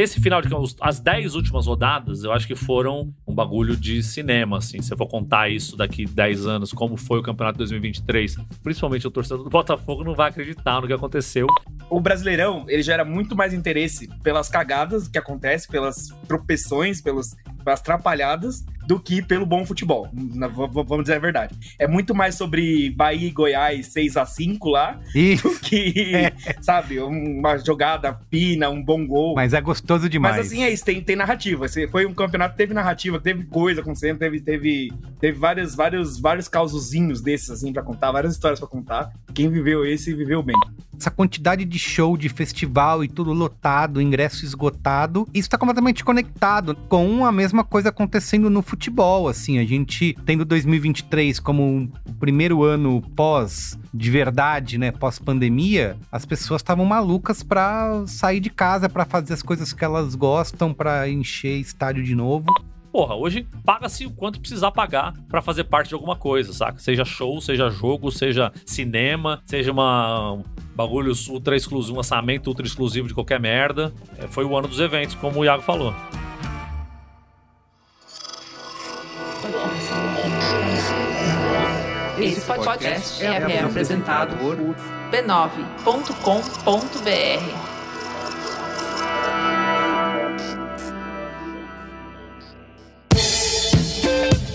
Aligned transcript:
esse 0.00 0.20
final 0.20 0.40
de 0.40 0.48
as 0.80 1.00
10 1.00 1.34
últimas 1.34 1.66
rodadas, 1.66 2.24
eu 2.24 2.32
acho 2.32 2.46
que 2.46 2.54
foram 2.54 3.12
um 3.26 3.34
bagulho 3.34 3.76
de 3.76 4.02
cinema, 4.02 4.58
assim. 4.58 4.80
Se 4.80 4.92
eu 4.92 4.96
for 4.96 5.06
contar 5.06 5.48
isso 5.48 5.76
daqui 5.76 6.04
10 6.04 6.46
anos, 6.46 6.72
como 6.72 6.96
foi 6.96 7.18
o 7.18 7.22
campeonato 7.22 7.54
de 7.54 7.58
2023, 7.58 8.36
principalmente 8.62 9.06
o 9.06 9.10
torcedor 9.10 9.44
do 9.44 9.50
Botafogo 9.50 10.02
não 10.04 10.14
vai 10.14 10.30
acreditar 10.30 10.80
no 10.80 10.86
que 10.86 10.92
aconteceu. 10.92 11.46
O 11.88 12.00
Brasileirão, 12.00 12.64
ele 12.68 12.82
gera 12.82 13.04
muito 13.04 13.34
mais 13.36 13.52
interesse 13.52 14.08
pelas 14.22 14.48
cagadas 14.48 15.08
que 15.08 15.18
acontecem, 15.18 15.70
pelas 15.70 16.08
tropeções, 16.26 17.02
pelas 17.02 17.36
atrapalhadas, 17.66 18.64
do 18.90 18.98
que 18.98 19.22
pelo 19.22 19.46
bom 19.46 19.64
futebol. 19.64 20.08
Vamos 20.84 21.04
dizer 21.04 21.14
a 21.14 21.18
verdade. 21.20 21.56
É 21.78 21.86
muito 21.86 22.12
mais 22.12 22.34
sobre 22.34 22.90
Bahia 22.90 23.28
e 23.28 23.30
Goiás 23.30 23.86
6 23.86 24.16
a 24.16 24.26
5 24.26 24.68
lá 24.68 24.98
Isso. 25.14 25.48
do 25.48 25.60
que, 25.60 26.12
é. 26.12 26.32
sabe, 26.60 26.98
uma 26.98 27.56
jogada 27.58 28.18
fina, 28.28 28.68
um 28.68 28.82
bom 28.82 29.06
gol. 29.06 29.36
Mas 29.36 29.54
é 29.54 29.60
gostoso 29.60 30.08
demais. 30.08 30.38
Mas 30.38 30.46
assim 30.48 30.64
é 30.64 30.70
isso, 30.70 30.84
tem, 30.84 31.00
tem 31.00 31.14
narrativa. 31.14 31.66
Foi 31.88 32.04
um 32.04 32.12
campeonato 32.12 32.54
que 32.54 32.58
teve 32.58 32.74
narrativa, 32.74 33.20
teve 33.20 33.44
coisa 33.44 33.80
acontecendo, 33.80 34.18
teve, 34.18 34.40
teve, 34.40 34.92
teve 35.20 35.38
vários, 35.38 35.76
vários, 35.76 36.18
vários 36.18 36.48
causozinhos 36.48 37.20
desses, 37.20 37.48
assim, 37.48 37.72
pra 37.72 37.84
contar, 37.84 38.10
várias 38.10 38.32
histórias 38.32 38.58
pra 38.58 38.68
contar. 38.68 39.12
Quem 39.32 39.48
viveu 39.48 39.86
esse, 39.86 40.12
viveu 40.12 40.42
bem. 40.42 40.56
Essa 41.00 41.10
quantidade 41.10 41.64
de 41.64 41.78
show, 41.78 42.14
de 42.14 42.28
festival 42.28 43.02
e 43.02 43.08
tudo 43.08 43.32
lotado, 43.32 44.02
ingresso 44.02 44.44
esgotado, 44.44 45.26
isso 45.32 45.48
tá 45.48 45.56
completamente 45.56 46.04
conectado 46.04 46.74
com 46.90 47.24
a 47.24 47.32
mesma 47.32 47.64
coisa 47.64 47.88
acontecendo 47.88 48.50
no 48.50 48.60
futebol, 48.60 49.26
assim, 49.26 49.58
a 49.58 49.64
gente 49.64 50.14
tendo 50.26 50.44
2023 50.44 51.40
como 51.40 51.90
o 52.06 52.12
primeiro 52.16 52.62
ano 52.62 53.00
pós 53.16 53.78
de 53.94 54.10
verdade, 54.10 54.76
né, 54.76 54.92
pós 54.92 55.18
pandemia, 55.18 55.96
as 56.12 56.26
pessoas 56.26 56.60
estavam 56.60 56.84
malucas 56.84 57.42
para 57.42 58.06
sair 58.06 58.40
de 58.40 58.50
casa, 58.50 58.86
para 58.86 59.06
fazer 59.06 59.32
as 59.32 59.42
coisas 59.42 59.72
que 59.72 59.82
elas 59.82 60.14
gostam, 60.14 60.74
para 60.74 61.08
encher 61.08 61.58
estádio 61.58 62.04
de 62.04 62.14
novo. 62.14 62.44
Porra, 62.92 63.14
hoje 63.14 63.46
paga-se 63.64 64.04
o 64.04 64.10
quanto 64.10 64.40
precisar 64.40 64.72
pagar 64.72 65.14
para 65.28 65.40
fazer 65.40 65.62
parte 65.64 65.88
de 65.88 65.94
alguma 65.94 66.16
coisa, 66.16 66.52
saca? 66.52 66.78
Seja 66.80 67.04
show, 67.04 67.40
seja 67.40 67.70
jogo, 67.70 68.10
seja 68.10 68.52
cinema, 68.66 69.40
seja 69.46 69.70
uma 69.70 70.32
um 70.32 70.44
bagulho 70.74 71.12
ultra 71.28 71.56
exclusivo, 71.56 71.94
um 71.94 71.98
lançamento 71.98 72.48
ultra 72.48 72.66
exclusivo 72.66 73.06
de 73.06 73.14
qualquer 73.14 73.38
merda. 73.38 73.92
É, 74.18 74.26
foi 74.26 74.44
o 74.44 74.56
ano 74.56 74.66
dos 74.66 74.80
eventos, 74.80 75.14
como 75.14 75.40
o 75.40 75.44
Iago 75.44 75.62
falou. 75.62 75.94
Esse 82.18 82.40
podcast 82.40 83.24
é, 83.24 83.28
é 83.28 83.62
apresentado 83.62 84.36
por 84.36 84.56
b9.com.br. 85.10 87.69
sou 94.20 94.49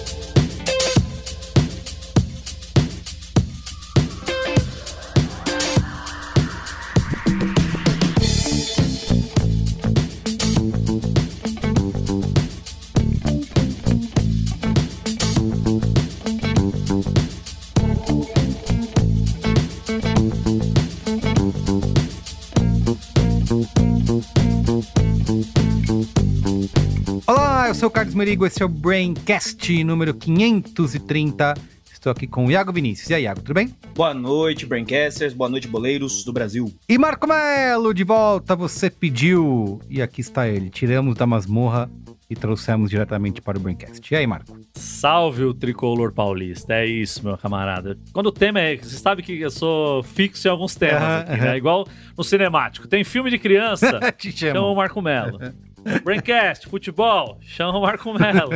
Carlos 27.95 28.13
Merigo, 28.13 28.45
esse 28.45 28.61
é 28.61 28.65
o 28.65 28.67
Braincast 28.67 29.81
número 29.85 30.13
530. 30.13 31.53
Estou 31.89 32.11
aqui 32.11 32.27
com 32.27 32.45
o 32.45 32.51
Iago 32.51 32.73
Vinícius. 32.73 33.09
E 33.09 33.13
aí, 33.13 33.23
Iago, 33.23 33.39
tudo 33.39 33.53
bem? 33.53 33.73
Boa 33.95 34.13
noite, 34.13 34.65
Braincasters. 34.65 35.33
Boa 35.33 35.49
noite, 35.49 35.65
boleiros 35.65 36.25
do 36.25 36.33
Brasil. 36.33 36.69
E 36.89 36.97
Marco 36.97 37.25
Melo, 37.25 37.93
de 37.93 38.03
volta, 38.03 38.53
você 38.53 38.89
pediu. 38.89 39.79
E 39.89 40.01
aqui 40.01 40.19
está 40.19 40.45
ele. 40.45 40.69
Tiramos 40.69 41.15
da 41.15 41.25
masmorra 41.25 41.89
e 42.29 42.35
trouxemos 42.35 42.89
diretamente 42.89 43.41
para 43.41 43.57
o 43.57 43.61
Braincast. 43.61 44.13
E 44.13 44.17
aí, 44.17 44.27
Marco? 44.27 44.59
Salve 44.73 45.45
o 45.45 45.53
tricolor 45.53 46.11
paulista. 46.11 46.73
É 46.73 46.85
isso, 46.85 47.23
meu 47.23 47.37
camarada. 47.37 47.97
Quando 48.11 48.25
o 48.25 48.31
tema 48.33 48.59
é. 48.59 48.75
Você 48.75 48.97
sabe 48.97 49.23
que 49.23 49.39
eu 49.39 49.49
sou 49.49 50.03
fixo 50.03 50.49
em 50.49 50.51
alguns 50.51 50.75
temas 50.75 51.21
aqui, 51.21 51.39
né? 51.39 51.55
Igual 51.55 51.87
no 52.17 52.25
cinemático. 52.25 52.89
Tem 52.89 53.05
filme 53.05 53.29
de 53.29 53.39
criança, 53.39 54.01
chama 54.35 54.67
o 54.67 54.75
Marco 54.75 55.01
Melo. 55.01 55.39
Braincast, 56.03 56.67
futebol, 56.67 57.37
chama 57.41 57.77
o 57.77 57.81
Marco 57.81 58.11
Melo. 58.13 58.49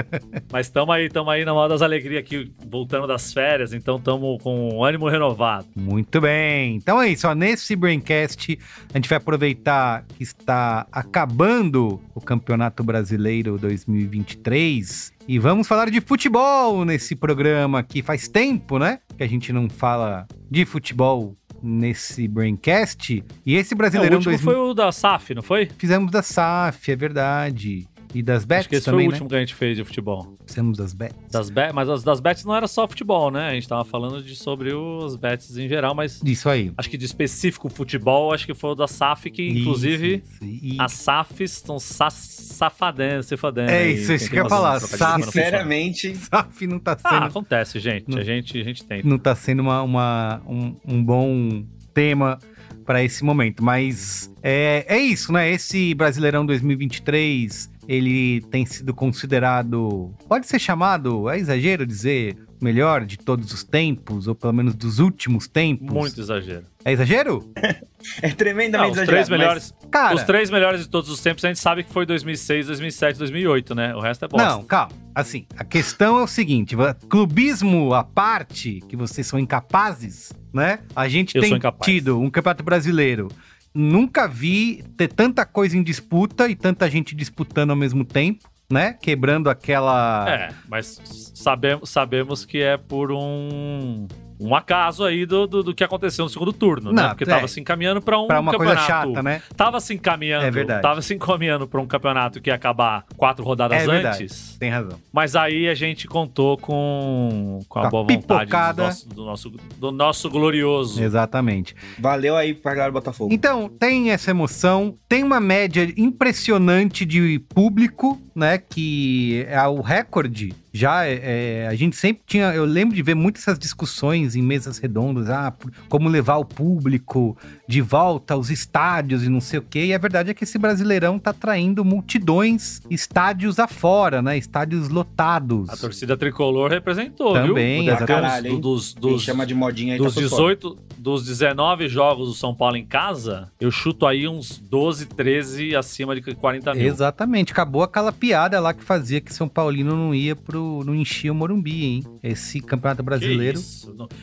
Mas 0.51 0.67
estamos 0.67 0.95
aí, 0.95 1.05
estamos 1.05 1.31
aí 1.31 1.45
na 1.45 1.53
moda 1.53 1.69
das 1.69 1.81
alegrias 1.81 2.21
aqui, 2.21 2.51
voltando 2.67 3.05
das 3.05 3.31
férias, 3.31 3.71
então 3.71 3.97
estamos 3.97 4.41
com 4.41 4.83
ânimo 4.83 5.07
renovado. 5.07 5.67
Muito 5.75 6.19
bem. 6.19 6.75
Então 6.75 7.01
é 7.01 7.09
isso, 7.09 7.27
ó, 7.27 7.35
nesse 7.35 7.75
Braincast 7.75 8.57
a 8.93 8.97
gente 8.97 9.07
vai 9.07 9.17
aproveitar 9.17 10.05
que 10.17 10.23
está 10.23 10.87
acabando 10.91 12.01
o 12.15 12.21
Campeonato 12.21 12.83
Brasileiro 12.83 13.57
2023 13.57 15.13
e 15.27 15.37
vamos 15.37 15.67
falar 15.67 15.91
de 15.91 16.01
futebol 16.01 16.83
nesse 16.83 17.15
programa 17.15 17.83
que 17.83 18.01
faz 18.01 18.27
tempo, 18.27 18.79
né? 18.79 18.99
Que 19.15 19.23
a 19.23 19.27
gente 19.27 19.53
não 19.53 19.69
fala 19.69 20.27
de 20.49 20.65
futebol 20.65 21.35
nesse 21.61 22.27
Braincast. 22.27 23.23
E 23.45 23.55
esse 23.55 23.75
Brasileirão... 23.75 24.15
É, 24.15 24.15
o 24.15 24.19
último 24.19 24.31
2000... 24.31 24.53
foi 24.53 24.69
o 24.69 24.73
da 24.73 24.91
SAF, 24.91 25.33
não 25.33 25.43
foi? 25.43 25.69
Fizemos 25.77 26.11
da 26.11 26.21
SAF, 26.21 26.91
é 26.91 26.95
verdade. 26.95 27.87
E 28.13 28.23
das 28.23 28.43
bets 28.43 28.61
Acho 28.61 28.69
que 28.69 28.75
esse 28.75 28.85
também, 28.85 29.01
foi 29.01 29.07
o 29.07 29.09
né? 29.09 29.13
último 29.13 29.29
que 29.29 29.35
a 29.35 29.39
gente 29.39 29.53
fez 29.53 29.77
de 29.77 29.83
futebol. 29.83 30.35
Fizemos 30.45 30.77
das 30.77 30.93
bets. 30.93 31.15
Das 31.31 31.49
bet, 31.49 31.73
mas 31.73 31.87
as 31.89 32.03
das 32.03 32.19
bets 32.19 32.43
não 32.43 32.55
era 32.55 32.67
só 32.67 32.87
futebol, 32.87 33.29
né? 33.29 33.49
A 33.49 33.53
gente 33.53 33.67
tava 33.67 33.85
falando 33.85 34.23
de, 34.23 34.35
sobre 34.35 34.73
os 34.73 35.15
bets 35.15 35.57
em 35.57 35.67
geral, 35.67 35.93
mas... 35.93 36.21
Isso 36.23 36.49
aí. 36.49 36.71
Acho 36.75 36.89
que 36.89 36.97
de 36.97 37.05
específico 37.05 37.69
futebol, 37.69 38.33
acho 38.33 38.45
que 38.45 38.53
foi 38.53 38.71
o 38.71 38.75
da 38.75 38.87
SAF, 38.87 39.29
que 39.29 39.47
inclusive 39.47 40.23
isso, 40.23 40.43
isso. 40.43 40.81
as 40.81 40.93
SAFs 40.93 41.51
estão 41.51 41.77
sa 41.79 42.09
safadendo. 42.09 43.21
É 43.69 43.91
isso, 43.91 44.11
isso 44.11 44.29
que 44.29 44.37
eu 44.37 44.43
ia 44.43 44.49
falar. 44.49 44.79
SAF, 44.79 45.25
sinceramente... 45.25 46.15
SAF 46.15 46.67
não 46.67 46.79
tá 46.79 46.97
sendo... 46.97 47.13
Ah, 47.13 47.25
acontece, 47.25 47.79
gente. 47.79 48.09
Não, 48.09 48.17
a 48.17 48.23
gente, 48.23 48.59
a 48.59 48.63
gente 48.63 48.83
tem. 48.83 49.03
Não 49.03 49.19
tá 49.19 49.35
sendo 49.35 49.61
uma, 49.61 49.83
uma 49.83 50.41
um, 50.47 50.75
um 50.85 51.03
bom 51.03 51.63
tema 51.93 52.39
para 52.85 53.03
esse 53.03 53.23
momento. 53.23 53.63
Mas 53.63 54.33
é, 54.41 54.83
é 54.87 54.97
isso, 54.97 55.31
né? 55.31 55.49
Esse 55.51 55.93
Brasileirão 55.93 56.43
2023 56.45 57.69
ele 57.89 58.41
tem 58.51 58.67
sido 58.67 58.93
considerado. 58.93 60.13
Pode 60.27 60.45
ser 60.45 60.59
chamado, 60.59 61.27
é 61.27 61.39
exagero 61.39 61.87
dizer, 61.87 62.37
melhor 62.61 63.03
de 63.03 63.17
todos 63.17 63.51
os 63.51 63.63
tempos, 63.63 64.27
ou 64.27 64.35
pelo 64.35 64.53
menos 64.53 64.75
dos 64.75 64.99
últimos 64.99 65.47
tempos. 65.47 65.91
Muito 65.91 66.21
exagero. 66.21 66.65
É 66.85 66.91
exagero? 66.91 67.51
é 68.21 68.29
tremendamente 68.29 68.95
Não, 68.95 69.01
os 69.01 69.07
Três 69.09 69.27
melhores, 69.27 69.73
mas... 69.81 69.89
Cara, 69.89 70.15
os 70.15 70.21
três 70.21 70.51
melhores 70.51 70.81
de 70.81 70.87
todos 70.87 71.09
os 71.09 71.19
tempos 71.19 71.43
a 71.43 71.47
gente 71.47 71.59
sabe 71.59 71.83
que 71.83 71.91
foi 71.91 72.05
2006, 72.05 72.67
2007, 72.67 73.17
2008, 73.17 73.73
né? 73.73 73.95
O 73.95 73.99
resto 73.99 74.25
é 74.25 74.27
bosta. 74.27 74.47
Não, 74.47 74.63
calma. 74.63 74.91
Assim, 75.15 75.47
a 75.57 75.63
questão 75.63 76.19
é 76.19 76.23
o 76.23 76.27
seguinte: 76.27 76.75
clubismo 77.09 77.95
à 77.95 78.03
parte, 78.03 78.81
que 78.87 78.95
vocês 78.95 79.25
são 79.25 79.39
incapazes, 79.39 80.31
né? 80.53 80.79
A 80.95 81.07
gente 81.07 81.35
Eu 81.35 81.41
tem 81.41 81.59
tido 81.81 82.21
um 82.21 82.29
campeonato 82.29 82.63
brasileiro 82.63 83.29
nunca 83.73 84.27
vi 84.27 84.83
ter 84.97 85.07
tanta 85.07 85.45
coisa 85.45 85.77
em 85.77 85.83
disputa 85.83 86.47
e 86.47 86.55
tanta 86.55 86.89
gente 86.89 87.15
disputando 87.15 87.71
ao 87.71 87.75
mesmo 87.75 88.03
tempo, 88.03 88.49
né? 88.71 88.93
Quebrando 88.93 89.49
aquela. 89.49 90.25
É, 90.29 90.49
mas 90.67 91.01
sabemos, 91.35 91.89
sabemos 91.89 92.45
que 92.45 92.61
é 92.61 92.77
por 92.77 93.11
um 93.11 94.07
um 94.39 94.55
acaso 94.55 95.03
aí 95.03 95.25
do, 95.25 95.45
do, 95.45 95.63
do, 95.63 95.75
que 95.75 95.83
aconteceu 95.83 96.23
no 96.23 96.29
segundo 96.29 96.53
turno, 96.53 96.91
né? 96.91 97.01
Não, 97.01 97.03
né? 97.03 97.09
Porque 97.09 97.25
é. 97.25 97.27
tava 97.27 97.47
se 97.47 97.59
encaminhando 97.59 98.01
para 98.01 98.17
um 98.17 98.27
pra 98.27 98.39
uma 98.39 98.51
campeonato. 98.51 98.87
Coisa 98.87 98.87
chata, 98.87 99.23
né? 99.23 99.41
Tava 99.55 99.79
se 99.81 99.93
encaminhando. 99.93 100.45
É 100.45 100.51
verdade. 100.51 100.81
Tava 100.81 101.01
se 101.01 101.13
encaminhando 101.13 101.67
para 101.67 101.81
um 101.81 101.85
campeonato 101.85 102.39
que 102.39 102.49
ia 102.49 102.55
acabar 102.55 103.05
quatro 103.17 103.43
rodadas 103.43 103.83
é 103.83 103.85
antes. 103.85 104.57
Tem 104.57 104.69
razão. 104.69 104.97
Mas 105.11 105.35
aí 105.35 105.67
a 105.67 105.75
gente 105.75 106.07
contou 106.07 106.57
com, 106.57 107.59
com 107.67 107.79
a, 107.79 107.87
a 107.87 107.89
boa 107.89 108.03
vontade 108.03 108.49
do 108.49 108.83
nosso, 108.83 109.09
do 109.09 109.25
nosso, 109.25 109.49
do, 109.49 109.91
nosso, 109.91 110.29
glorioso. 110.29 111.03
Exatamente. 111.03 111.75
Valeu 111.97 112.37
aí 112.37 112.53
pra 112.53 112.71
galera 112.73 112.91
do 112.91 112.93
Botafogo. 112.93 113.33
Então, 113.33 113.67
tem 113.67 114.11
essa 114.11 114.31
emoção, 114.31 114.95
tem 115.09 115.23
uma 115.23 115.39
média 115.39 115.91
impressionante 115.97 117.05
de 117.05 117.39
público, 117.53 118.21
né? 118.33 118.57
Que 118.57 119.45
é 119.49 119.61
o 119.67 119.81
recorde 119.81 120.53
já 120.79 121.05
é, 121.05 121.67
a 121.67 121.75
gente 121.75 121.97
sempre 121.97 122.23
tinha. 122.25 122.53
Eu 122.53 122.63
lembro 122.63 122.95
de 122.95 123.03
ver 123.03 123.13
muitas 123.13 123.43
essas 123.43 123.59
discussões 123.59 124.33
em 124.33 124.41
mesas 124.41 124.77
redondas, 124.77 125.29
ah, 125.29 125.53
como 125.89 126.07
levar 126.07 126.37
o 126.37 126.45
público 126.45 127.37
de 127.67 127.81
volta 127.81 128.33
aos 128.33 128.49
estádios 128.49 129.23
e 129.23 129.29
não 129.29 129.41
sei 129.41 129.59
o 129.59 129.61
quê. 129.61 129.87
E 129.87 129.93
a 129.93 129.97
verdade 129.97 130.31
é 130.31 130.33
que 130.33 130.45
esse 130.45 130.57
brasileirão 130.57 131.19
tá 131.19 131.33
traindo 131.33 131.83
multidões, 131.83 132.81
estádios 132.89 133.59
afora, 133.59 134.21
né? 134.21 134.37
Estádios 134.37 134.87
lotados. 134.87 135.69
A 135.69 135.75
torcida 135.75 136.15
tricolor 136.15 136.71
representou, 136.71 137.33
Também, 137.33 137.83
viu? 137.85 137.97
Também, 137.97 138.61
dos, 138.61 138.93
dos, 138.93 138.93
dos, 138.93 139.23
chama 139.23 139.45
de 139.45 139.53
modinha 139.53 139.95
aí 139.95 139.99
Dos 139.99 140.15
tá 140.15 140.21
18, 140.21 140.77
dos 140.99 141.25
19 141.25 141.87
jogos 141.87 142.27
do 142.27 142.33
São 142.33 142.53
Paulo 142.53 142.75
em 142.75 142.85
casa, 142.85 143.51
eu 143.59 143.71
chuto 143.71 144.05
aí 144.05 144.27
uns 144.27 144.59
12, 144.59 145.05
13 145.07 145.75
acima 145.75 146.13
de 146.13 146.21
40 146.21 146.75
mil. 146.75 146.85
Exatamente. 146.85 147.51
Acabou 147.51 147.81
aquela 147.81 148.11
piada 148.11 148.59
lá 148.59 148.73
que 148.73 148.83
fazia 148.83 149.21
que 149.21 149.33
São 149.33 149.47
Paulino 149.47 149.95
não 149.95 150.13
ia 150.13 150.35
pro. 150.35 150.83
não 150.85 150.93
enchia 150.93 151.31
o 151.31 151.35
Morumbi, 151.35 151.85
hein? 151.85 152.03
Esse 152.21 152.59
campeonato 152.59 153.01
brasileiro. 153.01 153.59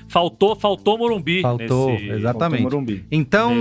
Faltou, 0.09 0.55
faltou 0.55 0.99
Morumbi. 0.99 1.43
Faltou, 1.43 1.93
nesse... 1.93 2.11
exatamente. 2.11 2.63
Faltou 2.63 2.81
Morumbi. 2.81 3.07
Então, 3.11 3.55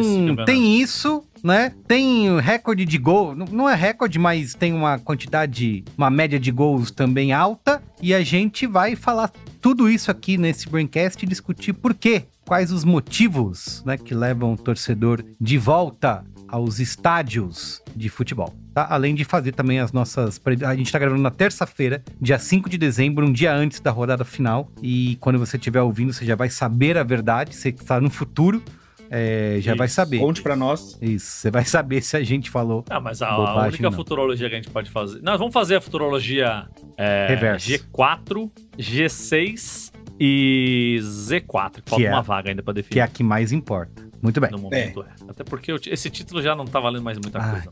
tem 0.45 0.79
isso 0.79 1.23
né? 1.45 1.71
Tem 1.87 2.39
recorde 2.39 2.85
de 2.85 2.97
gol, 2.97 3.35
não 3.35 3.69
é 3.69 3.75
recorde, 3.75 4.17
mas 4.17 4.55
tem 4.55 4.73
uma 4.73 4.97
quantidade, 4.97 5.83
uma 5.95 6.09
média 6.09 6.39
de 6.39 6.51
gols 6.51 6.89
também 6.89 7.31
alta. 7.31 7.83
E 8.01 8.15
a 8.15 8.21
gente 8.21 8.65
vai 8.65 8.95
falar 8.95 9.31
tudo 9.61 9.87
isso 9.87 10.09
aqui 10.09 10.37
nesse 10.37 10.67
Braincast 10.67 11.23
e 11.23 11.27
discutir 11.27 11.73
por 11.73 11.93
quê, 11.93 12.25
quais 12.45 12.71
os 12.71 12.83
motivos, 12.83 13.83
né, 13.85 13.97
que 13.97 14.13
levam 14.13 14.53
o 14.53 14.57
torcedor 14.57 15.23
de 15.39 15.57
volta 15.57 16.23
aos 16.47 16.79
estádios 16.79 17.81
de 17.95 18.07
futebol. 18.07 18.53
Tá? 18.73 18.87
Além 18.89 19.15
de 19.15 19.23
fazer 19.23 19.51
também 19.51 19.79
as 19.79 19.91
nossas. 19.91 20.39
A 20.65 20.75
gente 20.75 20.85
está 20.85 20.99
gravando 20.99 21.21
na 21.21 21.31
terça-feira, 21.31 22.03
dia 22.21 22.37
5 22.37 22.69
de 22.69 22.77
dezembro, 22.77 23.25
um 23.25 23.31
dia 23.31 23.53
antes 23.53 23.79
da 23.79 23.89
rodada 23.89 24.23
final. 24.23 24.69
E 24.81 25.17
quando 25.19 25.39
você 25.39 25.57
estiver 25.57 25.81
ouvindo, 25.81 26.13
você 26.13 26.25
já 26.25 26.35
vai 26.35 26.49
saber 26.49 26.97
a 26.97 27.03
verdade, 27.03 27.55
você 27.55 27.69
está 27.69 27.99
no 27.99 28.09
futuro 28.09 28.61
é, 29.09 29.57
já 29.61 29.71
Isso. 29.71 29.77
vai 29.77 29.87
saber. 29.87 30.19
Conte 30.19 30.41
para 30.41 30.55
nós. 30.55 30.97
Isso, 31.01 31.25
você 31.25 31.51
vai 31.51 31.65
saber 31.65 32.01
se 32.01 32.17
a 32.17 32.23
gente 32.23 32.49
falou. 32.49 32.83
Ah, 32.89 32.99
mas 32.99 33.21
a, 33.21 33.29
a 33.29 33.67
única 33.67 33.83
não. 33.83 33.91
futurologia 33.91 34.49
que 34.49 34.55
a 34.55 34.57
gente 34.57 34.69
pode 34.69 34.89
fazer. 34.89 35.21
Nós 35.21 35.39
vamos 35.39 35.53
fazer 35.53 35.75
a 35.75 35.81
futurologia 35.81 36.67
é, 36.97 37.37
G4, 37.57 38.49
G6 38.77 39.91
e 40.19 40.97
Z4. 41.01 41.81
Que 41.81 41.89
falta 41.89 42.05
é, 42.05 42.11
uma 42.11 42.21
vaga 42.21 42.49
ainda 42.49 42.63
para 42.63 42.73
definir. 42.73 42.93
Que 42.93 42.99
é 42.99 43.03
a 43.03 43.07
que 43.07 43.23
mais 43.23 43.51
importa. 43.51 44.05
Muito 44.21 44.39
bem. 44.41 44.51
No 44.51 44.59
momento 44.59 45.03
é. 45.03 45.05
é. 45.05 45.31
Até 45.31 45.43
porque 45.43 45.71
eu, 45.71 45.79
esse 45.87 46.09
título 46.09 46.41
já 46.41 46.55
não 46.55 46.65
tá 46.65 46.79
valendo 46.79 47.03
mais 47.03 47.17
muita 47.17 47.39
ah, 47.39 47.51
coisa. 47.51 47.71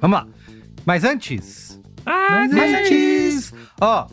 Vamos 0.00 0.18
lá. 0.18 0.26
Mas 0.84 1.04
antes. 1.04 1.80
Ah, 2.04 2.46
mas 2.52 2.52
antes. 2.52 3.54
Ó, 3.80 4.06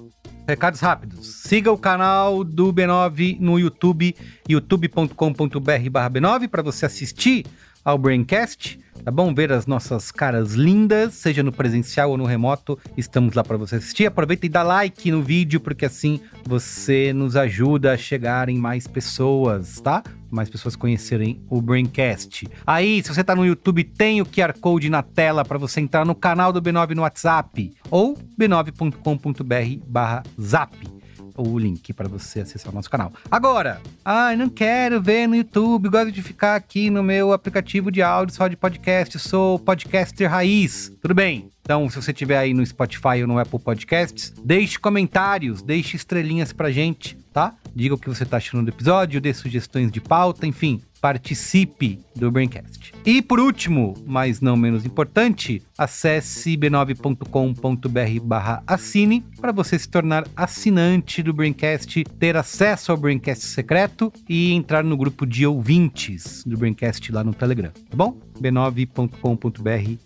Recados 0.47 0.79
rápidos. 0.81 1.25
Siga 1.27 1.71
o 1.71 1.77
canal 1.77 2.43
do 2.43 2.73
B9 2.73 3.37
no 3.39 3.57
YouTube, 3.57 4.13
youtube.com.br/b9 4.49 6.47
para 6.49 6.61
você 6.61 6.85
assistir 6.85 7.45
ao 7.83 7.97
Braincast 7.97 8.79
tá 9.03 9.11
bom? 9.11 9.33
Ver 9.33 9.51
as 9.51 9.67
nossas 9.67 10.11
caras 10.11 10.53
lindas, 10.53 11.15
seja 11.15 11.43
no 11.43 11.51
presencial 11.51 12.11
ou 12.11 12.17
no 12.17 12.23
remoto, 12.25 12.79
estamos 12.95 13.33
lá 13.33 13.43
para 13.43 13.57
você 13.57 13.75
assistir. 13.75 14.05
Aproveita 14.05 14.45
e 14.45 14.49
dá 14.49 14.63
like 14.63 15.11
no 15.11 15.21
vídeo, 15.21 15.59
porque 15.59 15.83
assim 15.85 16.21
você 16.45 17.11
nos 17.13 17.35
ajuda 17.35 17.91
a 17.93 17.97
chegar 17.97 18.47
em 18.49 18.57
mais 18.57 18.87
pessoas, 18.87 19.81
tá? 19.81 20.01
Mais 20.31 20.49
pessoas 20.49 20.75
conhecerem 20.75 21.39
o 21.49 21.61
Braincast. 21.61 22.47
Aí, 22.65 23.03
se 23.03 23.13
você 23.13 23.23
tá 23.23 23.35
no 23.35 23.45
YouTube, 23.45 23.83
tem 23.83 24.19
o 24.21 24.25
QR 24.25 24.57
Code 24.59 24.89
na 24.89 25.03
tela 25.03 25.45
para 25.45 25.57
você 25.57 25.81
entrar 25.81 26.05
no 26.05 26.15
canal 26.15 26.53
do 26.53 26.61
B9 26.61 26.95
no 26.95 27.01
WhatsApp 27.01 27.73
ou 27.91 28.17
b9.com.br/zap 28.39 31.02
o 31.35 31.57
link 31.57 31.93
para 31.93 32.07
você 32.07 32.41
acessar 32.41 32.71
o 32.71 32.75
nosso 32.75 32.89
canal. 32.89 33.11
Agora, 33.29 33.81
ai, 34.03 34.35
não 34.35 34.49
quero 34.49 35.01
ver 35.01 35.27
no 35.27 35.35
YouTube, 35.35 35.89
gosto 35.89 36.11
de 36.11 36.21
ficar 36.21 36.55
aqui 36.55 36.89
no 36.89 37.03
meu 37.03 37.33
aplicativo 37.33 37.91
de 37.91 38.01
áudio 38.01 38.35
só 38.35 38.47
de 38.47 38.55
podcast, 38.55 39.17
sou 39.19 39.59
podcaster 39.59 40.29
raiz. 40.29 40.91
Tudo 41.01 41.13
bem? 41.13 41.49
Então, 41.61 41.89
se 41.89 41.95
você 41.95 42.11
estiver 42.11 42.37
aí 42.37 42.53
no 42.53 42.65
Spotify 42.65 43.21
ou 43.21 43.27
no 43.27 43.39
Apple 43.39 43.59
Podcasts, 43.59 44.33
deixe 44.43 44.77
comentários, 44.77 45.61
deixe 45.61 45.95
estrelinhas 45.95 46.51
pra 46.51 46.69
gente, 46.71 47.17
tá? 47.33 47.55
Diga 47.75 47.95
o 47.95 47.97
que 47.97 48.07
você 48.07 48.23
tá 48.23 48.37
achando 48.37 48.63
do 48.63 48.69
episódio, 48.69 49.19
dê 49.19 49.33
sugestões 49.33 49.91
de 49.91 49.99
pauta, 49.99 50.45
enfim, 50.45 50.79
participe 51.01 51.99
do 52.15 52.31
Braincast. 52.31 52.93
E 53.03 53.21
por 53.21 53.39
último, 53.39 53.95
mas 54.05 54.39
não 54.39 54.55
menos 54.55 54.85
importante, 54.85 55.61
acesse 55.77 56.55
b9.com.br 56.55 58.63
assine 58.67 59.25
para 59.41 59.51
você 59.51 59.77
se 59.77 59.89
tornar 59.89 60.25
assinante 60.35 61.23
do 61.23 61.33
Braincast, 61.33 62.03
ter 62.19 62.37
acesso 62.37 62.91
ao 62.91 62.97
Braincast 62.97 63.47
secreto 63.47 64.13
e 64.29 64.53
entrar 64.53 64.83
no 64.83 64.95
grupo 64.95 65.25
de 65.25 65.45
ouvintes 65.45 66.43
do 66.45 66.57
Braincast 66.57 67.11
lá 67.11 67.23
no 67.23 67.33
Telegram, 67.33 67.71
tá 67.71 67.97
bom? 67.97 68.19
b9.com.br 68.39 69.97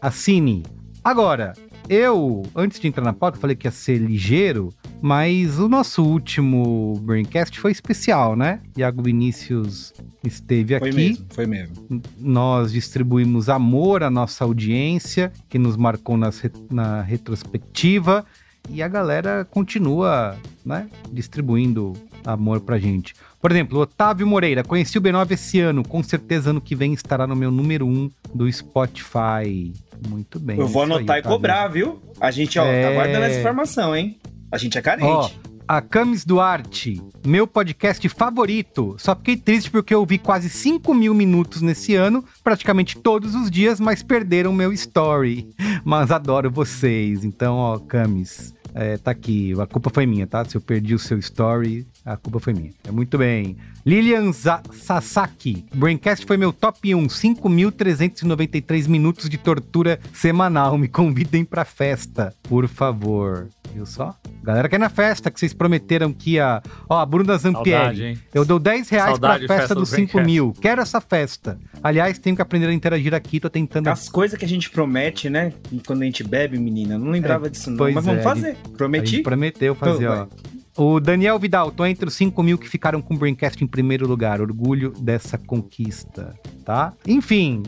assine. 0.00 0.62
Agora, 1.04 1.52
eu, 1.88 2.42
antes 2.54 2.78
de 2.78 2.86
entrar 2.86 3.04
na 3.04 3.12
pauta, 3.12 3.38
falei 3.38 3.56
que 3.56 3.66
ia 3.66 3.70
ser 3.70 3.98
ligeiro, 3.98 4.72
mas 5.02 5.58
o 5.58 5.68
nosso 5.68 6.04
último 6.04 6.96
Braincast 7.02 7.58
foi 7.58 7.72
especial, 7.72 8.36
né? 8.36 8.60
Iago 8.76 9.02
Vinícius 9.02 9.92
esteve 10.24 10.78
foi 10.78 10.90
aqui. 10.90 10.96
Foi 10.96 11.02
mesmo, 11.02 11.26
foi 11.30 11.46
mesmo. 11.46 12.02
Nós 12.18 12.72
distribuímos 12.72 13.48
amor 13.48 14.04
à 14.04 14.10
nossa 14.10 14.44
audiência, 14.44 15.32
que 15.48 15.58
nos 15.58 15.76
marcou 15.76 16.16
nas, 16.16 16.40
na 16.70 17.02
retrospectiva, 17.02 18.24
e 18.70 18.80
a 18.80 18.86
galera 18.86 19.44
continua, 19.44 20.36
né, 20.64 20.88
distribuindo 21.10 21.94
amor 22.24 22.60
pra 22.60 22.78
gente. 22.78 23.12
Por 23.40 23.50
exemplo, 23.50 23.80
Otávio 23.80 24.24
Moreira, 24.24 24.62
conheci 24.62 24.96
o 24.96 25.02
B9 25.02 25.32
esse 25.32 25.58
ano, 25.58 25.82
com 25.82 26.00
certeza 26.00 26.50
ano 26.50 26.60
que 26.60 26.76
vem 26.76 26.92
estará 26.92 27.26
no 27.26 27.34
meu 27.34 27.50
número 27.50 27.84
1 27.86 27.90
um 27.90 28.10
do 28.32 28.50
Spotify. 28.52 29.72
Muito 30.08 30.38
bem. 30.38 30.58
Eu 30.58 30.68
vou 30.68 30.84
anotar 30.84 31.16
aí, 31.16 31.20
e 31.20 31.24
cobrar, 31.24 31.66
viu? 31.66 32.00
A 32.20 32.30
gente, 32.30 32.56
ó, 32.56 32.64
é... 32.64 32.88
tá 32.88 32.94
guardando 32.94 33.24
essa 33.24 33.40
informação, 33.40 33.96
hein? 33.96 34.16
A 34.52 34.58
gente 34.58 34.76
é 34.76 34.82
carente. 34.82 35.06
Ó, 35.06 35.30
a 35.66 35.80
Camis 35.80 36.26
Duarte, 36.26 37.00
meu 37.26 37.46
podcast 37.46 38.06
favorito. 38.10 38.94
Só 38.98 39.16
fiquei 39.16 39.38
triste 39.38 39.70
porque 39.70 39.94
eu 39.94 40.00
ouvi 40.00 40.18
quase 40.18 40.50
5 40.50 40.92
mil 40.92 41.14
minutos 41.14 41.62
nesse 41.62 41.94
ano, 41.94 42.22
praticamente 42.44 42.98
todos 42.98 43.34
os 43.34 43.50
dias, 43.50 43.80
mas 43.80 44.02
perderam 44.02 44.52
meu 44.52 44.70
story. 44.74 45.48
Mas 45.82 46.10
adoro 46.10 46.50
vocês. 46.50 47.24
Então, 47.24 47.56
ó, 47.56 47.78
Camis, 47.78 48.54
é, 48.74 48.96
tá 48.96 49.10
aqui. 49.10 49.52
A 49.60 49.66
culpa 49.66 49.90
foi 49.90 50.06
minha, 50.06 50.26
tá? 50.26 50.44
Se 50.44 50.56
eu 50.56 50.60
perdi 50.60 50.94
o 50.94 50.98
seu 50.98 51.18
story, 51.18 51.86
a 52.04 52.16
culpa 52.16 52.40
foi 52.40 52.52
minha. 52.52 52.70
É 52.86 52.90
muito 52.90 53.18
bem. 53.18 53.56
Lilian 53.84 54.32
Sasaki. 54.32 55.64
Braincast 55.74 56.24
foi 56.24 56.36
meu 56.36 56.52
top 56.52 56.94
1. 56.94 57.06
5.393 57.06 58.88
minutos 58.88 59.28
de 59.28 59.36
tortura 59.36 59.98
semanal. 60.12 60.78
Me 60.78 60.88
convidem 60.88 61.44
pra 61.44 61.64
festa, 61.64 62.32
por 62.42 62.68
favor. 62.68 63.48
Viu 63.74 63.86
só? 63.86 64.14
Galera 64.42 64.68
quer 64.68 64.78
na 64.78 64.90
festa, 64.90 65.30
que 65.30 65.40
vocês 65.40 65.54
prometeram 65.54 66.12
que 66.12 66.32
ia. 66.32 66.62
Ó, 66.88 66.98
a 66.98 67.06
Bruna 67.06 67.38
Zampieri. 67.38 67.72
Saudade, 67.72 68.20
eu 68.34 68.44
dou 68.44 68.58
10 68.58 68.88
reais 68.90 69.10
Saudade, 69.10 69.46
pra 69.46 69.56
festa, 69.56 69.68
festa 69.68 69.74
dos 69.74 69.88
5 69.88 70.20
mil. 70.20 70.54
Quero 70.60 70.82
essa 70.82 71.00
festa. 71.00 71.58
Aliás, 71.82 72.18
tenho 72.18 72.36
que 72.36 72.42
aprender 72.42 72.66
a 72.66 72.72
interagir 72.72 73.14
aqui, 73.14 73.40
tô 73.40 73.48
tentando. 73.48 73.88
As 73.88 74.08
coisas 74.08 74.38
que 74.38 74.44
a 74.44 74.48
gente 74.48 74.70
promete, 74.70 75.30
né? 75.30 75.52
Quando 75.86 76.02
a 76.02 76.04
gente 76.04 76.22
bebe, 76.22 76.58
menina. 76.58 76.98
Não 76.98 77.10
lembrava 77.10 77.46
é, 77.46 77.50
disso, 77.50 77.70
não. 77.70 77.78
Mas 77.78 78.04
vamos 78.04 78.20
é, 78.20 78.22
fazer. 78.22 78.56
Prometi? 78.76 79.22
prometeu 79.22 79.74
fazer, 79.74 80.04
então, 80.04 80.12
ó. 80.12 80.16
Vai. 80.26 80.52
O 80.74 80.98
Daniel 80.98 81.38
Vidal, 81.38 81.70
tô 81.70 81.84
entre 81.84 82.08
os 82.08 82.14
5 82.14 82.42
mil 82.42 82.56
que 82.56 82.66
ficaram 82.66 83.02
com 83.02 83.14
o 83.14 83.18
Braincast 83.18 83.62
em 83.62 83.66
primeiro 83.66 84.08
lugar. 84.08 84.40
Orgulho 84.40 84.90
dessa 84.90 85.36
conquista, 85.36 86.34
tá? 86.64 86.94
Enfim, 87.06 87.62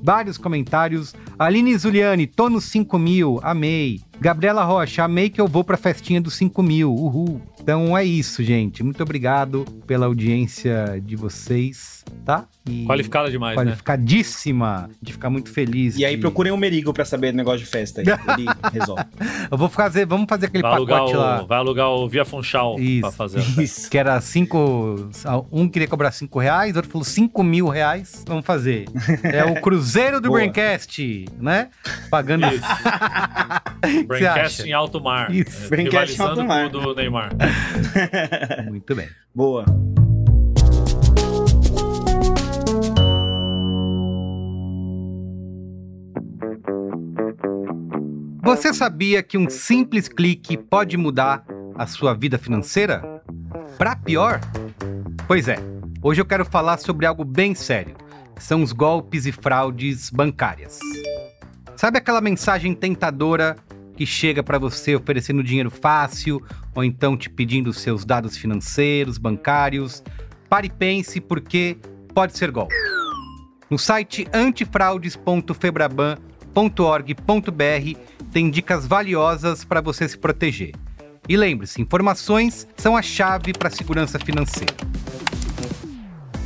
vários 0.00 0.38
comentários. 0.38 1.14
Aline 1.36 1.76
Zuliani, 1.76 2.28
tô 2.28 2.48
nos 2.48 2.64
5 2.66 2.96
mil, 2.96 3.40
amei. 3.42 4.00
Gabriela 4.20 4.62
Rocha, 4.62 5.02
amei 5.02 5.30
que 5.30 5.40
eu 5.40 5.48
vou 5.48 5.64
pra 5.64 5.76
festinha 5.76 6.20
dos 6.20 6.34
5 6.34 6.62
mil, 6.62 6.94
uhul. 6.94 7.42
Então 7.60 7.98
é 7.98 8.04
isso, 8.04 8.42
gente. 8.44 8.84
Muito 8.84 9.02
obrigado 9.02 9.64
pela 9.84 10.06
audiência 10.06 11.02
de 11.04 11.16
vocês, 11.16 11.93
tá? 12.24 12.46
E 12.66 12.84
qualificada 12.86 13.30
demais, 13.30 13.56
né? 13.56 13.62
qualificadíssima, 13.62 14.88
né? 14.88 14.94
De 15.00 15.12
ficar 15.12 15.28
muito 15.28 15.50
feliz. 15.50 15.94
E 15.94 15.98
de... 15.98 16.04
aí 16.04 16.16
procurem 16.16 16.52
o 16.52 16.56
Merigo 16.56 16.92
pra 16.92 17.04
saber 17.04 17.32
do 17.32 17.36
negócio 17.36 17.60
de 17.60 17.66
festa 17.66 18.00
aí. 18.00 18.06
Ele 18.38 18.46
resolve. 18.72 19.04
Eu 19.50 19.58
vou 19.58 19.68
fazer, 19.68 20.06
vamos 20.06 20.26
fazer 20.28 20.46
aquele 20.46 20.62
vai 20.62 20.72
pacote 20.72 21.14
o, 21.14 21.18
lá. 21.18 21.42
Vai 21.42 21.58
alugar 21.58 21.88
o 21.90 22.08
Via 22.08 22.24
Funchal 22.24 22.78
isso, 22.80 23.02
pra 23.02 23.12
fazer. 23.12 23.40
Isso. 23.60 23.90
Que 23.94 23.98
era 23.98 24.20
cinco. 24.20 25.10
Um 25.52 25.68
queria 25.68 25.86
cobrar 25.86 26.10
cinco 26.10 26.38
reais, 26.38 26.74
outro 26.74 26.90
falou 26.90 27.04
cinco 27.04 27.42
mil 27.42 27.68
reais. 27.68 28.24
Vamos 28.26 28.44
fazer. 28.44 28.86
É 29.22 29.44
o 29.44 29.60
Cruzeiro 29.60 30.20
do 30.20 30.30
Braincast, 30.32 31.26
né? 31.38 31.68
Pagando. 32.10 32.46
Isso. 32.46 34.06
Braincast 34.06 34.62
em 34.62 34.72
alto 34.72 35.00
mar. 35.00 35.32
Isso. 35.32 35.68
Braincast 35.68 36.18
em 36.18 36.22
alto 36.24 36.44
mar. 36.44 36.68
do 36.68 36.94
Neymar. 36.94 37.30
Muito 38.68 38.94
bem. 38.94 39.08
Boa. 39.34 39.64
Você 48.44 48.74
sabia 48.74 49.22
que 49.22 49.38
um 49.38 49.48
simples 49.48 50.06
clique 50.06 50.56
pode 50.56 50.96
mudar 50.96 51.44
a 51.74 51.86
sua 51.86 52.14
vida 52.14 52.38
financeira? 52.38 53.22
Para 53.78 53.96
pior? 53.96 54.40
Pois 55.26 55.48
é, 55.48 55.56
hoje 56.02 56.20
eu 56.20 56.26
quero 56.26 56.44
falar 56.44 56.78
sobre 56.78 57.06
algo 57.06 57.24
bem 57.24 57.54
sério. 57.54 57.96
São 58.38 58.62
os 58.62 58.72
golpes 58.72 59.26
e 59.26 59.32
fraudes 59.32 60.10
bancárias. 60.10 60.78
Sabe 61.76 61.98
aquela 61.98 62.20
mensagem 62.20 62.74
tentadora 62.74 63.56
que 63.96 64.04
chega 64.04 64.42
para 64.42 64.58
você 64.58 64.94
oferecendo 64.94 65.42
dinheiro 65.42 65.70
fácil 65.70 66.42
ou 66.74 66.84
então 66.84 67.16
te 67.16 67.30
pedindo 67.30 67.72
seus 67.72 68.04
dados 68.04 68.36
financeiros, 68.36 69.18
bancários, 69.18 70.02
Pare 70.54 70.68
e 70.68 70.70
pense, 70.70 71.20
porque 71.20 71.76
pode 72.14 72.38
ser 72.38 72.52
golpe. 72.52 72.74
No 73.68 73.76
site 73.76 74.24
antifraudes.febraban.org.br 76.54 77.98
tem 78.32 78.48
dicas 78.50 78.86
valiosas 78.86 79.64
para 79.64 79.80
você 79.80 80.08
se 80.08 80.16
proteger. 80.16 80.72
E 81.28 81.36
lembre-se, 81.36 81.82
informações 81.82 82.66
são 82.76 82.96
a 82.96 83.02
chave 83.02 83.52
para 83.52 83.68
a 83.68 83.70
segurança 83.70 84.18
financeira. 84.18 84.74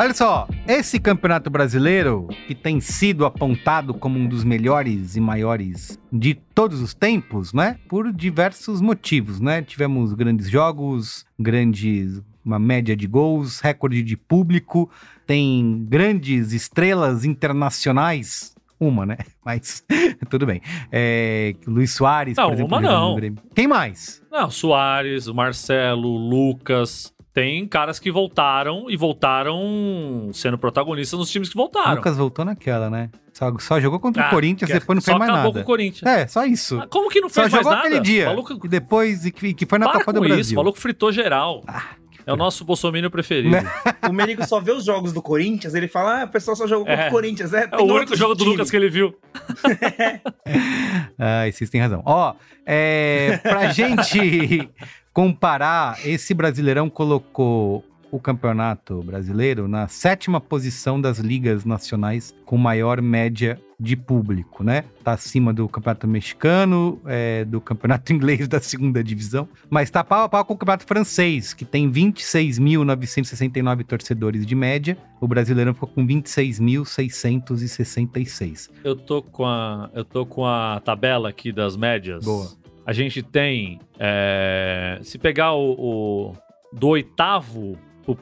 Olha 0.02 0.16
só, 0.16 0.48
esse 0.68 1.00
campeonato 1.00 1.50
brasileiro, 1.50 2.28
que 2.48 2.56
tem 2.56 2.80
sido 2.80 3.26
apontado 3.26 3.94
como 3.94 4.18
um 4.18 4.28
dos 4.28 4.44
melhores 4.44 5.16
e 5.16 5.20
maiores 5.20 6.00
de 6.12 6.34
todos 6.34 6.82
os 6.82 6.94
tempos, 6.94 7.54
né? 7.54 7.78
Por 7.88 8.12
diversos 8.12 8.82
motivos, 8.82 9.40
né? 9.40 9.62
Tivemos 9.62 10.14
grandes 10.14 10.50
jogos, 10.50 11.26
grandes 11.40 12.22
uma 12.44 12.58
média 12.58 12.96
de 12.96 13.08
gols, 13.08 13.60
recorde 13.60 14.02
de 14.02 14.18
público, 14.18 14.90
tem 15.28 15.86
grandes 15.88 16.54
estrelas 16.54 17.24
internacionais. 17.24 18.56
Uma, 18.80 19.06
né? 19.06 19.18
Mas 19.46 19.86
tudo 20.30 20.46
bem. 20.46 20.62
É, 20.92 21.56
Luiz 21.68 21.92
Soares, 21.94 22.36
não, 22.36 22.48
por 22.48 22.54
exemplo. 22.54 22.78
Uma 22.78 22.82
não. 22.82 23.16
Quem 23.56 23.68
mais? 23.68 24.24
Não, 24.32 24.50
Soares, 24.50 25.28
Marcelo, 25.28 26.10
Lucas, 26.10 27.14
tem 27.34 27.66
caras 27.66 28.00
que 28.00 28.12
voltaram 28.12 28.90
e 28.90 28.98
voltaram 28.98 30.30
sendo 30.34 30.58
protagonistas 30.58 31.18
nos 31.18 31.30
times 31.30 31.50
que 31.50 31.56
voltaram. 31.56 31.96
Lucas 31.96 32.18
voltou 32.18 32.44
naquela, 32.44 32.90
né? 32.90 33.10
Só, 33.32 33.58
só 33.60 33.80
jogou 33.80 34.00
contra 34.00 34.26
ah, 34.26 34.28
o 34.28 34.30
Corinthians 34.30 34.70
e 34.70 34.74
depois 34.74 34.96
não 34.96 35.02
fez 35.02 35.18
mais 35.18 35.32
nada. 35.32 35.44
Só 35.44 35.48
acabou 35.48 35.54
com 35.54 35.60
o 35.62 35.64
Corinthians. 35.64 36.12
É, 36.12 36.28
só 36.28 36.46
isso. 36.46 36.78
Ah, 36.78 36.88
como 36.88 37.10
que 37.10 37.22
não 37.22 37.30
fez 37.30 37.50
só 37.50 37.56
mais 37.56 37.66
jogou 37.66 37.72
nada? 37.72 37.88
aquele 37.88 38.02
dia. 38.02 38.26
Maluco... 38.26 38.60
E 38.66 38.68
depois, 38.68 39.26
e 39.26 39.32
que, 39.32 39.54
que 39.54 39.66
foi 39.66 39.80
na 39.80 39.88
Para 39.88 40.00
Copa 40.00 40.14
do 40.14 40.20
Brasil. 40.20 40.40
isso, 40.40 40.54
o 40.54 40.58
maluco 40.58 40.78
fritou 40.78 41.12
geral. 41.12 41.64
Ah, 41.66 41.96
é 42.26 42.34
o 42.34 42.36
nosso 42.36 42.66
bolsominion 42.66 43.10
preferido. 43.10 43.56
o 44.08 44.14
Merigo 44.14 44.46
só 44.46 44.60
vê 44.60 44.72
os 44.72 44.84
jogos 44.84 45.14
do 45.14 45.22
Corinthians, 45.22 45.74
ele 45.74 45.88
fala, 45.88 46.22
ah, 46.22 46.26
o 46.26 46.28
pessoal 46.28 46.56
só 46.56 46.68
jogou 46.68 46.86
contra 46.86 47.06
é. 47.06 47.08
o 47.08 47.12
Corinthians. 47.12 47.54
É, 47.54 47.70
é 47.72 47.78
o 47.78 47.86
único 47.86 48.16
jogo 48.16 48.36
do 48.36 48.44
Lucas 48.44 48.70
que 48.70 48.76
ele 48.76 48.90
viu. 48.90 49.16
ah, 51.18 51.50
vocês 51.52 51.70
têm 51.70 51.80
razão. 51.80 52.04
Ó, 52.06 52.36
é, 52.66 53.38
pra 53.38 53.72
gente 53.72 54.70
comparar, 55.14 56.06
esse 56.06 56.34
Brasileirão 56.34 56.90
colocou 56.90 57.86
o 58.12 58.20
Campeonato 58.20 59.02
Brasileiro 59.02 59.70
na 59.70 59.88
sétima 59.88 60.42
posição 60.42 61.00
das 61.00 61.20
ligas 61.20 61.64
nacionais 61.64 62.36
com 62.46 62.58
maior 62.58 63.00
média 63.02 63.58
de 63.80 63.96
público, 63.96 64.64
né? 64.64 64.84
Tá 65.04 65.14
acima 65.14 65.54
do 65.54 65.68
Campeonato 65.68 66.08
Mexicano, 66.08 67.02
é, 67.06 67.46
do 67.46 67.62
Campeonato 67.62 68.12
Inglês 68.14 68.48
da 68.48 68.60
segunda 68.60 69.04
divisão, 69.04 69.50
mas 69.70 69.90
tá 69.90 70.04
pau 70.04 70.26
a 70.26 70.30
pau 70.30 70.46
com 70.46 70.54
o 70.54 70.58
Campeonato 70.58 70.86
Francês, 70.86 71.52
que 71.54 71.66
tem 71.66 71.90
26.969 71.90 73.84
torcedores 73.86 74.46
de 74.46 74.54
média. 74.54 74.96
O 75.20 75.28
Brasileirão 75.28 75.74
ficou 75.74 75.90
com 75.90 76.06
26.666. 76.06 78.70
Eu 78.84 78.96
tô 78.96 79.24
com 79.24 79.46
a 79.46 79.90
eu 79.94 80.04
tô 80.04 80.26
com 80.26 80.46
a 80.46 80.82
tabela 80.84 81.30
aqui 81.30 81.52
das 81.52 81.78
médias. 81.78 82.24
Boa. 82.24 82.61
A 82.86 82.94
gente 82.94 83.22
tem, 83.22 83.80
é, 84.00 85.00
se 85.04 85.18
pegar 85.18 85.54
o, 85.54 85.74
o 85.74 86.36
do 86.74 86.90
oitavo 86.90 87.78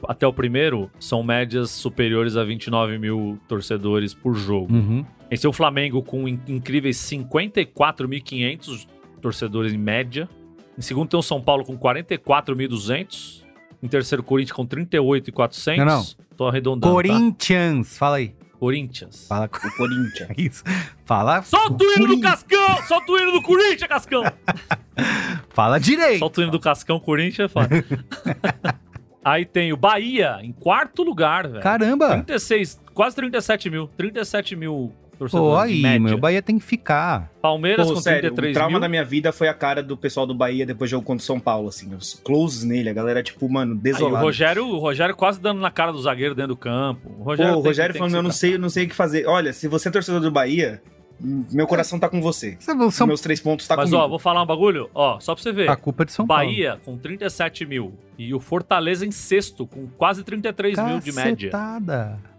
até 0.06 0.26
o 0.26 0.32
primeiro 0.32 0.90
são 0.98 1.22
médias 1.22 1.70
superiores 1.70 2.36
a 2.36 2.44
29 2.44 2.98
mil 2.98 3.38
torcedores 3.48 4.12
por 4.12 4.34
jogo. 4.34 4.72
Uhum. 4.72 5.04
Esse 5.30 5.46
é 5.46 5.48
o 5.48 5.52
Flamengo 5.52 6.02
com 6.02 6.28
incríveis 6.28 6.96
54.500 6.98 8.86
torcedores 9.20 9.72
em 9.72 9.78
média. 9.78 10.28
Em 10.76 10.82
segundo 10.82 11.08
tem 11.08 11.18
o 11.18 11.22
São 11.22 11.40
Paulo 11.40 11.64
com 11.64 11.78
44.200. 11.78 13.44
Em 13.82 13.88
terceiro, 13.88 14.22
Corinthians 14.22 14.54
com 14.54 14.66
38.400. 14.66 15.76
Não, 15.76 15.84
não. 15.84 16.04
Tô 16.36 16.48
arredondando, 16.48 16.86
tá? 16.86 16.92
Corinthians, 16.92 17.88
tá? 17.88 17.98
fala 17.98 18.16
aí. 18.16 18.34
Corinthians. 18.60 19.26
Fala 19.26 19.48
com 19.48 19.66
o 19.66 19.72
Corinthians. 19.74 20.28
Isso. 20.36 20.62
Fala. 21.06 21.40
Solta 21.42 21.82
o 21.82 21.92
hino 21.94 22.06
do 22.08 22.20
Cascão! 22.20 22.76
Solta 22.86 23.10
o 23.10 23.18
hino 23.18 23.32
do 23.32 23.42
Corinthians, 23.42 23.88
Cascão! 23.88 24.22
Fala 25.48 25.80
direito. 25.80 26.18
Solta 26.18 26.40
o 26.40 26.42
hino 26.42 26.52
do 26.52 26.60
Cascão, 26.60 27.00
Corinthians 27.00 27.50
é 27.50 27.52
foda. 27.52 27.68
Aí 29.24 29.46
tem 29.46 29.72
o 29.72 29.76
Bahia 29.76 30.38
em 30.42 30.52
quarto 30.52 31.02
lugar, 31.02 31.48
velho. 31.48 31.62
Caramba! 31.62 32.10
36, 32.10 32.80
quase 32.92 33.16
37 33.16 33.70
mil. 33.70 33.88
37 33.96 34.54
mil 34.54 34.92
torcedores. 35.20 35.52
Pô, 35.52 35.56
aí, 35.58 35.98
meu, 35.98 36.14
o 36.14 36.18
Bahia 36.18 36.40
tem 36.40 36.58
que 36.58 36.64
ficar. 36.64 37.30
Palmeiras 37.42 37.86
Pô, 37.86 37.94
com 37.94 38.00
sério, 38.00 38.30
33 38.30 38.50
o 38.50 38.54
trauma 38.54 38.70
mil. 38.72 38.80
da 38.80 38.88
minha 38.88 39.04
vida 39.04 39.32
foi 39.32 39.48
a 39.48 39.54
cara 39.54 39.82
do 39.82 39.96
pessoal 39.96 40.26
do 40.26 40.34
Bahia 40.34 40.64
depois 40.64 40.88
do 40.88 40.92
jogo 40.92 41.04
contra 41.04 41.22
o 41.22 41.26
São 41.26 41.38
Paulo, 41.38 41.68
assim. 41.68 41.94
Os 41.94 42.14
closes 42.14 42.64
nele, 42.64 42.88
a 42.88 42.92
galera, 42.92 43.22
tipo, 43.22 43.48
mano, 43.48 43.74
desolado. 43.76 44.16
Aí, 44.16 44.22
o, 44.22 44.24
Rogério, 44.24 44.66
o 44.66 44.78
Rogério 44.78 45.14
quase 45.14 45.40
dando 45.40 45.60
na 45.60 45.70
cara 45.70 45.92
do 45.92 46.00
zagueiro 46.00 46.34
dentro 46.34 46.54
do 46.54 46.56
campo. 46.56 47.10
O 47.18 47.22
Rogério, 47.22 47.52
Pô, 47.52 47.58
o 47.60 47.62
Rogério 47.62 47.94
falando, 47.94 48.14
eu 48.16 48.22
não 48.22 48.32
sei, 48.32 48.56
não 48.56 48.70
sei 48.70 48.86
o 48.86 48.88
que 48.88 48.94
fazer. 48.94 49.26
Olha, 49.26 49.52
se 49.52 49.68
você 49.68 49.88
é 49.88 49.92
torcedor 49.92 50.20
do 50.20 50.30
Bahia, 50.30 50.82
meu 51.20 51.66
coração 51.66 51.98
tá 51.98 52.08
com 52.08 52.20
você. 52.20 52.56
São... 52.60 53.06
Meus 53.06 53.20
três 53.20 53.40
pontos 53.40 53.66
tá 53.66 53.76
Mas, 53.76 53.90
comigo. 53.90 54.04
ó, 54.04 54.08
vou 54.08 54.18
falar 54.18 54.42
um 54.42 54.46
bagulho. 54.46 54.88
Ó, 54.94 55.20
só 55.20 55.34
pra 55.34 55.42
você 55.42 55.52
ver. 55.52 55.68
A 55.70 55.76
culpa 55.76 56.02
é 56.02 56.06
de 56.06 56.12
São 56.12 56.26
Bahia 56.26 56.70
Paulo. 56.70 56.82
com 56.84 56.98
37 56.98 57.66
mil. 57.66 57.94
E 58.18 58.32
o 58.34 58.40
Fortaleza 58.40 59.04
em 59.04 59.10
sexto, 59.10 59.66
com 59.66 59.86
quase 59.86 60.24
33 60.24 60.76
Cacetada. 60.76 60.92
mil 60.92 61.00
de 61.00 61.12
média. 61.12 61.50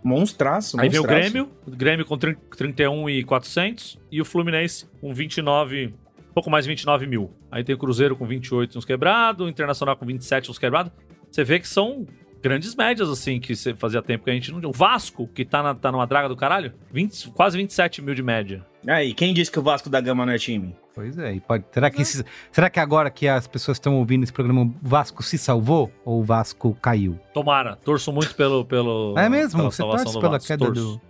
Monstraço, 0.04 0.80
Aí 0.80 0.90
vem 0.90 1.00
o 1.00 1.04
Grêmio. 1.04 1.50
O 1.66 1.72
Grêmio 1.72 2.06
com 2.06 2.18
31 2.18 3.10
e 3.10 3.24
400. 3.24 4.00
E 4.12 4.22
o 4.22 4.26
Fluminense 4.26 4.88
com 5.00 5.14
29... 5.14 5.94
Pouco 6.34 6.50
mais 6.50 6.64
de 6.64 6.70
29 6.70 7.08
mil. 7.08 7.30
Aí 7.52 7.62
tem 7.62 7.76
o 7.76 7.78
Cruzeiro 7.78 8.16
com 8.16 8.26
28 8.26 8.78
uns 8.78 8.86
quebrados. 8.86 9.46
O 9.46 9.50
Internacional 9.50 9.98
com 9.98 10.06
27 10.06 10.50
uns 10.50 10.58
quebrados. 10.58 10.92
Você 11.30 11.44
vê 11.44 11.60
que 11.60 11.68
são 11.68 12.06
grandes 12.42 12.76
médias, 12.76 13.10
assim, 13.10 13.40
que 13.40 13.56
fazia 13.76 14.02
tempo 14.02 14.24
que 14.24 14.30
a 14.30 14.34
gente 14.34 14.52
não. 14.52 14.70
O 14.70 14.74
Vasco, 14.74 15.28
que 15.28 15.46
tá, 15.46 15.62
na, 15.62 15.76
tá 15.76 15.92
numa 15.92 16.06
draga 16.06 16.28
do 16.28 16.36
caralho, 16.36 16.74
20, 16.92 17.32
quase 17.32 17.58
27 17.58 18.02
mil 18.02 18.16
de 18.16 18.24
média. 18.24 18.66
Aí, 18.88 19.14
quem 19.14 19.34
disse 19.34 19.52
que 19.52 19.60
o 19.60 19.62
Vasco 19.62 19.90
da 19.90 20.02
Gama 20.02 20.26
não 20.26 20.34
é 20.34 20.38
time? 20.38 20.76
Pois 20.94 21.18
é, 21.18 21.34
e 21.34 21.40
pode, 21.40 21.64
será, 21.72 21.90
que, 21.90 22.02
esse, 22.02 22.26
será 22.52 22.70
que 22.70 22.80
agora 22.80 23.10
que 23.10 23.28
as 23.28 23.48
pessoas 23.48 23.78
estão 23.78 23.96
ouvindo 23.96 24.24
esse 24.24 24.34
programa, 24.34 24.64
o 24.64 24.74
Vasco 24.82 25.24
se 25.24 25.38
salvou 25.38 25.92
ou 26.04 26.20
o 26.20 26.24
Vasco 26.24 26.76
caiu? 26.82 27.18
Tomara, 27.34 27.76
torço 27.78 28.12
muito 28.12 28.36
pelo. 28.36 28.66
pelo 28.66 29.18
é 29.18 29.30
mesmo? 29.30 29.60
Pela 29.60 29.72
Você 29.72 29.84
torce 29.84 30.20
pela 30.20 30.32
Vasco. 30.32 30.48
queda 30.48 30.66
torço. 30.66 30.82
do. 30.82 31.02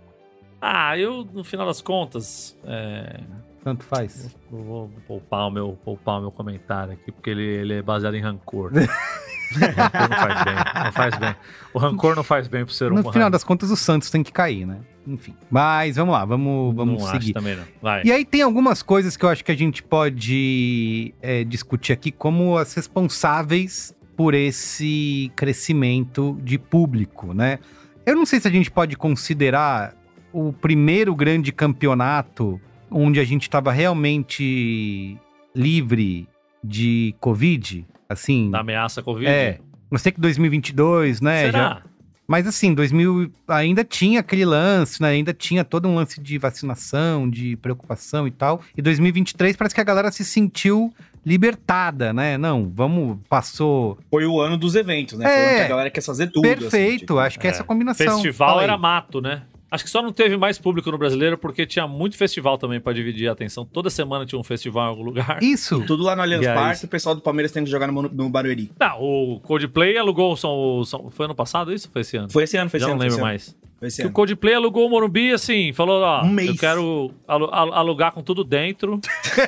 Ah, 0.60 0.96
eu, 0.96 1.26
no 1.32 1.42
final 1.42 1.66
das 1.66 1.80
contas. 1.80 2.56
É... 2.64 3.20
Tanto 3.64 3.84
faz. 3.84 4.36
Eu 4.52 4.58
vou 4.58 4.90
poupar 5.06 5.48
o 5.48 5.50
meu, 5.50 5.78
poupar 5.84 6.18
o 6.18 6.20
meu 6.20 6.30
comentário 6.30 6.92
aqui, 6.92 7.10
porque 7.10 7.30
ele, 7.30 7.44
ele 7.44 7.74
é 7.74 7.82
baseado 7.82 8.14
em 8.14 8.20
rancor. 8.20 8.70
O 9.56 9.64
rancor 9.68 10.08
não 10.08 10.16
faz 10.18 10.44
bem. 10.44 10.54
Não 10.84 10.92
faz 10.92 11.18
bem. 11.18 11.36
O 11.74 11.78
rancor 11.78 12.16
não 12.16 12.24
faz 12.24 12.48
bem 12.48 12.64
pro 12.64 12.74
ser 12.74 12.92
humano. 12.92 13.06
No 13.06 13.12
final 13.12 13.30
das 13.30 13.44
contas, 13.44 13.70
o 13.70 13.76
Santos 13.76 14.10
tem 14.10 14.22
que 14.22 14.32
cair, 14.32 14.66
né? 14.66 14.78
Enfim. 15.06 15.34
Mas 15.50 15.96
vamos 15.96 16.12
lá, 16.12 16.24
vamos, 16.24 16.74
vamos 16.74 17.02
não 17.02 17.10
seguir. 17.10 17.24
Acho 17.24 17.32
também 17.32 17.56
não. 17.56 17.64
Vai. 17.80 18.02
E 18.04 18.12
aí 18.12 18.24
tem 18.24 18.42
algumas 18.42 18.82
coisas 18.82 19.16
que 19.16 19.24
eu 19.24 19.28
acho 19.28 19.44
que 19.44 19.52
a 19.52 19.56
gente 19.56 19.82
pode 19.82 21.14
é, 21.20 21.44
discutir 21.44 21.92
aqui 21.92 22.12
como 22.12 22.56
as 22.56 22.74
responsáveis 22.74 23.94
por 24.16 24.34
esse 24.34 25.32
crescimento 25.34 26.38
de 26.42 26.58
público, 26.58 27.32
né? 27.34 27.58
Eu 28.04 28.16
não 28.16 28.26
sei 28.26 28.40
se 28.40 28.48
a 28.48 28.50
gente 28.50 28.70
pode 28.70 28.96
considerar 28.96 29.94
o 30.32 30.52
primeiro 30.52 31.14
grande 31.14 31.52
campeonato 31.52 32.60
onde 32.90 33.20
a 33.20 33.24
gente 33.24 33.42
estava 33.42 33.72
realmente 33.72 35.18
livre 35.54 36.28
de 36.62 37.14
Covid, 37.20 37.86
assim... 38.12 38.50
Da 38.50 38.60
ameaça 38.60 39.02
Covid? 39.02 39.28
É. 39.28 39.58
Eu 39.90 39.98
sei 39.98 40.12
que 40.12 40.20
2022, 40.20 41.20
né? 41.20 41.46
Será? 41.46 41.58
Já, 41.58 41.82
mas 42.26 42.46
assim, 42.46 42.72
2000 42.72 43.30
ainda 43.46 43.84
tinha 43.84 44.20
aquele 44.20 44.46
lance, 44.46 45.02
né? 45.02 45.10
Ainda 45.10 45.34
tinha 45.34 45.64
todo 45.64 45.86
um 45.86 45.94
lance 45.94 46.20
de 46.20 46.38
vacinação, 46.38 47.28
de 47.28 47.56
preocupação 47.56 48.26
e 48.26 48.30
tal. 48.30 48.62
E 48.76 48.80
2023 48.80 49.54
parece 49.54 49.74
que 49.74 49.80
a 49.80 49.84
galera 49.84 50.10
se 50.10 50.24
sentiu 50.24 50.90
libertada, 51.26 52.12
né? 52.12 52.38
Não, 52.38 52.70
vamos, 52.74 53.18
passou. 53.28 53.98
Foi 54.10 54.24
o 54.24 54.40
ano 54.40 54.56
dos 54.56 54.74
eventos, 54.74 55.18
né? 55.18 55.26
É, 55.26 55.28
Foi 55.28 55.36
o 55.36 55.46
ano 55.46 55.56
que 55.56 55.62
a 55.62 55.68
galera 55.68 55.90
quer 55.90 56.00
fazer 56.00 56.28
tudo. 56.28 56.42
Perfeito, 56.42 56.76
assim, 56.76 56.98
tipo, 56.98 57.18
acho 57.18 57.38
que 57.38 57.46
é. 57.46 57.50
essa 57.50 57.64
combinação. 57.64 58.14
Festival 58.14 58.60
era 58.60 58.78
mato, 58.78 59.20
né? 59.20 59.42
Acho 59.72 59.84
que 59.84 59.90
só 59.90 60.02
não 60.02 60.12
teve 60.12 60.36
mais 60.36 60.58
público 60.58 60.90
no 60.90 60.98
brasileiro 60.98 61.38
porque 61.38 61.64
tinha 61.64 61.88
muito 61.88 62.14
festival 62.14 62.58
também 62.58 62.78
para 62.78 62.92
dividir 62.92 63.26
a 63.26 63.32
atenção. 63.32 63.64
Toda 63.64 63.88
semana 63.88 64.26
tinha 64.26 64.38
um 64.38 64.44
festival 64.44 64.84
em 64.84 64.88
algum 64.90 65.02
lugar. 65.02 65.42
Isso. 65.42 65.82
Tudo 65.86 66.02
lá 66.02 66.14
no 66.14 66.20
Allianz 66.20 66.44
Parque, 66.44 66.84
o 66.84 66.88
pessoal 66.88 67.14
do 67.14 67.22
Palmeiras 67.22 67.52
tem 67.52 67.64
que 67.64 67.70
jogar 67.70 67.90
no, 67.90 68.02
no 68.02 68.28
Barueri. 68.28 68.70
Não, 68.78 69.00
o 69.00 69.40
Coldplay 69.40 69.96
alugou 69.96 70.36
São, 70.36 70.84
São, 70.84 71.10
Foi 71.10 71.24
ano 71.24 71.34
passado 71.34 71.72
isso? 71.72 71.88
Foi 71.90 72.02
esse 72.02 72.18
ano? 72.18 72.30
Foi 72.30 72.44
esse 72.44 72.58
ano, 72.58 72.68
foi 72.68 72.76
esse 72.76 72.86
Já 72.86 72.92
ano. 72.92 72.98
não 72.98 73.02
lembro 73.02 73.14
esse 73.14 73.22
mais. 73.22 73.48
Ano. 73.48 73.71
Esse 73.82 73.96
que 73.96 74.02
ano. 74.02 74.10
o 74.10 74.12
Coldplay 74.12 74.54
alugou 74.54 74.86
o 74.86 74.90
Morumbi, 74.90 75.32
assim, 75.32 75.72
falou, 75.72 76.02
ó, 76.02 76.22
Um 76.24 76.30
mês. 76.30 76.48
eu 76.48 76.56
quero 76.56 77.12
alu- 77.26 77.50
alu- 77.52 77.72
alugar 77.72 78.12
com 78.12 78.22
tudo 78.22 78.44
dentro, 78.44 79.00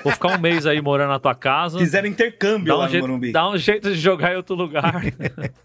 vou 0.03 0.12
ficar 0.12 0.37
um 0.37 0.41
mês 0.41 0.67
aí 0.67 0.81
morando 0.81 1.11
na 1.11 1.19
tua 1.19 1.35
casa. 1.35 1.79
Fizeram 1.79 2.09
intercâmbio 2.09 2.67
Dá 2.67 2.75
lá 2.76 2.81
um, 2.83 2.85
no 2.87 2.91
jeito, 2.91 3.07
Morumbi. 3.07 3.33
dá 3.33 3.49
um 3.50 3.57
jeito 3.57 3.91
de 3.93 3.99
jogar 3.99 4.33
em 4.33 4.37
outro 4.37 4.55
lugar. 4.55 5.03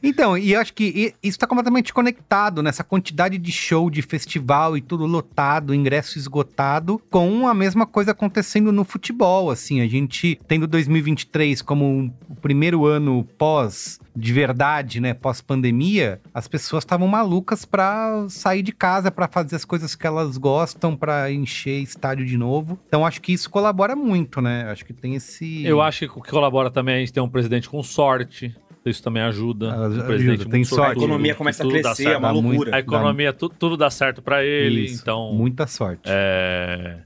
Então, 0.02 0.38
e 0.38 0.54
eu 0.54 0.60
acho 0.60 0.74
que 0.74 1.14
isso 1.22 1.36
está 1.36 1.46
completamente 1.48 1.94
conectado 1.94 2.64
nessa 2.64 2.84
quantidade 2.84 3.38
de 3.38 3.52
show, 3.52 3.90
de 3.90 4.02
festival 4.02 4.78
e 4.78 4.82
tudo 4.82 5.06
lotado, 5.06 5.74
ingresso 5.74 6.18
esgotado, 6.18 7.02
com 7.10 7.48
a 7.48 7.54
mesma 7.54 7.86
coisa 7.86 8.12
acontecendo 8.12 8.72
no 8.72 8.84
futebol. 8.84 9.52
Assim, 9.52 9.82
a 9.82 9.88
gente 9.88 10.40
tendo 10.48 10.68
2023 10.68 11.62
como 11.62 12.12
o 12.30 12.36
primeiro 12.36 12.86
ano 12.86 13.28
pós 13.38 14.00
de 14.20 14.34
verdade, 14.34 15.00
né, 15.00 15.14
pós-pandemia, 15.14 16.20
as 16.34 16.48
pessoas 16.48 16.84
estavam 16.84 17.08
malucas 17.08 17.66
pra 17.66 18.26
sair 18.30 18.62
de 18.62 18.72
casa, 18.72 19.10
pra 19.10 19.28
fazer 19.28 19.56
as 19.56 19.66
coisas 19.66 19.96
que 19.96 20.06
elas 20.06 20.38
gostam, 20.38 20.96
pra 20.96 21.32
encher 21.32 21.82
estádio 21.82 22.26
de 22.26 22.38
novo. 22.38 22.78
Então 22.88 23.06
acho 23.06 23.22
que 23.22 23.32
isso 23.34 23.50
colabora 23.50 23.96
muito, 23.96 24.42
né? 24.42 24.70
Acho 24.70 24.86
que 24.86 24.94
tem 24.94 25.16
esse 25.16 25.64
Eu 25.66 25.82
acho 25.82 26.00
que 26.08 26.20
o 26.20 26.22
que 26.22 26.30
colabora 26.30 26.70
também 26.70 26.96
é 26.96 26.98
a 26.98 27.00
gente 27.02 27.14
ter 27.14 27.22
um 27.22 27.30
presidente 27.30 27.70
com 27.70 27.82
sorte. 27.82 28.56
Isso 28.86 29.04
também 29.04 29.22
ajuda. 29.22 29.72
Ah, 29.74 29.78
um 29.78 29.84
ajuda, 29.86 30.04
presidente 30.06 30.46
tem 30.48 30.64
sorte. 30.64 30.92
A 30.92 30.94
economia 30.94 31.36
começa 31.36 31.62
a 31.62 31.66
tudo 31.66 31.76
dá 31.76 31.90
crescer, 31.90 32.04
certo. 32.04 32.16
é 32.16 32.18
uma 32.18 32.28
dá 32.30 32.34
muito- 32.34 32.48
loucura. 32.48 32.76
A 32.76 32.80
economia, 32.80 33.34
tu- 33.34 33.50
tudo 33.50 33.76
dá 33.78 33.90
certo 33.90 34.22
pra 34.22 34.44
ele, 34.44 34.86
Isso, 34.86 35.02
então... 35.02 35.34
muita 35.34 35.68
sorte. 35.68 36.02
É, 36.06 37.00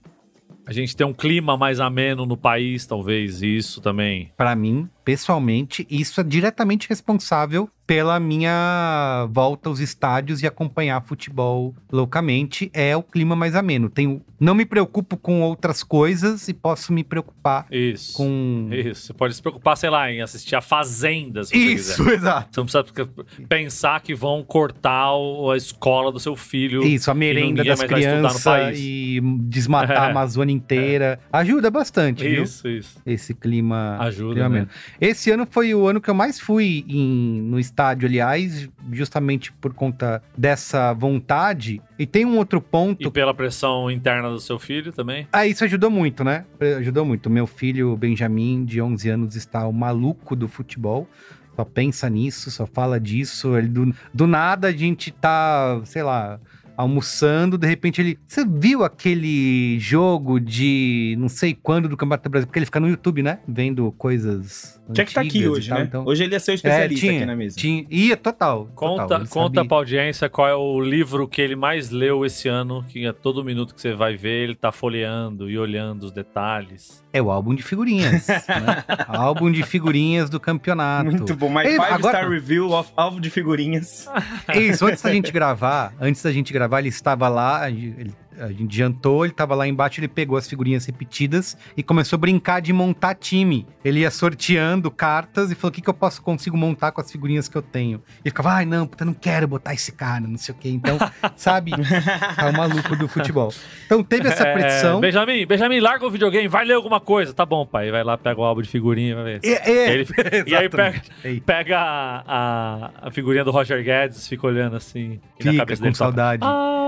a 0.65 0.71
gente 0.71 0.95
tem 0.95 1.05
um 1.05 1.13
clima 1.13 1.57
mais 1.57 1.79
ameno 1.79 2.25
no 2.25 2.37
país, 2.37 2.85
talvez 2.85 3.41
isso 3.41 3.81
também. 3.81 4.31
Pra 4.37 4.55
mim, 4.55 4.89
pessoalmente, 5.03 5.85
isso 5.89 6.21
é 6.21 6.23
diretamente 6.23 6.87
responsável 6.87 7.69
pela 7.85 8.19
minha 8.19 9.27
volta 9.31 9.67
aos 9.69 9.79
estádios 9.79 10.41
e 10.41 10.47
acompanhar 10.47 11.01
futebol 11.01 11.75
loucamente. 11.91 12.69
É 12.73 12.95
o 12.95 13.03
clima 13.03 13.35
mais 13.35 13.55
ameno. 13.55 13.89
Tenho, 13.89 14.21
não 14.39 14.55
me 14.55 14.65
preocupo 14.65 15.17
com 15.17 15.41
outras 15.41 15.83
coisas 15.83 16.47
e 16.47 16.53
posso 16.53 16.93
me 16.93 17.03
preocupar 17.03 17.65
Isso. 17.69 18.13
com. 18.13 18.69
Isso. 18.71 19.07
Você 19.07 19.13
pode 19.13 19.33
se 19.35 19.41
preocupar, 19.41 19.75
sei 19.77 19.89
lá, 19.89 20.09
em 20.11 20.21
assistir 20.21 20.55
a 20.55 20.61
Fazenda, 20.61 21.43
se 21.43 21.49
você 21.51 21.57
quiser. 21.57 21.93
Isso, 21.93 22.09
exato. 22.09 22.49
Você 22.51 22.77
não 22.77 22.83
precisa 22.85 23.09
pensar 23.49 24.01
que 24.01 24.15
vão 24.15 24.43
cortar 24.43 25.09
a 25.51 25.57
escola 25.57 26.11
do 26.11 26.19
seu 26.19 26.35
filho. 26.35 26.83
Isso, 26.83 27.11
a 27.11 27.13
merenda 27.13 27.63
das 27.63 27.83
crianças 27.83 28.77
e 28.79 29.19
desmatar 29.41 29.97
a 30.03 30.07
É. 30.07 30.11
Amazônia 30.11 30.53
inteira. 30.53 31.19
Ajuda 31.31 31.69
bastante, 31.69 32.27
viu? 32.27 32.43
Isso, 32.43 32.67
isso. 32.67 33.01
Esse 33.05 33.33
clima. 33.33 33.97
Ajuda, 33.99 34.33
clima 34.35 34.49
né? 34.49 34.67
Esse 35.01 35.31
ano 35.31 35.45
foi 35.49 35.73
o 35.75 35.85
ano 35.87 35.99
que 35.99 36.09
eu 36.09 36.13
mais 36.13 36.39
fui 36.39 36.85
em- 36.87 37.41
no 37.41 37.59
estádio, 37.59 37.73
aliás, 37.89 38.69
justamente 38.91 39.51
por 39.53 39.73
conta 39.73 40.21
dessa 40.37 40.93
vontade. 40.93 41.81
E 41.97 42.05
tem 42.05 42.25
um 42.25 42.37
outro 42.37 42.61
ponto. 42.61 43.07
E 43.07 43.11
pela 43.11 43.33
pressão 43.33 43.89
interna 43.89 44.29
do 44.29 44.39
seu 44.39 44.59
filho 44.59 44.91
também. 44.91 45.27
Ah, 45.31 45.45
isso 45.45 45.63
ajudou 45.63 45.89
muito, 45.89 46.23
né? 46.23 46.45
Ajudou 46.77 47.05
muito. 47.05 47.29
Meu 47.29 47.47
filho 47.47 47.95
Benjamin, 47.95 48.65
de 48.65 48.81
11 48.81 49.09
anos, 49.09 49.35
está 49.35 49.67
o 49.67 49.73
maluco 49.73 50.35
do 50.35 50.47
futebol. 50.47 51.07
Só 51.55 51.63
pensa 51.63 52.09
nisso, 52.09 52.49
só 52.49 52.65
fala 52.65 52.99
disso. 52.99 53.57
Ele, 53.57 53.67
do, 53.67 53.95
do 54.13 54.27
nada 54.27 54.69
a 54.69 54.71
gente 54.71 55.11
tá, 55.11 55.81
sei 55.85 56.01
lá, 56.01 56.39
almoçando, 56.75 57.57
de 57.57 57.67
repente 57.67 58.01
ele. 58.01 58.19
Você 58.27 58.45
viu 58.45 58.83
aquele 58.83 59.77
jogo 59.79 60.39
de 60.39 61.15
não 61.19 61.29
sei 61.29 61.53
quando 61.53 61.87
do 61.87 61.97
Campeonato 61.97 62.23
do 62.23 62.31
Brasil? 62.31 62.47
Porque 62.47 62.59
ele 62.59 62.65
fica 62.65 62.79
no 62.79 62.89
YouTube, 62.89 63.23
né? 63.23 63.39
Vendo 63.47 63.91
coisas. 63.93 64.81
Tinha 64.91 65.05
que 65.05 65.13
tá 65.13 65.21
aqui 65.21 65.39
e 65.39 65.47
hoje, 65.47 65.69
tal, 65.69 65.77
né? 65.79 65.85
então- 65.85 66.05
Hoje 66.05 66.23
ele 66.23 66.33
ia 66.33 66.39
ser 66.39 66.51
o 66.51 66.53
É, 66.53 66.55
especialista 66.55 66.99
tinha, 66.99 67.17
aqui 67.17 67.25
na 67.25 67.35
mesa. 67.35 67.55
tinha, 67.55 67.85
ia 67.89 68.17
total. 68.17 68.67
Conta, 68.75 69.03
total, 69.03 69.27
conta 69.27 69.63
pra 69.65 69.77
audiência 69.77 70.27
qual 70.27 70.47
é 70.47 70.55
o 70.55 70.79
livro 70.81 71.27
que 71.27 71.41
ele 71.41 71.55
mais 71.55 71.89
leu 71.89 72.25
esse 72.25 72.49
ano, 72.49 72.83
que 72.89 73.05
a 73.07 73.13
todo 73.13 73.43
minuto 73.45 73.73
que 73.73 73.81
você 73.81 73.93
vai 73.93 74.15
ver, 74.17 74.43
ele 74.43 74.55
tá 74.55 74.71
folheando 74.71 75.49
e 75.49 75.57
olhando 75.57 76.03
os 76.03 76.11
detalhes. 76.11 77.01
É 77.13 77.21
o 77.21 77.31
álbum 77.31 77.55
de 77.55 77.63
figurinhas. 77.63 78.27
né? 78.49 78.83
álbum 79.07 79.51
de 79.51 79.63
figurinhas 79.63 80.29
do 80.29 80.39
campeonato. 80.39 81.11
Muito 81.11 81.35
bom. 81.35 81.49
My 81.49 81.63
Five 81.63 81.79
agora- 81.79 82.17
Star 82.17 82.29
Review 82.29 82.71
of 82.71 82.91
alvo 82.97 83.21
de 83.21 83.29
figurinhas. 83.29 84.09
Isso, 84.53 84.85
antes 84.85 85.01
da 85.01 85.11
gente 85.13 85.31
gravar, 85.31 85.93
antes 86.01 86.21
da 86.23 86.31
gente 86.31 86.51
gravar, 86.51 86.79
ele 86.79 86.89
estava 86.89 87.29
lá, 87.29 87.69
ele- 87.69 88.13
a 88.39 88.51
gente 88.51 88.75
jantou, 88.75 89.23
ele 89.25 89.33
estava 89.33 89.55
lá 89.55 89.67
embaixo, 89.67 89.99
ele 89.99 90.07
pegou 90.07 90.37
as 90.37 90.47
figurinhas 90.47 90.85
repetidas 90.85 91.57
e 91.75 91.83
começou 91.83 92.17
a 92.17 92.19
brincar 92.19 92.61
de 92.61 92.71
montar 92.73 93.15
time. 93.15 93.65
Ele 93.83 93.99
ia 94.01 94.11
sorteando 94.11 94.89
cartas 94.91 95.51
e 95.51 95.55
falou: 95.55 95.69
o 95.69 95.73
que, 95.73 95.81
que 95.81 95.89
eu 95.89 95.93
posso 95.93 96.21
consigo 96.21 96.57
montar 96.57 96.91
com 96.91 97.01
as 97.01 97.11
figurinhas 97.11 97.47
que 97.47 97.55
eu 97.57 97.61
tenho? 97.61 98.01
E 98.23 98.29
ficava, 98.29 98.51
ai, 98.53 98.65
não, 98.65 98.85
puta, 98.87 99.03
não 99.05 99.13
quero 99.13 99.47
botar 99.47 99.73
esse 99.73 99.91
cara, 99.91 100.21
não 100.21 100.37
sei 100.37 100.53
o 100.53 100.57
quê. 100.57 100.69
Então, 100.69 100.97
sabe, 101.35 101.71
é 101.73 102.49
o 102.49 102.53
maluco 102.53 102.95
do 102.95 103.07
futebol. 103.07 103.53
Então 103.85 104.03
teve 104.03 104.27
essa 104.27 104.43
É, 104.47 104.53
pressão. 104.53 104.99
Benjamin, 104.99 105.45
Benjamin, 105.45 105.79
larga 105.79 106.05
o 106.05 106.09
videogame, 106.11 106.47
vai 106.47 106.65
ler 106.65 106.73
alguma 106.73 106.99
coisa. 106.99 107.33
Tá 107.33 107.45
bom, 107.45 107.65
pai. 107.65 107.91
Vai 107.91 108.03
lá, 108.03 108.17
pega 108.17 108.39
o 108.39 108.43
álbum 108.43 108.61
de 108.61 108.69
figurinha, 108.69 109.15
vai 109.15 109.23
ver. 109.23 109.39
É, 109.43 109.71
é, 109.71 109.93
Ele- 109.93 110.07
e 110.47 110.55
aí 110.55 110.69
pega. 110.69 111.01
Ei, 111.23 111.39
pega 111.39 111.79
a, 111.79 112.23
a, 112.27 112.91
a 113.07 113.11
figurinha 113.11 113.43
do 113.43 113.51
Roger 113.51 113.83
Guedes, 113.83 114.27
fica 114.27 114.47
olhando 114.47 114.75
assim. 114.75 115.19
Fica 115.39 115.65
com 115.65 115.81
dele 115.81 115.95
só- 115.95 116.05
saudade. 116.05 116.43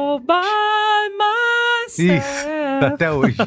All 0.05 0.19
by 0.19 0.35
myself. 1.17 2.17
Isso, 2.17 2.45
tá 2.79 2.87
até 2.87 3.11
hoje. 3.11 3.37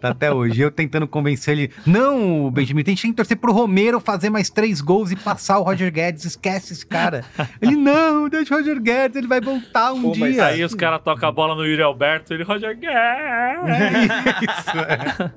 tá 0.00 0.08
até 0.10 0.32
hoje. 0.32 0.60
Eu 0.60 0.70
tentando 0.70 1.06
convencer 1.06 1.56
ele. 1.56 1.70
Não, 1.86 2.50
Benjamin, 2.50 2.82
tem 2.82 2.94
que 2.96 3.12
torcer 3.12 3.36
pro 3.36 3.52
Romero 3.52 4.00
fazer 4.00 4.28
mais 4.30 4.50
três 4.50 4.80
gols 4.80 5.10
e 5.12 5.16
passar 5.16 5.58
o 5.58 5.62
Roger 5.62 5.92
Guedes. 5.92 6.24
Esquece 6.24 6.72
esse 6.72 6.84
cara. 6.86 7.24
Ele, 7.60 7.76
não, 7.76 8.28
deixa 8.28 8.54
o 8.54 8.58
Roger 8.58 8.80
Guedes, 8.80 9.16
ele 9.16 9.26
vai 9.28 9.40
voltar 9.40 9.92
um 9.92 10.02
Pô, 10.02 10.14
mas 10.16 10.34
dia. 10.34 10.46
Aí 10.46 10.64
os 10.64 10.74
caras 10.74 11.00
tocam 11.02 11.28
a 11.28 11.32
bola 11.32 11.54
no 11.54 11.64
Yuri 11.64 11.82
Alberto 11.82 12.32
e 12.32 12.36
ele, 12.36 12.42
Roger 12.44 12.76
Guedes. 12.76 12.92
isso, 14.58 14.78
é. 14.78 15.32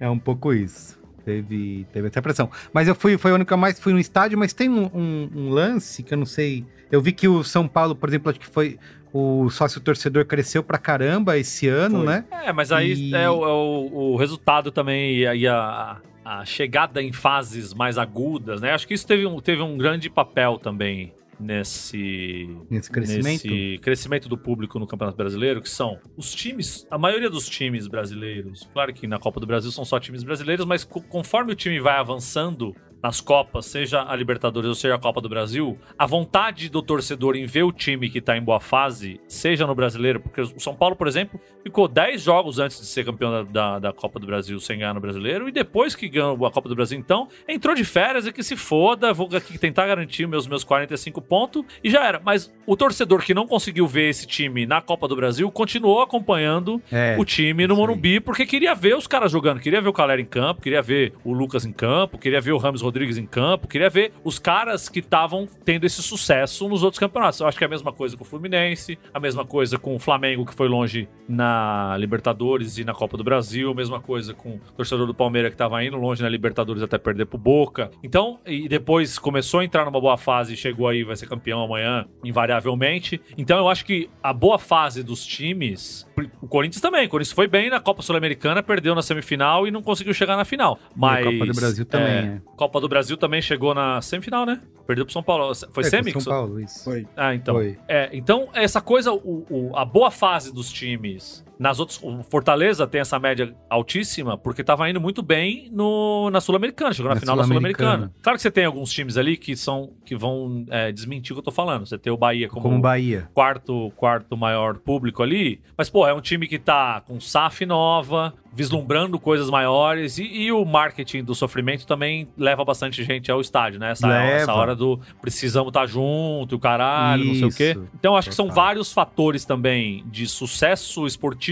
É 0.00 0.08
um 0.10 0.18
pouco 0.18 0.52
isso. 0.54 0.96
Teve, 1.24 1.86
teve 1.92 2.06
essa 2.06 2.22
pressão. 2.22 2.48
Mas 2.72 2.86
eu 2.86 2.94
fui, 2.94 3.18
foi 3.18 3.32
o 3.32 3.34
ano 3.34 3.44
que 3.44 3.52
eu 3.52 3.56
mais 3.58 3.80
fui 3.80 3.92
no 3.92 3.98
estádio, 3.98 4.38
mas 4.38 4.52
tem 4.52 4.68
um, 4.70 4.84
um- 4.94 5.30
um 5.34 5.50
lance 5.50 6.02
que 6.04 6.14
eu 6.14 6.18
não 6.18 6.26
sei. 6.26 6.64
Eu 6.88 7.02
vi 7.02 7.10
que 7.10 7.26
o 7.26 7.42
São 7.42 7.66
Paulo, 7.66 7.96
por 7.96 8.08
exemplo, 8.08 8.30
acho 8.30 8.38
que 8.38 8.46
foi. 8.46 8.78
O 9.16 9.48
sócio 9.50 9.80
torcedor 9.80 10.24
cresceu 10.26 10.62
pra 10.62 10.76
caramba 10.78 11.38
esse 11.38 11.68
ano, 11.68 11.98
Foi. 11.98 12.06
né? 12.06 12.24
É, 12.30 12.52
mas 12.52 12.70
aí 12.72 12.92
E- 12.92 13.14
é, 13.14 13.30
o, 13.30 13.44
é 13.44 13.48
o- 13.52 13.90
o 14.12 14.16
resultado 14.16 14.70
também 14.70 15.16
e, 15.18 15.46
a- 15.46 16.00
a, 16.24 16.40
a 16.40 16.44
chegada 16.44 17.02
em 17.02 17.12
fases 17.12 17.72
mais 17.72 17.96
agudas, 17.96 18.60
né? 18.60 18.72
Acho 18.72 18.86
que 18.86 18.94
isso 18.94 19.06
teve 19.06 19.24
um, 19.26 19.40
teve 19.40 19.62
um 19.62 19.78
grande 19.78 20.10
papel 20.10 20.58
também 20.58 21.14
nesse 21.38 22.48
Nesse 22.70 22.90
crescimento. 22.90 23.24
nesse 23.46 23.78
crescimento 23.78 24.28
do 24.28 24.36
público 24.36 24.78
no 24.78 24.86
Campeonato 24.86 25.16
Brasileiro, 25.16 25.60
que 25.62 25.68
são 25.70 25.98
os 26.16 26.34
times, 26.34 26.86
a 26.90 26.98
maioria 26.98 27.30
dos 27.30 27.48
times 27.48 27.86
brasileiros. 27.86 28.68
Claro 28.72 28.92
que 28.92 29.06
na 29.06 29.18
Copa 29.18 29.40
do 29.40 29.46
Brasil 29.46 29.70
são 29.70 29.84
só 29.84 29.98
times 30.00 30.22
brasileiros, 30.22 30.64
mas 30.66 30.84
co- 30.84 31.00
conforme 31.02 31.52
o 31.52 31.54
time 31.54 31.80
vai 31.80 31.96
avançando 31.98 32.74
nas 33.06 33.20
Copas, 33.20 33.66
seja 33.66 34.02
a 34.02 34.16
Libertadores 34.16 34.68
ou 34.68 34.74
seja 34.74 34.96
a 34.96 34.98
Copa 34.98 35.20
do 35.20 35.28
Brasil, 35.28 35.78
a 35.96 36.04
vontade 36.06 36.68
do 36.68 36.82
torcedor 36.82 37.36
em 37.36 37.46
ver 37.46 37.62
o 37.62 37.70
time 37.70 38.10
que 38.10 38.20
tá 38.20 38.36
em 38.36 38.42
boa 38.42 38.58
fase, 38.58 39.20
seja 39.28 39.64
no 39.64 39.76
Brasileiro, 39.76 40.18
porque 40.18 40.40
o 40.40 40.58
São 40.58 40.74
Paulo, 40.74 40.96
por 40.96 41.06
exemplo, 41.06 41.40
ficou 41.62 41.86
10 41.86 42.20
jogos 42.20 42.58
antes 42.58 42.80
de 42.80 42.86
ser 42.86 43.04
campeão 43.04 43.30
da, 43.30 43.42
da, 43.44 43.78
da 43.78 43.92
Copa 43.92 44.18
do 44.18 44.26
Brasil 44.26 44.58
sem 44.58 44.78
ganhar 44.80 44.92
no 44.92 44.98
Brasileiro, 45.00 45.48
e 45.48 45.52
depois 45.52 45.94
que 45.94 46.08
ganhou 46.08 46.44
a 46.44 46.50
Copa 46.50 46.68
do 46.68 46.74
Brasil, 46.74 46.98
então, 46.98 47.28
entrou 47.46 47.76
de 47.76 47.84
férias 47.84 48.26
e 48.26 48.32
que 48.32 48.42
se 48.42 48.56
foda, 48.56 49.12
vou 49.12 49.28
aqui 49.36 49.56
tentar 49.56 49.86
garantir 49.86 50.26
meus, 50.26 50.48
meus 50.48 50.64
45 50.64 51.22
pontos, 51.22 51.64
e 51.84 51.88
já 51.88 52.04
era. 52.04 52.20
Mas 52.24 52.52
o 52.66 52.76
torcedor 52.76 53.22
que 53.22 53.32
não 53.32 53.46
conseguiu 53.46 53.86
ver 53.86 54.08
esse 54.08 54.26
time 54.26 54.66
na 54.66 54.80
Copa 54.80 55.06
do 55.06 55.14
Brasil 55.14 55.48
continuou 55.52 56.00
acompanhando 56.02 56.82
É. 56.90 57.14
o 57.20 57.24
time 57.24 57.68
no. 57.68 57.76
Morumbi, 57.76 58.18
porque 58.18 58.44
queria 58.46 58.74
ver 58.74 58.96
os 58.96 59.06
caras 59.06 59.30
jogando, 59.30 59.60
queria 59.60 59.80
ver 59.80 59.88
o 59.90 59.92
Calera 59.92 60.20
em 60.20 60.24
campo, 60.24 60.60
queria 60.60 60.82
ver 60.82 61.12
o 61.22 61.32
Lucas 61.32 61.64
em 61.64 61.72
campo, 61.72 62.18
queria 62.18 62.40
ver 62.40 62.52
o 62.52 62.56
Rames 62.58 62.80
Rodrigues 62.80 62.95
Rodrigues 62.96 63.18
em 63.18 63.26
campo, 63.26 63.68
queria 63.68 63.90
ver 63.90 64.12
os 64.24 64.38
caras 64.38 64.88
que 64.88 65.00
estavam 65.00 65.46
tendo 65.64 65.84
esse 65.84 66.02
sucesso 66.02 66.66
nos 66.66 66.82
outros 66.82 66.98
campeonatos. 66.98 67.40
Eu 67.40 67.46
acho 67.46 67.58
que 67.58 67.62
é 67.64 67.66
a 67.66 67.70
mesma 67.70 67.92
coisa 67.92 68.16
com 68.16 68.24
o 68.24 68.26
Fluminense, 68.26 68.98
a 69.12 69.20
mesma 69.20 69.44
coisa 69.44 69.76
com 69.78 69.94
o 69.94 69.98
Flamengo, 69.98 70.46
que 70.46 70.54
foi 70.54 70.66
longe 70.66 71.06
na 71.28 71.94
Libertadores 71.98 72.78
e 72.78 72.84
na 72.84 72.94
Copa 72.94 73.18
do 73.18 73.24
Brasil, 73.24 73.70
a 73.70 73.74
mesma 73.74 74.00
coisa 74.00 74.32
com 74.32 74.54
o 74.54 74.60
torcedor 74.74 75.06
do 75.06 75.14
Palmeiras 75.14 75.50
que 75.50 75.54
estava 75.54 75.84
indo 75.84 75.96
longe 75.96 76.22
na 76.22 76.28
Libertadores 76.28 76.82
até 76.82 76.96
perder 76.96 77.26
pro 77.26 77.36
Boca. 77.36 77.90
Então, 78.02 78.40
e 78.46 78.66
depois 78.66 79.18
começou 79.18 79.60
a 79.60 79.64
entrar 79.64 79.84
numa 79.84 80.00
boa 80.00 80.16
fase 80.16 80.54
e 80.54 80.56
chegou 80.56 80.88
aí, 80.88 81.04
vai 81.04 81.16
ser 81.16 81.28
campeão 81.28 81.62
amanhã, 81.62 82.06
invariavelmente. 82.24 83.20
Então, 83.36 83.58
eu 83.58 83.68
acho 83.68 83.84
que 83.84 84.08
a 84.22 84.32
boa 84.32 84.58
fase 84.58 85.02
dos 85.02 85.24
times. 85.26 86.06
O 86.40 86.48
Corinthians 86.48 86.80
também. 86.80 87.06
O 87.06 87.10
Corinthians 87.10 87.34
foi 87.34 87.46
bem 87.46 87.68
na 87.68 87.78
Copa 87.78 88.00
Sul-Americana, 88.00 88.62
perdeu 88.62 88.94
na 88.94 89.02
semifinal 89.02 89.66
e 89.66 89.70
não 89.70 89.82
conseguiu 89.82 90.14
chegar 90.14 90.36
na 90.36 90.46
final. 90.46 90.78
Mas. 90.94 91.26
a 91.26 91.30
Copa 91.30 91.46
do 91.46 91.54
Brasil 91.54 91.84
também, 91.84 92.06
é, 92.06 92.18
é. 92.18 92.40
Copa 92.56 92.75
do 92.80 92.88
Brasil 92.88 93.16
também 93.16 93.40
chegou 93.40 93.74
na 93.74 94.00
semifinal, 94.02 94.44
né? 94.44 94.60
Perdeu 94.86 95.04
pro 95.04 95.12
São 95.12 95.22
Paulo. 95.22 95.54
Foi 95.70 95.84
é, 95.84 95.88
semi? 95.88 96.12
São 96.12 96.24
Paulo, 96.24 96.60
isso. 96.60 96.84
Foi. 96.84 97.06
Ah, 97.16 97.34
então. 97.34 97.54
Foi. 97.54 97.78
É, 97.88 98.10
então, 98.12 98.48
essa 98.52 98.80
coisa, 98.80 99.12
o, 99.12 99.46
o, 99.48 99.76
a 99.76 99.84
boa 99.84 100.10
fase 100.10 100.52
dos 100.52 100.72
times 100.72 101.44
nas 101.58 101.80
outras, 101.80 101.98
o 102.02 102.22
Fortaleza 102.22 102.86
tem 102.86 103.00
essa 103.00 103.18
média 103.18 103.54
altíssima 103.68 104.36
porque 104.36 104.60
estava 104.60 104.88
indo 104.90 105.00
muito 105.00 105.22
bem 105.22 105.70
no, 105.72 106.30
na 106.30 106.40
Sul-Americana, 106.40 106.92
chegou 106.92 107.08
na, 107.08 107.14
na 107.14 107.20
final 107.20 107.36
da 107.36 107.44
Sul-Americana. 107.44 108.12
Claro 108.20 108.36
que 108.36 108.42
você 108.42 108.50
tem 108.50 108.64
alguns 108.64 108.92
times 108.92 109.16
ali 109.16 109.36
que 109.36 109.56
são 109.56 109.92
que 110.04 110.14
vão 110.14 110.64
é, 110.68 110.92
desmentir 110.92 111.32
o 111.32 111.36
que 111.36 111.40
eu 111.40 111.44
tô 111.44 111.52
falando. 111.52 111.86
Você 111.86 111.98
tem 111.98 112.12
o 112.12 112.16
Bahia 112.16 112.48
como, 112.48 112.62
como 112.62 112.80
Bahia. 112.80 113.28
quarto 113.32 113.90
quarto 113.96 114.36
maior 114.36 114.78
público 114.78 115.22
ali, 115.22 115.60
mas 115.76 115.88
pô, 115.88 116.06
é 116.06 116.12
um 116.12 116.20
time 116.20 116.46
que 116.46 116.58
tá 116.58 117.00
com 117.00 117.18
SAF 117.18 117.64
nova, 117.64 118.34
vislumbrando 118.52 119.18
coisas 119.18 119.48
maiores 119.48 120.18
e, 120.18 120.24
e, 120.24 120.52
o 120.52 120.64
marketing 120.64 121.24
do 121.24 121.34
sofrimento 121.34 121.86
também 121.86 122.28
leva 122.36 122.64
bastante 122.64 123.02
gente 123.02 123.30
ao 123.30 123.40
estádio, 123.40 123.80
né? 123.80 123.92
Essa, 123.92 124.12
essa 124.12 124.52
hora 124.52 124.74
do 124.74 125.00
precisamos 125.20 125.68
estar 125.68 125.80
tá 125.80 125.86
junto, 125.86 126.56
o 126.56 126.58
caralho, 126.58 127.24
Isso. 127.24 127.42
não 127.42 127.50
sei 127.50 127.72
o 127.72 127.74
quê. 127.74 127.80
Então 127.94 128.16
acho 128.16 128.28
que 128.28 128.34
são 128.34 128.48
vários 128.48 128.92
fatores 128.92 129.44
também 129.44 130.04
de 130.06 130.26
sucesso 130.26 131.06
esportivo 131.06 131.45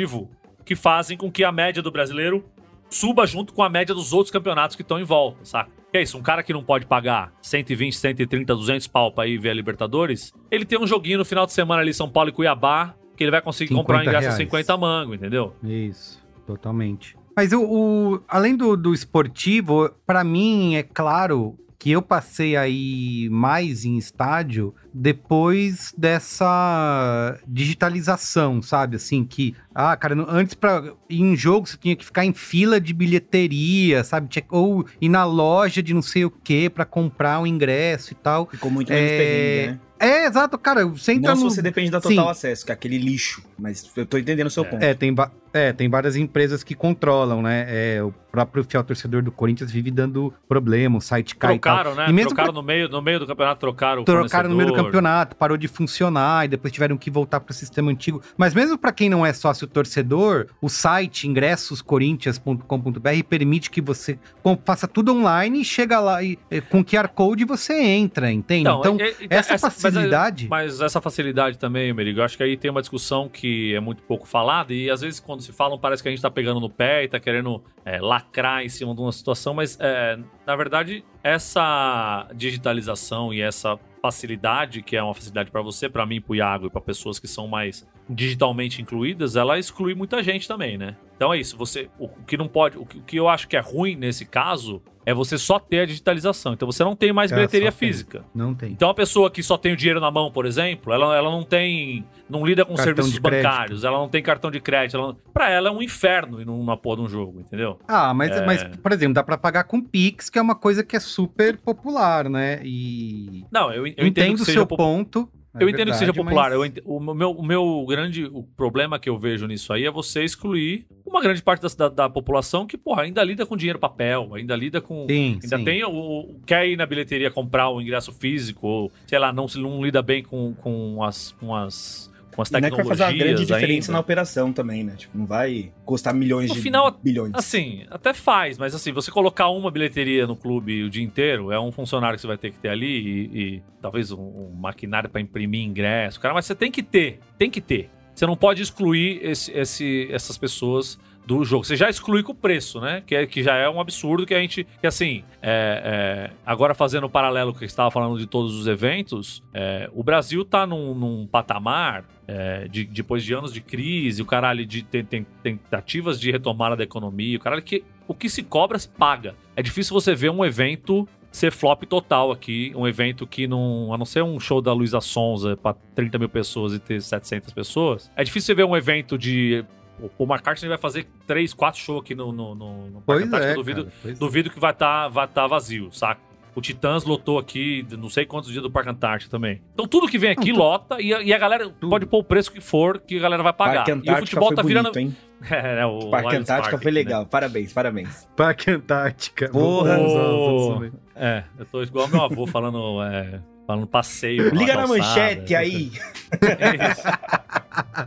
que 0.65 0.75
fazem 0.75 1.17
com 1.17 1.31
que 1.31 1.45
a 1.45 1.53
média 1.53 1.83
do 1.83 1.91
brasileiro 1.91 2.45
suba 2.89 3.27
junto 3.27 3.53
com 3.53 3.63
a 3.63 3.69
média 3.69 3.95
dos 3.95 4.13
outros 4.13 4.31
campeonatos 4.31 4.77
que 4.77 4.83
estão 4.83 4.99
em 4.99 5.05
volta, 5.05 5.45
saca? 5.45 5.71
Que 5.91 5.99
é 5.99 6.03
isso, 6.03 6.19
um 6.19 6.23
cara 6.23 6.43
que 6.43 6.53
não 6.53 6.63
pode 6.63 6.87
pagar 6.87 7.33
120, 7.43 7.97
130, 7.97 8.55
200 8.55 8.87
pau 8.89 9.13
pra 9.13 9.27
ir 9.27 9.39
ver 9.39 9.51
a 9.51 9.55
Libertadores, 9.55 10.33
ele 10.51 10.65
tem 10.65 10.79
um 10.79 10.87
joguinho 10.87 11.19
no 11.19 11.25
final 11.25 11.47
de 11.47 11.53
semana 11.53 11.83
ali, 11.83 11.95
São 11.95 12.09
Paulo 12.09 12.31
e 12.31 12.33
Cuiabá, 12.33 12.95
que 13.17 13.23
ele 13.23 13.31
vai 13.31 13.41
conseguir 13.41 13.75
comprar 13.75 13.99
um 13.99 14.03
ingresso 14.03 14.29
a 14.29 14.33
50 14.33 14.77
mango, 14.77 15.15
entendeu? 15.15 15.55
Isso. 15.63 16.23
Totalmente. 16.47 17.17
Mas 17.37 17.53
o, 17.53 17.63
o 17.63 18.23
além 18.29 18.57
do, 18.57 18.77
do 18.77 18.93
esportivo, 18.93 19.91
para 20.07 20.23
mim 20.23 20.77
é 20.77 20.83
claro 20.83 21.57
que 21.79 21.91
eu 21.91 22.01
passei 22.01 22.57
aí 22.57 23.29
mais 23.31 23.85
em 23.85 23.97
estádio 23.99 24.75
depois 24.93 25.93
dessa 25.97 27.39
digitalização, 27.47 28.63
sabe? 28.63 28.97
Assim, 28.97 29.25
que, 29.25 29.55
ah, 29.75 29.97
cara, 29.97 30.15
antes 30.29 30.55
pra 30.55 30.95
ir 31.09 31.21
em 31.21 31.37
jogo 31.37 31.67
você 31.67 31.77
tinha 31.77 31.97
que 31.97 32.05
ficar 32.05 32.25
em 32.25 32.33
fila 32.33 32.81
de 32.81 32.95
bilheteria, 32.95 34.05
sabe? 34.05 34.29
Ou 34.51 34.87
ir 35.01 35.09
na 35.09 35.25
loja 35.25 35.83
de 35.83 35.93
não 35.93 36.03
sei 36.03 36.25
o 36.25 36.31
que 36.31 36.71
para 36.71 36.85
comprar 36.85 37.39
o 37.39 37.43
um 37.43 37.47
ingresso 37.47 38.13
e 38.13 38.17
tal. 38.17 38.49
Ficou 38.51 38.71
muito 38.71 38.93
menos 38.93 39.11
é... 39.11 39.19
perrengue, 39.19 39.73
né? 39.73 39.81
É, 39.99 40.27
exato, 40.27 40.59
cara. 40.59 40.87
Você 40.87 41.13
entra 41.13 41.35
Não 41.35 41.45
no... 41.45 41.51
se 41.51 41.57
você 41.57 41.63
depende 41.63 41.91
da 41.91 42.01
total 42.01 42.27
Sim. 42.27 42.31
acesso, 42.31 42.67
que 42.67 42.73
é 42.73 42.75
aquele 42.75 42.99
lixo. 42.99 43.43
Mas 43.59 43.91
eu 43.97 44.05
tô 44.05 44.19
entendendo 44.19 44.49
o 44.49 44.51
seu 44.51 44.65
é. 44.65 44.69
ponto. 44.69 44.83
É, 44.83 44.93
tem, 44.93 45.15
é, 45.55 45.73
tem 45.73 45.89
várias 45.89 46.17
empresas 46.17 46.65
que 46.65 46.75
controlam, 46.75 47.41
né? 47.41 47.65
É, 47.69 48.03
o 48.03 48.13
próprio 48.33 48.65
fiel 48.65 48.83
torcedor 48.83 49.23
do 49.23 49.31
Corinthians 49.31 49.71
vive 49.71 49.93
dando 49.93 50.35
problema, 50.49 50.99
o 50.99 51.01
site 51.01 51.37
cai 51.37 51.53
trocaram, 51.53 51.93
e 51.93 51.95
tal. 51.95 52.05
né? 52.05 52.11
E 52.11 52.13
mesmo 52.13 52.31
trocaram 52.31 52.53
pra... 52.53 52.61
no, 52.61 52.67
meio, 52.67 52.89
no 52.89 53.01
meio 53.01 53.21
do 53.21 53.27
campeonato, 53.29 53.61
trocaram 53.61 54.03
o 54.03 54.05
Trocaram 54.05 54.51
no 54.51 54.57
meio 54.57 54.71
do 54.71 54.75
campeonato, 54.75 55.37
parou 55.37 55.57
de 55.57 55.69
funcionar 55.69 56.45
e 56.45 56.49
depois 56.49 56.73
tiveram 56.73 56.97
que 56.97 57.09
voltar 57.09 57.39
para 57.39 57.53
o 57.53 57.55
sistema 57.55 57.93
antigo. 57.93 58.21
Mas 58.37 58.53
mesmo 58.53 58.77
para 58.77 58.91
quem 58.91 59.09
não 59.09 59.25
é 59.25 59.33
sócio 59.33 59.69
torcedor, 59.69 60.49
o 60.61 60.69
site 60.69 61.29
ingressoscorinthians.com.br 61.29 63.25
permite 63.29 63.71
que 63.71 63.81
você 63.81 64.19
faça 64.65 64.89
tudo 64.89 65.15
online 65.15 65.61
e 65.61 65.65
chega 65.65 66.01
lá 66.01 66.21
e 66.21 66.37
com 66.69 66.85
QR 66.85 67.07
Code 67.07 67.45
você 67.45 67.81
entra, 67.81 68.33
entende? 68.33 68.63
Então, 68.63 68.81
então 68.81 68.97
é, 68.99 69.11
é, 69.11 69.27
essa, 69.31 69.55
essa 69.55 69.71
facilidade... 69.71 70.49
Mas, 70.51 70.73
mas, 70.73 70.81
essa 70.81 71.01
facilidade 71.01 71.57
também, 71.59 71.93
Merigo, 71.93 72.19
eu 72.19 72.25
acho 72.25 72.37
que 72.37 72.43
aí 72.43 72.57
tem 72.57 72.69
uma 72.69 72.81
discussão 72.81 73.29
que 73.29 73.73
é 73.73 73.79
muito 73.79 74.03
pouco 74.03 74.27
falada 74.27 74.75
e 74.75 74.91
às 74.91 75.03
vezes 75.03 75.21
quando 75.21 75.44
se 75.45 75.53
falam 75.53 75.79
parece 75.79 76.03
que 76.03 76.09
a 76.09 76.13
gente 76.13 76.23
tá 76.23 76.31
pegando 76.31 76.61
no 76.61 76.71
pé 76.71 77.05
e 77.05 77.09
tá 77.09 77.21
querendo 77.21 77.63
é, 77.85 78.01
lacrar 78.01 78.65
em 78.65 78.69
cima 78.69 78.95
de 78.95 79.01
uma 79.01 79.13
situação, 79.13 79.55
mas 79.55 79.79
é, 79.81 80.19
na 80.47 80.57
verdade 80.57 81.05
essa 81.23 82.29
digitalização 82.35 83.33
e 83.33 83.41
essa 83.41 83.79
facilidade, 84.05 84.83
que 84.83 84.97
é 84.97 85.03
uma 85.03 85.15
facilidade 85.15 85.51
para 85.51 85.63
você, 85.63 85.89
para 85.89 86.05
mim, 86.05 86.21
pro 86.21 86.35
Iago 86.35 86.67
e 86.67 86.71
para 86.71 86.81
pessoas 86.81 87.19
que 87.19 87.27
são 87.27 87.49
mais 87.49 87.89
digitalmente 88.07 88.83
incluídas, 88.83 89.35
ela 89.35 89.59
exclui 89.59 89.95
muita 89.95 90.23
gente 90.23 90.47
também, 90.47 90.77
né? 90.77 90.95
Então 91.17 91.33
é 91.33 91.39
isso, 91.39 91.57
você 91.57 91.89
o, 91.99 92.09
que 92.09 92.37
não 92.37 92.49
pode, 92.49 92.77
o 92.79 92.85
que, 92.85 92.99
o 92.99 93.03
que 93.03 93.17
eu 93.17 93.29
acho 93.29 93.47
que 93.49 93.57
é 93.57 93.61
ruim 93.61 93.97
nesse 93.97 94.25
caso 94.25 94.83
é 95.07 95.13
você 95.13 95.37
só 95.37 95.59
ter 95.59 95.81
a 95.81 95.87
digitalização. 95.87 96.55
Então 96.55 96.71
você 96.71 96.83
não 96.83 96.97
tem 96.97 97.13
mais 97.13 97.31
é, 97.31 97.35
bilheteria 97.35 97.71
física. 97.71 98.21
Tem. 98.21 98.29
Não 98.35 98.55
tem. 98.55 98.73
Então 98.73 98.89
a 98.89 98.95
pessoa 98.95 99.31
que 99.31 99.43
só 99.43 99.59
tem 99.59 99.73
o 99.73 99.77
dinheiro 99.77 100.01
na 100.01 100.11
mão, 100.11 100.31
por 100.31 100.47
exemplo, 100.47 100.93
ela, 100.93 101.15
ela 101.17 101.31
não 101.31 101.43
tem. 101.43 102.05
não 102.29 102.45
lida 102.45 102.65
com 102.65 102.75
cartão 102.75 103.05
serviços 103.05 103.19
bancários, 103.19 103.85
ela 103.85 103.99
não 103.99 104.09
tem 104.09 104.23
cartão 104.23 104.51
de 104.51 104.61
crédito. 104.61 104.97
Ela, 104.97 105.15
pra 105.33 105.51
ela 105.51 105.69
é 105.69 105.73
um 105.73 105.83
inferno 105.83 106.41
ir 106.41 106.47
numa 106.47 106.77
porra 106.77 106.97
de 106.97 107.03
um 107.03 107.09
jogo, 107.09 107.41
entendeu? 107.41 107.79
Ah, 107.87 108.15
mas, 108.15 108.31
é... 108.31 108.47
mas, 108.47 108.65
por 108.65 108.93
exemplo, 108.93 109.15
dá 109.15 109.23
pra 109.23 109.37
pagar 109.37 109.65
com 109.65 109.81
Pix, 109.81 110.31
que 110.31 110.39
é 110.39 110.43
uma 110.43 110.55
coisa 110.55 110.83
que 110.83 110.97
é 110.97 111.01
super 111.01 111.59
popular, 111.59 112.29
né? 112.31 112.61
E. 112.65 113.45
Não, 113.53 113.71
eu, 113.73 113.87
eu 113.87 113.87
entendo, 113.87 114.07
entendo 114.07 114.41
o 114.41 114.45
seu 114.45 114.67
ponto. 114.67 115.29
É 115.55 115.63
eu 115.63 115.69
entendo 115.69 115.77
verdade, 115.77 115.93
que 115.93 115.99
seja 115.99 116.13
popular. 116.13 116.51
Mas... 116.51 116.69
Ent... 116.69 116.79
O, 116.85 117.01
meu, 117.15 117.31
o 117.31 117.43
meu 117.43 117.85
grande 117.87 118.25
o 118.25 118.43
problema 118.43 118.99
que 118.99 119.09
eu 119.09 119.17
vejo 119.17 119.47
nisso 119.47 119.73
aí 119.73 119.85
é 119.85 119.91
você 119.91 120.25
excluir 120.25 120.87
uma 121.07 121.21
grande 121.21 121.43
parte 121.43 121.63
da, 121.63 121.69
da, 121.69 121.89
da 121.89 122.11
população 122.11 122.67
que, 122.67 122.77
porra, 122.77 123.03
ainda 123.03 123.23
lida 123.23 123.47
com 123.47 123.57
dinheiro 123.57 123.79
papel, 123.79 124.35
ainda 124.35 124.57
lida 124.57 124.81
com. 124.81 125.07
Sim, 125.09 125.39
ainda 125.43 125.59
sim. 125.59 125.65
tem 125.65 125.85
o. 125.85 126.41
Quer 126.45 126.67
ir 126.69 126.77
na 126.77 126.87
bilheteria 126.87 127.31
comprar 127.31 127.71
o 127.71 127.81
ingresso 127.81 128.13
físico, 128.13 128.67
ou, 128.67 128.93
sei 129.07 129.19
lá, 129.19 129.33
não, 129.33 129.47
não 129.57 129.85
lida 129.85 130.03
bem 130.03 130.23
com, 130.23 130.55
com 130.55 131.03
as. 131.03 131.33
Com 131.33 131.55
as 131.55 132.13
com 132.35 132.43
as 132.43 132.51
tecnologias. 132.51 132.73
Não 132.73 132.79
é 132.79 132.83
que 132.83 132.89
vai 132.89 132.97
fazer 132.97 133.13
uma 133.13 133.25
grande 133.25 133.47
diferença 133.47 133.91
ainda. 133.91 133.93
na 133.93 134.01
operação 134.01 134.53
também, 134.53 134.85
né? 134.85 134.95
Tipo, 134.97 135.17
não 135.17 135.27
vai 135.27 135.73
custar 135.85 136.15
milhões 136.15 136.49
no 136.49 136.57
de 136.57 136.61
final, 136.61 136.91
bilhões. 137.03 137.33
Assim, 137.35 137.85
até 137.91 138.13
faz, 138.13 138.59
mas 138.59 138.75
assim, 138.75 138.93
você 138.93 139.11
colocar 139.11 139.49
uma 139.49 139.71
bilheteria 139.71 140.27
no 140.27 140.37
clube 140.37 140.83
o 140.83 140.91
dia 140.91 141.03
inteiro, 141.03 141.53
é 141.53 141.61
um 141.61 141.71
funcionário 141.71 142.17
que 142.17 142.21
você 142.21 142.27
vai 142.27 142.39
ter 142.39 142.51
que 142.51 142.59
ter 142.59 142.69
ali 142.69 142.87
e, 142.87 143.39
e 143.39 143.63
talvez 143.81 144.11
um, 144.11 144.21
um 144.21 144.53
maquinário 144.57 145.09
para 145.09 145.21
imprimir 145.21 145.63
ingresso, 145.63 146.21
cara, 146.21 146.35
mas 146.35 146.47
você 146.47 146.55
tem 146.55 146.71
que 146.71 146.83
ter, 146.83 147.21
tem 147.39 147.51
que 147.51 147.61
ter. 147.61 147.91
Você 148.15 148.27
não 148.27 148.37
pode 148.37 148.63
excluir 148.63 149.19
esse, 149.23 149.51
esse, 149.53 150.09
essas 150.11 150.39
pessoas 150.39 150.99
do 151.27 151.45
jogo. 151.45 151.65
Você 151.65 151.77
já 151.77 151.89
exclui 151.89 152.23
com 152.23 152.33
o 152.33 152.35
preço, 152.35 152.81
né? 152.81 153.03
Que, 153.07 153.15
é, 153.15 153.27
que 153.27 153.43
já 153.43 153.57
é 153.57 153.69
um 153.69 153.81
absurdo 153.81 154.27
que 154.27 154.35
a 154.35 154.41
gente. 154.41 154.67
Que 154.81 154.87
assim, 154.87 155.25
é, 155.43 156.31
é, 156.31 156.37
agora 156.45 156.75
fazendo 156.75 157.05
o 157.05 157.11
paralelo 157.11 157.53
com 157.53 157.57
o 157.57 157.61
que 157.61 157.65
estava 157.65 157.91
falando 157.91 158.19
de 158.19 158.27
todos 158.27 158.55
os 158.55 158.67
eventos, 158.67 159.43
é, 159.53 159.89
o 159.93 160.03
Brasil 160.03 160.45
tá 160.45 160.67
num, 160.67 160.95
num 160.95 161.27
patamar. 161.27 162.05
É, 162.27 162.67
de, 162.69 162.85
depois 162.85 163.23
de 163.23 163.35
anos 163.35 163.53
de 163.53 163.61
crise, 163.61 164.23
o 164.23 164.25
caralho 164.25 164.65
de 164.65 164.83
tem, 164.83 165.05
tem, 165.05 165.27
tentativas 165.43 166.19
de 166.19 166.31
retomada 166.31 166.75
da 166.75 166.83
economia, 166.83 167.37
o 167.37 167.41
caralho 167.41 167.63
que 167.63 167.85
o 168.09 168.15
que 168.15 168.31
se 168.31 168.43
cobra 168.43 168.79
se 168.79 168.89
paga. 168.89 169.35
É 169.55 169.63
difícil 169.63 169.93
você 169.93 170.15
ver 170.15 170.31
um 170.31 170.43
evento 170.43 171.07
ser 171.35 171.51
flop 171.51 171.83
total 171.83 172.31
aqui. 172.31 172.73
Um 172.77 172.87
evento 172.87 173.27
que 173.27 173.47
não. 173.47 173.93
A 173.93 173.99
não 173.99 174.07
ser 174.07 174.23
um 174.23 174.39
show 174.39 174.63
da 174.63 174.73
Luísa 174.73 175.01
Sonza 175.01 175.57
pra 175.57 175.75
30 175.95 176.19
mil 176.19 176.29
pessoas 176.29 176.73
e 176.73 176.79
ter 176.79 177.03
700 177.03 177.53
pessoas. 177.53 178.11
É 178.17 178.23
difícil 178.23 178.47
você 178.47 178.55
ver 178.55 178.65
um 178.65 178.77
evento 178.77 179.19
de 179.19 179.65
o 180.01 180.09
Paul 180.09 180.29
McCartney 180.29 180.69
vai 180.69 180.79
fazer 180.79 181.07
três, 181.27 181.55
quatro 181.55 181.81
shows 181.81 182.03
aqui 182.03 182.15
no, 182.15 182.33
no, 182.33 182.55
no, 182.55 182.91
no 182.91 183.01
Parque 183.01 183.25
Antártico. 183.25 183.53
É, 183.53 183.55
duvido, 183.55 183.93
cara, 184.03 184.15
duvido 184.15 184.51
que 184.51 184.61
vai 184.61 184.73
estar 184.73 185.05
tá, 185.05 185.09
vai 185.09 185.29
tá 185.29 185.47
vazio, 185.47 185.93
saca? 185.93 186.21
O 186.55 186.61
Titãs 186.61 187.05
lotou 187.05 187.37
aqui, 187.37 187.85
não 187.99 188.09
sei 188.09 188.25
quantos 188.25 188.49
dias 188.51 188.63
do 188.63 188.71
Parque 188.71 188.89
Antártico 188.89 189.29
também. 189.31 189.61
Então 189.73 189.89
tudo 189.89 190.07
que 190.07 190.17
vem 190.17 190.31
aqui 190.31 190.53
não, 190.53 190.61
lota 190.61 191.01
e 191.01 191.13
a, 191.13 191.21
e 191.21 191.33
a 191.33 191.39
galera 191.39 191.69
tudo. 191.69 191.91
pode 191.91 192.07
pôr 192.07 192.19
o 192.19 192.25
preço 192.25 192.53
que 192.53 192.61
for 192.61 193.01
que 193.01 193.17
a 193.19 193.21
galera 193.21 193.43
vai 193.43 193.53
pagar. 193.53 193.85
Parque 193.85 193.91
Antártica 193.91 194.13
e 194.13 194.23
o 194.23 194.27
futebol 194.27 194.55
tá 194.55 194.63
bonito, 194.63 194.69
virando. 194.69 194.99
Hein? 194.99 195.17
É, 195.51 195.81
é, 195.81 195.85
o 195.85 196.09
Parque 196.09 196.37
Antártica 196.37 196.71
Park, 196.71 196.83
foi 196.83 196.91
legal. 196.91 197.23
Né? 197.23 197.29
Parabéns, 197.31 197.71
parabéns. 197.71 198.27
Parque 198.35 198.71
Antártica. 198.71 199.51
Porra! 199.51 199.99
Oh, 200.01 200.83
é, 201.15 201.45
eu 201.59 201.67
tô 201.67 201.83
igual 201.83 202.09
meu 202.09 202.23
avô 202.23 202.47
falando. 202.47 203.03
É, 203.03 203.41
falando 203.67 203.87
passeio. 203.87 204.55
Liga 204.55 204.75
na 204.75 204.87
manchete 204.87 205.55
aí. 205.55 205.93
É 206.41 206.91
isso. 206.91 207.03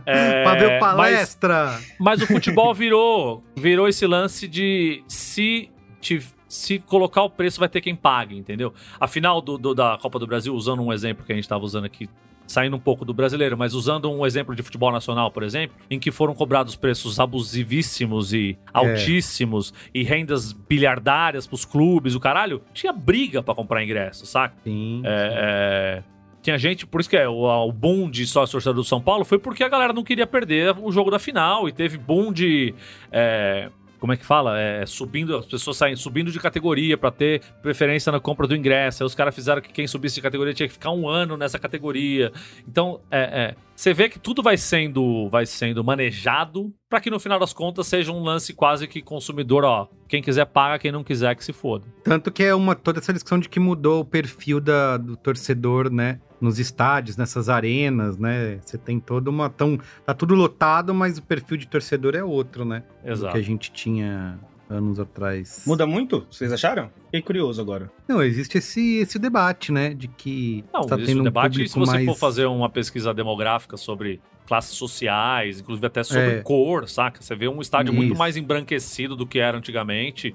É, 0.06 0.42
pra 0.44 0.54
ver 0.54 0.80
palestra. 0.80 1.64
Mas, 1.64 1.94
mas, 1.98 2.22
o 2.22 2.26
futebol 2.26 2.74
virou, 2.74 3.42
virou 3.56 3.88
esse 3.88 4.06
lance 4.06 4.48
de 4.48 5.02
se, 5.06 5.70
te, 6.00 6.22
se 6.48 6.78
colocar 6.78 7.22
o 7.22 7.30
preço 7.30 7.60
vai 7.60 7.68
ter 7.68 7.80
quem 7.80 7.94
pague, 7.94 8.36
entendeu? 8.36 8.72
A 8.98 9.06
final 9.06 9.40
do, 9.40 9.58
do, 9.58 9.74
da 9.74 9.98
Copa 10.00 10.18
do 10.18 10.26
Brasil, 10.26 10.54
usando 10.54 10.82
um 10.82 10.92
exemplo 10.92 11.24
que 11.24 11.32
a 11.32 11.34
gente 11.34 11.44
estava 11.44 11.64
usando 11.64 11.84
aqui 11.84 12.08
saindo 12.48 12.74
um 12.74 12.80
pouco 12.80 13.04
do 13.04 13.14
brasileiro, 13.14 13.56
mas 13.56 13.74
usando 13.74 14.10
um 14.10 14.26
exemplo 14.26 14.56
de 14.56 14.62
futebol 14.62 14.90
nacional, 14.90 15.30
por 15.30 15.42
exemplo, 15.44 15.76
em 15.88 16.00
que 16.00 16.10
foram 16.10 16.34
cobrados 16.34 16.74
preços 16.74 17.20
abusivíssimos 17.20 18.32
e 18.32 18.58
é. 18.66 18.70
altíssimos 18.72 19.72
e 19.94 20.02
rendas 20.02 20.52
bilhardárias 20.52 21.46
pros 21.46 21.64
clubes, 21.64 22.14
o 22.14 22.20
caralho, 22.20 22.62
tinha 22.72 22.92
briga 22.92 23.42
para 23.42 23.54
comprar 23.54 23.84
ingresso, 23.84 24.26
saca? 24.26 24.56
Sim. 24.64 25.02
É, 25.04 26.02
é 26.14 26.18
tinha 26.40 26.56
gente, 26.56 26.86
por 26.86 27.00
isso 27.00 27.10
que 27.10 27.16
é 27.16 27.28
o, 27.28 27.44
o 27.44 27.72
boom 27.72 28.08
de 28.08 28.26
sócio 28.26 28.52
torcedor 28.52 28.76
do 28.76 28.84
São 28.84 29.00
Paulo 29.00 29.24
foi 29.24 29.38
porque 29.38 29.62
a 29.62 29.68
galera 29.68 29.92
não 29.92 30.04
queria 30.04 30.26
perder 30.26 30.74
o 30.80 30.90
jogo 30.90 31.10
da 31.10 31.18
final 31.18 31.68
e 31.68 31.72
teve 31.72 31.98
boom 31.98 32.32
de 32.32 32.74
é, 33.10 33.70
como 33.98 34.12
é 34.12 34.16
que 34.16 34.24
fala? 34.24 34.58
É, 34.58 34.86
subindo, 34.86 35.36
as 35.36 35.46
pessoas 35.46 35.76
saem 35.76 35.96
subindo 35.96 36.30
de 36.30 36.38
categoria 36.38 36.96
para 36.96 37.10
ter 37.10 37.42
preferência 37.62 38.12
na 38.12 38.20
compra 38.20 38.46
do 38.46 38.54
ingresso. 38.54 39.02
Aí 39.02 39.06
os 39.06 39.14
caras 39.14 39.34
fizeram 39.34 39.60
que 39.60 39.72
quem 39.72 39.86
subisse 39.86 40.16
de 40.16 40.22
categoria 40.22 40.54
tinha 40.54 40.66
que 40.66 40.72
ficar 40.72 40.90
um 40.90 41.08
ano 41.08 41.36
nessa 41.36 41.58
categoria. 41.58 42.32
Então, 42.66 43.00
é, 43.10 43.54
é 43.54 43.68
você 43.78 43.94
vê 43.94 44.08
que 44.08 44.18
tudo 44.18 44.42
vai 44.42 44.56
sendo, 44.56 45.28
vai 45.30 45.46
sendo 45.46 45.84
manejado 45.84 46.74
para 46.88 47.00
que 47.00 47.08
no 47.08 47.20
final 47.20 47.38
das 47.38 47.52
contas 47.52 47.86
seja 47.86 48.10
um 48.10 48.24
lance 48.24 48.52
quase 48.52 48.88
que 48.88 49.00
consumidor, 49.00 49.62
ó. 49.64 49.86
Quem 50.08 50.20
quiser 50.20 50.46
paga, 50.46 50.80
quem 50.80 50.90
não 50.90 51.04
quiser 51.04 51.36
que 51.36 51.44
se 51.44 51.52
foda. 51.52 51.84
Tanto 52.02 52.32
que 52.32 52.42
é 52.42 52.52
uma 52.52 52.74
toda 52.74 52.98
essa 52.98 53.12
discussão 53.12 53.38
de 53.38 53.48
que 53.48 53.60
mudou 53.60 54.00
o 54.00 54.04
perfil 54.04 54.60
da, 54.60 54.96
do 54.96 55.16
torcedor, 55.16 55.92
né? 55.92 56.18
Nos 56.40 56.58
estádios, 56.58 57.16
nessas 57.16 57.48
arenas, 57.48 58.16
né? 58.16 58.58
Você 58.64 58.78
tem 58.78 59.00
toda 59.00 59.28
uma. 59.28 59.50
Tão, 59.50 59.78
tá 60.06 60.14
tudo 60.14 60.34
lotado, 60.34 60.94
mas 60.94 61.18
o 61.18 61.22
perfil 61.22 61.56
de 61.56 61.66
torcedor 61.66 62.14
é 62.14 62.22
outro, 62.22 62.64
né? 62.64 62.84
Exato. 63.04 63.26
Do 63.26 63.32
que 63.32 63.38
a 63.38 63.42
gente 63.42 63.72
tinha 63.72 64.38
anos 64.70 65.00
atrás. 65.00 65.64
Muda 65.66 65.86
muito? 65.86 66.26
Vocês 66.30 66.52
acharam? 66.52 66.90
Fiquei 67.06 67.22
curioso 67.22 67.60
agora. 67.60 67.90
Não, 68.06 68.22
existe 68.22 68.58
esse, 68.58 68.98
esse 68.98 69.18
debate, 69.18 69.72
né? 69.72 69.94
De 69.94 70.08
que. 70.08 70.64
Não, 70.72 70.82
tá 70.82 70.94
existe 70.94 71.10
tendo 71.10 71.20
um 71.20 71.24
debate. 71.24 71.62
Um 71.62 71.66
se 71.66 71.78
você 71.78 71.92
mais... 71.92 72.04
for 72.04 72.16
fazer 72.16 72.46
uma 72.46 72.68
pesquisa 72.68 73.12
demográfica 73.14 73.76
sobre 73.76 74.20
classes 74.46 74.76
sociais, 74.76 75.60
inclusive 75.60 75.86
até 75.86 76.02
sobre 76.02 76.38
é. 76.38 76.40
cor, 76.40 76.88
saca? 76.88 77.20
Você 77.20 77.34
vê 77.34 77.48
um 77.48 77.60
estádio 77.60 77.92
Isso. 77.92 78.00
muito 78.00 78.16
mais 78.16 78.36
embranquecido 78.36 79.14
do 79.14 79.26
que 79.26 79.38
era 79.38 79.58
antigamente. 79.58 80.34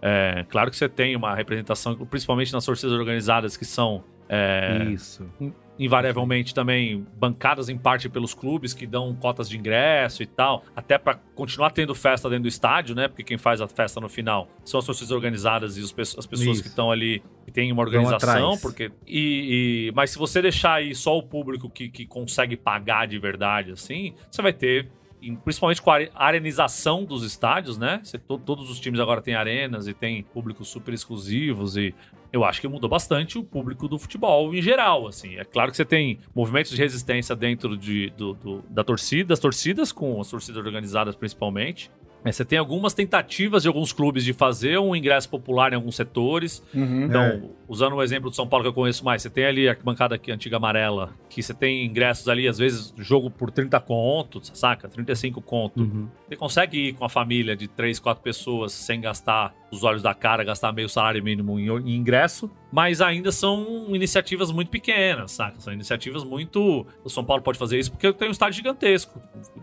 É, 0.00 0.44
claro 0.48 0.68
que 0.68 0.76
você 0.76 0.88
tem 0.88 1.14
uma 1.14 1.32
representação, 1.32 1.94
principalmente 1.94 2.52
nas 2.52 2.64
torcidas 2.64 2.92
organizadas, 2.92 3.56
que 3.56 3.64
são 3.64 4.02
é, 4.34 4.84
Isso 4.90 5.28
invariavelmente 5.78 6.54
também 6.54 7.06
bancadas 7.18 7.68
em 7.68 7.76
parte 7.76 8.08
pelos 8.08 8.34
clubes 8.34 8.74
que 8.74 8.86
dão 8.86 9.14
cotas 9.14 9.48
de 9.48 9.56
ingresso 9.56 10.22
e 10.22 10.26
tal, 10.26 10.64
até 10.76 10.98
para 10.98 11.14
continuar 11.34 11.70
tendo 11.70 11.94
festa 11.94 12.28
dentro 12.28 12.44
do 12.44 12.48
estádio, 12.48 12.94
né? 12.94 13.08
Porque 13.08 13.24
quem 13.24 13.38
faz 13.38 13.60
a 13.60 13.68
festa 13.68 14.00
no 14.00 14.08
final 14.08 14.48
são 14.64 14.78
as 14.78 14.86
torcidas 14.86 15.10
organizadas 15.10 15.76
e 15.76 15.80
as 15.80 15.92
pessoas 15.92 16.26
Isso. 16.40 16.62
que 16.62 16.68
estão 16.68 16.90
ali 16.90 17.22
que 17.44 17.50
tem 17.50 17.72
uma 17.72 17.82
organização, 17.82 18.56
porque 18.58 18.92
e, 19.06 19.88
e, 19.88 19.92
mas 19.94 20.10
se 20.10 20.18
você 20.18 20.42
deixar 20.42 20.74
aí 20.74 20.94
só 20.94 21.16
o 21.16 21.22
público 21.22 21.68
que, 21.68 21.88
que 21.88 22.06
consegue 22.06 22.56
pagar 22.56 23.06
de 23.06 23.18
verdade 23.18 23.72
assim, 23.72 24.14
você 24.30 24.42
vai 24.42 24.52
ter 24.52 24.88
principalmente 25.44 25.80
com 25.80 25.90
a 25.90 26.00
arenização 26.14 27.04
dos 27.04 27.22
estádios, 27.22 27.78
né? 27.78 28.00
Você, 28.02 28.18
todos 28.18 28.68
os 28.68 28.80
times 28.80 28.98
agora 29.00 29.22
têm 29.22 29.34
arenas 29.34 29.86
e 29.86 29.94
tem 29.94 30.22
públicos 30.22 30.68
super 30.68 30.92
exclusivos 30.92 31.76
e 31.76 31.94
eu 32.32 32.44
acho 32.44 32.60
que 32.60 32.68
mudou 32.68 32.88
bastante 32.88 33.38
o 33.38 33.44
público 33.44 33.86
do 33.86 33.98
futebol 33.98 34.54
em 34.54 34.62
geral, 34.62 35.06
assim. 35.06 35.36
É 35.36 35.44
claro 35.44 35.70
que 35.70 35.76
você 35.76 35.84
tem 35.84 36.18
movimentos 36.34 36.70
de 36.70 36.76
resistência 36.76 37.36
dentro 37.36 37.76
de, 37.76 38.10
do, 38.16 38.34
do, 38.34 38.64
da 38.70 38.82
torcida, 38.82 39.28
das 39.28 39.38
torcidas, 39.38 39.92
com 39.92 40.20
as 40.20 40.30
torcidas 40.30 40.64
organizadas 40.64 41.14
principalmente, 41.14 41.90
é, 42.24 42.30
você 42.30 42.44
tem 42.44 42.58
algumas 42.58 42.94
tentativas 42.94 43.62
de 43.62 43.68
alguns 43.68 43.92
clubes 43.92 44.24
de 44.24 44.32
fazer 44.32 44.78
um 44.78 44.94
ingresso 44.94 45.28
popular 45.28 45.72
em 45.72 45.76
alguns 45.76 45.96
setores. 45.96 46.62
Uhum, 46.72 47.04
então, 47.04 47.22
é. 47.22 47.42
usando 47.66 47.96
o 47.96 48.02
exemplo 48.02 48.30
do 48.30 48.36
São 48.36 48.46
Paulo 48.46 48.64
que 48.64 48.68
eu 48.68 48.72
conheço 48.72 49.04
mais, 49.04 49.22
você 49.22 49.30
tem 49.30 49.44
ali 49.44 49.68
a 49.68 49.74
bancada 49.74 50.14
aqui, 50.14 50.30
antiga 50.30 50.56
amarela, 50.56 51.14
que 51.28 51.42
você 51.42 51.52
tem 51.52 51.84
ingressos 51.84 52.28
ali, 52.28 52.46
às 52.46 52.58
vezes, 52.58 52.94
jogo 52.96 53.28
por 53.30 53.50
30 53.50 53.78
contos, 53.80 54.52
saca? 54.54 54.88
35 54.88 55.40
conto. 55.42 55.82
Uhum. 55.82 56.08
Você 56.28 56.36
consegue 56.36 56.88
ir 56.88 56.92
com 56.92 57.04
a 57.04 57.08
família 57.08 57.56
de 57.56 57.66
3, 57.66 57.98
4 57.98 58.22
pessoas 58.22 58.72
sem 58.72 59.00
gastar 59.00 59.52
os 59.72 59.82
olhos 59.82 60.02
da 60.02 60.14
cara, 60.14 60.44
gastar 60.44 60.70
meio 60.70 60.88
salário 60.88 61.24
mínimo 61.24 61.58
em, 61.58 61.96
ingresso, 61.96 62.50
mas 62.70 63.00
ainda 63.00 63.32
são 63.32 63.86
iniciativas 63.88 64.52
muito 64.52 64.70
pequenas, 64.70 65.32
saca? 65.32 65.58
São 65.58 65.72
iniciativas 65.72 66.22
muito. 66.22 66.86
O 67.02 67.08
São 67.08 67.24
Paulo 67.24 67.42
pode 67.42 67.58
fazer 67.58 67.78
isso 67.78 67.90
porque 67.90 68.12
tem 68.12 68.28
um 68.28 68.32
estádio 68.32 68.56
gigantesco. 68.56 69.20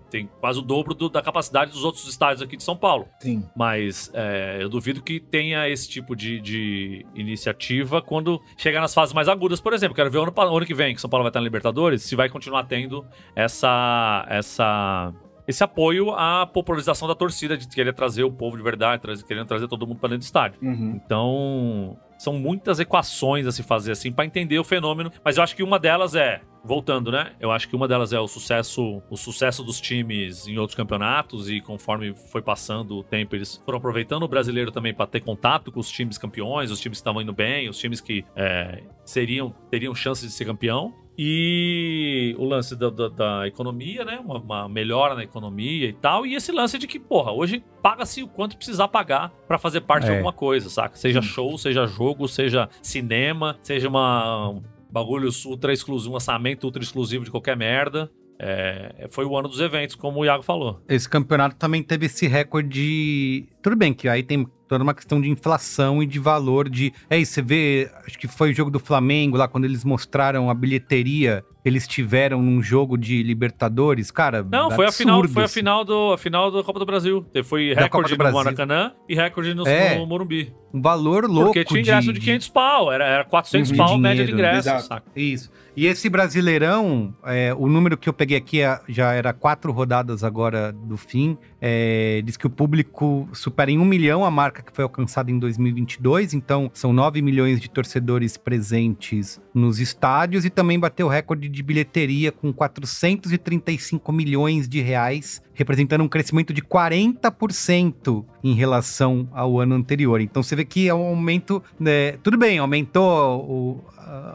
Tem 0.10 0.28
quase 0.40 0.58
o 0.58 0.62
dobro 0.64 0.96
do, 0.96 1.10
da 1.10 1.22
capacidade 1.22 1.72
dos 1.72 1.84
outros 1.84 2.08
estádios 2.08 2.42
aqui 2.42 2.58
de 2.58 2.64
São 2.64 2.76
Paulo. 2.76 3.08
Sim. 3.20 3.48
Mas 3.56 4.10
é, 4.14 4.58
eu 4.60 4.68
duvido 4.68 5.02
que 5.02 5.20
tenha 5.20 5.70
esse 5.70 5.88
tipo 5.88 6.16
de, 6.16 6.42
de, 6.42 7.06
iniciativa 7.14 8.02
quando 8.02 8.42
chegar 8.58 8.82
nas 8.82 8.94
fases 8.94 9.14
mais 9.14 9.28
agudas, 9.28 9.62
por 9.62 9.74
exemplo. 9.74 9.96
Quero 9.96 10.10
ver 10.10 10.18
ano, 10.18 10.34
ano 10.36 10.66
que 10.66 10.74
vem, 10.74 10.96
que 10.96 11.02
São 11.02 11.10
Paulo 11.10 11.24
vai 11.24 11.30
estar 11.30 11.40
na 11.40 11.44
Libertadores, 11.44 12.02
se 12.02 12.16
vai 12.16 12.30
continuar 12.30 12.64
tendo 12.64 13.06
essa. 13.36 14.26
essa 14.28 15.14
esse 15.50 15.64
apoio 15.64 16.12
à 16.12 16.46
popularização 16.46 17.08
da 17.08 17.16
torcida, 17.16 17.58
de 17.58 17.68
querer 17.68 17.92
trazer 17.92 18.24
o 18.24 18.32
povo 18.32 18.56
de 18.56 18.62
verdade, 18.62 19.02
trazer, 19.02 19.24
querendo 19.24 19.48
trazer 19.48 19.68
todo 19.68 19.88
mundo 19.88 20.00
para 20.00 20.10
dentro 20.10 20.20
do 20.20 20.26
estádio. 20.26 20.60
Uhum. 20.62 21.02
Então, 21.04 21.98
são 22.20 22.34
muitas 22.34 22.80
equações 22.80 23.48
a 23.48 23.52
se 23.52 23.64
fazer 23.64 23.94
assim 23.94 24.12
para 24.12 24.26
entender 24.26 24.60
o 24.60 24.64
fenômeno, 24.64 25.12
mas 25.26 25.38
eu 25.38 25.44
acho 25.44 25.56
que 25.56 25.64
uma 25.64 25.80
delas 25.80 26.14
é, 26.14 26.42
voltando, 26.64 27.12
né? 27.12 27.32
Eu 27.40 27.50
acho 27.50 27.68
que 27.68 27.76
uma 27.76 27.88
delas 27.88 28.14
é 28.14 28.20
o 28.20 28.28
sucesso, 28.28 29.02
o 29.10 29.18
sucesso 29.18 29.64
dos 29.64 29.82
times 29.82 30.48
em 30.48 30.60
outros 30.60 30.76
campeonatos 30.76 31.50
e 31.50 31.60
conforme 31.62 32.14
foi 32.14 32.44
passando 32.44 32.98
o 32.98 33.04
tempo, 33.04 33.36
eles 33.36 33.60
foram 33.66 33.80
aproveitando 33.80 34.22
o 34.22 34.28
brasileiro 34.28 34.72
também 34.72 34.94
para 34.94 35.08
ter 35.08 35.22
contato 35.22 35.72
com 35.72 35.80
os 35.80 35.90
times 35.90 36.20
campeões, 36.20 36.70
os 36.70 36.80
times 36.80 37.00
que 37.00 37.02
estavam 37.02 37.24
indo 37.24 37.34
bem, 37.34 37.68
os 37.68 37.80
times 37.80 38.00
que 38.00 38.24
é, 38.36 38.84
seriam 39.04 39.50
teriam 39.72 39.96
chances 39.96 40.30
de 40.30 40.34
ser 40.36 40.46
campeão. 40.46 40.94
E 41.22 42.34
o 42.40 42.46
lance 42.46 42.78
da, 42.78 42.90
da, 42.90 43.10
da 43.10 43.46
economia, 43.46 44.06
né? 44.06 44.22
Uma, 44.24 44.40
uma, 44.40 44.70
melhora 44.70 45.16
na 45.16 45.24
economia 45.24 45.90
e 45.90 45.92
tal. 45.92 46.26
E 46.26 46.34
esse 46.34 46.50
lance 46.50 46.78
de 46.78 46.88
que, 46.88 46.98
porra, 46.98 47.34
hoje 47.34 47.62
paga-se 47.84 48.24
o 48.24 48.28
quanto 48.30 48.56
precisar 48.56 48.88
pagar 48.88 49.30
para 49.46 49.58
fazer 49.58 49.82
parte 49.82 50.04
é. 50.04 50.06
de 50.06 50.12
alguma 50.14 50.32
coisa, 50.32 50.70
saca? 50.70 50.96
Seja 50.96 51.22
show, 51.22 51.58
seja 51.58 51.86
jogo, 51.86 52.26
seja 52.26 52.70
cinema, 52.82 53.58
seja 53.62 53.90
uma 53.90 54.50
um 54.50 54.64
bagulho 54.90 55.30
ultra 55.46 55.74
exclusivo, 55.74 56.12
um 56.12 56.14
lançamento 56.14 56.64
ultra 56.64 56.82
exclusivo 56.82 57.26
de 57.26 57.32
qualquer 57.32 57.58
merda. 57.58 58.10
É, 58.42 59.08
foi 59.10 59.26
o 59.26 59.38
ano 59.38 59.50
dos 59.50 59.60
eventos, 59.60 59.96
como 59.96 60.20
o 60.22 60.26
Iago 60.26 60.44
falou. 60.44 60.82
Esse 60.88 61.10
campeonato 61.10 61.56
também 61.58 61.84
teve 61.84 62.06
esse 62.06 62.26
recorde. 62.28 63.48
Tudo 63.62 63.76
bem 63.76 63.94
que 63.94 64.08
aí 64.08 64.24
tem 64.24 64.48
toda 64.68 64.84
uma 64.84 64.94
questão 64.94 65.20
de 65.20 65.30
inflação 65.30 66.02
e 66.02 66.06
de 66.06 66.20
valor 66.20 66.70
de. 66.70 66.94
É 67.10 67.18
isso, 67.18 67.34
você 67.34 67.42
vê, 67.42 67.92
acho 68.06 68.18
que 68.18 68.28
foi 68.28 68.52
o 68.52 68.54
jogo 68.54 68.72
do 68.72 68.80
Flamengo 68.80 69.36
lá, 69.36 69.48
quando 69.48 69.66
eles 69.66 69.84
mostraram 69.84 70.50
a 70.50 70.54
bilheteria 70.54 71.44
eles 71.64 71.88
tiveram 71.88 72.42
num 72.42 72.62
jogo 72.62 72.98
de 72.98 73.22
Libertadores, 73.22 74.12
cara. 74.12 74.46
Não, 74.50 74.72
foi 74.72 74.86
a 74.86 74.92
final, 74.92 75.28
foi 75.28 75.44
a 75.44 75.46
assim. 75.46 75.56
final 75.56 75.84
do 75.84 76.14
a 76.14 76.18
final 76.18 76.52
da 76.52 76.64
Copa 76.64 76.80
do 76.80 76.86
Brasil. 76.86 77.26
Foi 77.44 77.74
recorde 77.74 78.18
no 78.18 78.32
Maracanã 78.32 78.94
e 79.08 79.16
recorde 79.16 79.54
no, 79.54 79.68
é, 79.68 79.98
no 79.98 80.06
Morumbi. 80.06 80.54
Um 80.74 80.82
valor 80.82 81.26
louco. 81.26 81.48
Porque 81.48 81.66
tinha 81.66 81.82
ingresso 81.82 82.14
de, 82.14 82.20
de 82.20 82.26
500 82.26 82.50
pau, 82.50 82.92
era, 82.92 83.06
era 83.06 83.26
400 83.26 83.72
uhum, 83.72 83.78
pau 83.78 83.86
dinheiro, 83.88 84.02
média 84.02 84.26
de 84.26 84.32
ingresso. 84.32 84.88
Saca? 84.88 85.04
Isso. 85.16 85.52
E 85.80 85.88
esse 85.88 86.10
Brasileirão, 86.10 87.16
é, 87.24 87.56
o 87.58 87.70
número 87.70 87.98
que 87.98 88.10
eu 88.10 88.12
peguei 88.12 88.36
aqui 88.36 88.60
é, 88.60 88.82
já 88.90 89.14
era 89.14 89.32
quatro 89.32 89.72
rodadas 89.72 90.26
agora 90.26 90.74
do 90.74 90.98
fim. 90.98 91.38
É, 91.62 92.22
diz 92.26 92.36
que 92.36 92.46
o 92.46 92.50
público 92.50 93.30
supera 93.32 93.72
em 93.72 93.80
um 93.80 93.86
milhão 93.86 94.26
a 94.26 94.30
marca 94.30 94.62
que 94.62 94.76
foi 94.76 94.84
alcançada 94.84 95.32
em 95.32 95.40
2022. 95.40 96.34
Então, 96.34 96.70
são 96.74 96.92
9 96.92 97.22
milhões 97.22 97.62
de 97.62 97.70
torcedores 97.70 98.36
presentes 98.36 99.40
nos 99.54 99.80
estádios 99.80 100.44
e 100.44 100.50
também 100.50 100.78
bateu 100.78 101.08
o 101.08 101.10
recorde 101.10 101.48
de 101.48 101.64
bilheteria 101.64 102.30
com 102.30 102.52
435 102.52 104.12
milhões 104.12 104.68
de 104.68 104.82
reais, 104.82 105.42
representando 105.54 106.04
um 106.04 106.10
crescimento 106.10 106.54
de 106.54 106.62
40% 106.62 108.26
em 108.44 108.54
relação 108.54 109.30
ao 109.32 109.62
ano 109.62 109.76
anterior. 109.76 110.20
Então 110.20 110.44
você 110.44 110.58
vê 110.58 110.66
que 110.66 110.90
é 110.90 110.94
um 110.94 111.06
aumento, 111.06 111.64
né? 111.80 112.14
tudo 112.24 112.38
bem, 112.38 112.58
aumentou 112.58 113.46
o, 113.46 113.84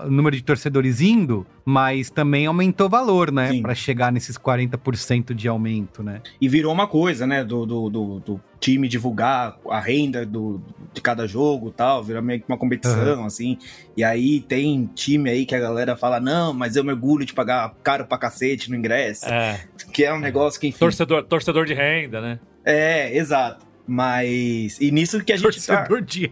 o 0.07 0.11
número 0.11 0.37
de 0.37 0.43
torcedores 0.43 1.01
indo, 1.01 1.47
mas 1.65 2.11
também 2.11 2.47
aumentou 2.47 2.87
o 2.87 2.91
valor, 2.91 3.33
né? 3.33 3.61
Para 3.61 3.75
chegar 3.75 4.13
nesses 4.13 4.39
40% 4.39 5.35
de 5.35 5.49
aumento, 5.49 6.03
né? 6.03 6.21
E 6.41 6.49
virou 6.49 6.73
uma 6.73 6.87
coisa, 6.87 7.27
né? 7.27 7.43
Do, 7.43 7.67
do, 7.67 7.91
do, 7.91 8.21
do 8.21 8.41
time 8.61 8.87
divulgar 8.87 9.59
a 9.69 9.81
renda 9.81 10.25
do, 10.25 10.63
de 10.93 11.01
cada 11.01 11.27
jogo 11.27 11.71
tal, 11.71 12.03
virou 12.03 12.23
meio 12.23 12.41
que 12.41 12.47
uma 12.49 12.59
competição, 12.59 13.21
uhum. 13.21 13.27
assim. 13.27 13.59
E 13.97 14.05
aí 14.05 14.41
tem 14.41 14.89
time 14.95 15.31
aí 15.31 15.45
que 15.45 15.55
a 15.55 15.61
galera 15.61 15.97
fala, 15.97 16.21
não, 16.21 16.53
mas 16.53 16.77
eu 16.77 16.85
mergulho 16.85 17.25
de 17.27 17.35
pagar 17.35 17.75
caro 17.83 18.07
pra 18.07 18.17
cacete 18.17 18.71
no 18.71 18.77
ingresso. 18.77 19.27
É. 19.27 19.61
Que 19.93 20.05
é 20.05 20.15
um 20.15 20.21
negócio 20.21 20.61
que, 20.61 20.69
enfim... 20.69 20.79
Torcedor, 20.79 21.25
torcedor 21.25 21.67
de 21.67 21.75
renda, 21.75 22.21
né? 22.21 22.39
É, 22.65 23.17
exato. 23.17 23.74
Mas. 23.87 24.81
E 24.81 24.91
nisso 24.91 25.23
que 25.23 25.33
a 25.33 25.37
gente 25.37 25.67
tá 25.67 25.85
Torcedor 25.85 26.01
tá. 26.01 26.07
De 26.07 26.31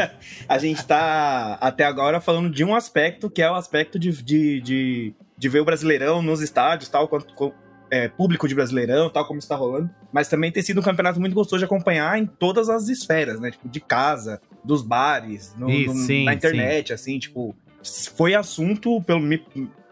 a 0.48 0.58
gente 0.58 0.84
tá 0.86 1.58
até 1.60 1.84
agora 1.84 2.20
falando 2.20 2.50
de 2.50 2.64
um 2.64 2.74
aspecto 2.74 3.28
que 3.28 3.42
é 3.42 3.50
o 3.50 3.54
aspecto 3.54 3.98
de, 3.98 4.10
de, 4.22 4.60
de, 4.60 5.14
de 5.36 5.48
ver 5.48 5.60
o 5.60 5.64
Brasileirão 5.64 6.22
nos 6.22 6.40
estádios, 6.40 6.88
tal, 6.88 7.06
quanto, 7.06 7.52
é, 7.90 8.08
público 8.08 8.48
de 8.48 8.54
Brasileirão, 8.54 9.10
tal, 9.10 9.26
como 9.26 9.38
está 9.38 9.54
rolando. 9.54 9.90
Mas 10.12 10.28
também 10.28 10.50
tem 10.50 10.62
sido 10.62 10.80
um 10.80 10.82
campeonato 10.82 11.20
muito 11.20 11.34
gostoso 11.34 11.58
de 11.58 11.64
acompanhar 11.66 12.18
em 12.18 12.26
todas 12.26 12.68
as 12.68 12.88
esferas, 12.88 13.38
né? 13.38 13.50
Tipo, 13.50 13.68
de 13.68 13.80
casa, 13.80 14.40
dos 14.64 14.82
bares, 14.82 15.54
no, 15.58 15.68
no, 15.68 15.94
sim, 15.94 16.24
na 16.24 16.34
internet, 16.34 16.88
sim. 16.88 16.94
assim, 16.94 17.18
tipo. 17.18 17.54
Foi 18.16 18.34
assunto 18.34 19.02
pelo. 19.02 19.20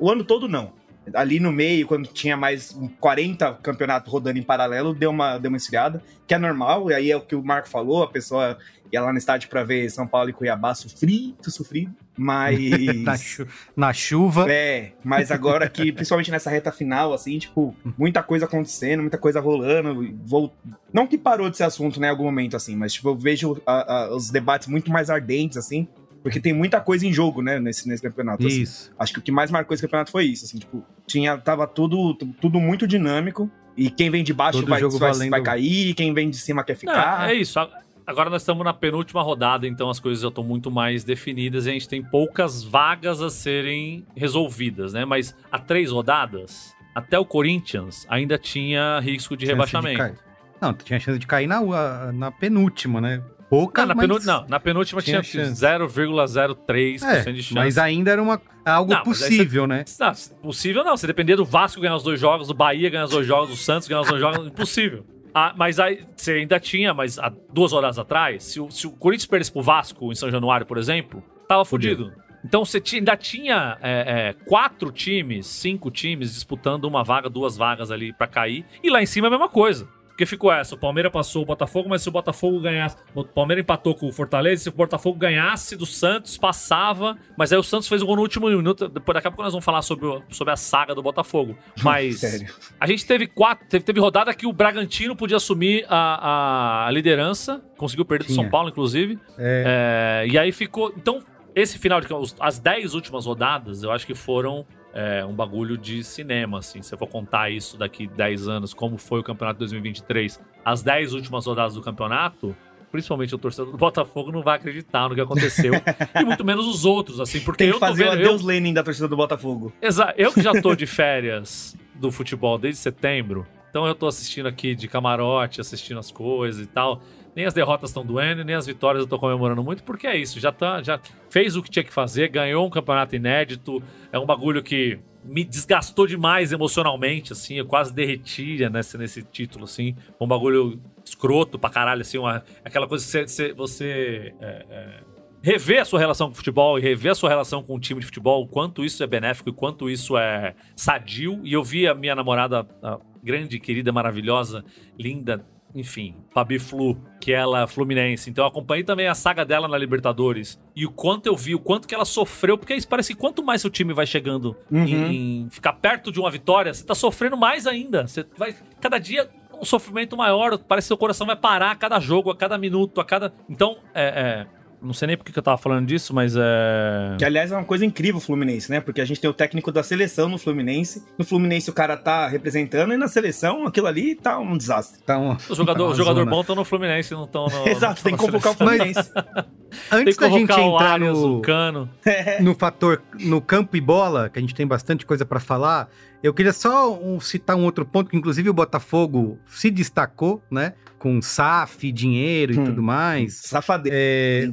O 0.01 0.11
ano 0.11 0.25
todo 0.25 0.49
não 0.49 0.73
ali 1.15 1.41
no 1.41 1.53
meio, 1.53 1.87
quando 1.87 2.07
tinha 2.07 2.37
mais 2.37 2.79
40 3.01 3.55
campeonatos 3.63 4.11
rodando 4.11 4.39
em 4.39 4.43
paralelo, 4.43 4.95
deu 4.95 5.11
uma, 5.11 5.39
deu 5.39 5.49
uma 5.49 5.57
esfriada, 5.57 6.03
que 6.27 6.35
é 6.35 6.39
normal, 6.39 6.91
e 6.91 6.95
aí 6.95 7.11
é 7.11 7.17
o 7.17 7.21
que 7.21 7.35
o 7.35 7.43
Marco 7.43 7.69
falou, 7.69 8.03
a 8.03 8.09
pessoa 8.09 8.57
ia 8.93 9.01
lá 9.01 9.11
no 9.11 9.19
estádio 9.19 9.49
para 9.49 9.65
ver 9.65 9.91
São 9.91 10.07
Paulo 10.07 10.31
e 10.31 10.33
Cuiabá 10.33 10.75
sofrido, 10.75 11.51
sofrido, 11.51 11.95
mas... 12.17 12.59
na, 13.03 13.17
chu 13.17 13.47
na, 13.75 13.93
chuva. 13.93 14.47
É, 14.51 14.93
mas 15.03 15.31
agora 15.31 15.69
que, 15.69 15.91
principalmente 15.91 16.31
nessa 16.31 16.51
reta 16.51 16.71
final, 16.71 17.13
assim, 17.13 17.39
tipo, 17.39 17.75
muita 17.97 18.23
coisa 18.23 18.45
acontecendo, 18.45 19.01
muita 19.01 19.19
coisa 19.19 19.41
rolando, 19.41 20.15
vou... 20.25 20.53
não 20.93 21.07
que 21.07 21.17
parou 21.17 21.49
de 21.51 21.57
ser 21.57 21.65
assunto, 21.65 21.99
né, 21.99 22.09
em 22.09 22.11
algum 22.11 22.25
momento, 22.25 22.57
assim, 22.57 22.77
mas, 22.77 22.93
tipo, 22.93 23.09
eu 23.09 23.17
vejo 23.17 23.61
a, 23.67 23.95
a, 23.95 24.15
os 24.15 24.31
debates 24.31 24.69
muito 24.69 24.93
mais 24.93 25.11
ardentes, 25.11 25.57
assim, 25.57 25.89
porque 26.23 26.41
tem 26.41 26.53
muita 26.53 26.81
coisa 26.81 27.07
em 27.07 27.13
jogo, 27.13 27.43
né, 27.43 27.59
nesse, 27.59 27.89
nesse 27.89 28.03
campeonato. 28.03 28.47
Assim. 28.47 28.63
Isso. 28.63 28.89
Assim. 28.91 28.97
Acho 28.99 29.13
que 29.15 29.19
o 29.19 29.23
que 29.23 29.33
mais 29.33 29.51
marcou 29.51 29.75
esse 29.75 29.83
campeonato 29.83 30.11
foi 30.11 30.27
isso, 30.27 30.45
assim, 30.45 30.59
tipo, 30.59 30.85
tinha, 31.07 31.37
tava 31.37 31.67
tudo, 31.67 32.15
tudo 32.41 32.61
muito 32.61 32.87
dinâmico, 32.87 33.51
e 33.77 33.91
quem 33.91 34.11
vem 34.11 34.23
de 34.23 34.33
baixo 34.33 34.65
vai, 34.67 34.83
vai, 34.83 35.29
vai, 35.31 35.43
cair, 35.43 35.95
quem 35.95 36.13
vem 36.13 36.29
de 36.31 36.37
cima 36.37 36.63
quer 36.63 36.77
ficar. 36.77 37.21
Não, 37.21 37.25
é 37.27 37.35
isso. 37.35 37.59
Agora 38.07 38.29
nós 38.29 38.43
estamos 38.43 38.65
na 38.65 38.75
penúltima 38.75 39.23
rodada, 39.23 39.67
então 39.67 39.89
as 39.89 40.01
coisas 40.01 40.23
já 40.23 40.29
estão 40.29 40.43
muito 40.43 40.71
mais 40.71 41.05
definidas 41.05 41.67
e 41.67 41.71
a 41.71 41.73
gente 41.73 41.89
tem 41.89 42.03
poucas 42.03 42.63
vagas 42.63 43.23
a 43.23 43.31
serem 43.31 44.05
resolvidas, 44.17 44.93
né? 44.93 45.05
Mas 45.05 45.35
há 45.51 45.59
três 45.59 45.91
rodadas, 45.91 46.75
até 46.95 47.19
o 47.19 47.25
Corinthians 47.25 48.05
ainda 48.09 48.37
tinha 48.37 49.01
risco 49.01 49.37
de 49.37 49.47
chance 49.47 49.53
rebaixamento. 49.53 50.15
De 50.15 50.33
não, 50.61 50.75
tinha 50.75 51.01
chance 51.01 51.19
de 51.19 51.27
cair 51.27 51.47
na, 51.47 52.13
na 52.13 52.31
penúltima, 52.31 53.01
né? 53.01 53.23
Pouca, 53.53 53.85
não, 53.85 53.95
na, 53.95 54.07
mas... 54.07 54.25
não, 54.25 54.47
na 54.49 54.59
penúltima 54.59 55.03
tinha, 55.03 55.21
tinha 55.21 55.45
0,03% 55.45 57.05
é, 57.05 57.33
de 57.33 57.43
chance. 57.43 57.55
Mas 57.55 57.77
ainda 57.77 58.11
era 58.11 58.23
uma, 58.23 58.41
algo 58.65 58.95
não, 58.95 59.03
possível, 59.03 59.65
você, 59.65 59.69
né? 59.69 59.85
Não, 60.01 60.13
possível 60.41 60.83
não. 60.83 60.97
Se 60.97 61.07
depender 61.07 61.37
do 61.37 61.45
Vasco 61.45 61.79
ganhar 61.79 61.95
os 61.95 62.03
dois 62.03 62.19
jogos, 62.19 62.49
do 62.49 62.55
Bahia 62.55 62.89
ganhar 62.89 63.05
os 63.05 63.11
dois 63.11 63.27
jogos, 63.27 63.51
do 63.51 63.57
Santos 63.57 63.87
ganhar 63.87 64.01
os 64.01 64.09
dois 64.09 64.23
jogos, 64.23 64.47
impossível. 64.47 65.05
Ah, 65.35 65.53
mas 65.55 65.79
aí 65.79 66.03
você 66.17 66.33
ainda 66.33 66.59
tinha, 66.59 66.95
mas 66.95 67.19
há 67.19 67.31
duas 67.53 67.75
horas 67.75 67.99
atrás, 67.99 68.43
se 68.43 68.59
o, 68.59 68.71
se 68.71 68.87
o 68.87 68.91
Corinthians 68.91 69.27
perdesse 69.27 69.53
pro 69.53 69.61
Vasco 69.61 70.11
em 70.11 70.15
São 70.15 70.31
Januário, 70.31 70.65
por 70.65 70.79
exemplo, 70.79 71.23
tava 71.47 71.63
fudido. 71.63 72.11
Então 72.43 72.65
você 72.65 72.83
ainda 72.95 73.19
tinha 73.19 73.77
é, 73.83 74.31
é, 74.39 74.45
quatro 74.47 74.91
times, 74.91 75.47
cinco 75.47 75.91
times 75.91 76.33
disputando 76.33 76.87
uma 76.87 77.05
vaga, 77.05 77.29
duas 77.29 77.55
vagas 77.55 77.91
ali 77.91 78.15
para 78.15 78.27
cair. 78.27 78.65
E 78.83 78.89
lá 78.89 79.03
em 79.03 79.07
cima 79.07 79.27
é 79.27 79.29
a 79.29 79.31
mesma 79.31 79.51
coisa. 79.51 79.87
Porque 80.23 80.27
ficou 80.27 80.53
essa: 80.53 80.75
o 80.75 80.79
Palmeiras 80.79 81.11
passou 81.11 81.43
o 81.43 81.45
Botafogo, 81.45 81.89
mas 81.89 82.03
se 82.03 82.09
o 82.09 82.13
Botafogo 82.13 82.61
ganhasse. 82.61 82.97
O 83.15 83.25
Palmeiras 83.25 83.65
empatou 83.65 83.95
com 83.95 84.07
o 84.07 84.13
Fortaleza, 84.13 84.65
se 84.65 84.69
o 84.69 84.73
Botafogo 84.73 85.19
ganhasse 85.19 85.75
do 85.77 85.85
Santos, 85.85 86.39
passava. 86.39 87.17
Mas 87.37 87.53
aí 87.53 87.59
o 87.59 87.63
Santos 87.63 87.89
fez 87.89 88.03
o 88.03 88.07
gol 88.07 88.17
no 88.17 88.23
último 88.23 88.49
minuto. 88.49 88.89
Depois 88.89 89.15
daqui 89.15 89.27
a 89.27 89.31
pouco 89.31 89.43
nós 89.43 89.53
vamos 89.53 89.65
falar 89.65 89.83
sobre, 89.83 90.07
o, 90.07 90.23
sobre 90.31 90.53
a 90.53 90.57
saga 90.57 90.95
do 90.95 91.03
Botafogo. 91.03 91.57
Mas. 91.83 92.21
Sério? 92.21 92.55
A 92.79 92.87
gente 92.87 93.05
teve 93.05 93.27
quatro. 93.27 93.67
Teve, 93.69 93.85
teve 93.85 93.99
rodada 93.99 94.33
que 94.33 94.47
o 94.47 94.53
Bragantino 94.53 95.17
podia 95.17 95.39
assumir 95.39 95.85
a, 95.89 96.87
a 96.87 96.91
liderança. 96.93 97.61
Conseguiu 97.77 98.05
perder 98.05 98.27
do 98.27 98.35
São 98.35 98.49
Paulo, 98.49 98.69
inclusive. 98.69 99.19
É. 99.37 100.23
É, 100.25 100.29
e 100.29 100.39
aí 100.39 100.53
ficou. 100.53 100.93
Então, 100.97 101.25
esse 101.55 101.79
final 101.79 102.01
de 102.01 102.07
as 102.39 102.61
dez 102.61 102.95
últimas 102.95 103.27
rodadas, 103.27 103.83
eu 103.83 103.91
acho 103.91 104.07
que 104.07 104.15
foram 104.15 104.65
é, 104.93 105.25
um 105.25 105.33
bagulho 105.33 105.79
de 105.79 106.05
cinema, 106.05 106.59
assim. 106.59 106.83
Se 106.83 106.95
eu 106.95 106.99
for 106.99 107.07
contar 107.07 107.51
isso 107.51 107.77
daqui 107.77 108.07
10 108.07 108.49
anos, 108.49 108.75
como 108.75 108.99
foi 108.99 109.21
o 109.21 109.23
campeonato 109.23 109.55
de 109.55 109.61
2023, 109.61 110.41
as 110.65 110.83
10 110.83 111.15
últimas 111.15 111.47
rodadas 111.47 111.75
do 111.75 111.83
campeonato, 111.83 112.55
principalmente 112.91 113.35
o 113.35 113.39
torcedor 113.39 113.73
do 113.73 113.79
Botafogo 113.79 114.31
não 114.31 114.43
vai 114.43 114.57
acreditar 114.57 115.09
no 115.09 115.15
que 115.15 115.21
aconteceu. 115.21 115.73
e 116.15 116.25
muito 116.25 116.45
menos 116.45 116.67
os 116.67 116.85
outros, 116.85 117.19
assim, 117.21 117.41
porque 117.41 117.65
Tem 117.65 117.73
que 117.73 117.79
fazer 117.79 118.09
o 118.09 118.17
Deus 118.17 118.43
Lenin 118.43 118.75
da 118.75 118.83
torcida 118.83 119.09
do 119.09 119.17
Botafogo. 119.17 119.73
Exato. 119.81 120.13
Eu 120.17 120.33
que 120.33 120.43
já 120.43 120.53
tô 120.61 120.75
de 120.75 120.85
férias 120.87 121.75
do 121.95 122.13
futebol 122.13 122.59
desde 122.59 122.81
setembro, 122.81 123.47
então 123.71 123.87
eu 123.87 123.95
tô 123.95 124.07
assistindo 124.07 124.47
aqui 124.47 124.75
de 124.75 124.87
camarote, 124.87 125.59
assistindo 125.59 125.99
as 125.99 126.13
coisas 126.13 126.63
e 126.63 126.67
tal. 126.67 127.01
Nem 127.35 127.47
as 127.47 127.55
derrotas 127.55 127.91
estão 127.91 128.05
doendo, 128.05 128.45
nem 128.45 128.55
as 128.55 128.67
vitórias 128.67 129.03
eu 129.03 129.09
tô 129.09 129.19
comemorando 129.19 129.63
muito, 129.63 129.83
porque 129.83 130.07
é 130.07 130.17
isso, 130.17 130.39
já 130.39 130.53
tá, 130.53 130.83
já 130.83 131.01
fez 131.31 131.57
o 131.57 131.63
que 131.63 131.71
tinha 131.71 131.85
que 131.85 131.93
fazer, 131.93 132.29
ganhou 132.29 132.67
um 132.67 132.71
campeonato 132.71 133.17
inédito, 133.17 133.83
é 134.13 134.19
um 134.19 134.27
bagulho 134.27 134.63
que 134.63 134.99
me 135.25 135.45
desgastou 135.45 136.07
demais 136.07 136.53
emocionalmente, 136.53 137.33
assim, 137.33 137.55
eu 137.55 137.67
quase 137.67 137.93
derretia 137.93 138.69
nesse, 138.69 138.99
nesse 138.99 139.23
título, 139.23 139.65
assim, 139.65 139.95
um 140.21 140.27
bagulho 140.27 140.81
escroto 141.05 141.59
pra 141.59 141.71
caralho, 141.71 142.03
assim, 142.03 142.19
uma, 142.19 142.45
aquela 142.65 142.87
coisa 142.87 143.05
que 143.05 143.29
você, 143.29 143.53
você 143.53 144.35
é, 144.41 144.67
é, 144.69 145.01
rever 145.43 145.81
a 145.81 145.85
sua 145.85 145.99
relação 145.99 146.29
com 146.29 146.33
o 146.33 146.37
futebol 146.37 146.79
e 146.79 146.83
rever 146.83 147.13
a 147.13 147.15
sua 147.15 147.29
relação 147.29 147.63
com 147.63 147.75
o 147.75 147.81
time 147.81 148.01
de 148.01 148.07
futebol, 148.07 148.43
o 148.43 148.49
quanto 148.49 148.85
isso 148.85 149.03
é 149.03 149.07
benéfico 149.07 149.49
e 149.49 149.53
quanto 149.53 149.89
isso 149.89 150.17
é 150.17 150.55
sadio, 150.75 151.41
e 151.45 151.53
eu 151.53 151.63
vi 151.63 151.87
a 151.87 151.95
minha 151.95 152.15
namorada, 152.15 152.67
a 152.83 152.99
grande, 153.23 153.61
querida, 153.61 153.93
maravilhosa, 153.93 154.65
linda, 154.99 155.45
enfim, 155.75 156.15
Fabi 156.31 156.59
Flu, 156.59 156.97
que 157.21 157.33
ela 157.33 157.63
é 157.63 157.67
fluminense. 157.67 158.29
Então 158.29 158.45
eu 158.45 158.49
acompanhei 158.49 158.85
também 158.85 159.07
a 159.07 159.15
saga 159.15 159.45
dela 159.45 159.67
na 159.67 159.79
Libertadores. 159.79 160.61
E 160.77 160.85
o 160.85 160.91
quanto 160.91 161.27
eu 161.27 161.37
vi, 161.37 161.55
o 161.55 161.59
quanto 161.59 161.89
que 161.89 161.95
ela 161.95 162.05
sofreu, 162.05 162.59
porque 162.59 162.75
isso 162.75 162.89
parece 162.89 163.15
que 163.15 163.21
quanto 163.21 163.43
mais 163.43 163.61
seu 163.61 163.71
time 163.71 163.95
vai 163.95 164.07
chegando 164.07 164.57
uhum. 164.71 164.85
em, 164.85 165.45
em, 165.45 165.51
ficar 165.51 165.73
perto 165.75 166.13
de 166.13 166.21
uma 166.21 166.31
vitória, 166.31 166.73
você 166.73 166.85
tá 166.85 166.95
sofrendo 166.95 167.37
mais 167.37 167.67
ainda. 167.67 168.07
Você 168.07 168.27
vai. 168.37 168.55
Cada 168.81 168.99
dia 168.99 169.31
um 169.55 169.65
sofrimento 169.65 170.17
maior, 170.17 170.59
parece 170.59 170.87
que 170.87 170.89
seu 170.89 170.97
coração 170.97 171.27
vai 171.27 171.37
parar 171.37 171.71
a 171.71 171.77
cada 171.77 172.01
jogo, 172.01 172.31
a 172.31 172.37
cada 172.37 172.59
minuto, 172.59 173.01
a 173.01 173.05
cada. 173.05 173.33
Então, 173.49 173.79
é, 173.95 174.47
é 174.49 174.62
não 174.83 174.93
sei 174.93 175.09
nem 175.09 175.17
porque 175.17 175.33
que 175.33 175.39
eu 175.39 175.43
tava 175.43 175.57
falando 175.57 175.87
disso, 175.87 176.15
mas 176.15 176.35
é. 176.37 177.17
Que 177.19 177.25
aliás 177.25 177.53
é 177.53 177.57
uma 177.57 177.65
coisa 177.65 177.85
incrível 177.85 178.19
o 178.19 178.21
Fluminense, 178.21 178.71
né? 178.71 178.81
Porque 178.81 179.01
a 179.01 179.05
gente 179.05 179.21
tem 179.21 179.31
o 179.31 179.33
técnico 179.33 179.71
da 179.71 179.83
seleção 179.83 180.29
no 180.29 180.39
Fluminense. 180.39 181.05
No 181.17 181.25
Fluminense 181.25 181.71
o 181.71 181.73
cara 181.73 181.97
tá 181.97 182.27
representando 182.27 182.93
e 182.93 182.97
na 182.97 183.09
seleção 183.09 183.67
aquilo 183.67 183.87
ali 183.87 184.15
tá 184.15 184.39
um 184.39 184.57
desastre. 184.57 185.03
Tá 185.03 185.19
um, 185.19 185.37
o 185.49 185.55
jogador, 185.55 185.91
tá 185.91 185.95
jogador 185.95 186.27
bom 186.27 186.41
estão 186.41 186.57
no 186.57 186.65
Fluminense, 186.65 187.13
não 187.15 187.25
estão 187.25 187.47
no. 187.47 187.63
Exato, 187.69 188.03
tem 188.03 188.17
que 188.17 188.19
convocar 188.19 188.53
o 188.53 188.55
Fluminense. 188.57 189.11
Antes 189.91 190.17
da 190.17 190.29
gente 190.29 190.53
entrar 190.53 191.01
no, 191.01 191.41
cano. 191.41 191.89
no 192.41 192.55
fator 192.55 193.03
no 193.19 193.41
campo 193.41 193.77
e 193.77 193.81
bola, 193.81 194.29
que 194.29 194.39
a 194.39 194.43
gente 194.43 194.55
tem 194.55 194.67
bastante 194.67 195.07
coisa 195.07 195.25
para 195.25 195.41
falar, 195.41 195.89
eu 196.23 196.35
queria 196.35 196.53
só 196.53 196.95
um, 196.95 197.19
citar 197.21 197.57
um 197.57 197.65
outro 197.65 197.85
ponto 197.85 198.11
que 198.11 198.17
inclusive 198.17 198.51
o 198.51 198.53
Botafogo 198.53 199.39
se 199.47 199.71
destacou, 199.71 200.43
né? 200.51 200.75
Com 200.99 201.21
SAF, 201.23 201.91
dinheiro 201.91 202.55
e 202.55 202.59
hum, 202.59 202.65
tudo 202.65 202.83
mais. 202.83 203.35
Safadeza. 203.35 203.95
É, 203.97 204.53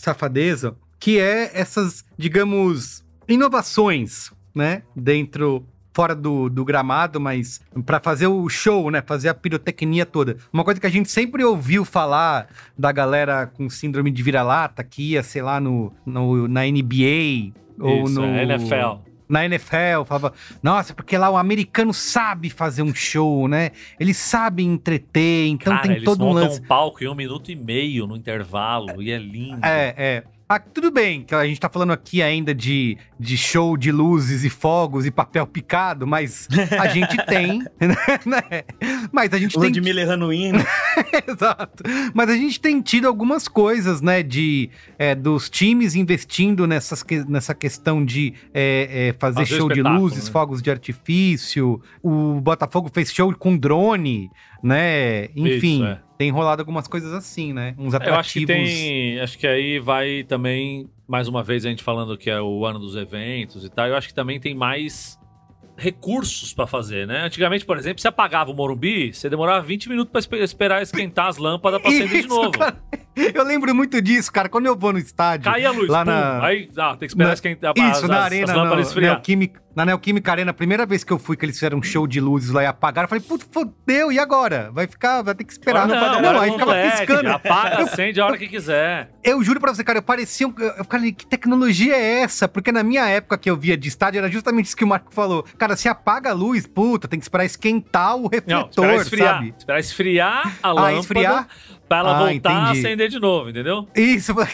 safadeza, 0.00 0.74
que 0.98 1.18
é 1.18 1.50
essas, 1.54 2.04
digamos, 2.16 3.04
inovações, 3.28 4.30
né, 4.54 4.82
dentro 4.94 5.64
fora 5.92 6.14
do, 6.14 6.48
do 6.48 6.64
gramado, 6.64 7.20
mas 7.20 7.60
para 7.84 8.00
fazer 8.00 8.26
o 8.26 8.48
show, 8.48 8.90
né? 8.90 9.02
Fazer 9.02 9.28
a 9.28 9.34
pirotecnia 9.34 10.06
toda. 10.06 10.36
Uma 10.52 10.64
coisa 10.64 10.80
que 10.80 10.86
a 10.86 10.90
gente 10.90 11.10
sempre 11.10 11.44
ouviu 11.44 11.84
falar 11.84 12.48
da 12.78 12.92
galera 12.92 13.46
com 13.46 13.68
síndrome 13.68 14.10
de 14.10 14.22
vira-lata, 14.22 14.84
que 14.84 15.10
ia, 15.10 15.22
sei 15.22 15.42
lá, 15.42 15.60
no, 15.60 15.92
no, 16.06 16.46
na 16.46 16.62
NBA 16.62 17.52
ou 17.78 18.04
Isso, 18.04 18.20
no. 18.20 18.24
É, 18.24 18.44
NFL 18.44 19.09
na 19.30 19.44
NFL, 19.44 20.04
falava, 20.06 20.34
nossa, 20.62 20.92
porque 20.92 21.16
lá 21.16 21.30
o 21.30 21.36
americano 21.36 21.94
sabe 21.94 22.50
fazer 22.50 22.82
um 22.82 22.94
show, 22.94 23.46
né? 23.46 23.70
Eles 23.98 24.16
sabem 24.16 24.66
entreter, 24.66 25.46
então 25.46 25.72
Cara, 25.72 25.86
tem 25.88 26.02
todo 26.02 26.26
um 26.26 26.32
lance. 26.32 26.60
um 26.60 26.64
palco 26.64 27.02
em 27.04 27.08
um 27.08 27.14
minuto 27.14 27.50
e 27.50 27.56
meio 27.56 28.06
no 28.06 28.16
intervalo, 28.16 29.00
e 29.00 29.12
é 29.12 29.18
lindo. 29.18 29.64
É, 29.64 29.94
é. 29.96 30.24
Ah, 30.52 30.58
tudo 30.58 30.90
bem, 30.90 31.22
que 31.22 31.32
a 31.32 31.46
gente 31.46 31.60
tá 31.60 31.68
falando 31.68 31.92
aqui 31.92 32.20
ainda 32.20 32.52
de, 32.52 32.98
de 33.20 33.36
show 33.36 33.76
de 33.76 33.92
luzes 33.92 34.42
e 34.42 34.50
fogos 34.50 35.06
e 35.06 35.10
papel 35.12 35.46
picado, 35.46 36.08
mas 36.08 36.48
a 36.76 36.88
gente 36.88 37.16
tem, 37.24 37.60
né? 38.26 38.64
Mas 39.12 39.32
a 39.32 39.38
gente 39.38 39.56
tem... 39.56 39.70
de 39.70 39.80
Miller 39.80 40.08
errando 40.08 40.28
Exato. 40.34 41.84
Mas 42.12 42.30
a 42.30 42.34
gente 42.34 42.58
tem 42.58 42.82
tido 42.82 43.06
algumas 43.06 43.46
coisas, 43.46 44.02
né, 44.02 44.24
de... 44.24 44.68
É, 44.98 45.14
dos 45.14 45.48
times 45.48 45.94
investindo 45.94 46.66
nessas, 46.66 47.04
nessa 47.28 47.54
questão 47.54 48.04
de 48.04 48.34
é, 48.52 49.10
é, 49.10 49.16
fazer, 49.20 49.46
fazer 49.46 49.56
show 49.56 49.68
de 49.68 49.82
luzes, 49.84 50.24
né? 50.24 50.32
fogos 50.32 50.60
de 50.60 50.68
artifício. 50.68 51.80
O 52.02 52.40
Botafogo 52.40 52.90
fez 52.92 53.12
show 53.12 53.32
com 53.36 53.56
drone, 53.56 54.28
né? 54.64 55.26
Enfim... 55.36 55.84
Isso, 55.84 55.84
é 55.84 56.09
tem 56.20 56.30
rolado 56.30 56.60
algumas 56.60 56.86
coisas 56.86 57.14
assim, 57.14 57.54
né? 57.54 57.74
Uns 57.78 57.94
atrativos. 57.94 58.14
Eu 58.14 58.20
acho 58.20 58.32
que 58.34 58.44
tem. 58.44 59.20
Acho 59.20 59.38
que 59.38 59.46
aí 59.46 59.78
vai 59.78 60.22
também, 60.22 60.86
mais 61.08 61.26
uma 61.26 61.42
vez, 61.42 61.64
a 61.64 61.70
gente 61.70 61.82
falando 61.82 62.14
que 62.18 62.28
é 62.28 62.38
o 62.38 62.66
ano 62.66 62.78
dos 62.78 62.94
eventos 62.94 63.64
e 63.64 63.70
tal. 63.70 63.86
Eu 63.86 63.96
acho 63.96 64.08
que 64.08 64.12
também 64.12 64.38
tem 64.38 64.54
mais 64.54 65.18
recursos 65.78 66.52
para 66.52 66.66
fazer, 66.66 67.06
né? 67.06 67.22
Antigamente, 67.22 67.64
por 67.64 67.78
exemplo, 67.78 68.02
você 68.02 68.08
apagava 68.08 68.50
o 68.50 68.54
Morumbi, 68.54 69.14
você 69.14 69.30
demorava 69.30 69.64
20 69.64 69.88
minutos 69.88 70.26
para 70.26 70.38
esperar 70.44 70.82
esquentar 70.82 71.28
as 71.28 71.38
lâmpadas 71.38 71.80
para 71.80 71.90
acender 71.90 72.20
de 72.20 72.28
novo. 72.28 72.52
Eu 73.16 73.42
lembro 73.42 73.74
muito 73.74 74.00
disso, 74.02 74.30
cara. 74.30 74.48
Quando 74.48 74.66
eu 74.66 74.76
vou 74.76 74.92
no 74.92 74.98
estádio. 74.98 75.50
Cai 75.50 75.64
a 75.64 75.70
luz, 75.70 75.88
lá 75.88 76.04
pum, 76.04 76.10
na... 76.10 76.44
aí 76.44 76.68
ah, 76.76 76.90
tem 76.90 76.98
que 77.00 77.06
esperar 77.06 77.28
na... 77.28 77.34
esquentar 77.34 77.72
Isso, 77.76 78.04
as, 78.04 78.08
na 78.08 78.20
arena, 78.20 78.44
as 78.44 78.56
lâmpadas 78.56 78.76
no, 78.76 78.82
esfriar. 78.82 79.14
Neoquímica, 79.14 79.62
na 79.74 79.84
Neoquímica 79.84 80.32
Arena, 80.32 80.50
a 80.50 80.54
primeira 80.54 80.84
vez 80.84 81.04
que 81.04 81.12
eu 81.12 81.18
fui, 81.18 81.36
que 81.36 81.44
eles 81.44 81.56
fizeram 81.56 81.78
um 81.78 81.82
show 81.82 82.06
de 82.06 82.20
luzes 82.20 82.50
lá 82.50 82.62
e 82.62 82.66
apagaram, 82.66 83.04
eu 83.04 83.08
falei, 83.08 83.22
putz, 83.22 83.48
fodeu, 83.50 84.10
e 84.10 84.18
agora? 84.18 84.70
Vai 84.72 84.86
ficar, 84.86 85.22
vai 85.22 85.34
ter 85.34 85.44
que 85.44 85.52
esperar. 85.52 85.86
Não, 85.86 85.94
não, 86.20 86.32
não, 86.34 86.40
aí 86.40 86.50
ficava 86.50 86.72
LED, 86.72 86.96
piscando. 86.96 87.30
Apaga, 87.30 87.78
acende 87.84 88.20
a 88.20 88.26
hora 88.26 88.36
que 88.36 88.48
quiser. 88.48 89.10
Eu 89.22 89.42
juro 89.44 89.60
pra 89.60 89.72
você, 89.72 89.84
cara, 89.84 89.98
eu 89.98 90.02
parecia 90.02 90.46
um. 90.48 90.54
Eu 90.76 90.84
falei, 90.84 91.12
que 91.12 91.26
tecnologia 91.26 91.94
é 91.96 92.20
essa? 92.22 92.48
Porque 92.48 92.72
na 92.72 92.82
minha 92.82 93.06
época 93.06 93.38
que 93.38 93.48
eu 93.50 93.56
via 93.56 93.76
de 93.76 93.88
estádio, 93.88 94.18
era 94.18 94.28
justamente 94.30 94.66
isso 94.66 94.76
que 94.76 94.84
o 94.84 94.88
Marco 94.88 95.12
falou. 95.12 95.44
Cara, 95.56 95.76
se 95.76 95.88
apaga 95.88 96.30
a 96.30 96.34
luz, 96.34 96.66
puta, 96.66 97.06
tem 97.06 97.18
que 97.18 97.24
esperar 97.24 97.44
esquentar 97.44 98.16
o 98.16 98.26
refletor, 98.28 98.48
Não, 98.56 98.66
esperar 98.68 98.96
esfriar. 99.00 99.34
sabe? 99.34 99.54
Esperar 99.56 99.80
esfriar 99.80 100.58
a 100.62 100.72
lâmpada 100.72 100.98
esfriar? 101.00 101.48
pra 101.88 101.98
ela 101.98 102.10
Ah, 102.16 102.18
voltar 102.18 102.50
a 102.50 102.70
entendi. 102.70 102.78
acender 102.86 103.08
de 103.08 103.18
novo, 103.20 103.50
entendeu? 103.50 103.88
Isso. 103.94 104.34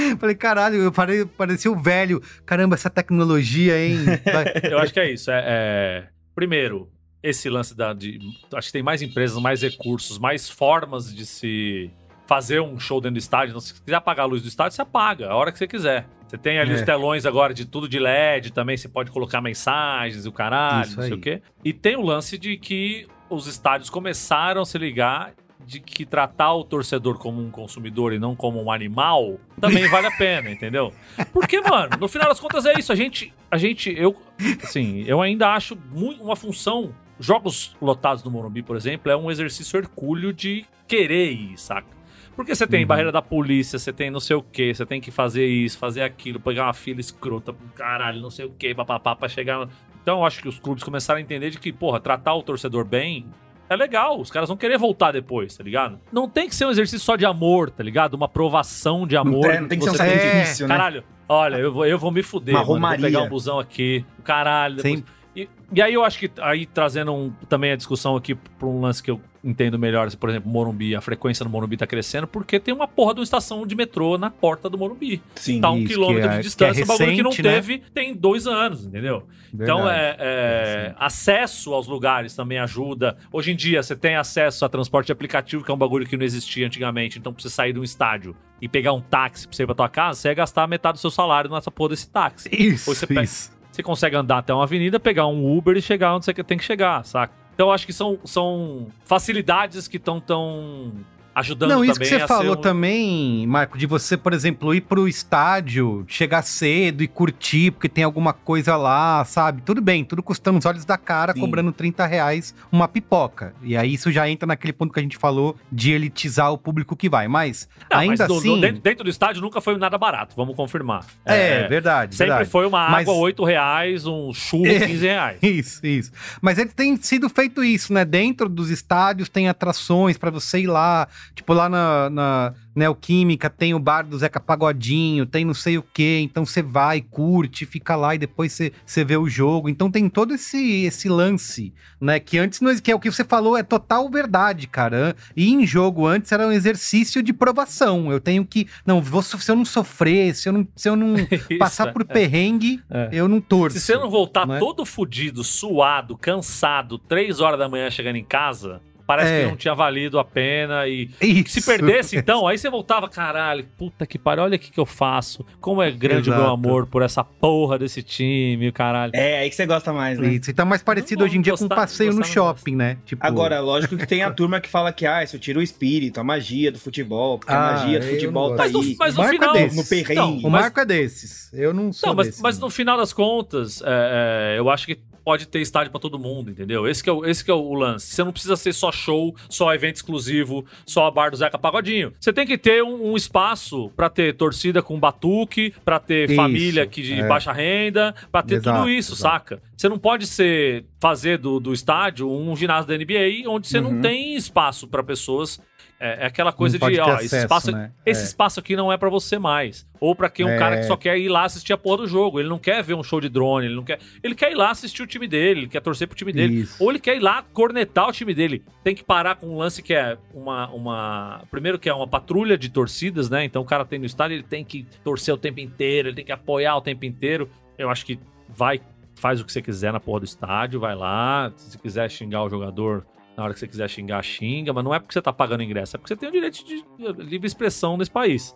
Falei, 0.18 0.34
caralho, 0.34 0.76
eu 0.76 0.92
parei, 0.92 1.24
parecia 1.24 1.70
o 1.70 1.76
velho. 1.80 2.20
Caramba, 2.46 2.74
essa 2.74 2.90
tecnologia, 2.90 3.78
hein? 3.78 3.96
Eu 4.70 4.78
acho 4.78 4.92
que 4.92 5.00
é 5.00 5.10
isso. 5.12 5.30
É, 5.30 5.44
é- 5.46 6.08
Primeiro, 6.34 6.88
esse 7.22 7.48
lance 7.50 7.76
da. 7.76 7.92
De... 7.92 8.18
Acho 8.54 8.68
que 8.68 8.72
tem 8.72 8.82
mais 8.82 9.02
empresas, 9.02 9.40
mais 9.40 9.60
recursos, 9.62 10.18
mais 10.18 10.48
formas 10.48 11.14
de 11.14 11.26
se 11.26 11.90
fazer 12.26 12.60
um 12.60 12.78
show 12.78 13.00
dentro 13.00 13.14
do 13.14 13.18
estádio. 13.18 13.50
Então, 13.50 13.60
se 13.60 13.74
você 13.74 13.80
quiser 13.84 13.96
apagar 13.96 14.24
a 14.24 14.28
luz 14.28 14.40
do 14.42 14.48
estádio, 14.48 14.74
você 14.74 14.82
apaga, 14.82 15.28
a 15.28 15.36
hora 15.36 15.52
que 15.52 15.58
você 15.58 15.66
quiser. 15.66 16.06
Você 16.26 16.38
tem 16.38 16.58
ali 16.58 16.70
É. 16.72 16.74
os 16.76 16.82
telões 16.82 17.26
agora 17.26 17.52
de 17.52 17.66
tudo 17.66 17.86
de 17.86 17.98
LED 17.98 18.52
também, 18.54 18.74
você 18.76 18.88
pode 18.88 19.10
colocar 19.10 19.42
mensagens, 19.42 20.24
o 20.24 20.32
caralho, 20.32 20.86
Isso 20.86 20.96
não 20.96 21.02
sei 21.02 21.12
aí. 21.12 21.18
o 21.18 21.20
quê. 21.20 21.42
E 21.62 21.72
tem 21.74 21.94
o 21.96 22.00
lance 22.00 22.38
de 22.38 22.56
que 22.56 23.06
os 23.28 23.46
estádios 23.46 23.90
começaram 23.90 24.62
a 24.62 24.64
se 24.64 24.78
ligar 24.78 25.34
de 25.66 25.80
que 25.80 26.04
tratar 26.04 26.52
o 26.54 26.64
torcedor 26.64 27.18
como 27.18 27.40
um 27.42 27.50
consumidor 27.50 28.12
e 28.12 28.18
não 28.18 28.34
como 28.36 28.62
um 28.62 28.70
animal 28.70 29.38
também 29.60 29.88
vale 29.88 30.06
a 30.06 30.10
pena, 30.10 30.50
entendeu? 30.52 30.92
Porque, 31.32 31.60
mano, 31.60 31.96
no 31.98 32.08
final 32.08 32.28
das 32.28 32.40
contas 32.40 32.66
é 32.66 32.72
isso. 32.78 32.92
A 32.92 32.96
gente, 32.96 33.32
a 33.50 33.56
gente, 33.56 33.92
eu, 33.96 34.16
assim, 34.62 35.02
eu 35.06 35.20
ainda 35.22 35.48
acho 35.54 35.76
muito 35.92 36.22
uma 36.22 36.36
função. 36.36 36.94
Jogos 37.20 37.76
lotados 37.80 38.24
no 38.24 38.30
Morumbi, 38.30 38.62
por 38.62 38.76
exemplo, 38.76 39.10
é 39.10 39.16
um 39.16 39.30
exercício 39.30 39.78
hercúleo 39.78 40.32
de 40.32 40.64
querer 40.88 41.32
ir, 41.32 41.56
saca? 41.58 41.86
Porque 42.34 42.54
você 42.54 42.66
tem 42.66 42.80
Uhum. 42.80 42.86
barreira 42.86 43.12
da 43.12 43.20
polícia, 43.22 43.78
você 43.78 43.92
tem 43.92 44.10
não 44.10 44.18
sei 44.18 44.34
o 44.34 44.42
que, 44.42 44.74
você 44.74 44.86
tem 44.86 45.00
que 45.00 45.10
fazer 45.10 45.46
isso, 45.46 45.78
fazer 45.78 46.02
aquilo, 46.02 46.40
pegar 46.40 46.64
uma 46.64 46.72
fila 46.72 46.98
escrota 46.98 47.52
pro 47.52 47.68
caralho, 47.74 48.20
não 48.20 48.30
sei 48.30 48.46
o 48.46 48.50
que, 48.50 48.74
papapá, 48.74 49.14
pra 49.14 49.28
chegar. 49.28 49.68
Então 50.02 50.18
eu 50.20 50.24
acho 50.24 50.40
que 50.42 50.48
os 50.48 50.58
clubes 50.58 50.82
começaram 50.82 51.18
a 51.18 51.20
entender 51.20 51.50
de 51.50 51.58
que, 51.60 51.70
porra, 51.72 52.00
tratar 52.00 52.34
o 52.34 52.42
torcedor 52.42 52.84
bem 52.86 53.26
é 53.72 53.76
legal, 53.76 54.20
os 54.20 54.30
caras 54.30 54.48
vão 54.48 54.56
querer 54.56 54.78
voltar 54.78 55.12
depois, 55.12 55.56
tá 55.56 55.64
ligado? 55.64 55.98
Não 56.12 56.28
tem 56.28 56.48
que 56.48 56.54
ser 56.54 56.66
um 56.66 56.70
exercício 56.70 57.04
só 57.04 57.16
de 57.16 57.24
amor, 57.26 57.70
tá 57.70 57.82
ligado? 57.82 58.14
Uma 58.14 58.28
provação 58.28 59.06
de 59.06 59.14
Não 59.14 59.22
amor. 59.22 59.48
tem, 59.50 59.60
não 59.60 59.68
tem 59.68 59.78
que 59.78 59.84
ser 59.84 59.90
um 59.90 59.94
você 59.94 60.04
tem- 60.04 60.18
sacrifício, 60.18 60.68
né? 60.68 60.74
Caralho, 60.76 61.04
olha, 61.28 61.56
eu 61.56 61.72
vou, 61.72 61.86
eu 61.86 61.98
vou 61.98 62.10
me 62.10 62.22
fuder, 62.22 62.54
Uma 62.54 62.64
mano, 62.78 62.96
vou 62.96 63.04
pegar 63.06 63.22
um 63.22 63.28
busão 63.28 63.58
aqui, 63.58 64.04
caralho. 64.24 64.76
depois- 64.76 64.98
Sim. 64.98 65.04
E, 65.34 65.48
e 65.72 65.80
aí 65.80 65.94
eu 65.94 66.04
acho 66.04 66.18
que, 66.18 66.30
aí 66.40 66.66
trazendo 66.66 67.12
um- 67.12 67.32
também 67.48 67.72
a 67.72 67.76
discussão 67.76 68.16
aqui 68.16 68.34
pra 68.34 68.66
um 68.68 68.80
lance 68.80 69.02
que 69.02 69.10
eu 69.10 69.20
entendo 69.44 69.76
melhor, 69.78 70.08
por 70.16 70.28
exemplo, 70.30 70.48
Morumbi, 70.50 70.94
a 70.94 71.00
frequência 71.00 71.42
do 71.44 71.50
Morumbi 71.50 71.76
tá 71.76 71.86
crescendo, 71.86 72.26
porque 72.28 72.60
tem 72.60 72.72
uma 72.72 72.86
porra 72.86 73.14
de 73.14 73.20
uma 73.20 73.24
estação 73.24 73.66
de 73.66 73.74
metrô 73.74 74.16
na 74.18 74.30
porta 74.30 74.68
do 74.70 74.76
Morumbi. 74.78 75.20
Sim. 75.34 75.60
Tá 75.60 75.70
um 75.70 75.84
quilômetro 75.84 76.30
é- 76.30 76.36
de 76.36 76.42
distância, 76.42 76.82
um 76.84 76.86
que 76.86 76.92
é 76.92 76.96
bagulho 76.96 77.16
que 77.16 77.22
não 77.22 77.30
recente, 77.30 77.42
né? 77.48 77.54
teve 77.54 77.78
tem 77.92 78.14
dois 78.14 78.46
anos, 78.46 78.84
entendeu? 78.86 79.26
Então, 79.52 79.84
Verdade. 79.84 79.98
é, 79.98 80.16
é, 80.20 80.94
acesso 80.98 81.72
aos 81.74 81.86
lugares 81.88 82.36
também 82.36 82.58
ajuda. 82.58 83.16
Hoje 83.32 83.52
em 83.52 83.56
dia, 83.56 83.82
você 83.82 83.96
tem 83.96 84.14
acesso 84.16 84.64
a 84.64 84.68
transporte 84.68 85.06
de 85.06 85.12
aplicativo, 85.12 85.64
que 85.64 85.70
é 85.70 85.74
um 85.74 85.78
bagulho 85.78 86.06
que 86.06 86.16
não 86.16 86.24
existia 86.24 86.66
antigamente. 86.66 87.18
Então, 87.18 87.32
pra 87.32 87.42
você 87.42 87.50
sair 87.50 87.72
de 87.72 87.80
um 87.80 87.84
estádio 87.84 88.36
e 88.60 88.68
pegar 88.68 88.92
um 88.92 89.00
táxi 89.00 89.48
pra 89.48 89.56
você 89.56 89.62
ir 89.64 89.66
pra 89.66 89.74
tua 89.74 89.88
casa, 89.88 90.20
você 90.20 90.28
ia 90.28 90.34
gastar 90.34 90.68
metade 90.68 90.98
do 90.98 91.00
seu 91.00 91.10
salário 91.10 91.50
nessa 91.50 91.70
porra 91.70 91.90
desse 91.90 92.08
táxi. 92.08 92.48
Isso, 92.52 92.88
Ou 92.90 92.94
você 92.94 93.06
pega- 93.06 93.22
isso. 93.22 93.50
Você 93.72 93.82
consegue 93.82 94.14
andar 94.14 94.38
até 94.38 94.52
uma 94.52 94.64
avenida, 94.64 95.00
pegar 95.00 95.26
um 95.26 95.56
Uber 95.56 95.76
e 95.76 95.82
chegar 95.82 96.14
onde 96.14 96.26
você 96.26 96.34
tem 96.34 96.58
que 96.58 96.64
chegar, 96.64 97.02
saca? 97.04 97.32
Então, 97.54 97.72
acho 97.72 97.86
que 97.86 97.92
são, 97.92 98.18
são 98.24 98.86
facilidades 99.04 99.88
que 99.88 99.96
estão 99.96 100.20
tão 100.20 100.92
ajudando 101.34 101.70
Não, 101.70 101.84
isso 101.84 101.98
que 101.98 102.06
você 102.06 102.26
falou 102.26 102.54
um... 102.54 102.60
também, 102.60 103.46
Marco, 103.46 103.78
de 103.78 103.86
você, 103.86 104.16
por 104.16 104.32
exemplo, 104.32 104.74
ir 104.74 104.82
pro 104.82 105.08
estádio, 105.08 106.04
chegar 106.06 106.42
cedo 106.42 107.02
e 107.02 107.08
curtir, 107.08 107.70
porque 107.72 107.88
tem 107.88 108.04
alguma 108.04 108.32
coisa 108.32 108.76
lá, 108.76 109.24
sabe? 109.24 109.62
Tudo 109.62 109.80
bem, 109.80 110.04
tudo 110.04 110.22
custando 110.22 110.58
os 110.58 110.66
olhos 110.66 110.84
da 110.84 110.98
cara, 110.98 111.32
Sim. 111.32 111.40
cobrando 111.40 111.72
30 111.72 112.06
reais 112.06 112.54
uma 112.70 112.86
pipoca. 112.86 113.54
E 113.62 113.76
aí 113.76 113.94
isso 113.94 114.10
já 114.12 114.28
entra 114.28 114.46
naquele 114.46 114.72
ponto 114.72 114.92
que 114.92 115.00
a 115.00 115.02
gente 115.02 115.16
falou 115.16 115.56
de 115.70 115.92
elitizar 115.92 116.52
o 116.52 116.58
público 116.58 116.94
que 116.96 117.08
vai. 117.08 117.28
Mas, 117.28 117.68
Não, 117.90 117.98
ainda 117.98 118.16
mas 118.24 118.28
do- 118.28 118.34
do- 118.34 118.38
assim... 118.52 118.60
dentro, 118.60 118.80
dentro 118.82 119.04
do 119.04 119.10
estádio 119.10 119.40
nunca 119.42 119.60
foi 119.60 119.76
nada 119.78 119.96
barato, 119.96 120.34
vamos 120.36 120.54
confirmar. 120.54 121.04
É, 121.24 121.66
verdade, 121.68 122.14
Sempre 122.14 122.28
verdade. 122.32 122.50
foi 122.50 122.66
uma 122.66 122.88
Mas- 122.90 123.08
água 123.08 123.14
8 123.20 123.44
reais, 123.44 124.06
um 124.06 124.32
churro 124.34 124.66
É. 124.66 124.86
15 124.86 125.06
reais. 125.06 125.38
Isso, 125.42 125.86
isso. 125.86 126.12
Mas 126.40 126.58
ele 126.58 126.70
tem 126.70 126.96
sido 126.96 127.28
feito 127.28 127.62
isso, 127.64 127.92
né? 127.92 128.04
Dentro 128.04 128.48
dos 128.48 128.70
estádios 128.70 129.28
tem 129.28 129.48
atrações 129.48 130.16
pra 130.16 130.30
você 130.30 130.60
ir 130.60 130.66
lá. 130.66 131.08
Tipo, 131.34 131.52
lá 131.52 131.68
na, 131.68 132.10
na 132.10 132.54
Neoquímica 132.74 133.50
tem 133.50 133.74
o 133.74 133.78
bar 133.78 134.02
do 134.02 134.18
Zeca 134.18 134.40
Pagodinho, 134.40 135.26
tem 135.26 135.44
não 135.44 135.54
sei 135.54 135.78
o 135.78 135.82
quê. 135.82 136.20
Então 136.22 136.44
você 136.44 136.62
vai, 136.62 137.00
curte, 137.00 137.66
fica 137.66 137.96
lá 137.96 138.14
e 138.14 138.18
depois 138.18 138.52
você, 138.84 139.04
vê 139.04 139.16
o 139.16 139.28
jogo. 139.28 139.68
Então 139.68 139.90
tem 139.90 140.08
todo 140.08 140.34
esse, 140.34 140.84
esse 140.84 141.08
lance, 141.08 141.72
né? 142.00 142.18
Que 142.18 142.38
antes, 142.38 142.60
não, 142.60 142.74
que 142.76 142.90
é 142.90 142.94
o 142.94 143.00
que 143.00 143.10
você 143.10 143.24
falou, 143.24 143.56
é 143.56 143.62
total 143.62 144.08
verdade, 144.10 144.66
cara. 144.66 145.14
E 145.36 145.52
em 145.52 145.66
jogo 145.66 146.06
antes 146.06 146.32
era 146.32 146.46
um 146.46 146.52
exercício 146.52 147.22
de 147.22 147.32
provação. 147.32 148.10
Eu 148.10 148.20
tenho 148.20 148.44
que. 148.44 148.66
Não, 148.86 149.00
vou, 149.00 149.22
se 149.22 149.50
eu 149.50 149.56
não 149.56 149.64
sofrer, 149.64 150.34
se 150.34 150.48
eu 150.48 150.52
não, 150.52 150.68
se 150.74 150.88
eu 150.88 150.96
não 150.96 151.14
passar 151.58 151.84
Isso, 151.86 151.92
por 151.92 152.02
é. 152.02 152.04
perrengue, 152.04 152.80
É. 152.90 153.08
eu 153.12 153.28
não 153.28 153.40
torço. 153.40 153.78
Se 153.78 153.84
você 153.86 153.96
não 153.96 154.10
voltar 154.10 154.46
né? 154.46 154.58
todo 154.58 154.84
fudido, 154.84 155.44
suado, 155.44 156.16
cansado, 156.16 156.98
3 156.98 157.40
horas 157.40 157.58
da 157.58 157.68
manhã 157.68 157.90
chegando 157.90 158.16
em 158.16 158.24
casa, 158.24 158.80
parece 159.06 159.32
É. 159.32 159.40
que 159.44 159.48
não 159.50 159.56
tinha 159.56 159.74
valido 159.74 160.18
a 160.18 160.24
pena 160.24 160.86
e. 160.86 161.10
Isso. 161.20 161.60
Se 161.60 161.66
perdesse, 161.66 162.16
então, 162.16 162.46
aí 162.46 162.56
você 162.58 162.68
voltava, 162.70 163.08
caralho, 163.08 163.64
puta 163.76 164.06
que 164.06 164.18
pariu, 164.18 164.44
olha 164.44 164.56
o 164.56 164.58
que, 164.58 164.70
que 164.70 164.80
eu 164.80 164.86
faço. 164.86 165.44
Como 165.60 165.82
é 165.82 165.90
grande 165.90 166.28
o 166.30 166.32
meu 166.32 166.42
Exato. 166.42 166.54
amor 166.54 166.86
por 166.86 167.02
essa 167.02 167.22
porra 167.24 167.78
desse 167.78 168.02
time, 168.02 168.70
caralho. 168.72 169.12
É, 169.14 169.40
aí 169.40 169.50
que 169.50 169.56
você 169.56 169.66
gosta 169.66 169.92
mais, 169.92 170.18
né? 170.18 170.28
Isso, 170.34 170.50
então 170.50 170.64
mais 170.66 170.82
parecido 170.82 171.24
hoje 171.24 171.36
em 171.38 171.40
dia 171.40 171.52
com 171.52 171.58
um 171.64 171.68
gostar- 171.68 171.74
passeio 171.76 172.10
no 172.12 172.18
gostar 172.18 172.32
shopping, 172.32 172.76
né? 172.76 172.98
Tipo, 173.04 173.26
Agora, 173.26 173.60
lógico 173.60 173.96
que 173.96 174.06
tem 174.06 174.22
a 174.22 174.30
turma 174.30 174.60
que 174.60 174.68
fala 174.68 174.92
que, 174.92 175.06
ah, 175.06 175.22
isso 175.22 175.38
tira 175.38 175.58
o 175.58 175.62
espírito, 175.62 176.20
a 176.20 176.24
magia 176.24 176.70
do 176.72 176.78
futebol, 176.78 177.38
porque 177.38 177.52
Ah, 177.52 177.68
a 177.68 177.72
magia 177.72 178.00
do 178.00 178.06
futebol 178.06 178.50
tá 178.56 178.62
Mas 178.64 178.72
no, 178.72 178.82
mas 178.98 179.14
no 179.14 179.22
Marco 179.22 179.34
é 179.34 179.38
final. 179.38 179.52
desse. 179.54 179.76
No 179.76 179.84
perrengue. 179.84 180.14
Não, 180.14 180.36
o 180.38 180.50
mas- 180.50 180.62
Marco 180.62 180.80
é 180.80 180.84
desses. 180.84 181.52
Eu 181.52 181.72
não 181.74 181.92
sou 181.92 182.08
Não, 182.10 182.16
mas, 182.16 182.26
desse. 182.28 182.42
mas 182.42 182.58
no 182.58 182.70
final 182.70 182.96
das 182.96 183.12
contas, 183.12 183.82
é, 183.84 184.54
é, 184.54 184.58
eu 184.58 184.70
acho 184.70 184.86
que 184.86 184.98
pode 185.24 185.46
ter 185.46 185.60
estádio 185.60 185.90
pra 185.90 186.00
todo 186.00 186.18
mundo, 186.18 186.50
entendeu? 186.50 186.86
Esse 186.88 187.02
que, 187.02 187.08
é 187.10 187.12
o, 187.12 187.24
esse 187.24 187.44
que 187.44 187.50
é 187.50 187.54
o 187.54 187.74
lance. 187.74 188.06
Você 188.14 188.24
não 188.24 188.32
precisa 188.32 188.56
ser 188.56 188.72
só 188.72 188.90
show, 188.92 189.34
só 189.48 189.72
evento 189.74 189.96
exclusivo, 189.96 190.64
só 190.86 191.06
a 191.06 191.10
bar 191.10 191.30
do 191.30 191.36
Zeca 191.36 191.58
Pagodinho. 191.58 192.12
Você 192.20 192.32
tem 192.32 192.46
que 192.46 192.58
ter 192.58 192.82
um, 192.82 193.12
um 193.12 193.16
espaço 193.16 193.90
pra 193.96 194.08
ter 194.10 194.34
torcida 194.34 194.82
com 194.82 194.98
batuque, 194.98 195.72
pra 195.84 195.98
ter 195.98 196.26
Isso, 196.30 196.36
família 196.36 196.86
que 196.86 197.02
de 197.02 197.14
é. 197.20 197.26
baixa 197.26 197.52
renda, 197.52 198.14
pra 198.30 198.42
ter 198.42 198.56
Exato, 198.56 198.78
tudo 198.80 198.90
isso, 198.90 199.12
exato. 199.14 199.20
saca? 199.50 199.62
Você 199.76 199.88
não 199.88 199.98
pode 199.98 200.26
ser 200.26 200.84
fazer 201.00 201.38
do, 201.38 201.58
do 201.58 201.72
estádio 201.72 202.30
um 202.30 202.54
ginásio 202.56 202.86
da 202.86 202.96
NBA 202.96 203.48
onde 203.48 203.66
você 203.68 203.80
não 203.80 203.90
Uhum. 203.92 204.00
tem 204.00 204.34
espaço 204.36 204.86
pra 204.86 205.02
pessoas. 205.02 205.60
É, 206.04 206.24
é 206.24 206.26
aquela 206.26 206.52
coisa 206.52 206.76
de, 206.80 206.98
ó, 206.98 207.04
acesso, 207.14 207.24
esse 207.26 207.36
espaço, 207.38 207.70
né? 207.70 207.92
esse 208.04 208.22
É. 208.22 208.24
espaço 208.24 208.58
aqui 208.58 208.74
não 208.74 208.92
é 208.92 208.96
pra 208.96 209.08
você 209.08 209.38
mais. 209.38 209.86
Ou 210.00 210.16
pra 210.16 210.28
quem 210.28 210.44
um 210.44 210.48
É. 210.48 210.58
cara 210.58 210.78
que 210.78 210.82
só 210.82 210.96
quer 210.96 211.16
ir 211.16 211.28
lá 211.28 211.44
assistir 211.44 211.72
a 211.72 211.78
porra 211.78 211.98
do 211.98 212.06
jogo. 212.08 212.40
Ele 212.40 212.48
não 212.48 212.58
quer 212.58 212.82
ver 212.82 212.94
um 212.94 213.04
show 213.04 213.20
de 213.20 213.28
drone, 213.28 213.66
ele 213.66 213.76
não 213.76 213.84
quer. 213.84 214.00
Ele 214.20 214.34
quer 214.34 214.50
ir 214.50 214.56
lá 214.56 214.70
assistir 214.72 215.00
o 215.02 215.06
time 215.06 215.28
dele, 215.28 215.60
ele 215.60 215.68
quer 215.68 215.80
torcer 215.80 216.08
pro 216.08 216.16
time 216.16 216.32
dele. 216.32 216.62
Isso. 216.62 216.82
Ou 216.82 216.90
ele 216.90 216.98
quer 216.98 217.14
ir 217.16 217.20
lá 217.20 217.44
cornetar 217.52 218.08
o 218.08 218.12
time 218.12 218.34
dele. 218.34 218.64
Tem 218.82 218.96
que 218.96 219.04
parar 219.04 219.36
com 219.36 219.46
um 219.46 219.58
lance 219.58 219.80
que 219.80 219.94
é 219.94 220.18
uma. 220.34 220.68
uma... 220.72 221.42
Primeiro 221.52 221.78
que 221.78 221.88
é 221.88 221.94
uma 221.94 222.08
patrulha 222.08 222.58
de 222.58 222.68
torcidas, 222.68 223.30
né? 223.30 223.44
Então 223.44 223.62
o 223.62 223.64
cara 223.64 223.84
tem 223.84 224.00
no 224.00 224.04
estádio, 224.06 224.34
ele 224.34 224.42
tem 224.42 224.64
que 224.64 224.84
torcer 225.04 225.32
o 225.32 225.38
tempo 225.38 225.60
inteiro, 225.60 226.08
ele 226.08 226.16
tem 226.16 226.24
que 226.24 226.32
apoiar 226.32 226.76
o 226.76 226.80
tempo 226.80 227.04
inteiro. 227.04 227.48
Eu 227.78 227.88
acho 227.88 228.04
que 228.04 228.18
vai, 228.48 228.80
faz 229.14 229.40
o 229.40 229.44
que 229.44 229.52
você 229.52 229.62
quiser 229.62 229.92
na 229.92 230.00
porra 230.00 230.18
do 230.18 230.26
estádio, 230.26 230.80
vai 230.80 230.96
lá. 230.96 231.52
Se 231.56 231.78
quiser 231.78 232.10
xingar 232.10 232.42
o 232.42 232.50
jogador. 232.50 233.06
Na 233.36 233.44
hora 233.44 233.54
que 233.54 233.60
você 233.60 233.66
quiser 233.68 233.88
xingar, 233.88 234.22
xinga, 234.22 234.72
mas 234.72 234.84
não 234.84 234.94
é 234.94 234.98
porque 234.98 235.12
você 235.14 235.22
tá 235.22 235.32
pagando 235.32 235.62
ingresso, 235.62 235.96
é 235.96 235.98
porque 235.98 236.12
você 236.14 236.16
tem 236.20 236.28
o 236.28 236.32
direito 236.32 236.64
de 236.64 236.84
livre 237.24 237.46
expressão 237.46 237.96
nesse 237.96 238.10
país. 238.10 238.54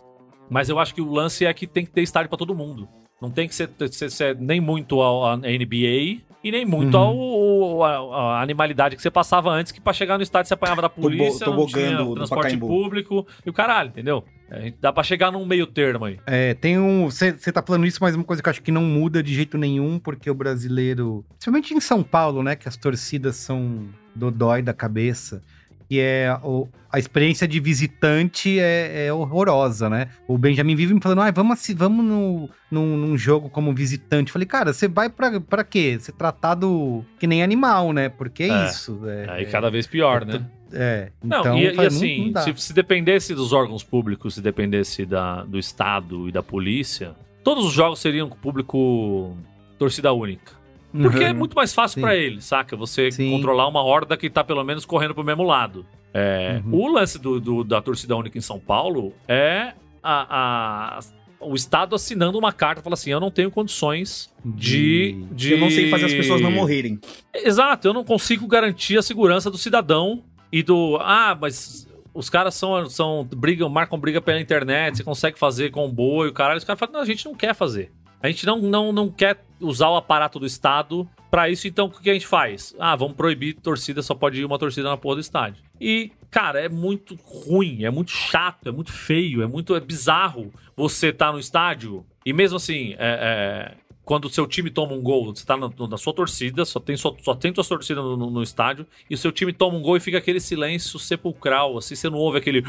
Mas 0.49 0.69
eu 0.69 0.77
acho 0.79 0.93
que 0.93 1.01
o 1.01 1.11
lance 1.11 1.45
é 1.45 1.53
que 1.53 1.65
tem 1.67 1.83
que 1.85 1.91
ter 1.91 2.01
estádio 2.01 2.29
pra 2.29 2.37
todo 2.37 2.53
mundo. 2.55 2.87
Não 3.21 3.31
tem 3.31 3.47
que 3.47 3.55
ser, 3.55 3.69
ser- 3.91 4.11
ser 4.11 4.35
nem 4.39 4.61
muito 4.61 5.01
a, 5.01 5.33
a 5.33 5.37
NBA 5.37 6.21
e 6.47 6.51
nem 6.51 6.65
muito 6.65 6.97
Uhum. 6.97 7.81
ao, 7.81 8.13
a, 8.13 8.37
a 8.37 8.41
animalidade 8.41 8.95
que 8.95 9.01
você 9.01 9.11
passava 9.11 9.49
antes, 9.49 9.71
que 9.71 9.81
pra 9.81 9.93
chegar 9.93 10.17
no 10.17 10.23
estádio 10.23 10.47
você 10.47 10.53
apanhava 10.53 10.81
da 10.81 10.89
polícia, 10.89 11.45
não 11.45 11.53
tobogã 11.55 11.97
tinha 11.97 12.15
transporte 12.15 12.57
público 12.57 13.27
e 13.45 13.49
o 13.49 13.53
caralho, 13.53 13.89
entendeu? 13.89 14.23
A 14.49 14.61
gente 14.61 14.77
dá 14.79 14.93
pra 14.93 15.03
chegar 15.03 15.29
num 15.31 15.45
meio 15.45 15.67
termo 15.67 16.05
aí. 16.05 16.19
É, 16.25 16.53
tem 16.53 16.79
um. 16.79 17.09
Você 17.09 17.33
tá 17.51 17.61
falando 17.61 17.85
isso, 17.85 17.97
mas 18.01 18.15
uma 18.15 18.23
coisa 18.23 18.41
que 18.41 18.47
eu 18.47 18.51
acho 18.51 18.61
que 18.61 18.71
não 18.71 18.83
muda 18.83 19.21
de 19.21 19.33
jeito 19.33 19.57
nenhum, 19.57 19.99
porque 19.99 20.29
o 20.29 20.33
brasileiro. 20.33 21.25
Principalmente 21.31 21.73
em 21.73 21.81
São 21.81 22.01
Paulo, 22.01 22.41
né? 22.41 22.55
Que 22.55 22.67
as 22.67 22.77
torcidas 22.77 23.35
são 23.35 23.89
dodói 24.15 24.61
da 24.61 24.73
cabeça. 24.73 25.41
Que 25.87 25.99
é 25.99 26.37
o, 26.43 26.67
a 26.91 26.99
experiência 26.99 27.47
de 27.47 27.59
visitante 27.59 28.59
é, 28.59 29.07
é, 29.07 29.13
horrorosa, 29.13 29.89
né? 29.89 30.09
O 30.27 30.37
Benjamin 30.37 30.75
vive 30.75 30.93
me 30.93 31.01
falando, 31.01 31.21
ah, 31.21 31.31
vamos, 31.31 31.65
vamos 31.75 32.05
no, 32.05 32.49
num, 32.69 32.97
num, 32.97 33.17
jogo 33.17 33.49
como 33.49 33.73
visitante. 33.73 34.31
falei, 34.31 34.45
cara, 34.45 34.73
você 34.73 34.87
vai 34.87 35.09
pra, 35.09 35.39
pra 35.39 35.63
quê? 35.63 35.97
Ser 35.99 36.11
tratado 36.13 37.05
que 37.19 37.27
nem 37.27 37.41
animal, 37.41 37.93
né? 37.93 38.09
Porque 38.09 38.43
é, 38.43 38.49
é 38.49 38.65
isso. 38.65 39.01
É, 39.05 39.29
Aí 39.29 39.45
cada 39.45 39.69
vez 39.69 39.87
pior, 39.87 40.25
né? 40.25 40.45
É, 40.73 41.11
não, 41.23 41.39
então, 41.39 41.57
e, 41.57 41.73
e 41.73 41.85
assim, 41.85 42.33
se, 42.43 42.53
se, 42.57 42.73
dependesse 42.73 43.33
dos 43.33 43.53
órgãos 43.53 43.83
públicos, 43.83 44.35
se 44.35 44.41
dependesse 44.41 45.05
da, 45.05 45.43
do 45.43 45.57
Estado 45.57 46.27
e 46.27 46.31
da 46.31 46.43
polícia, 46.43 47.15
todos 47.41 47.65
os 47.65 47.71
jogos 47.71 47.99
seriam 47.99 48.27
com 48.27 48.35
público 48.37 49.37
torcida 49.77 50.11
única. 50.11 50.56
Porque 50.91 51.19
uhum. 51.19 51.25
é 51.25 51.33
muito 51.33 51.55
mais 51.55 51.73
fácil 51.73 52.01
para 52.01 52.15
ele, 52.15 52.41
saca? 52.41 52.75
Você 52.75 53.11
Sim. 53.11 53.31
controlar 53.31 53.67
uma 53.67 53.83
horda 53.83 54.15
que 54.15 54.29
tá 54.29 54.43
pelo 54.43 54.63
menos 54.63 54.85
correndo 54.85 55.13
pro 55.13 55.23
mesmo 55.23 55.43
lado. 55.43 55.85
É, 56.13 56.61
uhum. 56.65 56.75
O 56.75 56.87
lance 56.91 57.19
do, 57.19 57.39
do, 57.39 57.63
da 57.63 57.81
torcida 57.81 58.15
única 58.15 58.37
em 58.37 58.41
São 58.41 58.59
Paulo 58.59 59.13
é 59.27 59.73
a, 60.01 60.97
a, 60.97 60.99
o 61.39 61.53
Estado 61.53 61.95
assinando 61.95 62.37
uma 62.37 62.51
carta 62.51 62.81
fala 62.81 62.93
assim: 62.93 63.11
eu 63.11 63.19
não 63.19 63.29
tenho 63.29 63.51
condições 63.51 64.33
de, 64.43 65.23
de. 65.31 65.53
Eu 65.53 65.59
não 65.59 65.69
sei 65.69 65.89
fazer 65.89 66.05
as 66.05 66.13
pessoas 66.13 66.41
não 66.41 66.51
morrerem. 66.51 66.99
Exato, 67.33 67.87
eu 67.87 67.93
não 67.93 68.03
consigo 68.03 68.47
garantir 68.47 68.97
a 68.97 69.01
segurança 69.01 69.51
do 69.51 69.57
cidadão 69.57 70.23
e 70.51 70.63
do. 70.63 70.97
Ah, 71.01 71.37
mas 71.39 71.87
os 72.13 72.31
caras 72.31 72.55
são, 72.55 72.89
são 72.89 73.23
brigam, 73.23 73.69
marcam 73.69 73.99
briga 73.99 74.19
pela 74.19 74.41
internet, 74.41 74.97
você 74.97 75.03
consegue 75.03 75.37
fazer 75.37 75.69
comboio, 75.69 76.33
caralho. 76.33 76.57
Os 76.57 76.63
caras 76.63 76.79
falam, 76.79 76.95
não, 76.95 77.01
a 77.01 77.05
gente 77.05 77.25
não 77.25 77.35
quer 77.35 77.53
fazer. 77.53 77.91
A 78.21 78.27
gente 78.27 78.45
não, 78.45 78.59
não, 78.59 78.91
não 78.91 79.09
quer 79.09 79.43
usar 79.59 79.89
o 79.89 79.95
aparato 79.95 80.39
do 80.39 80.45
Estado 80.45 81.07
para 81.29 81.49
isso, 81.49 81.67
então 81.67 81.87
o 81.87 81.89
que 81.91 82.09
a 82.09 82.13
gente 82.13 82.27
faz? 82.27 82.75
Ah, 82.79 82.95
vamos 82.95 83.15
proibir 83.15 83.53
torcida, 83.55 84.01
só 84.01 84.15
pode 84.15 84.39
ir 84.39 84.45
uma 84.45 84.57
torcida 84.57 84.89
na 84.89 84.97
porra 84.97 85.15
do 85.15 85.21
estádio. 85.21 85.63
E, 85.79 86.11
cara, 86.31 86.59
é 86.59 86.69
muito 86.69 87.15
ruim, 87.15 87.83
é 87.83 87.89
muito 87.89 88.11
chato, 88.11 88.69
é 88.69 88.71
muito 88.71 88.91
feio, 88.91 89.43
é 89.43 89.47
muito 89.47 89.75
é 89.75 89.79
bizarro 89.79 90.51
você 90.75 91.11
tá 91.11 91.31
no 91.31 91.39
estádio 91.39 92.05
e 92.27 92.33
mesmo 92.33 92.57
assim, 92.57 92.93
é, 92.97 92.97
é, 92.99 93.77
quando 94.03 94.25
o 94.25 94.29
seu 94.29 94.45
time 94.45 94.69
toma 94.69 94.91
um 94.91 95.01
gol, 95.01 95.33
você 95.33 95.45
tá 95.45 95.55
na, 95.55 95.69
na 95.89 95.97
sua 95.97 96.13
torcida, 96.13 96.65
só 96.65 96.77
tem, 96.77 96.97
só, 96.97 97.15
só 97.21 97.33
tem 97.33 97.53
tua 97.53 97.63
torcida 97.63 98.01
no, 98.01 98.17
no, 98.17 98.29
no, 98.29 98.43
estádio, 98.43 98.85
e 99.09 99.15
o 99.15 99.17
seu 99.17 99.31
time 99.31 99.53
toma 99.53 99.77
um 99.77 99.81
gol 99.81 99.95
e 99.95 100.01
fica 100.01 100.17
aquele 100.17 100.41
silêncio 100.41 100.99
sepulcral, 100.99 101.77
assim, 101.77 101.95
você 101.95 102.09
não 102.09 102.17
ouve 102.17 102.37
aquele. 102.37 102.65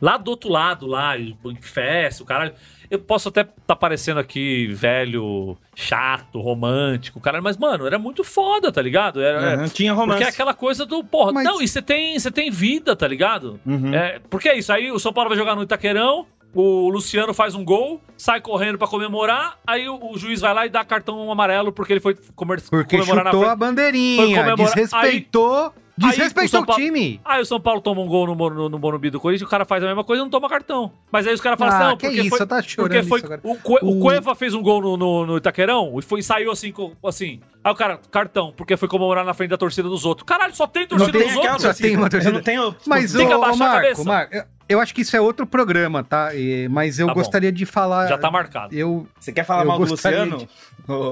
Lá 0.00 0.16
do 0.16 0.30
outro 0.30 0.50
lado, 0.50 0.86
lá, 0.86 1.14
festa, 1.60 2.22
o 2.22 2.26
cara. 2.26 2.54
Eu 2.90 2.98
posso 2.98 3.28
até 3.28 3.44
tá 3.44 3.76
parecendo 3.76 4.18
aqui 4.18 4.68
velho, 4.68 5.58
chato, 5.74 6.40
romântico, 6.40 7.20
cara, 7.20 7.42
mas, 7.42 7.54
mano, 7.58 7.86
era 7.86 7.98
muito 7.98 8.24
foda, 8.24 8.72
tá 8.72 8.80
ligado? 8.80 9.20
Era, 9.20 9.58
uhum, 9.58 9.68
tinha 9.68 9.92
romance. 9.92 10.20
Porque 10.20 10.24
é 10.24 10.28
aquela 10.28 10.54
coisa 10.54 10.86
do, 10.86 11.04
porra, 11.04 11.32
mas... 11.32 11.44
não, 11.44 11.60
e 11.60 11.68
você 11.68 11.82
tem, 11.82 12.18
você 12.18 12.30
tem 12.30 12.50
vida, 12.50 12.96
tá 12.96 13.06
ligado? 13.06 13.60
Uhum. 13.66 13.92
É, 13.94 14.18
porque 14.30 14.48
é 14.48 14.56
isso, 14.56 14.72
aí 14.72 14.90
o 14.90 14.98
São 14.98 15.12
Paulo 15.12 15.28
vai 15.28 15.36
jogar 15.36 15.54
no 15.54 15.62
Itaquerão, 15.62 16.24
o 16.54 16.88
Luciano 16.88 17.34
faz 17.34 17.54
um 17.54 17.62
gol, 17.62 18.00
sai 18.16 18.40
correndo 18.40 18.78
para 18.78 18.88
comemorar, 18.88 19.58
aí 19.66 19.86
o, 19.86 20.12
o, 20.12 20.18
juiz 20.18 20.40
vai 20.40 20.54
lá 20.54 20.64
e 20.64 20.70
dá 20.70 20.82
cartão 20.82 21.30
amarelo 21.30 21.70
porque 21.70 21.92
ele 21.92 22.00
foi 22.00 22.16
comer, 22.34 22.62
porque 22.62 22.96
comemorar 22.96 23.26
chutou 23.26 23.40
na 23.40 23.46
frente. 23.46 23.52
a 23.52 23.56
bandeirinha, 23.56 24.56
desrespeitou... 24.56 25.74
Aí, 25.76 25.87
Desrespeitou 25.98 26.60
o, 26.60 26.72
o, 26.72 26.76
time. 26.76 27.20
Aí 27.24 27.40
o 27.40 27.44
São 27.44 27.60
Paulo 27.60 27.80
toma 27.80 28.00
um 28.00 28.06
gol 28.06 28.26
no, 28.26 28.34
no, 28.34 28.68
no 28.68 28.78
Morumbi 28.78 29.10
do 29.10 29.20
Corinthians, 29.20 29.46
o 29.46 29.50
cara 29.50 29.64
faz 29.64 29.82
a 29.82 29.86
mesma 29.86 30.04
coisa 30.04 30.22
e 30.22 30.24
não 30.24 30.30
toma 30.30 30.48
cartão. 30.48 30.92
Mas 31.10 31.26
aí 31.26 31.34
os 31.34 31.40
caras 31.40 31.58
falam 31.58 31.74
assim, 31.74 31.82
ah, 31.82 31.86
assim, 31.86 31.90
não, 31.90 31.98
porque 31.98 32.20
isso, 32.20 32.36
foi... 32.36 32.46
Tá 32.46 32.62
porque 32.76 33.02
foi 33.02 33.22
o, 33.42 33.52
o, 33.52 33.96
o 33.96 34.00
Cueva 34.00 34.34
fez 34.34 34.54
um 34.54 34.62
gol 34.62 34.80
no, 34.80 34.96
no, 34.96 35.26
no 35.26 35.36
Itaquerão 35.36 35.94
e, 35.98 36.02
foi, 36.02 36.22
saiu 36.22 36.50
assim, 36.50 36.72
assim... 37.04 37.40
Aí 37.64 37.72
o 37.72 37.74
cara, 37.74 37.98
cartão, 38.10 38.54
porque 38.56 38.76
foi 38.76 38.88
comemorar 38.88 39.24
na 39.24 39.34
frente 39.34 39.50
da 39.50 39.58
torcida 39.58 39.88
dos 39.88 40.04
outros. 40.04 40.24
Caralho, 40.24 40.54
só 40.54 40.66
tem 40.66 40.86
torcida 40.86 41.12
tem 41.12 41.26
dos 41.26 41.36
outros? 41.36 41.62
Só 41.62 41.74
tem 41.74 41.96
uma 41.96 42.08
torcida. 42.08 42.30
Eu 42.30 42.34
não 42.34 42.42
tenho... 42.42 42.74
Mas, 42.86 43.12
tem 43.12 43.26
que 43.26 43.32
abaixar 43.32 43.54
ô, 43.54 43.58
Marco, 43.58 43.76
a 43.76 43.82
cabeça. 43.82 44.04
Marco, 44.04 44.48
eu 44.68 44.80
acho 44.80 44.94
que 44.94 45.00
isso 45.00 45.16
é 45.16 45.20
outro 45.20 45.46
programa, 45.46 46.04
tá? 46.04 46.30
mas 46.70 46.98
eu 46.98 47.06
tá 47.06 47.14
gostaria 47.14 47.50
de 47.50 47.64
falar. 47.64 48.06
Já 48.06 48.18
tá 48.18 48.30
marcado. 48.30 48.74
Eu, 48.74 49.08
Você 49.18 49.32
quer 49.32 49.44
falar 49.44 49.64
mal 49.64 49.78
do 49.78 49.86
Luciano, 49.86 50.38
de... 50.38 50.48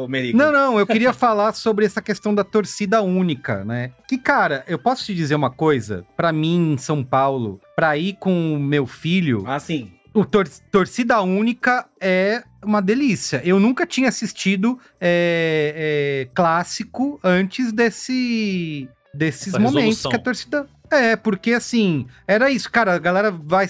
Merigo? 0.08 0.38
Não, 0.38 0.50
não, 0.50 0.78
eu 0.78 0.86
queria 0.86 1.12
falar 1.12 1.52
sobre 1.52 1.84
essa 1.84 2.00
questão 2.00 2.34
da 2.34 2.42
torcida 2.42 3.02
única, 3.02 3.64
né? 3.64 3.92
Que, 4.08 4.16
cara, 4.16 4.64
eu 4.66 4.78
posso 4.78 5.04
te 5.04 5.14
dizer 5.14 5.34
uma 5.34 5.50
coisa? 5.50 6.04
Para 6.16 6.32
mim, 6.32 6.72
em 6.72 6.78
São 6.78 7.04
Paulo, 7.04 7.60
pra 7.74 7.96
ir 7.96 8.16
com 8.18 8.54
o 8.54 8.58
meu 8.58 8.86
filho. 8.86 9.44
Ah, 9.46 9.58
sim. 9.58 9.92
O 10.14 10.24
tor 10.24 10.48
torcida 10.70 11.20
única 11.20 11.86
é 12.00 12.42
uma 12.64 12.80
delícia. 12.80 13.42
Eu 13.44 13.60
nunca 13.60 13.86
tinha 13.86 14.08
assistido 14.08 14.78
é, 14.98 16.24
é, 16.24 16.28
clássico 16.34 17.20
antes 17.22 17.70
desse 17.70 18.88
desses 19.16 19.56
momentos 19.56 20.04
que 20.04 20.14
a 20.14 20.18
torcida 20.18 20.68
é, 20.96 21.16
porque 21.16 21.52
assim, 21.52 22.06
era 22.26 22.50
isso, 22.50 22.70
cara, 22.70 22.94
a 22.94 22.98
galera 22.98 23.30
vai. 23.30 23.68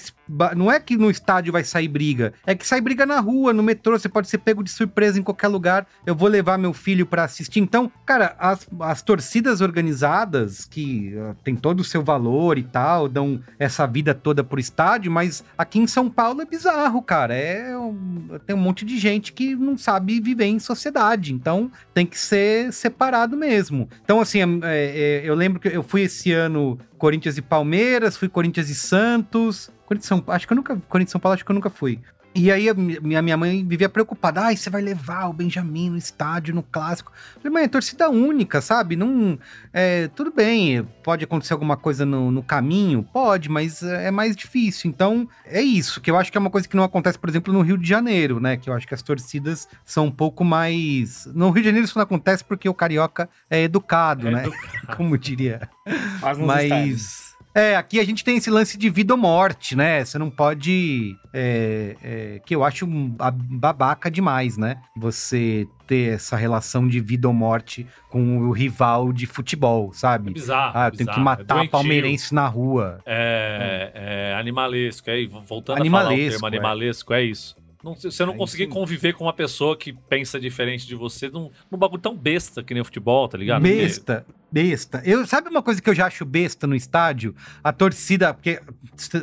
Não 0.55 0.71
é 0.71 0.79
que 0.79 0.97
no 0.97 1.09
estádio 1.09 1.53
vai 1.53 1.63
sair 1.63 1.87
briga, 1.87 2.33
é 2.45 2.53
que 2.55 2.67
sai 2.67 2.81
briga 2.81 3.05
na 3.05 3.19
rua, 3.19 3.53
no 3.53 3.63
metrô, 3.63 3.97
você 3.97 4.09
pode 4.09 4.27
ser 4.27 4.39
pego 4.39 4.63
de 4.63 4.69
surpresa 4.69 5.19
em 5.19 5.23
qualquer 5.23 5.47
lugar. 5.47 5.87
Eu 6.05 6.15
vou 6.15 6.27
levar 6.27 6.57
meu 6.57 6.73
filho 6.73 7.05
para 7.05 7.23
assistir. 7.23 7.59
Então, 7.59 7.91
cara, 8.05 8.35
as, 8.39 8.67
as 8.81 9.01
torcidas 9.01 9.61
organizadas, 9.61 10.65
que 10.65 11.13
uh, 11.15 11.35
tem 11.43 11.55
todo 11.55 11.79
o 11.79 11.83
seu 11.83 12.03
valor 12.03 12.57
e 12.57 12.63
tal, 12.63 13.07
dão 13.07 13.39
essa 13.57 13.85
vida 13.85 14.13
toda 14.13 14.43
pro 14.43 14.59
estádio, 14.59 15.11
mas 15.11 15.43
aqui 15.57 15.79
em 15.79 15.87
São 15.87 16.09
Paulo 16.09 16.41
é 16.41 16.45
bizarro, 16.45 17.01
cara. 17.01 17.33
É, 17.33 17.77
um, 17.77 18.39
tem 18.45 18.55
um 18.55 18.59
monte 18.59 18.85
de 18.85 18.97
gente 18.97 19.33
que 19.33 19.55
não 19.55 19.77
sabe 19.77 20.19
viver 20.19 20.45
em 20.45 20.59
sociedade, 20.59 21.33
então 21.33 21.71
tem 21.93 22.05
que 22.05 22.19
ser 22.19 22.71
separado 22.73 23.37
mesmo. 23.37 23.89
Então, 24.03 24.19
assim, 24.19 24.39
é, 24.63 25.21
é, 25.23 25.29
eu 25.29 25.35
lembro 25.35 25.59
que 25.59 25.67
eu 25.67 25.83
fui 25.83 26.01
esse 26.01 26.31
ano 26.31 26.77
Corinthians 26.97 27.16
e 27.25 27.41
Palmeiras, 27.41 28.17
fui 28.17 28.29
Corinthians 28.29 28.69
e 28.69 28.75
Santos. 28.75 29.71
Corinthians 29.85 30.07
São 30.07 30.23
Acho 30.27 30.45
que 30.45 30.53
eu 30.53 30.55
nunca. 30.55 30.75
Corinthians 30.87 31.11
São 31.11 31.21
Paulo, 31.21 31.33
acho 31.33 31.45
que 31.45 31.51
eu 31.51 31.55
nunca 31.55 31.69
fui. 31.69 31.99
E 32.37 32.51
aí 32.51 32.69
a 32.69 32.73
minha, 32.75 33.35
mãe 33.35 33.65
vivia 33.65 33.89
preocupada. 33.89 34.41
Ai, 34.41 34.55
você 34.55 34.69
vai 34.69 34.79
levar 34.79 35.27
o 35.27 35.33
Benjamin 35.33 35.89
no 35.89 35.97
estádio, 35.97 36.53
no 36.53 36.61
clássico. 36.61 37.11
Eu 37.35 37.41
falei, 37.41 37.51
mãe, 37.51 37.63
é 37.63 37.67
torcida 37.67 38.11
única, 38.11 38.61
sabe? 38.61 38.95
Não. 38.95 39.39
É, 39.73 40.07
tudo 40.09 40.31
bem, 40.31 40.87
pode 41.03 41.23
acontecer 41.23 41.53
alguma 41.53 41.75
coisa 41.75 42.05
no, 42.05 42.29
no, 42.29 42.43
caminho? 42.43 43.01
Pode, 43.11 43.49
mas 43.49 43.81
é 43.81 44.11
mais 44.11 44.35
difícil. 44.35 44.87
Então, 44.87 45.27
é 45.45 45.63
isso, 45.63 45.99
que 45.99 46.11
eu 46.11 46.15
acho 46.15 46.31
que 46.31 46.37
é 46.37 46.39
uma 46.41 46.51
coisa 46.51 46.67
que 46.67 46.75
não 46.75 46.83
acontece, 46.83 47.17
por 47.17 47.27
exemplo, 47.27 47.51
no 47.51 47.61
Rio 47.61 47.77
de 47.77 47.89
Janeiro, 47.89 48.39
né? 48.39 48.55
Que 48.55 48.69
eu 48.69 48.73
acho 48.75 48.87
que 48.87 48.93
as 48.93 49.01
torcidas 49.01 49.67
são 49.83 50.05
um 50.05 50.11
pouco 50.11 50.45
mais. 50.45 51.27
No 51.33 51.49
Rio 51.49 51.63
de 51.63 51.69
Janeiro 51.69 51.85
isso 51.85 51.97
não 51.97 52.03
acontece 52.03 52.43
porque 52.43 52.69
o 52.69 52.73
carioca 52.73 53.27
é 53.49 53.63
educado, 53.63 54.27
é 54.27 54.31
né? 54.31 54.43
Educado. 54.43 54.87
Como 54.95 55.17
diria. 55.17 55.67
Mas. 56.45 57.26
É, 57.57 57.75
aqui 57.75 57.99
a 57.99 58.03
gente 58.03 58.23
tem 58.23 58.37
esse 58.37 58.51
lance 58.51 58.77
de 58.77 58.87
vida 58.87 59.15
ou 59.15 59.17
morte, 59.17 59.75
né? 59.75 60.05
Você 60.05 60.19
não 60.19 60.29
pode. 60.29 61.15
É, 61.33 61.95
é, 62.03 62.41
que 62.45 62.53
eu 62.53 62.63
acho 62.63 62.85
babaca 62.85 64.11
demais, 64.11 64.57
né? 64.57 64.79
Você 64.95 65.67
ter 65.87 66.13
essa 66.13 66.35
relação 66.35 66.87
de 66.87 66.99
vida 66.99 67.27
ou 67.27 67.33
morte 67.33 67.87
com 68.11 68.37
o 68.37 68.51
rival 68.51 69.11
de 69.11 69.25
futebol, 69.25 69.91
sabe? 69.91 70.29
É 70.29 70.33
bizarro. 70.33 70.71
Ah, 70.75 70.87
eu 70.89 70.91
tenho 70.91 71.11
que 71.11 71.19
matar 71.19 71.65
é 71.65 71.67
palmeirense 71.67 72.31
na 72.31 72.47
rua. 72.47 72.99
É, 73.07 73.91
é, 73.95 74.35
animalesco, 74.39 75.09
é 75.09 75.25
voltando 75.25 75.79
animalesco, 75.79 76.13
a 76.13 76.13
falar 76.13 76.27
o 76.27 76.29
termo 76.29 76.45
animalesco, 76.45 77.11
é, 77.11 77.21
é 77.21 77.25
isso. 77.25 77.57
Não, 77.83 77.95
você 77.95 78.25
não 78.25 78.33
é 78.33 78.37
conseguir 78.37 78.67
conviver 78.67 79.13
com 79.13 79.23
uma 79.23 79.33
pessoa 79.33 79.75
que 79.75 79.93
pensa 79.93 80.39
diferente 80.39 80.85
de 80.85 80.93
você 80.93 81.29
num, 81.29 81.49
num 81.71 81.77
bagulho 81.77 82.01
tão 82.01 82.15
besta 82.15 82.63
que 82.63 82.73
nem 82.73 82.81
o 82.81 82.85
futebol, 82.85 83.27
tá 83.27 83.37
ligado? 83.37 83.63
Besta. 83.63 84.25
Besta. 84.49 85.01
Eu, 85.03 85.25
sabe 85.25 85.49
uma 85.49 85.61
coisa 85.61 85.81
que 85.81 85.89
eu 85.89 85.93
já 85.93 86.05
acho 86.05 86.23
besta 86.23 86.65
no 86.65 86.73
estádio? 86.73 87.35
A 87.61 87.73
torcida, 87.73 88.33
porque 88.33 88.61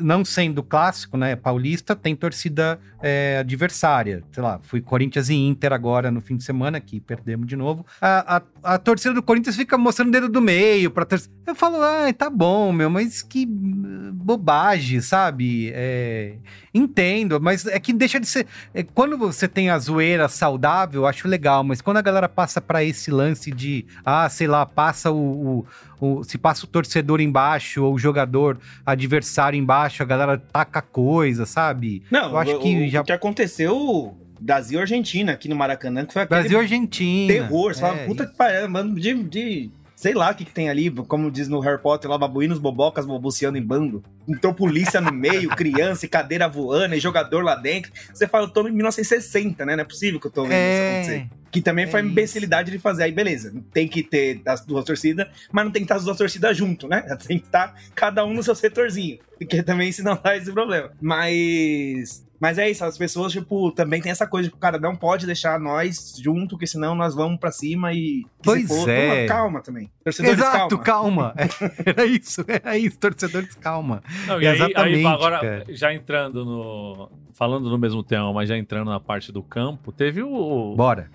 não 0.03 0.23
sendo 0.23 0.63
clássico, 0.63 1.17
né, 1.17 1.35
paulista, 1.35 1.97
tem 1.97 2.15
torcida 2.15 2.79
é, 3.03 3.39
adversária. 3.39 4.23
Sei 4.31 4.43
lá, 4.43 4.61
fui 4.63 4.83
Corinthians 4.83 5.31
e 5.31 5.35
Inter 5.35 5.73
agora 5.73 6.11
no 6.11 6.21
fim 6.21 6.37
de 6.37 6.45
semana, 6.45 6.79
que 6.79 7.01
perdemos 7.01 7.47
de 7.47 7.57
novo. 7.57 7.87
A, 8.01 8.37
a, 8.37 8.75
a 8.75 8.79
torcida 8.79 9.15
do 9.15 9.23
Corinthians 9.23 9.57
fica 9.57 9.79
mostrando 9.79 10.09
o 10.09 10.13
dedo 10.13 10.29
do 10.29 10.43
meio 10.43 10.91
pra. 10.91 11.07
Eu 11.47 11.55
falo, 11.55 11.77
ah, 11.83 12.13
tá 12.13 12.29
bom, 12.29 12.71
meu, 12.71 12.91
mas 12.91 13.23
que 13.23 13.47
bobagem, 13.47 15.01
sabe? 15.01 15.71
É, 15.75 16.37
entendo, 16.73 17.41
mas 17.41 17.67
é 17.67 17.79
que 17.79 17.93
deixa 17.93 18.19
de 18.19 18.27
ser. 18.27 18.47
É, 18.73 18.83
quando 18.83 19.17
você 19.17 19.47
tem 19.47 19.71
a 19.71 19.79
zoeira 19.79 20.29
saudável, 20.29 21.03
eu 21.03 21.07
acho 21.07 21.29
legal, 21.29 21.63
mas 21.63 21.81
quando 21.81 21.99
a 21.99 22.03
galera 22.03 22.29
passa 22.29 22.61
para 22.61 22.83
esse 22.83 23.11
lance 23.11 23.51
de, 23.51 23.87
ah, 24.05 24.29
sei 24.29 24.47
lá, 24.47 24.65
passa 24.65 25.14
o, 25.15 25.67
o, 26.01 26.19
o, 26.19 26.25
se 26.25 26.37
passa 26.37 26.65
o 26.65 26.69
torcedor 26.69 27.21
embaixo 27.21 27.85
ou 27.85 27.95
o 27.95 27.99
jogador 27.99 28.59
adversário 28.85 29.59
embaixo, 29.59 30.03
a 30.03 30.07
galera 30.07 30.39
taca 30.39 30.83
coisa, 30.83 31.47
sabe? 31.47 32.03
Não, 32.11 32.31
eu 32.31 32.39
acho 32.39 32.59
que 32.59 32.77
o, 32.77 32.89
já... 32.89 33.01
o 33.01 33.05
que 33.05 33.13
aconteceu 33.13 34.17
Brasil 34.41 34.81
Argentina 34.81 35.33
aqui 35.33 35.49
no 35.49 35.57
Maracanã, 35.57 36.05
que 36.05 36.13
foi 36.13 36.23
aquele 36.23 36.41
Brasil 36.41 36.59
Argentina. 36.59 37.33
Terror, 37.33 37.75
você 37.75 37.85
é, 37.85 37.89
fala, 37.89 37.99
puta 38.07 38.27
que 38.27 38.37
pariu, 38.37 38.69
mano, 38.69 38.95
de, 38.95 39.15
de 39.25 39.71
sei 39.97 40.13
lá 40.13 40.31
o 40.31 40.35
que, 40.35 40.45
que, 40.45 40.53
tem 40.53 40.69
ali, 40.69 40.91
como 40.91 41.31
diz 41.31 41.49
no 41.49 41.61
Harry 41.61 41.81
Potter, 41.81 42.11
lá 42.11 42.19
babuínos 42.19 42.59
bobocas 42.59 43.07
balbuciando 43.07 43.57
em 43.57 43.63
bando. 43.63 44.03
Então 44.29 44.53
polícia 44.53 45.01
no 45.01 45.13
meio, 45.13 45.49
criança 45.57 46.05
e 46.05 46.09
cadeira 46.09 46.47
voando, 46.47 46.95
e 46.95 47.01
jogador 47.01 47.43
lá 47.43 47.55
dentro. 47.55 47.91
Você 48.13 48.27
fala, 48.27 48.45
eu 48.45 48.51
tô 48.51 48.69
em 48.69 48.73
1960, 48.73 49.65
né? 49.65 49.77
Não 49.77 49.83
é 49.83 49.87
possível 49.87 50.21
que 50.21 50.27
eu 50.27 50.31
tô 50.31 50.43
vendo 50.43 50.53
é... 50.53 51.01
isso 51.01 51.11
acontecer. 51.11 51.44
Que 51.55 51.63
também 51.63 51.87
foi 51.87 52.01
a 52.01 52.03
imbecilidade 52.03 52.69
de 52.73 52.81
fazer. 52.81 53.05
Aí, 53.05 53.13
beleza, 53.13 53.55
tem 53.73 53.87
que 53.87 54.03
ter 54.03 54.43
as 54.45 54.67
duas 54.67 54.85
torcidas, 54.85 55.29
mas 55.53 55.65
não 55.65 55.71
tem 55.71 55.83
que 55.83 55.85
estar 55.85 55.95
as 55.95 56.05
duas 56.05 56.19
torcidas 56.19 56.57
junto, 56.57 56.89
né? 56.89 57.03
Tem 57.25 57.39
que 57.39 57.47
estar 57.47 57.81
cada 57.95 58.25
um 58.25 58.35
no 58.35 58.43
seu 58.43 58.57
setorzinho. 58.57 59.21
Porque 59.39 59.63
também 59.63 59.93
se 59.93 60.03
não 60.03 60.19
dá 60.21 60.37
esse 60.37 60.51
problema. 60.51 60.91
Mas. 61.01 62.27
Mas 62.41 62.59
é 62.59 62.69
isso, 62.69 62.85
as 62.85 62.99
pessoas, 62.99 63.33
tipo, 63.33 63.71
também 63.71 64.03
tem 64.03 64.11
essa 64.11 64.27
coisa, 64.27 64.49
tipo, 64.49 64.61
cara, 64.61 64.79
não 64.79 64.97
pode 64.97 65.25
deixar 65.27 65.59
nós 65.61 66.15
junto, 66.21 66.57
porque 66.57 66.67
senão 66.67 66.93
nós 66.95 67.15
vamos 67.15 67.39
pra 67.39 67.53
cima 67.53 67.93
e. 67.95 68.27
Pois 68.43 68.67
for, 68.67 68.89
é. 68.89 69.27
calma 69.27 69.63
também. 69.63 69.89
Torcedores, 70.03 70.41
Exato, 70.41 70.77
calma. 70.79 71.35
calma. 71.37 71.51
era 71.87 72.05
isso, 72.05 72.45
era 72.49 72.77
isso, 72.77 72.99
torcedores, 72.99 73.55
calma. 73.55 74.03
Não, 74.27 74.43
e 74.43 74.47
Exatamente. 74.47 74.77
Aí, 74.77 74.95
aí 74.97 75.07
agora, 75.07 75.39
cara. 75.39 75.65
já 75.69 75.95
entrando 75.95 76.45
no. 76.45 77.13
Falando 77.33 77.71
no 77.71 77.79
mesmo 77.79 78.03
tema, 78.03 78.33
mas 78.33 78.49
já 78.49 78.59
entrando 78.59 78.91
na 78.91 78.99
parte 78.99 79.31
do 79.31 79.43
campo, 79.43 79.93
teve 79.93 80.21
o. 80.21 80.75
Bora 80.77 81.09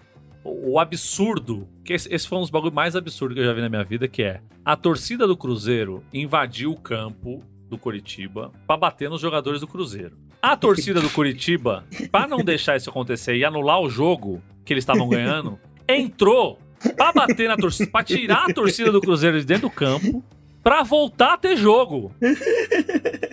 o 0.50 0.80
absurdo, 0.80 1.68
que 1.84 1.94
esse, 1.94 2.14
esse 2.14 2.28
foi 2.28 2.38
um 2.38 2.42
dos 2.42 2.50
bagulhos 2.50 2.74
mais 2.74 2.96
absurdos 2.96 3.36
que 3.36 3.42
eu 3.42 3.46
já 3.46 3.54
vi 3.54 3.62
na 3.62 3.70
minha 3.70 3.84
vida, 3.84 4.08
que 4.08 4.24
é 4.24 4.42
a 4.64 4.76
torcida 4.76 5.26
do 5.26 5.38
Cruzeiro 5.38 6.04
invadiu 6.14 6.72
o 6.72 6.80
campo 6.80 7.44
do 7.70 7.78
Curitiba 7.78 8.52
para 8.68 8.78
bater 8.78 9.10
nos 9.10 9.22
jogadores 9.22 9.62
do 9.62 9.68
Cruzeiro. 9.68 10.18
A 10.42 10.56
torcida 10.56 11.02
do 11.02 11.10
Curitiba, 11.10 11.86
para 12.12 12.28
não 12.28 12.44
deixar 12.44 12.78
isso 12.78 12.90
acontecer 12.90 13.36
e 13.36 13.44
anular 13.44 13.82
o 13.82 13.90
jogo 13.90 14.42
que 14.64 14.74
eles 14.74 14.84
estavam 14.84 15.08
ganhando, 15.10 15.60
entrou 15.88 16.60
para 16.96 17.12
bater 17.12 17.48
na 17.48 17.58
torcida, 17.58 17.90
para 17.92 18.06
tirar 18.06 18.50
a 18.50 18.54
torcida 18.54 18.92
do 18.92 19.02
Cruzeiro 19.02 19.40
de 19.40 19.46
dentro 19.46 19.70
do 19.70 19.72
campo 19.72 20.24
para 20.64 20.84
voltar 20.84 21.34
a 21.34 21.38
ter 21.38 21.58
jogo. 21.58 22.14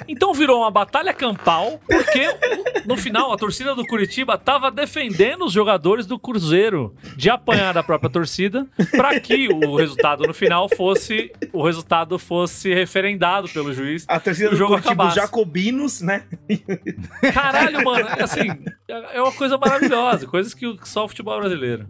Então 0.08 0.32
virou 0.32 0.60
uma 0.60 0.70
batalha 0.70 1.12
campal, 1.12 1.80
porque 1.86 2.28
no 2.84 2.96
final 2.96 3.32
a 3.32 3.36
torcida 3.36 3.74
do 3.74 3.84
Curitiba 3.86 4.38
tava 4.38 4.70
defendendo 4.70 5.44
os 5.44 5.52
jogadores 5.52 6.06
do 6.06 6.18
Cruzeiro 6.18 6.94
de 7.16 7.30
apanhar 7.30 7.72
da 7.72 7.82
própria 7.82 8.10
torcida, 8.10 8.66
para 8.92 9.18
que 9.20 9.48
o 9.48 9.76
resultado 9.76 10.26
no 10.26 10.34
final 10.34 10.68
fosse 10.68 11.32
o 11.52 11.62
resultado 11.62 12.18
fosse 12.18 12.72
referendado 12.72 13.48
pelo 13.48 13.72
juiz. 13.72 14.04
A 14.08 14.20
torcida 14.20 14.50
do 14.50 14.56
jogo 14.56 14.72
Curitiba, 14.72 14.92
acabasse. 14.92 15.16
jacobinos, 15.16 16.00
né? 16.00 16.24
Caralho, 17.32 17.84
mano, 17.84 18.08
assim, 18.20 18.48
é 18.88 19.20
uma 19.20 19.32
coisa 19.32 19.58
maravilhosa, 19.58 20.26
coisas 20.26 20.54
que 20.54 20.76
só 20.84 21.04
o 21.04 21.08
futebol 21.08 21.38
brasileiro. 21.38 21.86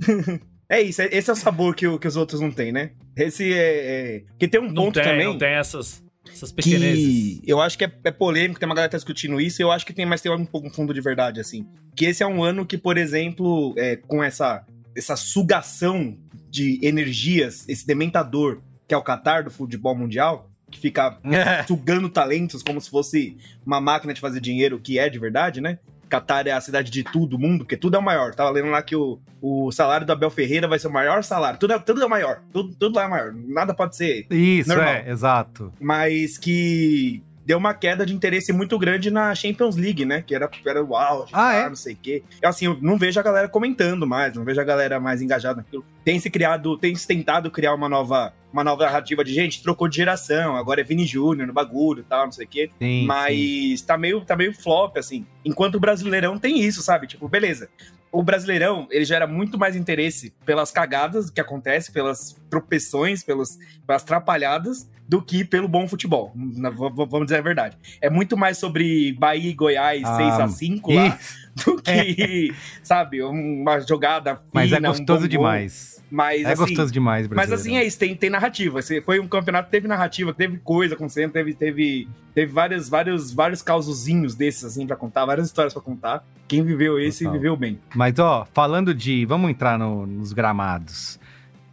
É 0.68 0.82
isso, 0.82 1.00
é, 1.00 1.08
esse 1.12 1.30
é 1.30 1.32
o 1.32 1.36
sabor 1.36 1.74
que, 1.74 1.98
que 1.98 2.08
os 2.08 2.16
outros 2.16 2.40
não 2.40 2.50
têm, 2.50 2.72
né? 2.72 2.90
Esse 3.16 3.52
é. 3.52 4.16
é... 4.16 4.22
Que 4.38 4.48
tem 4.48 4.60
um 4.60 4.64
não 4.64 4.86
ponto 4.86 4.94
tem, 4.94 5.04
também. 5.04 5.24
Não 5.24 5.38
tem 5.38 5.50
essas. 5.50 6.04
Essas 6.36 6.52
pequenezes. 6.52 7.40
Que 7.40 7.50
eu 7.50 7.60
acho 7.60 7.76
que 7.78 7.84
é, 7.84 7.92
é, 8.04 8.10
polêmico, 8.10 8.60
tem 8.60 8.68
uma 8.68 8.74
galera 8.74 8.88
que 8.88 8.92
tá 8.92 8.98
discutindo 8.98 9.40
isso, 9.40 9.60
e 9.60 9.64
eu 9.64 9.72
acho 9.72 9.84
que 9.86 9.92
tem, 9.92 10.06
mas 10.06 10.20
tem 10.20 10.30
um 10.32 10.44
pouco 10.44 10.68
um 10.68 10.70
fundo 10.70 10.92
de 10.92 11.00
verdade, 11.00 11.40
assim. 11.40 11.66
Que 11.94 12.06
esse 12.06 12.22
é 12.22 12.26
um 12.26 12.42
ano 12.42 12.66
que, 12.66 12.76
por 12.76 12.98
exemplo, 12.98 13.74
é, 13.76 13.96
com 13.96 14.22
essa, 14.22 14.64
essa 14.94 15.16
sugação 15.16 16.16
de 16.50 16.78
energias, 16.82 17.68
esse 17.68 17.86
dementador 17.86 18.60
que 18.86 18.94
é 18.94 18.96
o 18.96 19.02
Qatar 19.02 19.42
do 19.42 19.50
futebol 19.50 19.96
mundial, 19.96 20.50
que 20.70 20.78
fica 20.78 21.18
sugando 21.66 22.08
talentos 22.08 22.62
como 22.62 22.80
se 22.80 22.90
fosse 22.90 23.36
uma 23.64 23.80
máquina 23.80 24.14
de 24.14 24.20
fazer 24.20 24.40
dinheiro, 24.40 24.78
que 24.78 24.98
é 24.98 25.08
de 25.08 25.18
verdade, 25.18 25.60
né? 25.60 25.78
Qatar 26.08 26.46
é 26.46 26.52
a 26.52 26.60
cidade 26.60 26.90
de 26.90 27.02
tudo, 27.02 27.36
do 27.36 27.38
mundo, 27.38 27.58
porque 27.58 27.76
tudo 27.76 27.96
é 27.96 27.98
o 27.98 28.02
maior. 28.02 28.34
Tava 28.34 28.50
lendo 28.50 28.70
lá 28.70 28.82
que 28.82 28.96
o, 28.96 29.18
o 29.40 29.70
salário 29.72 30.06
do 30.06 30.12
Abel 30.12 30.30
Ferreira 30.30 30.68
vai 30.68 30.78
ser 30.78 30.88
o 30.88 30.92
maior 30.92 31.22
salário. 31.22 31.58
Tudo 31.58 31.72
é, 31.72 31.78
tudo 31.78 32.02
é 32.02 32.08
maior. 32.08 32.40
Tudo, 32.52 32.74
tudo 32.74 32.96
lá 32.96 33.04
é 33.04 33.08
maior. 33.08 33.34
Nada 33.34 33.74
pode 33.74 33.96
ser. 33.96 34.26
Isso, 34.30 34.68
normal. 34.68 34.88
é, 34.88 35.10
exato. 35.10 35.72
Mas 35.80 36.38
que 36.38 37.22
deu 37.46 37.58
uma 37.58 37.72
queda 37.72 38.04
de 38.04 38.12
interesse 38.12 38.52
muito 38.52 38.76
grande 38.76 39.08
na 39.08 39.32
Champions 39.34 39.76
League, 39.76 40.04
né? 40.04 40.20
Que 40.20 40.34
era, 40.34 40.50
era 40.66 40.84
uau, 40.84 41.26
ah, 41.32 41.54
é? 41.54 41.68
não 41.68 41.76
sei 41.76 41.94
o 41.94 41.96
quê. 41.96 42.24
Assim, 42.44 42.66
eu 42.66 42.76
não 42.82 42.98
vejo 42.98 43.20
a 43.20 43.22
galera 43.22 43.48
comentando 43.48 44.04
mais, 44.06 44.34
não 44.34 44.44
vejo 44.44 44.60
a 44.60 44.64
galera 44.64 44.98
mais 44.98 45.22
engajada 45.22 45.58
naquilo. 45.58 45.84
Tem 46.04 46.18
se 46.18 46.28
criado, 46.28 46.76
tem 46.76 46.94
se 46.96 47.06
tentado 47.06 47.50
criar 47.50 47.72
uma 47.72 47.88
nova, 47.88 48.32
uma 48.56 48.64
nova 48.64 48.84
narrativa 48.84 49.22
de 49.22 49.34
gente, 49.34 49.62
trocou 49.62 49.86
de 49.86 49.96
geração, 49.96 50.56
agora 50.56 50.80
é 50.80 50.84
Vini 50.84 51.04
Júnior 51.04 51.46
no 51.46 51.52
bagulho 51.52 52.00
e 52.00 52.04
tal, 52.04 52.24
não 52.24 52.32
sei 52.32 52.46
o 52.46 52.48
quê. 52.48 52.70
Sim, 52.78 53.04
Mas 53.04 53.80
sim. 53.80 53.86
tá 53.86 53.98
meio, 53.98 54.20
tá 54.22 54.34
meio 54.34 54.54
flop, 54.54 54.96
assim. 54.96 55.26
Enquanto 55.44 55.74
o 55.74 55.80
Brasileirão 55.80 56.38
tem 56.38 56.60
isso, 56.60 56.82
sabe? 56.82 57.06
Tipo, 57.06 57.28
beleza 57.28 57.68
o 58.12 58.22
Brasileirão, 58.22 58.88
ele 58.90 59.04
gera 59.04 59.26
muito 59.26 59.58
mais 59.58 59.76
interesse 59.76 60.32
pelas 60.46 60.70
cagadas 60.70 61.28
que 61.28 61.38
acontece, 61.38 61.92
pelas 61.92 62.34
tropeções, 62.48 63.22
pelos, 63.22 63.58
pelas 63.86 64.04
trapalhadas, 64.04 64.88
do 65.08 65.22
que 65.22 65.44
pelo 65.44 65.68
bom 65.68 65.86
futebol. 65.86 66.32
Vamos 66.34 67.26
dizer 67.26 67.38
a 67.38 67.42
verdade. 67.42 67.76
É 68.00 68.10
muito 68.10 68.36
mais 68.36 68.58
sobre 68.58 69.12
Bahia 69.12 69.50
e 69.50 69.54
Goiás 69.54 70.02
ah, 70.04 70.16
6 70.16 70.40
a 70.40 70.48
5 70.48 70.92
lá 70.92 71.18
do 71.64 71.80
que, 71.80 72.54
sabe, 72.82 73.22
uma 73.22 73.80
jogada 73.80 74.36
fina, 74.36 74.48
Mas 74.52 74.72
é 74.72 74.80
gostoso 74.80 75.24
um 75.24 75.28
demais. 75.28 75.96
Mas, 76.10 76.42
é 76.42 76.52
assim, 76.52 76.56
gostoso 76.56 76.92
demais, 76.92 77.26
Mas 77.28 77.50
assim 77.50 77.76
é 77.76 77.84
isso, 77.84 77.98
tem, 77.98 78.14
tem 78.14 78.30
narrativa. 78.30 78.78
Foi 79.04 79.18
um 79.18 79.26
campeonato 79.26 79.66
que 79.66 79.72
teve 79.72 79.88
narrativa, 79.88 80.32
teve 80.32 80.58
coisa 80.58 80.94
acontecendo, 80.94 81.32
teve, 81.32 81.52
teve, 81.52 82.08
teve 82.32 82.52
vários, 82.52 82.88
vários, 82.88 83.32
vários 83.32 83.60
causozinhos 83.60 84.34
desses, 84.34 84.64
assim, 84.64 84.86
pra 84.86 84.94
contar, 84.94 85.24
várias 85.24 85.46
histórias 85.46 85.72
pra 85.72 85.82
contar. 85.82 86.24
Quem 86.46 86.62
viveu 86.62 86.98
esse, 87.00 87.24
Total. 87.24 87.32
viveu 87.32 87.56
bem. 87.56 87.80
Mas, 87.94 88.18
ó, 88.20 88.46
falando 88.52 88.94
de. 88.94 89.26
Vamos 89.26 89.50
entrar 89.50 89.76
no, 89.76 90.06
nos 90.06 90.32
gramados. 90.32 91.18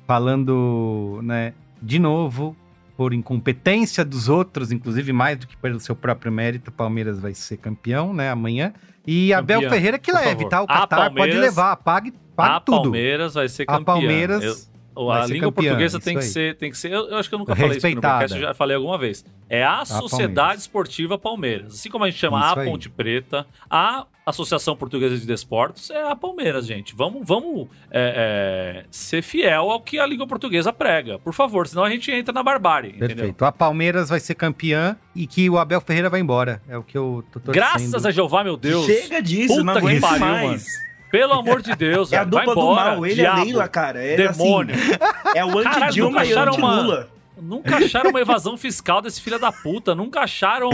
Falando, 0.07 1.19
né, 1.23 1.53
de 1.81 1.99
novo, 1.99 2.57
por 2.95 3.13
incompetência 3.13 4.05
dos 4.05 4.29
outros, 4.29 4.71
inclusive 4.71 5.11
mais 5.11 5.37
do 5.37 5.47
que 5.47 5.57
pelo 5.57 5.79
seu 5.79 5.95
próprio 5.95 6.31
mérito, 6.31 6.69
o 6.69 6.73
Palmeiras 6.73 7.19
vai 7.19 7.33
ser 7.33 7.57
campeão, 7.57 8.13
né, 8.13 8.29
amanhã. 8.29 8.73
E 9.05 9.31
Campeão, 9.31 9.57
Abel 9.59 9.69
Ferreira 9.69 9.99
que 9.99 10.11
leve, 10.11 10.47
tá? 10.47 10.61
O 10.61 10.67
Qatar 10.67 11.13
pode 11.13 11.33
levar, 11.33 11.75
pague 11.77 12.13
Pague 12.35 12.55
a 12.55 12.59
tudo. 12.59 12.81
Palmeiras 12.83 13.33
vai 13.33 13.47
ser 13.47 13.65
campeã. 13.65 13.81
A 13.81 13.85
Palmeiras. 13.85 14.43
Eu, 14.43 14.72
a 14.95 15.25
língua 15.25 15.51
campeã, 15.51 15.71
portuguesa 15.71 15.99
tem 15.99 16.17
que, 16.17 16.23
ser, 16.23 16.55
tem 16.55 16.71
que 16.71 16.77
ser. 16.77 16.91
Eu, 16.91 17.09
eu 17.09 17.17
acho 17.17 17.29
que 17.29 17.35
eu 17.35 17.39
nunca 17.39 17.55
falei 17.55 17.77
isso 17.77 17.87
no 17.89 18.01
podcast, 18.01 18.35
eu 18.35 18.41
já 18.41 18.53
falei 18.53 18.75
alguma 18.75 18.97
vez. 18.97 19.25
É 19.49 19.63
a, 19.63 19.81
a 19.81 19.85
Sociedade 19.85 20.35
Palmeiras. 20.35 20.61
Esportiva 20.61 21.17
Palmeiras. 21.17 21.73
Assim 21.73 21.89
como 21.89 22.03
a 22.03 22.09
gente 22.09 22.19
chama 22.19 22.39
isso 22.39 22.59
a 22.59 22.61
aí. 22.61 22.69
Ponte 22.69 22.89
Preta, 22.89 23.45
a 23.69 24.05
Associação 24.25 24.75
Portuguesa 24.75 25.17
de 25.17 25.25
Desportos 25.25 25.89
é 25.89 26.09
a 26.09 26.15
Palmeiras, 26.15 26.65
gente. 26.65 26.95
Vamos, 26.95 27.27
vamos 27.27 27.67
é, 27.91 28.83
é, 28.83 28.85
ser 28.89 29.21
fiel 29.21 29.69
ao 29.69 29.81
que 29.81 29.99
a 29.99 30.05
Liga 30.05 30.25
Portuguesa 30.25 30.71
prega, 30.71 31.19
por 31.19 31.33
favor, 31.33 31.67
senão 31.67 31.83
a 31.83 31.89
gente 31.89 32.09
entra 32.09 32.33
na 32.33 32.41
barbárie. 32.41 32.93
Perfeito. 32.93 33.23
Entendeu? 33.23 33.47
A 33.47 33.51
Palmeiras 33.51 34.09
vai 34.09 34.19
ser 34.19 34.35
campeã 34.35 34.95
e 35.13 35.27
que 35.27 35.49
o 35.49 35.57
Abel 35.57 35.81
Ferreira 35.81 36.09
vai 36.09 36.21
embora. 36.21 36.61
É 36.67 36.77
o 36.77 36.83
que 36.83 36.97
eu 36.97 37.23
tô 37.31 37.39
torcendo. 37.39 37.53
Graças 37.53 38.05
a 38.05 38.11
Jeová, 38.11 38.43
meu 38.43 38.55
Deus. 38.55 38.85
Chega 38.85 39.21
disso, 39.21 39.55
Puta 39.55 39.63
não 39.63 39.73
aguento 39.73 40.01
mais. 40.01 40.19
Mano. 40.19 40.92
Pelo 41.13 41.33
amor 41.33 41.61
de 41.61 41.75
Deus, 41.75 42.11
É 42.11 42.17
a 42.17 42.23
dupla 42.23 42.53
embora, 42.53 42.59
do 42.59 42.95
mal, 42.95 43.05
ele 43.05 43.13
diabo, 43.13 43.41
é 43.41 43.43
Leila, 43.43 43.67
cara. 43.67 44.03
É 44.03 44.15
demônio. 44.15 44.73
Assim, 44.73 45.37
é 45.37 45.45
o 45.45 45.59
anti-Dilma 45.59 46.25
e 46.25 46.33
o 46.33 46.39
anti-Lula. 46.39 47.09
Nunca 47.39 47.77
acharam 47.77 48.09
uma 48.09 48.19
evasão 48.19 48.57
fiscal 48.57 48.99
desse 48.99 49.21
filho 49.21 49.37
da 49.37 49.51
puta. 49.51 49.93
Nunca 49.93 50.21
acharam 50.21 50.71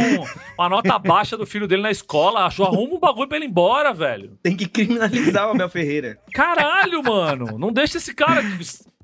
uma 0.58 0.70
nota 0.70 0.98
baixa 0.98 1.36
do 1.36 1.46
filho 1.46 1.68
dele 1.68 1.82
na 1.82 1.92
escola. 1.92 2.46
Achou, 2.46 2.66
arruma 2.66 2.96
um 2.96 3.00
bagulho 3.00 3.28
pra 3.28 3.36
ele 3.36 3.48
ir 3.48 3.50
embora, 3.50 3.94
velho. 3.94 4.40
Tem 4.42 4.56
que 4.56 4.66
criminalizar 4.66 5.46
o 5.50 5.52
Abel 5.52 5.68
Ferreira. 5.68 6.18
Caralho, 6.34 7.04
mano. 7.04 7.60
Não 7.60 7.74
deixa 7.74 7.98
esse 7.98 8.16
cara. 8.16 8.42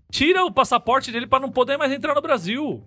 Tira 0.10 0.46
o 0.46 0.52
passaporte 0.54 1.12
dele 1.12 1.28
pra 1.28 1.42
não 1.42 1.52
poder 1.52 1.76
mais 1.76 1.92
entrar 1.92 2.16
no 2.16 2.22
Brasil. 2.22 2.82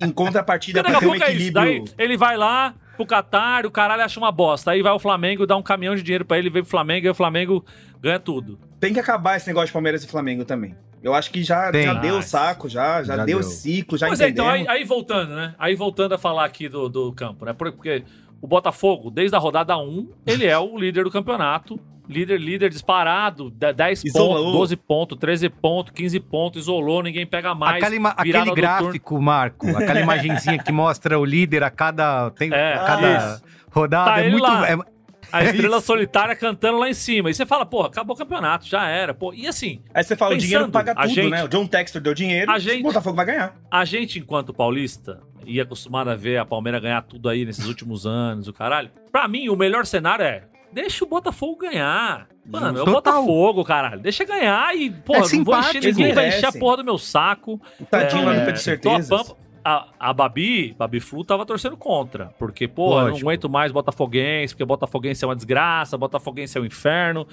Em 0.00 0.12
contrapartida, 0.12 0.84
pra 0.84 1.00
ter 1.00 1.06
um 1.08 1.16
equilíbrio. 1.16 1.66
É 1.66 1.72
isso. 1.78 1.94
Daí 1.96 2.04
ele 2.06 2.16
vai 2.16 2.36
lá, 2.36 2.74
pro 2.96 3.06
Qatar, 3.06 3.66
o 3.66 3.70
caralho 3.70 4.02
acha 4.02 4.18
uma 4.18 4.32
bosta. 4.32 4.70
Aí 4.70 4.82
vai 4.82 4.92
o 4.92 4.98
Flamengo, 4.98 5.46
dá 5.46 5.56
um 5.56 5.62
caminhão 5.62 5.94
de 5.94 6.02
dinheiro 6.02 6.24
para 6.24 6.38
ele, 6.38 6.50
vem 6.50 6.62
pro 6.62 6.70
Flamengo 6.70 7.06
e 7.06 7.10
o 7.10 7.14
Flamengo 7.14 7.64
ganha 8.00 8.18
tudo. 8.18 8.58
Tem 8.78 8.92
que 8.92 9.00
acabar 9.00 9.36
esse 9.36 9.46
negócio 9.46 9.68
de 9.68 9.72
Palmeiras 9.72 10.04
e 10.04 10.08
Flamengo 10.08 10.44
também. 10.44 10.76
Eu 11.02 11.14
acho 11.14 11.32
que 11.32 11.42
já, 11.42 11.72
já 11.72 11.94
deu 11.94 12.18
o 12.18 12.22
saco, 12.22 12.68
já, 12.68 13.02
já, 13.02 13.16
já 13.16 13.24
deu 13.24 13.38
o 13.38 13.42
ciclo, 13.42 13.98
já 13.98 14.08
Mas 14.08 14.20
é, 14.20 14.28
então, 14.28 14.48
aí, 14.48 14.64
aí, 14.68 14.84
voltando, 14.84 15.34
né? 15.34 15.52
Aí 15.58 15.74
voltando 15.74 16.14
a 16.14 16.18
falar 16.18 16.44
aqui 16.44 16.68
do, 16.68 16.88
do 16.88 17.12
campo, 17.12 17.44
né? 17.44 17.52
Porque 17.52 18.04
o 18.40 18.46
Botafogo, 18.46 19.10
desde 19.10 19.34
a 19.34 19.38
rodada 19.38 19.76
1, 19.76 20.08
ele 20.24 20.46
é 20.46 20.56
o 20.56 20.78
líder 20.78 21.02
do 21.02 21.10
campeonato. 21.10 21.78
Líder, 22.08 22.38
líder 22.38 22.70
disparado, 22.70 23.50
10 23.50 24.04
isolou. 24.04 24.36
pontos, 24.36 24.52
12 24.52 24.76
pontos, 24.76 25.18
13 25.18 25.48
pontos, 25.48 25.92
15 25.92 26.20
pontos, 26.20 26.62
isolou, 26.62 27.02
ninguém 27.02 27.26
pega 27.26 27.54
mais. 27.54 27.82
Aquela 27.82 28.08
aquele 28.10 28.54
gráfico, 28.54 29.20
Marco, 29.20 29.68
aquela 29.76 30.00
imagenzinha 30.00 30.58
que 30.58 30.72
mostra 30.72 31.18
o 31.18 31.24
líder 31.24 31.62
a 31.62 31.70
cada, 31.70 32.30
tem, 32.30 32.52
é, 32.52 32.74
a 32.74 32.84
cada 32.84 33.42
rodada, 33.70 34.10
tá 34.10 34.20
é 34.20 34.30
muito... 34.30 34.46
É, 34.46 34.92
a 35.32 35.44
estrela 35.44 35.80
solitária 35.80 36.36
cantando 36.36 36.78
lá 36.78 36.90
em 36.90 36.94
cima. 36.94 37.30
E 37.30 37.34
você 37.34 37.46
fala, 37.46 37.64
pô, 37.64 37.82
acabou 37.82 38.14
o 38.14 38.18
campeonato, 38.18 38.66
já 38.66 38.86
era. 38.86 39.14
Pô. 39.14 39.32
E 39.32 39.46
assim. 39.46 39.80
Aí 39.94 40.04
você 40.04 40.14
fala, 40.14 40.34
o 40.34 40.38
dinheiro 40.38 40.68
paga 40.68 40.94
tudo, 40.94 41.08
gente, 41.08 41.30
né? 41.30 41.44
O 41.44 41.48
John 41.48 41.66
Textor 41.66 42.02
deu 42.02 42.12
dinheiro, 42.12 42.50
a 42.50 42.58
gente, 42.58 42.80
o 42.80 42.82
Botafogo 42.82 43.16
vai 43.16 43.24
ganhar. 43.24 43.56
A 43.70 43.84
gente, 43.86 44.18
enquanto 44.18 44.52
paulista, 44.52 45.20
ia 45.46 45.62
acostumado 45.62 46.10
a 46.10 46.14
ver 46.14 46.36
a 46.36 46.44
Palmeiras 46.44 46.82
ganhar 46.82 47.00
tudo 47.02 47.30
aí 47.30 47.46
nesses 47.46 47.66
últimos 47.66 48.06
anos, 48.06 48.46
o 48.46 48.52
caralho. 48.52 48.90
Pra 49.10 49.26
mim, 49.26 49.48
o 49.48 49.56
melhor 49.56 49.86
cenário 49.86 50.24
é 50.24 50.44
Deixa 50.72 51.04
o 51.04 51.08
Botafogo 51.08 51.56
ganhar. 51.56 52.28
Mano, 52.46 52.78
é 52.78 52.82
o 52.82 52.86
Botafogo, 52.86 53.64
caralho. 53.64 54.00
Deixa 54.00 54.24
ganhar 54.24 54.74
e, 54.74 54.90
pô, 54.90 55.14
é 55.14 55.20
não 55.20 55.44
vou 55.44 55.58
encher, 55.58 55.82
ninguém 55.82 56.12
vai 56.12 56.28
encher 56.28 56.46
a 56.46 56.52
porra 56.52 56.78
do 56.78 56.84
meu 56.84 56.98
saco. 56.98 57.60
Tadinho 57.90 58.22
é, 58.22 58.24
lá 58.24 58.50
no 58.50 58.56
Certezas. 58.56 59.08
Pampa, 59.08 59.36
a, 59.64 59.86
a 59.98 60.12
Babi, 60.12 60.74
Babi 60.76 60.98
Flu, 60.98 61.24
tava 61.24 61.46
torcendo 61.46 61.76
contra. 61.76 62.26
Porque, 62.38 62.66
pô, 62.66 62.98
eu 63.00 63.10
não 63.10 63.16
aguento 63.16 63.48
mais 63.48 63.70
Botafoguense, 63.70 64.54
porque 64.54 64.64
Botafoguense 64.64 65.24
é 65.24 65.28
uma 65.28 65.36
desgraça, 65.36 65.96
Botafoguense 65.96 66.58
é 66.58 66.60
um 66.60 66.64
inferno. 66.64 67.26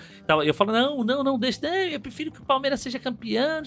E 0.44 0.48
eu 0.48 0.54
falo, 0.54 0.72
não, 0.72 1.04
não, 1.04 1.24
não, 1.24 1.40
deixa, 1.40 1.60
não, 1.64 1.74
eu 1.74 2.00
prefiro 2.00 2.32
que 2.32 2.40
o 2.40 2.46
Palmeiras 2.46 2.82
seja 2.82 3.00
campeão. 3.00 3.64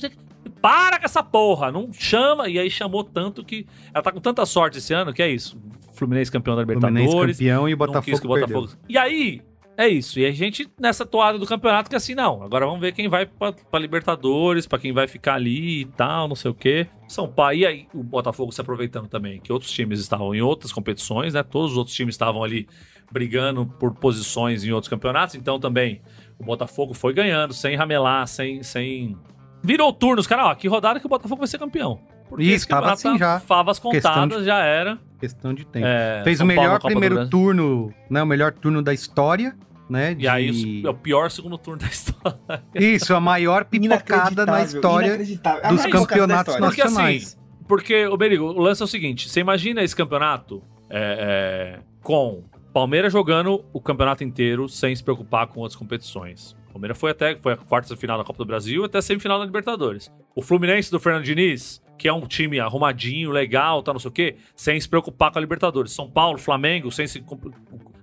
Para 0.61 0.99
com 0.99 1.05
essa 1.05 1.23
porra, 1.23 1.73
não 1.73 1.93
chama. 1.93 2.49
E 2.49 2.59
aí 2.59 2.71
chamou 2.71 3.03
tanto 3.03 3.45
que. 3.45 3.67
Ela 3.93 4.03
tá 4.03 4.13
com 4.13 4.21
tanta 4.21 4.47
sorte 4.47 4.79
esse 4.79 4.95
ano, 4.95 5.13
que 5.13 5.23
é 5.23 5.29
isso. 5.29 5.61
Fluminense 5.95 6.31
campeão 6.31 6.55
da 6.55 6.63
Libertadores. 6.63 7.05
Fluminense 7.11 7.39
campeão 7.39 7.69
e 7.69 7.75
Botafogo, 7.75 8.29
Botafogo. 8.29 8.69
E 8.89 8.97
aí, 8.97 9.43
é 9.77 9.89
isso. 9.89 10.19
E 10.19 10.27
a 10.27 10.31
gente, 10.31 10.69
nessa 10.79 11.07
toada 11.07 11.39
do 11.39 11.47
campeonato, 11.47 11.89
que 11.89 11.97
assim, 11.97 12.15
não. 12.15 12.43
Agora 12.43 12.67
vamos 12.67 12.81
ver 12.81 12.93
quem 12.93 13.09
vai 13.09 13.27
pra, 13.27 13.53
pra 13.53 13.81
Libertadores, 13.81 14.67
pra 14.67 14.79
quem 14.79 14.93
vai 14.93 15.09
ficar 15.09 15.35
ali 15.35 15.83
e 15.83 15.85
tal, 15.87 16.29
não 16.29 16.37
sei 16.37 16.51
o 16.51 16.55
quê. 16.55 16.87
São 17.09 17.27
Paulo. 17.27 17.55
E 17.55 17.67
aí, 17.67 17.87
o 17.95 18.03
Botafogo 18.03 18.53
se 18.53 18.61
aproveitando 18.61 19.09
também, 19.09 19.41
que 19.41 19.53
outros 19.53 19.71
times 19.71 20.01
estavam 20.01 20.35
em 20.35 20.43
outras 20.43 20.73
competições, 20.73 21.35
né? 21.35 21.43
Todos 21.43 21.73
os 21.73 21.79
outros 21.79 21.97
times 21.97 22.15
estavam 22.15 22.45
ali 22.45 22.69
brigando 23.11 23.67
por 23.67 23.95
posições 23.95 24.65
em 24.65 24.73
outros 24.73 24.89
campeonatos. 24.89 25.35
Então 25.35 25.59
também 25.59 26.01
o 26.39 26.45
Botafogo 26.45 26.95
foi 26.95 27.13
ganhando, 27.13 27.55
sem 27.55 27.77
ramelar, 27.77 28.27
sem. 28.27 28.63
sem... 28.63 29.17
Virou 29.63 29.93
turno, 29.93 30.21
os 30.21 30.27
caras, 30.27 30.47
ó, 30.47 30.55
que 30.55 30.67
rodada 30.67 30.99
que 30.99 31.07
o 31.07 31.09
Botafogo 31.09 31.39
vai 31.39 31.49
ser 31.49 31.59
campeão. 31.59 32.01
Porque 32.29 32.45
Isso, 32.45 32.67
tava 32.67 32.93
assim 32.93 33.17
já. 33.19 33.39
Favas 33.41 33.79
contadas, 33.79 34.41
de, 34.41 34.47
já 34.47 34.59
era. 34.65 34.99
Questão 35.23 35.55
de 35.55 35.65
tempo. 35.65 35.87
É, 35.87 36.21
Fez 36.25 36.39
São 36.39 36.45
o 36.45 36.49
melhor 36.49 36.81
Paulo, 36.81 36.99
primeiro 36.99 37.29
turno, 37.29 37.95
né? 38.11 38.21
O 38.21 38.27
melhor 38.27 38.51
turno 38.51 38.83
da 38.83 38.93
história. 38.93 39.57
Né, 39.89 40.15
de... 40.15 40.25
E 40.25 40.29
aí, 40.29 40.83
é 40.85 40.89
o 40.89 40.95
pior 40.95 41.31
segundo 41.31 41.59
turno 41.59 41.81
da 41.81 41.87
história. 41.87 42.39
Isso, 42.75 43.15
a 43.15 43.21
maior 43.21 43.65
pipocada 43.65 44.47
na 44.47 44.63
história 44.63 45.17
dos 45.19 45.87
campeonatos 45.87 46.59
nacionais. 46.59 47.35
Porque, 47.69 47.95
assim, 47.95 48.05
porque, 48.05 48.07
o 48.07 48.17
Berigo, 48.17 48.47
o 48.47 48.61
lance 48.61 48.83
é 48.83 48.85
o 48.85 48.89
seguinte: 48.89 49.29
você 49.29 49.41
imagina 49.41 49.83
esse 49.83 49.95
campeonato 49.95 50.63
é, 50.91 51.79
é, 51.79 51.81
com 52.03 52.43
Palmeiras 52.73 53.13
jogando 53.13 53.65
o 53.73 53.81
campeonato 53.81 54.25
inteiro 54.25 54.69
sem 54.69 54.97
se 54.97 55.05
preocupar 55.05 55.47
com 55.47 55.61
outras 55.61 55.77
competições. 55.77 56.57
O 56.71 56.73
Palmeiras 56.73 56.99
foi 56.99 57.11
até 57.11 57.37
foi 57.37 57.53
a 57.53 57.57
quarta 57.57 57.95
final 57.97 58.19
da 58.19 58.25
Copa 58.25 58.39
do 58.39 58.47
Brasil 58.47 58.85
até 58.85 58.99
a 58.99 59.03
semifinal 59.03 59.39
da 59.39 59.45
Libertadores. 59.45 60.11
O 60.35 60.43
Fluminense 60.43 60.91
do 60.91 60.99
Fernando 60.99 61.25
Diniz 61.25 61.83
que 62.03 62.09
é 62.09 62.13
um 62.13 62.27
time 62.27 62.59
arrumadinho, 62.59 63.31
legal, 63.31 63.81
tá, 63.81 63.93
não 63.93 64.01
sei 64.01 64.09
o 64.09 64.13
quê, 64.13 64.35
sem 64.57 64.81
se 64.81 64.89
preocupar 64.89 65.31
com 65.31 65.39
a 65.39 65.41
Libertadores. 65.41 65.93
São 65.93 66.11
Paulo, 66.11 66.37
Flamengo, 66.37 66.91
sem 66.91 67.07
se. 67.07 67.25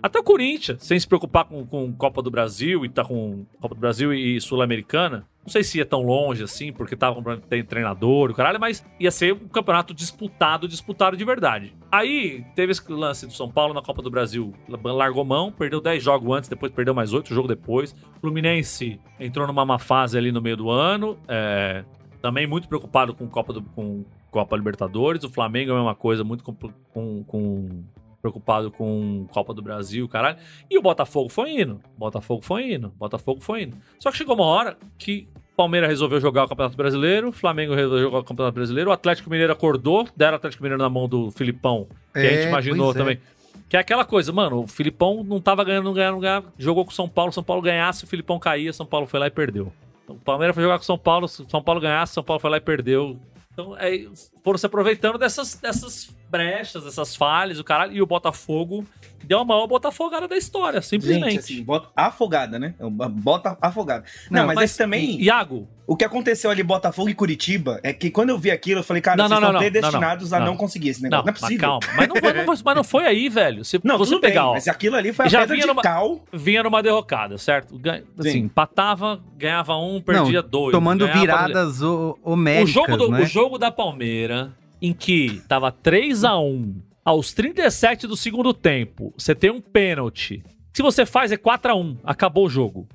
Até 0.02 0.18
o 0.18 0.24
Corinthians, 0.24 0.82
sem 0.82 0.98
se 0.98 1.06
preocupar 1.06 1.44
com, 1.44 1.66
com 1.66 1.92
Copa 1.92 2.22
do 2.22 2.32
Brasil 2.32 2.86
e 2.86 2.90
tá 2.90 3.04
com 3.04 3.46
Copa 3.60 3.76
do 3.76 3.82
Brasil 3.82 4.14
e 4.14 4.40
Sul-Americana. 4.40 5.28
Não 5.44 5.52
sei 5.52 5.66
se 5.66 5.80
ia 5.80 5.86
tão 5.86 6.02
longe 6.02 6.42
assim, 6.42 6.72
porque 6.72 6.96
tava 6.96 7.14
comprando 7.14 7.42
treinador, 7.42 8.32
o 8.32 8.34
caralho, 8.34 8.58
mas 8.58 8.86
ia 8.98 9.12
ser 9.12 9.34
um 9.34 9.50
campeonato 9.50 9.94
disputado, 9.94 10.66
disputado 10.66 11.18
de 11.18 11.26
verdade. 11.26 11.76
Aí 11.92 12.46
teve 12.56 12.72
esse 12.72 12.90
lance 12.90 13.28
do 13.28 13.34
São 13.34 13.52
Paulo 13.52 13.74
na 13.74 13.82
Copa 13.82 14.02
do 14.02 14.10
Brasil, 14.10 14.54
largou 14.70 15.26
mão, 15.26 15.52
perdeu 15.52 15.82
10 15.82 16.02
jogos 16.02 16.38
antes, 16.38 16.50
depois 16.50 16.72
perdeu 16.72 16.94
mais 16.94 17.12
8 17.12 17.34
jogo 17.34 17.50
depois. 17.50 17.94
Fluminense 18.22 18.98
entrou 19.20 19.46
numa 19.46 19.66
má 19.66 19.78
fase 19.78 20.18
ali 20.18 20.32
no 20.32 20.42
meio 20.42 20.56
do 20.56 20.70
ano, 20.70 21.18
é, 21.28 21.84
também 22.22 22.48
muito 22.48 22.68
preocupado 22.68 23.14
com 23.14 23.28
Copa, 23.28 23.54
do, 23.54 23.62
com 23.62 24.06
Copa 24.32 24.56
Libertadores. 24.56 25.24
O 25.24 25.30
Flamengo 25.30 25.72
é 25.72 25.74
a 25.74 25.78
mesma 25.78 25.96
coisa, 25.96 26.24
muito 26.24 26.44
com, 26.44 26.54
com, 26.94 27.24
com 27.24 27.84
preocupado 28.22 28.72
com 28.72 29.26
Copa 29.32 29.54
do 29.54 29.62
Brasil, 29.62 30.08
caralho. 30.08 30.38
E 30.70 30.78
o 30.78 30.82
Botafogo 30.82 31.30
foi 31.30 31.62
indo. 31.62 31.82
Botafogo 31.98 32.42
foi 32.42 32.74
indo. 32.74 32.90
Botafogo 32.98 33.42
foi 33.42 33.64
indo. 33.64 33.78
Só 33.98 34.12
que 34.12 34.18
chegou 34.18 34.36
uma 34.36 34.46
hora 34.46 34.78
que 34.98 35.28
Palmeiras 35.56 35.90
resolveu 35.90 36.22
jogar 36.22 36.46
o 36.46 36.48
Campeonato 36.48 36.78
Brasileiro, 36.78 37.34
Flamengo 37.34 37.76
resolveu 37.76 38.00
jogar 38.00 38.20
o 38.20 38.24
Campeonato 38.24 38.56
Brasileiro, 38.56 38.90
o 38.90 38.94
Atlético 38.94 39.30
Mineiro 39.30 39.52
acordou, 39.52 40.08
deram 40.16 40.34
o 40.34 40.36
Atlético 40.38 40.64
Mineiro 40.64 40.82
na 40.82 40.90
mão 40.90 41.06
do 41.06 41.32
Filipão, 41.32 41.86
que 42.14 42.20
é, 42.20 42.28
a 42.28 42.32
gente 42.32 42.48
imaginou 42.48 42.92
é. 42.92 42.94
também. 42.94 43.16
É. 43.16 43.40
Que 43.68 43.76
é 43.76 43.80
aquela 43.82 44.06
coisa, 44.06 44.32
mano, 44.32 44.64
o 44.64 44.68
Filipão 44.68 45.22
não 45.22 45.42
tava 45.42 45.64
ganhando, 45.66 45.84
não 45.84 45.94
ganhando, 45.94 46.14
não 46.14 46.22
ganhava, 46.22 46.48
jogou 46.58 46.86
com 46.86 46.92
o 46.92 46.94
São 46.94 47.10
Paulo, 47.10 47.34
São 47.34 47.44
Paulo 47.44 47.62
ganhasse, 47.62 48.06
o 48.06 48.08
Filipão 48.08 48.40
caía, 48.40 48.72
São 48.72 48.86
Paulo 48.86 49.06
foi 49.06 49.20
lá 49.20 49.28
e 49.28 49.32
perdeu. 49.32 49.72
O 50.10 50.16
Palmeiras 50.16 50.56
foi 50.56 50.64
jogar 50.64 50.78
com 50.78 50.84
o 50.84 50.86
São 50.86 50.98
Paulo, 50.98 51.28
São 51.28 51.62
Paulo 51.62 51.80
ganhasse, 51.80 52.14
São 52.14 52.24
Paulo 52.24 52.40
foi 52.40 52.50
lá 52.50 52.58
e 52.58 52.62
perdeu. 52.62 53.20
Então, 53.54 53.78
é, 53.78 54.08
foram 54.44 54.58
se 54.58 54.66
aproveitando 54.66 55.18
dessas, 55.18 55.56
dessas 55.56 56.10
brechas, 56.30 56.84
dessas 56.84 57.16
falhas, 57.16 57.60
o 57.60 57.64
caralho, 57.64 57.94
e 57.94 58.02
o 58.02 58.06
Botafogo 58.06 58.86
deu 59.24 59.40
a 59.40 59.46
maior 59.46 59.68
botafogada 59.68 60.28
da 60.28 60.38
história, 60.38 60.82
simplesmente. 60.82 61.32
Gente, 61.32 61.40
assim, 61.40 61.64
bota 61.64 61.90
afogada, 61.96 62.58
né? 62.58 62.74
É 62.80 62.90
bota 62.90 63.58
afogada. 63.62 64.06
Não, 64.30 64.42
não 64.42 64.48
mas, 64.48 64.56
mas 64.56 64.78
também. 64.78 65.22
Iago. 65.22 65.68
O 65.86 65.96
que 65.96 66.06
aconteceu 66.06 66.52
ali 66.52 66.62
Botafogo 66.62 67.10
e 67.10 67.16
Curitiba 67.16 67.80
é 67.82 67.92
que 67.92 68.12
quando 68.12 68.30
eu 68.30 68.38
vi 68.38 68.52
aquilo, 68.52 68.82
eu 68.82 68.84
falei, 68.84 69.02
cara, 69.02 69.18
não, 69.18 69.28
vocês 69.28 69.40
não, 69.42 69.48
estão 69.48 69.60
predestinados 69.60 70.34
a 70.34 70.40
não 70.40 70.56
conseguir 70.56 70.90
esse 70.90 71.02
negócio. 71.02 71.26
Não, 71.26 71.26
não 71.26 71.32
é 71.32 71.40
possível. 71.40 71.70
Mas 71.70 71.86
calma, 71.86 71.98
mas 71.98 72.08
não, 72.08 72.16
foi, 72.16 72.34
não, 72.34 72.46
mas 72.64 72.76
não 72.76 72.84
foi 72.84 73.06
aí, 73.08 73.28
velho. 73.28 73.66
Se 73.66 73.80
não, 73.84 73.98
você 73.98 74.12
tudo 74.12 74.22
pegar, 74.22 74.42
bem, 74.42 74.50
ó, 74.50 74.54
mas 74.54 74.68
aquilo 74.68 74.96
ali 74.96 75.12
foi 75.12 75.26
a 75.26 75.30
já 75.30 75.40
pedra 75.40 75.56
vinha 75.56 75.66
de 75.66 75.68
numa, 75.68 75.82
cal. 75.82 76.24
Vinha 76.32 76.62
numa 76.62 76.84
derrocada, 76.84 77.40
certo? 77.40 77.76
Ganha, 77.78 78.04
assim, 78.20 78.38
empatava, 78.38 79.20
ganhava 79.36 79.76
um, 79.78 80.00
perdia 80.00 80.44
dois. 80.44 80.72
Tomando 80.72 81.06
ganhava, 81.06 81.20
viradas 81.20 81.82
homéricas, 82.24 82.70
o 82.70 82.72
jogo 82.72 82.98
do, 82.98 83.12
né? 83.12 83.22
O 83.22 83.26
jogo 83.26 83.58
da 83.58 83.72
Palmeira, 83.72 84.52
em 84.82 84.94
que 84.94 85.42
tava 85.48 85.72
3 85.72 86.24
a 86.24 86.38
1 86.38 86.82
aos 87.04 87.34
37 87.34 88.08
do 88.08 88.16
segundo 88.16 88.54
tempo, 88.54 89.14
você 89.18 89.34
tem 89.34 89.50
um 89.50 89.62
pênalti. 89.62 90.44
Se 90.74 90.82
você 90.82 91.06
faz, 91.06 91.32
é 91.32 91.38
4 91.38 91.72
a 91.72 91.76
1 91.76 91.98
Acabou 92.04 92.46
o 92.46 92.50
jogo. 92.50 92.88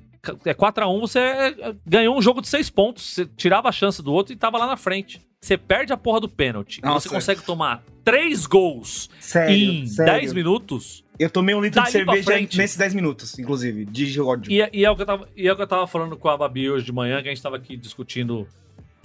É 0.43 0.53
4 0.53 0.85
a 0.85 0.89
1 0.89 0.99
você 0.99 1.19
é, 1.19 1.75
ganhou 1.85 2.17
um 2.17 2.21
jogo 2.21 2.41
de 2.41 2.47
6 2.47 2.69
pontos. 2.69 3.13
Você 3.13 3.25
tirava 3.25 3.69
a 3.69 3.71
chance 3.71 4.01
do 4.01 4.11
outro 4.11 4.33
e 4.33 4.35
tava 4.35 4.57
lá 4.57 4.67
na 4.67 4.77
frente. 4.77 5.21
Você 5.39 5.57
perde 5.57 5.93
a 5.93 5.97
porra 5.97 6.19
do 6.19 6.29
pênalti. 6.29 6.81
Você 6.81 7.09
consegue 7.09 7.43
tomar 7.43 7.83
3 8.03 8.45
gols 8.45 9.09
sério, 9.19 9.55
em 9.55 9.85
sério. 9.85 10.13
10 10.13 10.33
minutos. 10.33 11.03
Eu 11.19 11.29
tomei 11.29 11.53
um 11.53 11.61
litro 11.61 11.81
de 11.83 11.91
cerveja 11.91 12.39
nesses 12.39 12.77
10 12.77 12.93
minutos, 12.93 13.37
inclusive, 13.37 13.85
de 13.85 14.19
ódio. 14.19 14.51
E, 14.51 14.69
e, 14.73 14.83
é 14.83 14.89
o 14.89 14.95
que 14.95 15.03
eu 15.03 15.05
tava, 15.05 15.29
e 15.35 15.47
é 15.47 15.53
o 15.53 15.55
que 15.55 15.61
eu 15.61 15.67
tava 15.67 15.87
falando 15.87 16.17
com 16.17 16.27
a 16.27 16.37
Babi 16.37 16.69
hoje 16.69 16.85
de 16.85 16.91
manhã, 16.91 17.21
que 17.21 17.29
a 17.29 17.31
gente 17.31 17.41
tava 17.41 17.55
aqui 17.55 17.77
discutindo 17.77 18.47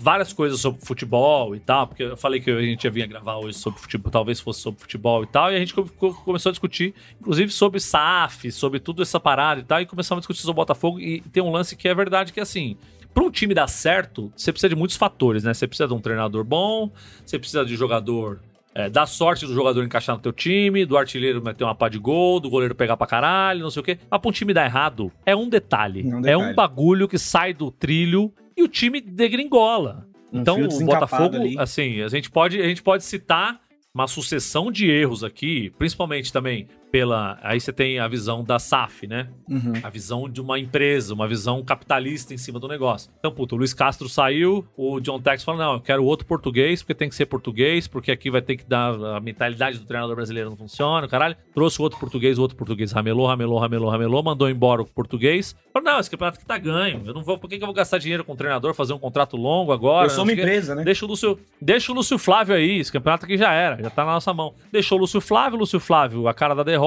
várias 0.00 0.32
coisas 0.32 0.60
sobre 0.60 0.84
futebol 0.84 1.54
e 1.54 1.60
tal, 1.60 1.86
porque 1.86 2.02
eu 2.02 2.16
falei 2.16 2.40
que 2.40 2.50
a 2.50 2.60
gente 2.60 2.84
ia 2.84 2.90
vir 2.90 3.06
gravar 3.06 3.36
hoje 3.36 3.58
sobre 3.58 3.78
futebol, 3.78 4.10
talvez 4.10 4.40
fosse 4.40 4.60
sobre 4.60 4.80
futebol 4.80 5.22
e 5.22 5.26
tal, 5.26 5.52
e 5.52 5.56
a 5.56 5.58
gente 5.58 5.74
começou 5.74 6.50
a 6.50 6.52
discutir, 6.52 6.94
inclusive 7.20 7.52
sobre 7.52 7.78
SAF, 7.78 8.50
sobre 8.50 8.80
tudo 8.80 9.02
essa 9.02 9.20
parada 9.20 9.60
e 9.60 9.64
tal, 9.64 9.80
e 9.80 9.86
começamos 9.86 10.20
a 10.20 10.22
discutir 10.22 10.40
sobre 10.40 10.52
o 10.52 10.54
Botafogo, 10.62 10.98
e 10.98 11.20
tem 11.20 11.42
um 11.42 11.50
lance 11.50 11.76
que 11.76 11.86
é 11.86 11.94
verdade, 11.94 12.32
que 12.32 12.40
é 12.40 12.42
assim, 12.42 12.76
para 13.12 13.24
um 13.24 13.30
time 13.30 13.54
dar 13.54 13.68
certo, 13.68 14.32
você 14.34 14.52
precisa 14.52 14.68
de 14.68 14.76
muitos 14.76 14.96
fatores, 14.96 15.44
né? 15.44 15.52
Você 15.52 15.66
precisa 15.66 15.88
de 15.88 15.94
um 15.94 16.00
treinador 16.00 16.44
bom, 16.44 16.90
você 17.24 17.38
precisa 17.38 17.64
de 17.64 17.74
jogador 17.74 18.40
é, 18.74 18.88
da 18.88 19.04
sorte 19.04 19.46
do 19.46 19.52
jogador 19.52 19.82
encaixar 19.82 20.14
no 20.14 20.22
teu 20.22 20.32
time, 20.32 20.84
do 20.84 20.96
artilheiro 20.96 21.42
meter 21.42 21.64
uma 21.64 21.74
pá 21.74 21.88
de 21.88 21.98
gol, 21.98 22.38
do 22.38 22.48
goleiro 22.48 22.74
pegar 22.74 22.96
pra 22.96 23.06
caralho, 23.06 23.62
não 23.62 23.70
sei 23.70 23.80
o 23.80 23.84
quê. 23.84 23.98
Mas 24.08 24.20
pra 24.20 24.28
um 24.28 24.32
time 24.32 24.54
dar 24.54 24.64
errado, 24.64 25.10
é 25.26 25.34
um 25.34 25.48
detalhe. 25.48 26.02
É 26.02 26.04
um, 26.04 26.20
detalhe. 26.20 26.30
É 26.30 26.36
um 26.36 26.54
bagulho 26.54 27.08
que 27.08 27.18
sai 27.18 27.52
do 27.52 27.70
trilho 27.70 28.32
e 28.56 28.62
o 28.62 28.68
time 28.68 29.00
degringola. 29.00 30.06
Um 30.32 30.40
então, 30.40 30.60
o 30.60 30.84
Botafogo, 30.84 31.36
ali. 31.36 31.58
assim, 31.58 32.00
a 32.02 32.08
gente 32.08 32.30
pode, 32.30 32.60
a 32.60 32.68
gente 32.68 32.82
pode 32.82 33.04
citar 33.04 33.60
uma 33.92 34.06
sucessão 34.06 34.70
de 34.70 34.88
erros 34.88 35.24
aqui, 35.24 35.70
principalmente 35.76 36.32
também 36.32 36.68
pela. 36.90 37.38
Aí 37.42 37.60
você 37.60 37.72
tem 37.72 37.98
a 37.98 38.08
visão 38.08 38.44
da 38.44 38.58
SAF, 38.58 39.06
né? 39.06 39.28
Uhum. 39.48 39.72
A 39.82 39.90
visão 39.90 40.28
de 40.28 40.40
uma 40.40 40.58
empresa, 40.58 41.14
uma 41.14 41.26
visão 41.26 41.62
capitalista 41.62 42.34
em 42.34 42.38
cima 42.38 42.58
do 42.58 42.68
negócio. 42.68 43.10
Então, 43.18 43.30
puto, 43.30 43.54
o 43.54 43.58
Luiz 43.58 43.72
Castro 43.72 44.08
saiu, 44.08 44.66
o 44.76 45.00
John 45.00 45.20
Tex 45.20 45.44
falou: 45.44 45.60
não, 45.60 45.72
eu 45.74 45.80
quero 45.80 46.04
outro 46.04 46.26
português, 46.26 46.82
porque 46.82 46.94
tem 46.94 47.08
que 47.08 47.14
ser 47.14 47.26
português, 47.26 47.86
porque 47.86 48.10
aqui 48.10 48.30
vai 48.30 48.42
ter 48.42 48.56
que 48.56 48.64
dar. 48.64 48.94
A 49.16 49.20
mentalidade 49.20 49.78
do 49.78 49.84
treinador 49.84 50.16
brasileiro 50.16 50.50
não 50.50 50.56
funciona, 50.56 51.06
caralho. 51.08 51.36
Trouxe 51.54 51.80
o 51.80 51.82
outro 51.82 51.98
português, 51.98 52.38
o 52.38 52.42
outro 52.42 52.56
português 52.56 52.92
ramelou, 52.92 53.26
ramelou, 53.26 53.58
ramelou, 53.58 53.90
ramelou, 53.90 54.22
mandou 54.22 54.50
embora 54.50 54.82
o 54.82 54.84
português. 54.84 55.54
Falou: 55.72 55.92
não, 55.92 56.00
esse 56.00 56.10
campeonato 56.10 56.38
aqui 56.38 56.46
tá 56.46 56.58
ganho. 56.58 57.02
Eu 57.04 57.14
não 57.14 57.22
vou. 57.22 57.38
Por 57.38 57.48
que, 57.48 57.56
que 57.56 57.62
eu 57.62 57.66
vou 57.66 57.74
gastar 57.74 57.98
dinheiro 57.98 58.24
com 58.24 58.32
o 58.32 58.36
treinador, 58.36 58.74
fazer 58.74 58.92
um 58.92 58.98
contrato 58.98 59.36
longo 59.36 59.72
agora? 59.72 60.06
Eu 60.06 60.10
sou 60.10 60.24
uma 60.24 60.32
empresa, 60.32 60.74
né? 60.74 60.84
Deixa 60.84 61.04
o, 61.04 61.08
Lúcio, 61.08 61.38
deixa 61.60 61.92
o 61.92 61.94
Lúcio 61.94 62.18
Flávio 62.18 62.54
aí, 62.54 62.78
esse 62.78 62.90
campeonato 62.90 63.24
aqui 63.24 63.36
já 63.36 63.52
era, 63.52 63.80
já 63.82 63.90
tá 63.90 64.04
na 64.04 64.12
nossa 64.12 64.32
mão. 64.34 64.54
Deixou 64.72 64.98
o 64.98 65.00
Lúcio 65.02 65.20
Flávio, 65.20 65.56
o 65.56 65.60
Lúcio 65.60 65.80
Flávio, 65.80 66.28
a 66.28 66.34
cara 66.34 66.54
da 66.54 66.62
derrota, 66.62 66.79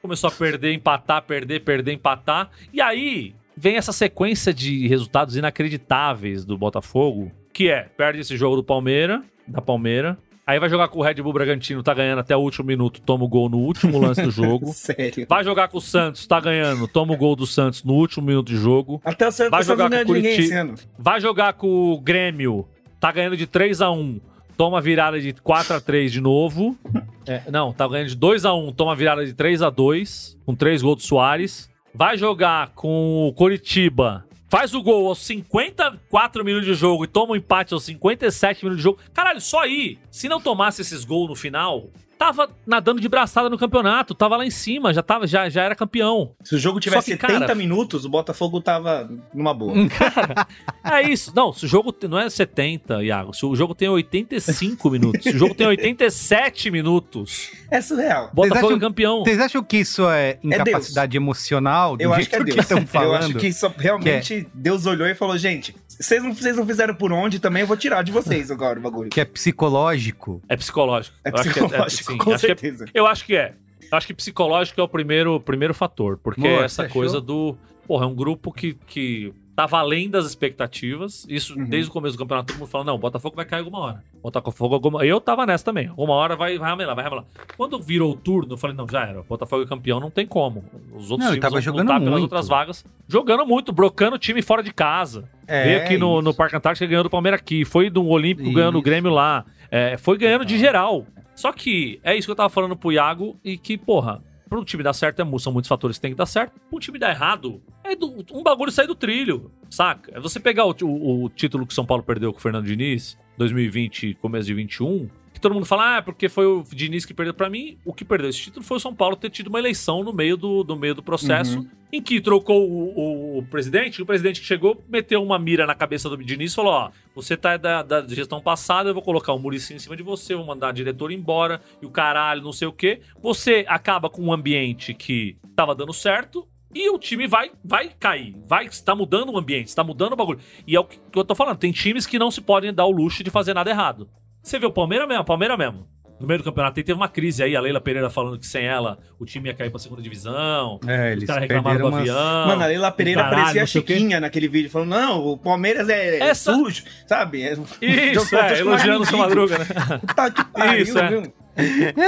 começou 0.00 0.28
a 0.28 0.30
perder, 0.30 0.72
empatar, 0.72 1.22
perder, 1.22 1.60
perder, 1.60 1.92
empatar. 1.92 2.50
E 2.72 2.80
aí 2.80 3.34
vem 3.56 3.76
essa 3.76 3.92
sequência 3.92 4.52
de 4.52 4.86
resultados 4.88 5.36
inacreditáveis 5.36 6.44
do 6.44 6.56
Botafogo, 6.56 7.30
que 7.52 7.68
é, 7.68 7.82
perde 7.96 8.20
esse 8.20 8.36
jogo 8.36 8.56
do 8.56 8.64
Palmeira, 8.64 9.22
da 9.46 9.60
Palmeira, 9.60 10.18
Aí 10.48 10.58
vai 10.58 10.70
jogar 10.70 10.88
com 10.88 11.00
o 11.00 11.02
Red 11.02 11.16
Bull 11.16 11.34
Bragantino, 11.34 11.82
tá 11.82 11.92
ganhando 11.92 12.20
até 12.20 12.34
o 12.34 12.40
último 12.40 12.66
minuto, 12.66 13.02
toma 13.02 13.22
o 13.22 13.28
gol 13.28 13.50
no 13.50 13.58
último 13.58 13.98
lance 13.98 14.22
do 14.22 14.30
jogo. 14.30 14.68
Sério? 14.72 15.26
Vai 15.28 15.44
jogar 15.44 15.68
com 15.68 15.76
o 15.76 15.80
Santos, 15.80 16.26
tá 16.26 16.40
ganhando, 16.40 16.88
toma 16.88 17.12
o 17.12 17.18
gol 17.18 17.36
do 17.36 17.46
Santos 17.46 17.84
no 17.84 17.92
último 17.92 18.26
minuto 18.26 18.46
de 18.46 18.56
jogo. 18.56 18.98
Até 19.04 19.28
o 19.28 19.30
Santos 19.30 19.50
vai 19.50 19.62
jogar 19.62 19.90
com 19.90 19.96
o 19.96 20.06
Curitiba. 20.06 20.74
Vai 20.98 21.20
jogar 21.20 21.52
com 21.52 21.92
o 21.92 22.00
Grêmio, 22.00 22.66
tá 22.98 23.12
ganhando 23.12 23.36
de 23.36 23.46
3 23.46 23.82
a 23.82 23.90
1 23.90 24.18
toma 24.58 24.80
virada 24.80 25.20
de 25.20 25.32
4 25.32 25.76
a 25.76 25.80
3 25.80 26.10
de 26.10 26.20
novo. 26.20 26.76
É, 27.24 27.48
não, 27.48 27.72
tá 27.72 27.86
ganhando 27.86 28.08
de 28.08 28.16
2 28.16 28.44
a 28.44 28.52
1 28.52 28.72
toma 28.72 28.96
virada 28.96 29.24
de 29.24 29.32
3 29.32 29.62
a 29.62 29.70
2 29.70 30.36
com 30.44 30.54
3 30.54 30.82
gols 30.82 30.96
do 30.96 31.02
Soares. 31.02 31.70
Vai 31.94 32.18
jogar 32.18 32.70
com 32.74 33.28
o 33.28 33.32
Coritiba, 33.32 34.26
faz 34.48 34.74
o 34.74 34.82
gol 34.82 35.06
aos 35.06 35.20
54 35.20 36.44
minutos 36.44 36.66
de 36.66 36.74
jogo 36.74 37.04
e 37.04 37.06
toma 37.06 37.32
um 37.32 37.36
empate 37.36 37.72
aos 37.72 37.84
57 37.84 38.64
minutos 38.64 38.78
de 38.78 38.82
jogo. 38.82 38.98
Caralho, 39.14 39.40
só 39.40 39.60
aí, 39.60 39.96
se 40.10 40.28
não 40.28 40.40
tomasse 40.40 40.82
esses 40.82 41.04
gols 41.04 41.28
no 41.28 41.36
final, 41.36 41.88
tava 42.18 42.50
nadando 42.66 43.00
de 43.00 43.08
braçada 43.08 43.48
no 43.48 43.56
campeonato, 43.56 44.14
tava 44.14 44.36
lá 44.36 44.44
em 44.44 44.50
cima, 44.50 44.92
já, 44.92 45.02
tava, 45.02 45.26
já, 45.26 45.48
já 45.48 45.62
era 45.62 45.74
campeão. 45.74 46.32
Se 46.42 46.56
o 46.56 46.58
jogo 46.58 46.80
tivesse 46.80 47.16
que, 47.16 47.20
70 47.20 47.38
cara, 47.40 47.54
minutos, 47.54 48.04
o 48.04 48.08
Botafogo 48.08 48.60
tava 48.60 49.08
numa 49.32 49.54
boa. 49.54 49.74
Cara, 49.88 50.46
é 50.84 51.02
isso. 51.02 51.32
Não, 51.34 51.52
se 51.52 51.64
o 51.64 51.68
jogo 51.68 51.94
não 52.08 52.18
é 52.18 52.28
70, 52.28 53.04
Iago, 53.04 53.32
se 53.34 53.46
o 53.46 53.54
jogo 53.54 53.74
tem 53.74 53.88
85 53.88 54.90
minutos, 54.90 55.22
se 55.22 55.30
o 55.30 55.38
jogo 55.38 55.54
tem 55.54 55.66
87 55.66 56.70
minutos. 56.70 57.50
É 57.70 57.80
surreal. 57.80 58.30
Botafogo 58.32 58.66
acham, 58.66 58.76
é 58.76 58.80
campeão. 58.80 59.20
Vocês 59.20 59.38
acham 59.38 59.62
que 59.62 59.76
isso 59.78 60.08
é, 60.08 60.30
é 60.30 60.38
incapacidade 60.42 61.16
é 61.16 61.20
emocional? 61.20 61.96
Do 61.96 62.02
Eu 62.02 62.12
acho 62.12 62.28
que 62.28 62.36
é 62.36 62.42
Deus. 62.42 62.54
Que 62.54 62.60
estão 62.60 62.86
falando? 62.86 63.22
Eu 63.22 63.28
acho 63.28 63.34
que 63.34 63.46
isso 63.46 63.72
realmente 63.76 64.34
que 64.34 64.40
é... 64.40 64.46
Deus 64.54 64.86
olhou 64.86 65.06
e 65.06 65.14
falou, 65.14 65.36
gente, 65.38 65.74
vocês 66.00 66.22
não, 66.22 66.32
vocês 66.32 66.56
não 66.56 66.66
fizeram 66.66 66.94
por 66.94 67.12
onde, 67.12 67.38
também 67.38 67.62
eu 67.62 67.66
vou 67.66 67.76
tirar 67.76 68.02
de 68.02 68.12
vocês 68.12 68.50
agora 68.50 68.78
o 68.78 68.82
bagulho. 68.82 69.10
Que 69.10 69.20
é 69.20 69.24
psicológico. 69.24 70.40
É 70.48 70.56
psicológico. 70.56 71.16
É 71.24 71.30
psicológico, 71.30 72.07
Sim, 72.12 72.18
com 72.18 72.32
acho 72.32 72.46
certeza. 72.46 72.86
Que 72.86 72.96
é, 72.96 73.00
eu 73.00 73.06
acho 73.06 73.24
que 73.24 73.36
é. 73.36 73.54
Acho 73.90 74.06
que 74.06 74.14
psicológico 74.14 74.80
é 74.80 74.84
o 74.84 74.88
primeiro, 74.88 75.40
primeiro 75.40 75.72
fator, 75.72 76.18
porque 76.18 76.42
Boa, 76.42 76.64
essa 76.64 76.84
fechou? 76.84 77.00
coisa 77.00 77.20
do. 77.20 77.56
Porra, 77.86 78.04
é 78.04 78.08
um 78.08 78.14
grupo 78.14 78.52
que, 78.52 78.74
que 78.86 79.32
tava 79.58 79.78
além 79.78 80.08
das 80.08 80.24
expectativas. 80.24 81.26
Isso 81.28 81.58
uhum. 81.58 81.64
desde 81.64 81.90
o 81.90 81.92
começo 81.92 82.16
do 82.16 82.20
campeonato, 82.20 82.52
todo 82.52 82.60
mundo 82.60 82.68
falando: 82.68 82.86
não, 82.86 82.94
o 82.94 82.98
Botafogo 82.98 83.34
vai 83.34 83.44
cair 83.44 83.58
alguma 83.58 83.80
hora. 83.80 84.04
Botafogo 84.22 84.72
alguma. 84.72 85.04
Eu 85.04 85.20
tava 85.20 85.44
nessa 85.44 85.64
também. 85.64 85.90
Uma 85.96 86.14
hora 86.14 86.36
vai, 86.36 86.56
vai 86.58 86.70
ramelar, 86.70 86.94
vai 86.94 87.02
ramelar. 87.02 87.24
Quando 87.56 87.76
virou 87.80 88.12
o 88.12 88.16
turno, 88.16 88.52
eu 88.52 88.56
falei: 88.56 88.76
não, 88.76 88.86
já 88.88 89.04
era. 89.04 89.20
O 89.20 89.24
Botafogo 89.24 89.64
é 89.64 89.66
campeão, 89.66 89.98
não 89.98 90.10
tem 90.10 90.26
como. 90.26 90.64
Os 90.94 91.10
outros 91.10 91.28
não, 91.28 91.34
times 91.34 91.40
tava 91.40 91.60
jogando 91.60 91.86
lutar 91.86 91.98
muito. 91.98 92.08
pelas 92.08 92.22
outras 92.22 92.48
vagas. 92.48 92.84
Jogando 93.08 93.44
muito, 93.44 93.72
brocando 93.72 94.14
o 94.14 94.18
time 94.18 94.42
fora 94.42 94.62
de 94.62 94.72
casa. 94.72 95.24
É, 95.44 95.64
Veio 95.64 95.78
aqui 95.80 95.98
no, 95.98 96.22
no 96.22 96.32
Parque 96.32 96.54
Antártico 96.54 96.88
ganhando 96.88 97.06
o 97.06 97.10
Palmeiras 97.10 97.40
aqui. 97.40 97.64
Foi 97.64 97.90
do 97.90 98.06
Olímpico 98.06 98.48
isso. 98.48 98.56
ganhando 98.56 98.78
o 98.78 98.82
Grêmio 98.82 99.10
lá. 99.10 99.44
É, 99.70 99.96
foi 99.98 100.18
ganhando 100.18 100.44
de 100.44 100.58
geral. 100.58 101.06
Só 101.34 101.52
que 101.52 102.00
é 102.02 102.16
isso 102.16 102.26
que 102.26 102.32
eu 102.32 102.36
tava 102.36 102.48
falando 102.48 102.76
pro 102.76 102.92
Iago 102.92 103.38
e 103.44 103.56
que, 103.56 103.78
porra, 103.78 104.22
um 104.50 104.64
time 104.64 104.82
dar 104.82 104.92
certo, 104.92 105.20
é, 105.20 105.38
são 105.38 105.52
muitos 105.52 105.68
fatores 105.68 105.98
que 105.98 106.02
tem 106.02 106.12
que 106.12 106.16
dar 106.16 106.26
certo. 106.26 106.60
Um 106.72 106.78
time 106.78 106.98
dar 106.98 107.10
errado, 107.10 107.62
é 107.84 107.94
do, 107.94 108.24
um 108.32 108.42
bagulho 108.42 108.72
sair 108.72 108.86
do 108.86 108.94
trilho, 108.94 109.50
saca? 109.68 110.16
É 110.16 110.20
você 110.20 110.40
pegar 110.40 110.64
o, 110.64 110.74
o, 110.82 111.24
o, 111.24 111.28
título 111.28 111.66
que 111.66 111.74
São 111.74 111.84
Paulo 111.84 112.02
perdeu 112.02 112.32
com 112.32 112.38
o 112.38 112.42
Fernando 112.42 112.64
Diniz, 112.64 113.18
2020, 113.36 114.14
começo 114.14 114.46
de 114.46 114.54
21, 114.54 115.08
que 115.38 115.42
todo 115.42 115.54
mundo 115.54 115.66
fala, 115.66 115.94
ah, 115.94 115.96
é 115.98 116.02
porque 116.02 116.28
foi 116.28 116.44
o 116.44 116.64
Diniz 116.72 117.06
que 117.06 117.14
perdeu. 117.14 117.32
para 117.32 117.48
mim, 117.48 117.78
o 117.84 117.94
que 117.94 118.04
perdeu 118.04 118.28
esse 118.28 118.40
título 118.40 118.64
foi 118.64 118.76
o 118.76 118.80
São 118.80 118.94
Paulo 118.94 119.16
ter 119.16 119.30
tido 119.30 119.46
uma 119.46 119.58
eleição 119.58 120.02
no 120.02 120.12
meio 120.12 120.36
do, 120.36 120.64
do 120.64 120.76
meio 120.76 120.94
do 120.94 121.02
processo, 121.02 121.60
uhum. 121.60 121.68
em 121.92 122.02
que 122.02 122.20
trocou 122.20 122.68
o, 122.68 122.98
o, 122.98 123.38
o, 123.38 123.42
presidente, 123.46 124.02
o 124.02 124.06
presidente 124.06 124.40
que 124.40 124.46
chegou, 124.46 124.82
meteu 124.88 125.22
uma 125.22 125.38
mira 125.38 125.64
na 125.64 125.74
cabeça 125.74 126.08
do 126.10 126.16
Diniz 126.16 126.52
e 126.52 126.54
falou: 126.56 126.72
ó, 126.72 126.90
você 127.14 127.36
tá 127.36 127.56
da, 127.56 127.82
da 127.82 128.06
gestão 128.06 128.40
passada, 128.40 128.90
eu 128.90 128.94
vou 128.94 129.02
colocar 129.02 129.32
um 129.32 129.38
Murici 129.38 129.72
em 129.74 129.78
cima 129.78 129.96
de 129.96 130.02
você, 130.02 130.34
vou 130.34 130.44
mandar 130.44 130.70
a 130.70 130.72
diretora 130.72 131.14
embora, 131.14 131.60
e 131.80 131.86
o 131.86 131.90
caralho, 131.90 132.42
não 132.42 132.52
sei 132.52 132.66
o 132.66 132.72
quê. 132.72 133.00
Você 133.22 133.64
acaba 133.68 134.10
com 134.10 134.22
um 134.22 134.32
ambiente 134.32 134.92
que 134.92 135.36
tava 135.54 135.74
dando 135.74 135.92
certo, 135.92 136.46
e 136.74 136.90
o 136.90 136.98
time 136.98 137.26
vai, 137.26 137.50
vai 137.64 137.90
cair. 137.98 138.36
Vai, 138.44 138.66
está 138.66 138.94
mudando 138.94 139.32
o 139.32 139.38
ambiente, 139.38 139.68
está 139.68 139.82
mudando 139.82 140.12
o 140.12 140.16
bagulho. 140.16 140.40
E 140.66 140.76
é 140.76 140.80
o 140.80 140.84
que 140.84 140.98
eu 141.14 141.24
tô 141.24 141.34
falando. 141.34 141.58
Tem 141.58 141.72
times 141.72 142.06
que 142.06 142.18
não 142.18 142.30
se 142.30 142.40
podem 142.40 142.72
dar 142.72 142.84
o 142.84 142.90
luxo 142.90 143.24
de 143.24 143.30
fazer 143.30 143.54
nada 143.54 143.70
errado. 143.70 144.08
Você 144.42 144.58
vê 144.58 144.66
o 144.66 144.72
Palmeiras 144.72 145.08
mesmo, 145.08 145.24
Palmeiras 145.24 145.58
mesmo. 145.58 145.86
No 146.20 146.26
meio 146.26 146.38
do 146.38 146.44
campeonato 146.44 146.74
teve 146.74 146.92
uma 146.92 147.08
crise 147.08 147.44
aí, 147.44 147.54
a 147.54 147.60
Leila 147.60 147.80
Pereira 147.80 148.10
falando 148.10 148.38
que 148.38 148.46
sem 148.46 148.64
ela 148.64 148.98
o 149.20 149.24
time 149.24 149.48
ia 149.48 149.54
cair 149.54 149.70
pra 149.70 149.78
segunda 149.78 150.02
divisão. 150.02 150.80
É, 150.86 151.12
eles 151.12 151.22
os 151.22 151.28
caras 151.28 151.42
reclamaram 151.42 151.78
do 151.78 151.88
umas... 151.88 152.00
avião. 152.00 152.46
Mano, 152.48 152.62
a 152.62 152.66
Leila 152.66 152.90
Pereira 152.90 153.22
caralho, 153.22 153.42
parecia 153.42 153.62
a 153.62 153.66
Chiquinha 153.66 154.18
naquele 154.18 154.48
vídeo, 154.48 154.68
falando: 154.68 154.90
não, 154.90 155.24
o 155.24 155.38
Palmeiras 155.38 155.88
é 155.88 156.18
Essa... 156.18 156.54
sujo, 156.54 156.82
sabe? 157.06 157.42
É... 157.42 157.52
Isso, 157.80 158.36
é, 158.36 158.58
elogiando 158.58 159.02
o 159.02 159.06
seu 159.06 159.18
Madruga, 159.18 159.58
né? 159.58 159.66
Tá 160.14 160.30
que 160.30 160.44
pariu, 160.46 160.82
Isso, 160.82 160.98
é. 160.98 161.08
Viu? 161.08 161.32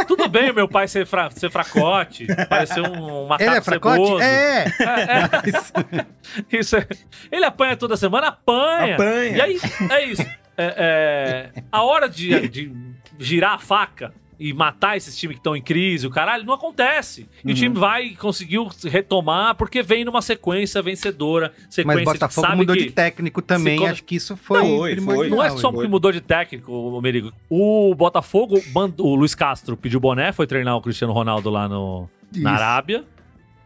Tudo 0.07 0.28
bem 0.28 0.53
meu 0.53 0.68
pai 0.68 0.87
ser, 0.87 1.07
fra 1.07 1.28
ser 1.31 1.51
fracote, 1.51 2.26
parecer 2.49 2.81
um 2.81 3.26
macaco 3.26 3.51
Ele 3.51 3.59
é 3.59 3.61
fracote? 3.61 4.05
Ceboso. 4.05 4.22
É. 4.22 4.64
é, 4.64 6.55
é. 6.55 6.57
Isso 6.59 6.76
é. 6.76 6.87
Ele 7.31 7.45
apanha 7.45 7.76
toda 7.76 7.97
semana? 7.97 8.28
Apanha. 8.28 8.95
Apanha. 8.95 9.37
E 9.37 9.41
aí, 9.41 9.61
é 9.91 10.05
isso 10.05 10.39
é, 10.61 11.52
é, 11.56 11.62
a 11.70 11.82
hora 11.82 12.08
de, 12.08 12.48
de 12.48 12.72
girar 13.18 13.54
a 13.54 13.58
faca 13.58 14.12
e 14.40 14.54
matar 14.54 14.96
esses 14.96 15.14
times 15.18 15.34
que 15.34 15.40
estão 15.40 15.54
em 15.54 15.61
crise, 15.61 16.06
o 16.06 16.11
caralho, 16.11 16.44
não 16.46 16.54
acontece. 16.54 17.28
E 17.44 17.48
uhum. 17.48 17.52
o 17.52 17.54
time 17.54 17.78
vai 17.78 18.11
conseguiu 18.18 18.70
retomar 18.84 19.54
porque 19.54 19.82
vem 19.82 20.02
numa 20.02 20.22
sequência 20.22 20.80
vencedora. 20.80 21.52
Sequência 21.68 22.04
Mas 22.04 22.14
Botafogo 22.14 22.46
sabe 22.46 22.56
mudou 22.56 22.74
que 22.74 22.84
de 22.84 22.90
técnico 22.90 23.42
também, 23.42 23.78
se... 23.78 23.84
acho 23.84 24.04
que 24.04 24.16
isso 24.16 24.38
foi. 24.38 24.62
Não, 24.62 24.78
foi, 24.78 24.96
foi. 24.96 25.28
não 25.28 25.44
é 25.44 25.50
só 25.50 25.70
porque 25.70 25.86
mudou 25.86 26.11
de 26.11 26.22
técnico, 26.22 26.72
o 26.72 27.00
Merigo. 27.02 27.30
O 27.50 27.94
Botafogo, 27.94 28.58
o 28.98 29.14
Luiz 29.14 29.34
Castro 29.34 29.76
pediu 29.76 30.00
boné, 30.00 30.32
foi 30.32 30.46
treinar 30.46 30.74
o 30.74 30.80
Cristiano 30.80 31.12
Ronaldo 31.12 31.50
lá 31.50 31.68
no, 31.68 32.08
na 32.34 32.52
Arábia. 32.52 33.04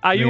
Aí 0.03 0.24
o, 0.24 0.28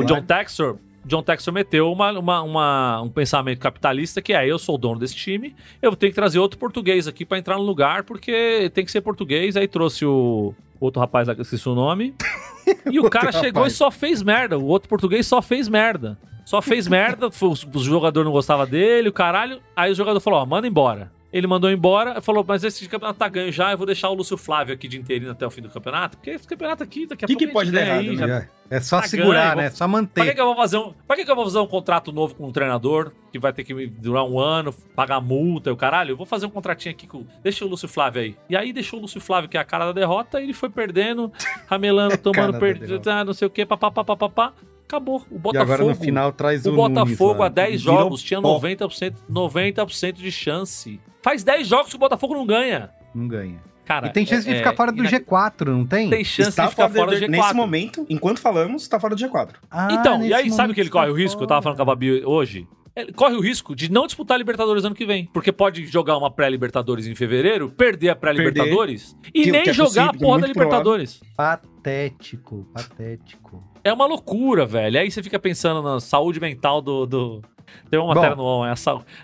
o, 0.00 0.04
John 0.04 0.20
Textor 0.20 0.76
John 1.06 1.22
Textor 1.22 1.54
meteu 1.54 1.92
uma, 1.92 2.10
uma, 2.18 2.42
uma, 2.42 3.02
um 3.02 3.08
pensamento 3.08 3.60
capitalista 3.60 4.20
que 4.20 4.32
é: 4.32 4.44
eu 4.46 4.58
sou 4.58 4.74
o 4.74 4.78
dono 4.78 4.98
desse 4.98 5.14
time, 5.14 5.54
eu 5.80 5.94
tenho 5.94 6.10
que 6.10 6.16
trazer 6.16 6.40
outro 6.40 6.58
português 6.58 7.06
aqui 7.06 7.24
para 7.24 7.38
entrar 7.38 7.56
no 7.56 7.62
lugar, 7.62 8.02
porque 8.02 8.70
tem 8.74 8.84
que 8.84 8.90
ser 8.90 9.00
português. 9.00 9.56
Aí 9.56 9.68
trouxe 9.68 10.04
o 10.04 10.52
outro 10.80 11.00
rapaz, 11.00 11.28
esqueci 11.28 11.68
o 11.68 11.74
nome. 11.74 12.12
e 12.90 12.98
o 12.98 13.08
cara 13.08 13.30
chegou 13.30 13.62
rapaz. 13.62 13.72
e 13.72 13.76
só 13.76 13.90
fez 13.90 14.20
merda. 14.20 14.58
O 14.58 14.66
outro 14.66 14.88
português 14.88 15.26
só 15.26 15.40
fez 15.40 15.68
merda. 15.68 16.18
Só 16.44 16.60
fez 16.60 16.88
merda, 16.88 17.28
o 17.40 17.78
jogador 17.78 18.24
não 18.24 18.32
gostava 18.32 18.66
dele, 18.66 19.08
o 19.08 19.12
caralho. 19.12 19.60
Aí 19.76 19.92
o 19.92 19.94
jogador 19.94 20.18
falou: 20.18 20.40
ó, 20.40 20.46
manda 20.46 20.66
embora. 20.66 21.12
Ele 21.32 21.46
mandou 21.46 21.70
embora, 21.70 22.20
falou: 22.20 22.44
Mas 22.46 22.64
esse 22.64 22.88
campeonato 22.88 23.18
tá 23.18 23.28
ganho 23.28 23.52
já, 23.52 23.72
eu 23.72 23.76
vou 23.76 23.86
deixar 23.86 24.08
o 24.08 24.14
Lúcio 24.14 24.36
Flávio 24.36 24.74
aqui 24.74 24.88
de 24.88 24.98
interino 24.98 25.32
até 25.32 25.46
o 25.46 25.50
fim 25.50 25.62
do 25.62 25.68
campeonato, 25.68 26.16
porque 26.16 26.30
esse 26.30 26.46
campeonato 26.46 26.82
aqui, 26.82 27.06
daqui 27.06 27.24
a 27.24 27.28
que 27.28 27.34
pouco. 27.34 27.44
O 27.44 27.46
que 27.46 27.52
pode 27.52 27.70
dar 27.72 27.80
errado? 27.80 28.00
Aí. 28.00 28.16
Né? 28.16 28.48
É 28.70 28.80
só 28.80 29.00
tá 29.00 29.08
segurar, 29.08 29.54
ganho, 29.54 29.56
né? 29.56 29.68
Vou... 29.68 29.76
Só 29.76 29.88
manter. 29.88 30.14
Pra 30.14 30.24
que, 30.26 30.34
que, 30.34 30.40
eu 30.40 30.46
vou 30.46 30.56
fazer 30.56 30.78
um... 30.78 30.92
pra 31.06 31.16
que, 31.16 31.24
que 31.24 31.30
eu 31.30 31.36
vou 31.36 31.44
fazer 31.44 31.58
um 31.58 31.66
contrato 31.66 32.12
novo 32.12 32.34
com 32.34 32.46
um 32.46 32.52
treinador 32.52 33.12
que 33.32 33.38
vai 33.38 33.52
ter 33.52 33.64
que 33.64 33.86
durar 33.86 34.24
um 34.24 34.38
ano, 34.38 34.72
pagar 34.94 35.20
multa 35.20 35.70
e 35.70 35.72
o 35.72 35.76
caralho? 35.76 36.12
Eu 36.12 36.16
vou 36.16 36.26
fazer 36.26 36.46
um 36.46 36.50
contratinho 36.50 36.94
aqui 36.94 37.06
com. 37.06 37.24
Deixa 37.42 37.64
o 37.64 37.68
Lúcio 37.68 37.88
Flávio 37.88 38.22
aí. 38.22 38.36
E 38.48 38.56
aí 38.56 38.72
deixou 38.72 38.98
o 38.98 39.02
Lúcio 39.02 39.20
Flávio, 39.20 39.48
que 39.48 39.56
é 39.56 39.60
a 39.60 39.64
cara 39.64 39.86
da 39.86 39.92
derrota, 39.92 40.40
e 40.40 40.44
ele 40.44 40.52
foi 40.52 40.70
perdendo, 40.70 41.32
ramelando, 41.66 42.16
tomando, 42.18 42.58
perdendo, 42.58 43.10
ah, 43.10 43.24
não 43.24 43.34
sei 43.34 43.46
o 43.46 43.50
quê, 43.50 43.66
papapá, 43.66 44.04
papapá. 44.04 44.52
Acabou. 44.86 45.22
O 45.30 45.38
Botafogo. 45.38 45.56
E 45.56 45.74
agora 45.74 45.84
no 45.84 45.94
final 45.96 46.32
traz 46.32 46.64
o. 46.64 46.72
O 46.72 46.76
Botafogo 46.76 47.42
há 47.42 47.48
10 47.48 47.80
jogos 47.80 48.22
tinha 48.22 48.40
90%, 48.40 49.14
90 49.28 49.86
de 50.12 50.30
chance. 50.30 51.00
Faz 51.22 51.42
10 51.42 51.66
jogos 51.66 51.90
que 51.90 51.96
o 51.96 51.98
Botafogo 51.98 52.34
não 52.34 52.46
ganha. 52.46 52.90
Não 53.12 53.26
ganha. 53.26 53.60
Cara, 53.84 54.08
e 54.08 54.10
tem 54.10 54.26
chance 54.26 54.48
é, 54.48 54.52
de 54.52 54.58
ficar 54.58 54.74
fora 54.74 54.90
do 54.90 55.02
G4, 55.04 55.66
não 55.66 55.86
tem? 55.86 56.10
Tem 56.10 56.24
chance 56.24 56.50
está 56.50 56.64
de 56.64 56.70
ficar 56.70 56.88
fora 56.88 57.12
do, 57.12 57.16
G4. 57.16 57.28
Nesse 57.28 57.54
momento, 57.54 58.06
enquanto 58.08 58.40
falamos, 58.40 58.82
está 58.82 58.98
fora 58.98 59.14
do 59.14 59.24
G4. 59.24 59.54
Ah, 59.70 59.88
então, 59.92 60.24
e 60.24 60.34
aí 60.34 60.50
sabe 60.50 60.74
que 60.74 60.80
ele 60.80 60.90
corre 60.90 61.08
o 61.08 61.14
risco? 61.14 61.34
Fora. 61.34 61.44
Eu 61.44 61.48
tava 61.48 61.62
falando 61.62 61.76
com 61.76 61.82
a 61.82 61.86
Babi 61.86 62.24
hoje. 62.24 62.66
Ele 62.96 63.12
corre 63.12 63.34
o 63.34 63.40
risco 63.40 63.76
de 63.76 63.90
não 63.90 64.06
disputar 64.06 64.36
a 64.36 64.38
Libertadores 64.38 64.84
ano 64.84 64.94
que 64.94 65.04
vem. 65.04 65.26
Porque 65.26 65.52
pode 65.52 65.86
jogar 65.86 66.16
uma 66.16 66.30
pré-Libertadores 66.30 67.06
em 67.06 67.14
fevereiro, 67.14 67.68
perder 67.70 68.08
a 68.08 68.16
pré-Libertadores 68.16 69.14
e 69.34 69.44
que, 69.44 69.50
nem 69.50 69.62
que 69.62 69.70
é 69.70 69.72
jogar 69.72 70.06
possível, 70.06 70.10
a 70.10 70.12
porra 70.14 70.40
da 70.40 70.46
Libertadores. 70.46 71.20
Patético, 71.36 72.66
patético. 72.72 73.62
É 73.86 73.92
uma 73.92 74.06
loucura, 74.06 74.66
velho. 74.66 74.98
Aí 74.98 75.10
você 75.10 75.22
fica 75.22 75.38
pensando 75.38 75.80
na 75.82 76.00
saúde 76.00 76.40
mental 76.40 76.82
do, 76.82 77.06
do, 77.06 77.42
tem 77.90 77.98
uma 78.00 78.14
matéria 78.14 78.34
Bom, 78.34 78.42
no 78.42 78.48
ON, 78.62 78.66
é 78.66 78.74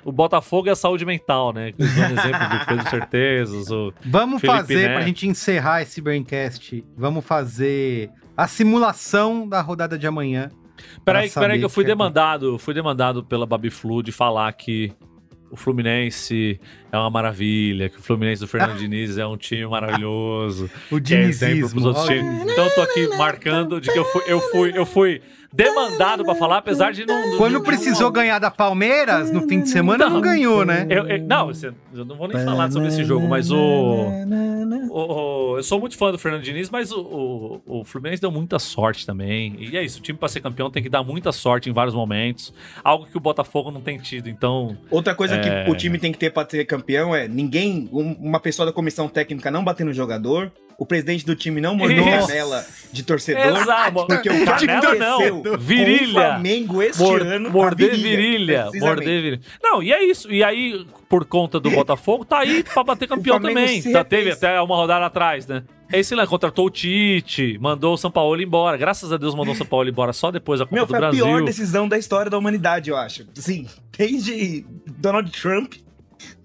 o 0.05 0.13
Botafogo 0.13 0.69
é 0.69 0.73
a 0.73 0.77
saúde 0.77 1.05
mental, 1.05 1.53
né? 1.53 1.73
Um 1.79 1.83
exemplo 1.85 2.49
do 2.49 2.67
Pedro 2.67 2.91
Certezas. 2.91 3.71
O 3.71 3.93
vamos 4.05 4.41
Felipe 4.41 4.59
fazer, 4.59 4.89
Neto. 4.89 4.95
pra 4.95 5.03
gente 5.03 5.27
encerrar 5.27 5.83
esse 5.83 6.01
Braincast, 6.01 6.85
vamos 6.97 7.25
fazer 7.25 8.11
a 8.37 8.47
simulação 8.47 9.49
da 9.49 9.61
rodada 9.61 9.99
de 9.99 10.07
amanhã. 10.07 10.49
Peraí, 11.05 11.31
peraí 11.31 11.59
que 11.59 11.65
eu 11.65 11.69
fui 11.69 11.85
é 11.85 11.87
demandado, 11.89 12.59
fui 12.59 12.75
demandado 12.75 13.25
pela 13.25 13.47
Babi 13.47 13.71
Flu 13.71 14.03
de 14.03 14.11
falar 14.11 14.53
que 14.53 14.93
o 15.53 15.57
Fluminense 15.57 16.59
é 16.91 16.97
uma 16.97 17.11
maravilha, 17.11 17.91
que 17.91 17.99
o 17.99 18.03
Fluminense 18.03 18.41
do 18.41 18.49
Fernando 18.49 18.79
Diniz 18.81 19.19
é 19.19 19.27
um 19.27 19.37
time 19.37 19.67
maravilhoso. 19.67 20.71
o 20.91 20.99
dinizismo. 20.99 21.91
É 21.91 22.51
então 22.51 22.65
eu 22.65 22.75
tô 22.75 22.81
aqui 22.81 23.07
marcando 23.19 23.79
de 23.79 23.93
que 23.93 23.99
eu 23.99 24.05
fui, 24.07 24.23
eu 24.27 24.41
fui, 24.41 24.73
eu 24.75 24.87
fui 24.87 25.21
demandado 25.53 26.25
para 26.25 26.35
falar, 26.35 26.59
apesar 26.59 26.93
de 26.93 27.05
não. 27.05 27.37
Quando 27.37 27.59
de, 27.59 27.65
precisou 27.65 28.11
de... 28.11 28.15
ganhar 28.15 28.39
da 28.39 28.51
Palmeiras 28.51 29.31
no 29.31 29.47
fim 29.47 29.61
de 29.61 29.69
semana, 29.69 30.07
não, 30.07 30.15
não 30.15 30.21
ganhou, 30.21 30.65
né? 30.65 30.87
Eu, 30.89 31.07
eu, 31.07 31.23
não, 31.23 31.51
eu 31.95 32.05
não 32.05 32.17
vou 32.17 32.29
nem 32.29 32.43
falar 32.45 32.71
sobre 32.71 32.89
esse 32.89 33.05
jogo, 33.05 33.29
mas 33.29 33.51
o, 33.51 33.57
o, 33.57 34.91
o, 34.91 35.57
Eu 35.59 35.63
sou 35.63 35.79
muito 35.79 35.97
fã 35.97 36.11
do 36.11 36.19
Fernando 36.19 36.43
Diniz, 36.43 36.71
mas 36.71 36.91
o, 36.91 37.01
o, 37.01 37.81
o 37.81 37.85
Fluminense 37.85 38.23
deu 38.23 38.31
muita 38.31 38.59
sorte 38.59 39.05
também. 39.05 39.57
E 39.59 39.77
é 39.77 39.85
isso, 39.85 39.99
o 39.99 40.03
time 40.03 40.19
para 40.19 40.29
ser 40.29 40.41
campeão 40.41 40.71
tem 40.71 40.83
que 40.83 40.89
dar 40.89 41.03
muita 41.03 41.33
sorte 41.33 41.69
em 41.69 41.73
vários 41.73 41.95
momentos. 41.95 42.55
Algo 42.83 43.07
que 43.07 43.17
o 43.17 43.21
Botafogo 43.21 43.71
não 43.71 43.81
tem 43.81 43.99
tido, 43.99 44.29
então. 44.29 44.77
Outra 44.91 45.15
coisa 45.15 45.35
é... 45.37 45.65
que 45.65 45.71
o 45.71 45.75
time 45.75 45.99
tem 45.99 46.13
que 46.13 46.19
ter 46.19 46.31
para 46.31 46.49
ser 46.49 46.65
campeão 46.65 47.15
é 47.15 47.29
ninguém, 47.29 47.89
uma 47.93 48.41
pessoa 48.41 48.65
da 48.65 48.73
comissão 48.73 49.09
técnica 49.09 49.51
não 49.51 49.63
bater 49.63 49.85
no 49.85 49.93
jogador 49.93 50.51
o 50.83 50.87
presidente 50.87 51.25
do 51.25 51.37
time 51.37 51.61
não 51.61 51.77
mandou 51.77 52.05
a 52.05 52.21
janela 52.23 52.67
de 52.93 53.05
torcedor. 53.05 53.57
Exato. 53.57 54.05
Porque 54.05 54.29
o 54.29 54.45
cara 54.45 54.95
não. 54.97 55.57
Virilha. 55.57 56.09
o 56.09 56.13
Flamengo 56.13 56.83
este 56.83 57.01
Mor 57.01 57.23
ano. 57.23 57.51
morder 57.51 57.95
virilha. 57.95 58.69
Morder 58.75 59.23
virilha. 59.23 59.41
Não, 59.63 59.81
e 59.81 59.93
é 59.93 60.03
isso. 60.05 60.29
E 60.29 60.43
aí, 60.43 60.85
por 61.09 61.25
conta 61.25 61.61
do 61.61 61.71
Botafogo, 61.71 62.25
tá 62.25 62.41
aí 62.41 62.65
pra 62.65 62.83
bater 62.83 63.07
campeão 63.09 63.41
também. 63.41 63.81
Tá, 63.93 64.03
teve 64.03 64.33
até 64.33 64.61
uma 64.61 64.75
rodada 64.75 65.07
atrás, 65.07 65.47
né? 65.47 65.63
É 65.93 66.01
isso 66.01 66.17
lá, 66.17 66.27
contratou 66.27 66.67
o 66.67 66.71
Tite, 66.71 67.59
mandou 67.61 67.95
o 67.95 67.97
São 67.97 68.11
Paulo 68.11 68.41
embora. 68.43 68.77
Graças 68.77 69.13
a 69.13 69.17
Deus 69.17 69.37
mandou 69.37 69.55
o 69.55 69.57
São 69.57 69.67
Paulo 69.67 69.89
embora 69.89 70.13
só 70.13 70.33
depois 70.33 70.59
da 70.59 70.67
Copa 70.67 70.75
Meu, 70.75 70.87
do 70.87 70.93
Brasil. 70.93 71.21
Foi 71.21 71.33
a 71.33 71.37
pior 71.37 71.45
decisão 71.45 71.87
da 71.87 71.97
história 71.97 72.29
da 72.29 72.37
humanidade, 72.37 72.91
eu 72.91 72.97
acho. 72.97 73.25
Sim, 73.35 73.69
desde 73.97 74.67
Donald 74.99 75.31
Trump 75.31 75.75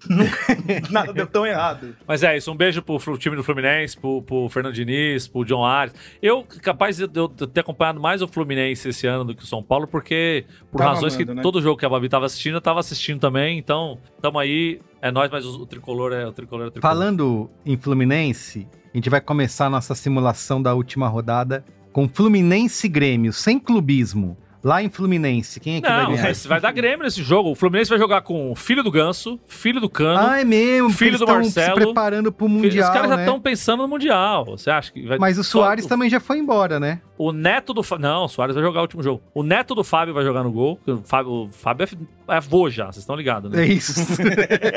Nada 0.90 1.12
deu 1.12 1.26
tão 1.26 1.46
errado. 1.46 1.96
Mas 2.06 2.22
é 2.22 2.36
isso, 2.36 2.50
um 2.50 2.56
beijo 2.56 2.82
pro, 2.82 2.98
pro 2.98 3.18
time 3.18 3.36
do 3.36 3.44
Fluminense, 3.44 3.96
pro, 3.96 4.22
pro 4.22 4.48
Fernando 4.48 4.74
Diniz, 4.74 5.28
pro 5.28 5.44
John 5.44 5.64
Ares. 5.64 5.94
Eu, 6.22 6.44
capaz 6.62 6.96
de 6.96 7.08
eu 7.14 7.28
ter 7.28 7.60
acompanhado 7.60 8.00
mais 8.00 8.22
o 8.22 8.28
Fluminense 8.28 8.88
esse 8.88 9.06
ano 9.06 9.24
do 9.24 9.34
que 9.34 9.42
o 9.42 9.46
São 9.46 9.62
Paulo, 9.62 9.86
porque 9.86 10.44
por 10.70 10.78
tava 10.78 10.94
razões 10.94 11.14
amando, 11.14 11.30
que 11.30 11.34
né? 11.36 11.42
todo 11.42 11.60
jogo 11.60 11.78
que 11.78 11.86
a 11.86 11.88
Babi 11.88 12.08
tava 12.08 12.26
assistindo, 12.26 12.54
eu 12.54 12.60
tava 12.60 12.80
assistindo 12.80 13.20
também. 13.20 13.58
Então, 13.58 13.98
tamo 14.20 14.38
aí. 14.38 14.80
É 15.00 15.12
nós, 15.12 15.30
mas 15.30 15.46
o, 15.46 15.62
o 15.62 15.66
tricolor 15.66 16.12
é 16.12 16.26
o 16.26 16.32
tricolor, 16.32 16.66
é 16.66 16.68
o 16.68 16.70
tricolor. 16.70 16.94
Falando 16.94 17.50
em 17.64 17.76
Fluminense, 17.76 18.66
a 18.92 18.96
gente 18.96 19.08
vai 19.08 19.20
começar 19.20 19.66
a 19.66 19.70
nossa 19.70 19.94
simulação 19.94 20.60
da 20.60 20.74
última 20.74 21.08
rodada 21.08 21.64
com 21.92 22.08
Fluminense 22.08 22.88
Grêmio, 22.88 23.32
sem 23.32 23.58
clubismo. 23.58 24.36
Lá 24.68 24.82
em 24.82 24.90
Fluminense, 24.90 25.58
quem 25.60 25.76
é 25.76 25.80
que 25.80 25.88
não, 25.88 25.96
vai 25.96 26.16
ganhar? 26.18 26.34
Vai 26.46 26.60
dar 26.60 26.72
Grêmio 26.72 27.02
nesse 27.02 27.22
jogo. 27.22 27.50
O 27.50 27.54
Fluminense 27.54 27.88
vai 27.88 27.98
jogar 27.98 28.20
com 28.20 28.52
o 28.52 28.54
filho 28.54 28.82
do 28.82 28.90
Ganso, 28.90 29.40
filho 29.46 29.80
do 29.80 29.88
Cano. 29.88 30.20
Ah, 30.20 30.42
é 30.42 30.44
mesmo. 30.44 30.90
Filho 30.90 31.18
do 31.18 31.26
Marcelo. 31.26 31.78
se 31.78 31.84
preparando 31.86 32.30
pro 32.30 32.46
Mundial. 32.50 32.86
Os 32.86 32.94
caras 32.94 33.08
né? 33.08 33.16
já 33.16 33.22
estão 33.22 33.40
pensando 33.40 33.84
no 33.84 33.88
Mundial. 33.88 34.44
Você 34.44 34.68
acha 34.70 34.92
que 34.92 35.06
vai. 35.06 35.16
Mas 35.16 35.38
o 35.38 35.42
Soares 35.42 35.84
Só... 35.84 35.88
também 35.88 36.10
já 36.10 36.20
foi 36.20 36.36
embora, 36.36 36.78
né? 36.78 37.00
O 37.16 37.32
neto 37.32 37.72
do. 37.72 37.80
Não, 37.98 38.24
o 38.24 38.28
Soares 38.28 38.54
vai 38.54 38.62
jogar 38.62 38.80
o 38.80 38.82
último 38.82 39.02
jogo. 39.02 39.22
O 39.32 39.42
neto 39.42 39.74
do 39.74 39.82
Fábio 39.82 40.12
vai 40.12 40.22
jogar 40.22 40.42
no 40.42 40.52
gol. 40.52 40.78
O 40.86 40.98
Fábio, 40.98 41.32
o 41.32 41.48
Fábio 41.48 41.88
é, 42.28 42.34
é 42.34 42.36
avô 42.36 42.68
já, 42.68 42.92
vocês 42.92 42.98
estão 42.98 43.16
ligados, 43.16 43.50
né? 43.50 43.62
É 43.62 43.66
isso. 43.66 43.94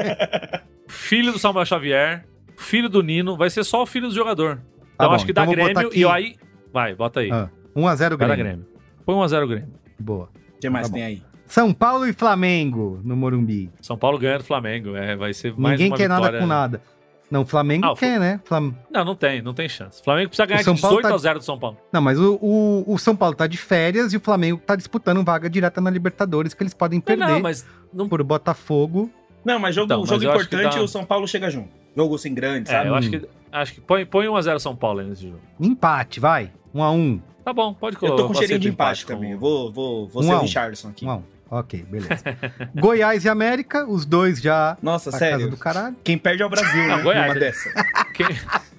filho 0.87 1.33
do 1.33 1.37
Samuel 1.37 1.65
Xavier. 1.65 2.25
Filho 2.55 2.87
do 2.87 3.03
Nino. 3.03 3.35
Vai 3.35 3.49
ser 3.49 3.65
só 3.65 3.83
o 3.83 3.85
filho 3.85 4.07
do 4.07 4.15
jogador. 4.15 4.55
Tá 4.55 4.63
então 4.93 5.09
bom, 5.09 5.15
acho 5.15 5.25
que 5.25 5.33
dá 5.33 5.43
então 5.43 5.53
Grêmio 5.53 5.89
e 5.93 6.05
aí. 6.05 6.37
Vai, 6.71 6.95
bota 6.95 7.19
aí. 7.19 7.29
Ah, 7.29 7.49
1x0 7.75 8.15
Grêmio. 8.15 8.37
Grêmio. 8.37 8.65
Põe 9.05 9.15
1x0 9.15 9.47
Grêmio. 9.49 9.80
Boa 10.01 10.29
que 10.61 10.69
mais 10.69 10.87
tá 10.87 10.93
tem 10.93 11.03
aí? 11.03 11.23
São 11.47 11.73
Paulo 11.73 12.07
e 12.07 12.13
Flamengo 12.13 13.01
no 13.03 13.15
Morumbi. 13.15 13.69
São 13.81 13.97
Paulo 13.97 14.17
ganha 14.17 14.37
do 14.37 14.43
Flamengo. 14.43 14.95
É, 14.95 15.15
vai 15.17 15.33
ser 15.33 15.53
mais 15.57 15.73
Ninguém 15.73 15.91
uma 15.91 15.97
quer 15.97 16.03
vitória. 16.03 16.25
nada 16.25 16.39
com 16.39 16.47
nada. 16.47 16.81
Não, 17.29 17.41
o 17.41 17.45
Flamengo 17.45 17.85
ah, 17.87 17.95
quer, 17.95 18.19
né? 18.19 18.41
Flam... 18.43 18.73
Não, 18.89 19.05
não 19.05 19.15
tem, 19.15 19.41
não 19.41 19.53
tem 19.53 19.67
chance. 19.67 20.01
O 20.01 20.03
Flamengo 20.03 20.29
precisa 20.29 20.45
ganhar 20.45 20.63
de 20.63 20.73
18 20.73 21.01
tá... 21.01 21.13
a 21.13 21.17
0 21.17 21.39
do 21.39 21.45
São 21.45 21.57
Paulo. 21.57 21.77
Não, 21.91 22.01
mas 22.01 22.19
o, 22.19 22.37
o, 22.41 22.93
o, 22.93 22.97
São 22.97 23.15
Paulo 23.15 23.35
tá 23.35 23.47
de 23.47 23.57
férias 23.57 24.11
e 24.11 24.17
o 24.17 24.19
Flamengo 24.19 24.61
tá 24.65 24.75
disputando 24.75 25.23
vaga 25.23 25.49
direta 25.49 25.79
na 25.79 25.89
Libertadores 25.89 26.53
que 26.53 26.61
eles 26.61 26.73
podem 26.73 26.99
perder 26.99 27.25
não, 27.25 27.39
mas 27.39 27.65
não... 27.93 28.09
por 28.09 28.21
Botafogo. 28.21 29.09
Não, 29.45 29.57
mas 29.59 29.73
jogo, 29.73 29.85
então, 29.85 30.05
jogo 30.05 30.25
importante 30.25 30.75
dá... 30.75 30.81
o 30.81 30.87
São 30.87 31.05
Paulo 31.05 31.25
chega 31.25 31.49
junto. 31.49 31.69
Jogo 31.95 32.15
assim 32.15 32.33
grande, 32.33 32.69
é, 32.69 32.73
sabe? 32.73 32.89
Eu 32.89 32.95
acho 32.95 33.09
que, 33.09 33.29
acho 33.51 33.73
que 33.75 33.81
põe, 33.81 34.05
põe 34.05 34.27
1x0 34.27 34.59
São 34.59 34.75
Paulo 34.75 34.99
aí 34.99 35.07
nesse 35.07 35.23
jogo. 35.23 35.39
Empate, 35.59 36.19
vai. 36.19 36.51
1x1. 36.75 37.21
Tá 37.43 37.53
bom, 37.53 37.73
pode 37.73 37.97
colocar. 37.97 38.21
Eu 38.21 38.27
tô 38.27 38.27
com 38.27 38.33
cheirinho 38.33 38.59
de 38.59 38.69
empate, 38.69 39.03
empate 39.03 39.05
também. 39.05 39.33
Com... 39.33 39.39
Vou, 39.39 39.71
vou, 39.71 40.07
vou 40.07 40.23
um 40.23 40.25
ser 40.25 40.33
o 40.33 40.39
Richardson 40.41 40.89
aqui. 40.89 41.05
1x1. 41.05 41.21
Ok, 41.51 41.83
beleza. 41.89 42.23
Goiás 42.73 43.25
e 43.25 43.29
América, 43.29 43.85
os 43.85 44.05
dois 44.05 44.41
já. 44.41 44.77
Nossa, 44.81 45.11
sério. 45.11 45.49
do 45.49 45.57
caralho. 45.57 45.97
Quem 46.01 46.17
perde 46.17 46.41
é 46.41 46.45
o 46.45 46.49
Brasil, 46.49 46.87
né? 46.87 47.01
Goiás. 47.01 47.25
Uma 47.25 47.39
dessa. 47.39 47.69
Quem, 48.13 48.27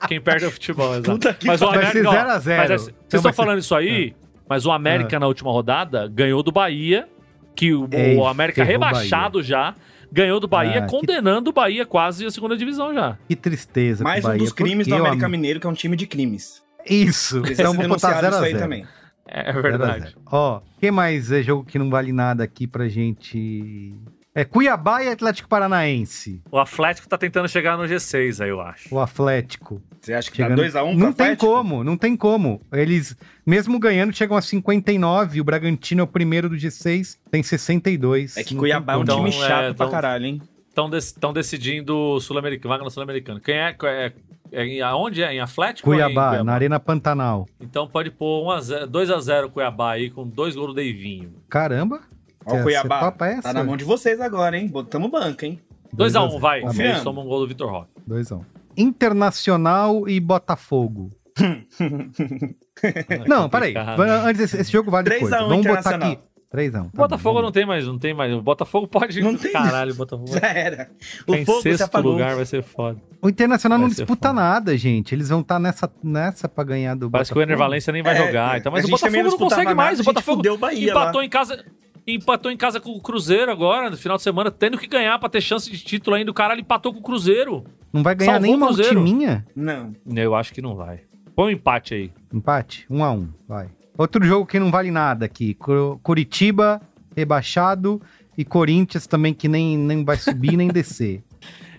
quem 0.08 0.20
perde 0.20 0.44
é 0.44 0.48
o 0.48 0.50
futebol, 0.50 0.92
exato. 0.92 1.10
Puta 1.10 1.34
que 1.34 1.46
mas 1.46 1.60
o 1.62 1.66
América, 1.66 2.02
vai 2.02 2.40
ser 2.40 2.50
0x0. 2.50 2.66
Vocês 2.66 2.94
então 3.06 3.18
estão 3.18 3.32
falando 3.32 3.58
isso 3.58 3.74
aí, 3.74 4.10
é. 4.10 4.14
mas 4.48 4.66
o 4.66 4.70
América 4.70 5.16
é. 5.16 5.18
na 5.18 5.26
última 5.26 5.50
rodada 5.50 6.06
ganhou 6.06 6.42
do 6.42 6.52
Bahia, 6.52 7.08
que 7.56 7.74
o, 7.74 7.88
Ei, 7.90 8.16
o 8.16 8.26
América 8.26 8.62
rebaixado 8.62 9.42
já 9.42 9.74
ganhou 10.12 10.38
do 10.38 10.46
Bahia, 10.46 10.84
ah, 10.84 10.86
condenando 10.86 11.50
o 11.50 11.52
Bahia 11.52 11.86
quase 11.86 12.26
a 12.26 12.30
segunda 12.30 12.56
divisão 12.56 12.92
já. 12.92 13.16
Que 13.26 13.34
tristeza. 13.34 14.04
Mais 14.04 14.24
um 14.24 14.36
dos 14.36 14.52
crimes 14.52 14.86
do 14.86 14.94
América 14.94 15.28
Mineiro, 15.28 15.58
que 15.58 15.66
é 15.66 15.70
um 15.70 15.74
time 15.74 15.96
de 15.96 16.06
crimes. 16.06 16.62
Isso. 16.88 17.42
Então 17.50 17.74
vou 17.74 17.88
botar 17.88 18.20
0 18.20 18.36
a 18.36 18.40
0 18.40 18.58
também. 18.58 18.86
É 19.26 19.52
verdade. 19.52 20.14
Ó, 20.26 20.60
que 20.78 20.90
mais 20.90 21.32
é 21.32 21.42
jogo 21.42 21.64
que 21.64 21.78
não 21.78 21.88
vale 21.88 22.12
nada 22.12 22.44
aqui 22.44 22.66
pra 22.66 22.88
gente. 22.88 23.94
É 24.34 24.44
Cuiabá 24.44 25.02
e 25.02 25.08
Atlético 25.08 25.48
Paranaense. 25.48 26.42
O 26.50 26.58
Atlético 26.58 27.08
tá 27.08 27.18
tentando 27.18 27.48
chegar 27.48 27.76
no 27.76 27.84
G6 27.84 28.42
aí, 28.42 28.48
eu 28.48 28.60
acho. 28.60 28.94
O 28.94 28.98
Atlético. 28.98 29.82
Você 30.00 30.14
acha 30.14 30.30
que 30.30 30.38
Chegando... 30.38 30.56
tá 30.56 30.80
2x1 30.80 30.86
um 30.86 30.96
Não 30.96 31.12
tem 31.12 31.36
como, 31.36 31.84
não 31.84 31.96
tem 31.96 32.16
como. 32.16 32.60
Eles, 32.72 33.16
mesmo 33.46 33.78
ganhando, 33.78 34.12
chegam 34.14 34.36
a 34.36 34.42
59. 34.42 35.40
O 35.40 35.44
Bragantino 35.44 36.00
é 36.00 36.04
o 36.04 36.06
primeiro 36.06 36.48
do 36.48 36.56
G6, 36.56 37.18
tem 37.30 37.42
62. 37.42 38.36
É 38.36 38.42
que 38.44 38.54
Cuiabá 38.54 38.94
é 38.94 38.96
um 38.96 39.04
time 39.04 39.32
chato 39.32 39.64
é, 39.64 39.74
pra 39.74 39.88
caralho, 39.88 40.24
hein? 40.24 40.42
Estão 40.68 40.88
dec 40.88 41.34
decidindo 41.34 42.18
Sul-Americano, 42.20 42.70
vaga 42.70 42.84
no 42.84 42.90
Sul-Americano. 42.90 43.38
Quem 43.38 43.54
é, 43.54 43.76
é 43.82 44.12
é 44.53 44.64
em, 44.66 44.82
aonde 44.82 45.22
é? 45.22 45.34
Em 45.34 45.40
Atlético? 45.40 45.88
Cuiabá, 45.88 46.11
em 46.11 46.14
Cuiabá, 46.14 46.44
na 46.44 46.53
Arena 46.53 46.78
Pantanal. 46.78 47.48
Então 47.59 47.88
pode 47.88 48.11
pôr 48.11 48.44
2x0 48.46 49.50
Cuiabá 49.50 49.92
aí, 49.92 50.11
com 50.11 50.26
dois 50.26 50.55
gols 50.55 50.68
do 50.68 50.74
Deivinho. 50.74 51.32
Caramba! 51.48 52.00
Ó, 52.44 52.57
o 52.57 52.62
Cuiabá. 52.62 53.11
Tá 53.11 53.53
na 53.53 53.64
mão 53.64 53.76
de 53.76 53.84
vocês 53.84 54.20
agora, 54.20 54.57
hein? 54.59 54.68
Botamos 54.68 55.11
banca, 55.11 55.46
hein? 55.46 55.59
2x1, 55.96 56.38
vai. 56.38 56.61
Tá 56.62 56.72
Fez, 56.72 57.03
toma 57.03 57.22
um 57.22 57.26
gol 57.26 57.40
do 57.40 57.48
Vitor 57.48 57.70
Roque. 57.70 57.90
2x1. 58.09 58.44
Internacional 58.76 60.09
e 60.09 60.20
Botafogo. 60.20 61.11
não, 63.26 63.48
peraí. 63.48 63.74
Antes, 64.24 64.42
esse, 64.42 64.61
esse 64.61 64.72
jogo 64.72 64.90
vale 64.90 65.09
depois. 65.09 65.30
Vamos 65.30 65.66
botar 65.66 65.94
aqui. 65.96 66.18
3x1. 66.53 66.72
Tá 66.72 66.90
Botafogo 66.94 67.36
bom, 67.36 67.42
não 67.42 67.53
tem 67.53 67.64
mais, 67.64 67.86
não 67.86 67.98
tem 67.98 68.12
mais. 68.12 68.32
O 68.32 68.42
Botafogo 68.42 68.86
pode. 68.86 69.20
Não 69.22 69.36
tem. 69.36 69.53
Caralho, 69.53 69.94
Botafogo. 69.96 70.38
Já 70.38 70.48
era. 70.48 70.90
O 71.26 71.34
em 71.34 71.44
fogo 71.44 71.62
sexto 71.62 72.00
lugar 72.00 72.36
vai 72.36 72.44
ser 72.44 72.62
foda. 72.62 73.00
O 73.22 73.28
Internacional 73.28 73.78
vai 73.78 73.88
não 73.88 73.88
disputa 73.88 74.28
foda. 74.28 74.40
nada, 74.40 74.76
gente. 74.76 75.14
Eles 75.14 75.30
vão 75.30 75.40
estar 75.40 75.55
tá 75.55 75.59
nessa, 75.59 75.90
nessa 76.03 76.48
pra 76.48 76.62
ganhar 76.62 76.94
do 76.94 77.11
Parece 77.11 77.30
Botafogo. 77.30 77.46
que 77.46 77.50
o 77.50 77.50
Ener 77.50 77.59
Valência 77.59 77.92
nem 77.92 78.03
vai 78.03 78.14
é, 78.14 78.26
jogar. 78.26 78.59
Então, 78.59 78.70
mas 78.70 78.84
o 78.84 78.88
Botafogo 78.88 79.22
não 79.22 79.38
consegue 79.38 79.74
mais. 79.74 80.00
O 80.00 80.05
Botafogo 80.05 80.42
deu 80.42 80.59
Bahia 80.59 80.90
empatou 80.90 81.20
lá. 81.20 81.26
em 81.26 81.30
casa. 81.30 81.64
Empatou 82.05 82.50
em 82.50 82.57
casa 82.57 82.80
com 82.80 82.90
o 82.90 83.00
Cruzeiro 83.00 83.50
agora, 83.50 83.88
no 83.88 83.96
final 83.96 84.16
de 84.16 84.24
semana, 84.24 84.50
tendo 84.50 84.76
que 84.76 84.88
ganhar 84.88 85.16
pra 85.20 85.28
ter 85.28 85.40
chance 85.40 85.70
de 85.70 85.78
título 85.78 86.16
ainda. 86.16 86.32
O 86.32 86.34
cara 86.34 86.59
empatou 86.59 86.92
com 86.92 86.98
o 86.98 87.03
Cruzeiro. 87.03 87.64
Não 87.92 88.03
vai 88.03 88.14
ganhar 88.14 88.40
nem 88.40 88.55
uma 88.55 88.70
ultiminha? 88.70 89.46
Não. 89.55 89.94
Eu 90.14 90.34
acho 90.34 90.53
que 90.53 90.61
não 90.61 90.74
vai. 90.74 91.00
Põe 91.34 91.46
um 91.46 91.57
empate 91.57 91.94
aí. 91.94 92.11
Empate? 92.32 92.86
Um 92.90 93.05
a 93.05 93.12
um, 93.12 93.28
vai. 93.48 93.68
Outro 93.97 94.24
jogo 94.24 94.47
que 94.47 94.59
não 94.59 94.70
vale 94.70 94.90
nada 94.90 95.26
aqui. 95.26 95.57
Curitiba 96.03 96.80
rebaixado 97.16 98.01
e 98.36 98.45
Corinthians 98.45 99.07
também 99.07 99.34
que 99.34 99.49
nem, 99.49 99.76
nem 99.76 100.05
vai 100.05 100.16
subir 100.16 100.57
nem 100.57 100.68
descer. 100.68 101.22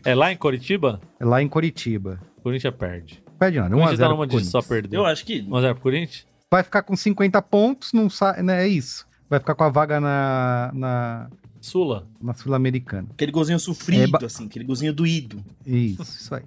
É 0.05 0.14
lá 0.14 0.34
em 0.34 0.36
Curitiba? 0.36 0.99
É 1.18 1.24
lá 1.24 1.41
em 1.41 1.47
Curitiba. 1.47 2.20
Corinthians 2.41 2.76
perde. 2.76 3.24
Perde 3.39 3.57
nada, 3.57 3.74
1x0 3.74 3.97
tá 3.97 4.09
numa 4.09 4.28
de 4.28 4.43
só 4.43 4.61
perdeu. 4.61 4.99
Eu 4.99 5.05
acho 5.05 5.26
que... 5.26 5.41
1x0 5.43 5.74
pro 5.76 5.82
Corinthians? 5.82 6.28
Vai 6.51 6.61
ficar 6.61 6.84
com 6.84 6.93
50 6.93 7.41
pontos, 7.41 7.93
não 7.93 8.09
sai, 8.09 8.43
né, 8.43 8.66
é 8.66 8.68
isso. 8.68 9.07
Vai 9.30 9.39
ficar 9.39 9.55
com 9.55 9.64
a 9.64 9.70
vaga 9.70 10.01
na... 10.01 10.72
na... 10.74 11.30
Sula. 11.61 12.05
Na 12.22 12.34
Sul-Americana. 12.34 13.07
Aquele 13.11 13.32
golzinho 13.32 13.57
sofrido, 13.57 14.18
é, 14.22 14.26
assim, 14.26 14.45
aquele 14.47 14.66
golzinho 14.66 14.93
doído. 14.93 15.41
Isso, 15.66 16.01
isso 16.01 16.36
aí. 16.36 16.43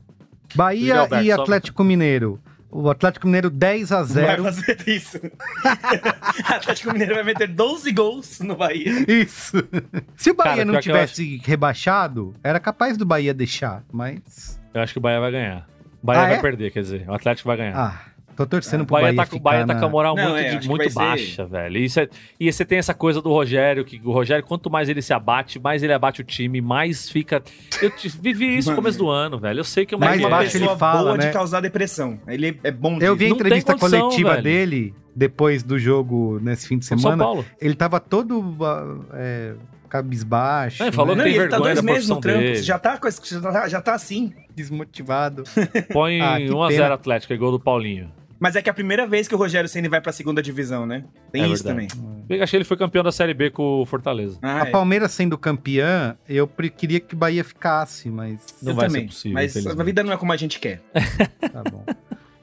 Bahia 0.55 1.01
Alberto, 1.01 1.25
e 1.25 1.33
Atlético 1.33 1.83
só... 1.83 1.89
Mineiro. 1.89 2.39
O 2.71 2.91
Atlético 2.91 3.27
Mineiro 3.27 3.49
10 3.49 3.93
a 3.93 4.03
0 4.03 4.43
Vai 4.43 4.53
fazer 4.53 4.89
isso. 4.89 5.19
o 5.19 5.31
Atlético 6.53 6.93
Mineiro 6.93 7.14
vai 7.14 7.25
meter 7.25 7.49
12 7.49 7.93
gols 7.93 8.41
no 8.41 8.57
Bahia. 8.57 9.05
Isso. 9.09 9.57
Se 10.17 10.31
o 10.31 10.35
Bahia 10.35 10.53
Cara, 10.53 10.64
não 10.64 10.81
tivesse 10.81 11.39
acho... 11.41 11.49
rebaixado, 11.49 12.35
era 12.43 12.59
capaz 12.61 12.97
do 12.97 13.07
Bahia 13.07 13.33
deixar, 13.33 13.83
mas. 13.93 14.61
Eu 14.75 14.83
acho 14.83 14.93
que 14.93 14.99
o 14.99 15.03
Bahia 15.03 15.21
vai 15.21 15.31
ganhar. 15.31 15.69
O 16.03 16.07
Bahia 16.07 16.23
ah, 16.23 16.27
vai 16.27 16.39
é? 16.39 16.43
perder, 16.43 16.71
quer 16.71 16.83
dizer. 16.83 17.09
O 17.09 17.14
Atlético 17.14 17.49
vai 17.49 17.57
ganhar. 17.57 17.77
Ah, 17.77 18.01
Tô 18.37 18.47
torcendo 18.47 18.84
pro 18.84 18.95
Bahia. 18.95 19.14
Bahia 19.14 19.30
tá, 19.30 19.37
o 19.37 19.41
Bahia 19.41 19.66
na... 19.66 19.74
tá 19.74 19.80
com 19.80 19.87
a 19.87 19.89
moral 19.89 20.14
não, 20.14 20.30
muito, 20.30 20.37
é, 20.37 20.57
de, 20.57 20.68
muito 20.68 20.93
baixa, 20.93 21.45
ser... 21.45 21.47
velho. 21.47 21.78
E, 21.78 21.87
é, 21.87 22.09
e 22.39 22.53
você 22.53 22.64
tem 22.64 22.78
essa 22.78 22.93
coisa 22.93 23.22
do 23.22 23.30
Rogério, 23.30 23.84
que 23.84 24.01
o 24.05 24.12
Rogério, 24.12 24.45
quanto 24.45 24.70
mais 24.70 24.89
ele 24.91 25.01
se 25.01 25.14
abate, 25.14 25.59
mais 25.59 25.82
ele 25.82 25.93
abate 25.93 26.20
o 26.20 26.24
time, 26.24 26.61
mais 26.61 27.09
fica. 27.09 27.43
Eu 27.80 27.91
vivi 28.20 28.59
isso 28.59 28.70
no 28.70 28.76
começo 28.76 28.99
do 28.99 29.09
ano, 29.09 29.39
velho. 29.39 29.61
Eu 29.61 29.64
sei 29.64 29.87
que 29.87 29.95
é 29.95 29.97
uma 29.97 30.07
mais 30.07 30.20
baixo 30.20 30.57
ele 30.59 30.68
fala, 30.76 31.03
boa 31.03 31.16
né? 31.16 31.26
de 31.26 31.32
causar 31.32 31.61
depressão. 31.61 32.20
Ele 32.28 32.61
é 32.62 32.70
bom 32.70 32.99
de... 32.99 33.07
Eu 33.07 33.16
vi 33.16 33.24
a 33.24 33.28
entrevista 33.30 33.72
condição, 33.72 34.01
coletiva 34.01 34.30
velho. 34.32 34.43
dele 34.43 34.95
depois 35.14 35.62
do 35.62 35.78
jogo 35.78 36.39
nesse 36.43 36.68
fim 36.68 36.76
de 36.76 36.84
semana. 36.84 37.09
São 37.09 37.18
Paulo. 37.18 37.45
Ele 37.59 37.74
tava 37.74 37.99
todo. 37.99 38.55
É, 39.14 39.55
cabisbaixo. 39.89 40.82
Ele 40.82 40.93
falou 40.93 41.16
né? 41.16 41.24
que 41.24 41.30
tem 41.30 41.39
vergonha 41.39 41.59
tá 41.59 41.64
dois 41.64 41.82
meses 41.82 42.09
no 42.09 42.20
trampo, 42.20 42.41
dele. 42.41 42.62
Já 42.62 42.78
tá, 42.78 43.01
já, 43.24 43.41
tá, 43.41 43.68
já 43.68 43.80
tá 43.80 43.95
assim. 43.95 44.34
Desmotivado. 44.55 45.45
Põe 45.93 46.20
ah, 46.22 46.39
1x0 46.39 46.93
Atlético, 46.93 47.32
é 47.32 47.37
gol 47.37 47.53
do 47.53 47.61
Paulinho. 47.61 48.11
Mas 48.39 48.55
é 48.57 48.62
que 48.62 48.68
é 48.68 48.72
a 48.72 48.74
primeira 48.74 49.07
vez 49.07 49.26
que 49.26 49.34
o 49.34 49.39
Rogério 49.39 49.68
Ceni 49.68 49.89
vai 49.89 50.01
pra 50.01 50.12
segunda 50.12 50.43
divisão, 50.43 50.87
né? 50.87 51.05
Tem 51.32 51.43
é 51.43 51.49
isso 51.49 51.64
verdade. 51.64 51.89
também. 51.89 52.26
Eu 52.28 52.43
achei 52.43 52.51
que 52.51 52.57
ele 52.57 52.64
foi 52.64 52.76
campeão 52.76 53.03
da 53.03 53.12
Série 53.12 53.32
B 53.32 53.51
com 53.51 53.80
o 53.80 53.87
Fortaleza. 53.87 54.39
Ah, 54.43 54.62
a 54.62 54.68
é. 54.68 54.70
Palmeiras 54.70 55.12
sendo 55.12 55.39
campeã, 55.39 56.16
eu 56.28 56.47
queria 56.76 57.01
que 57.01 57.14
o 57.14 57.16
Bahia 57.16 57.43
ficasse, 57.43 58.11
mas 58.11 58.41
não 58.62 58.72
eu 58.72 58.76
vai 58.76 58.89
também. 58.89 59.03
ser 59.03 59.09
possível. 59.09 59.34
Mas 59.34 59.80
a 59.80 59.84
vida 59.84 60.03
não 60.03 60.12
é 60.12 60.16
como 60.16 60.32
a 60.32 60.37
gente 60.37 60.59
quer. 60.59 60.82
tá 61.41 61.62
bom. 61.70 61.84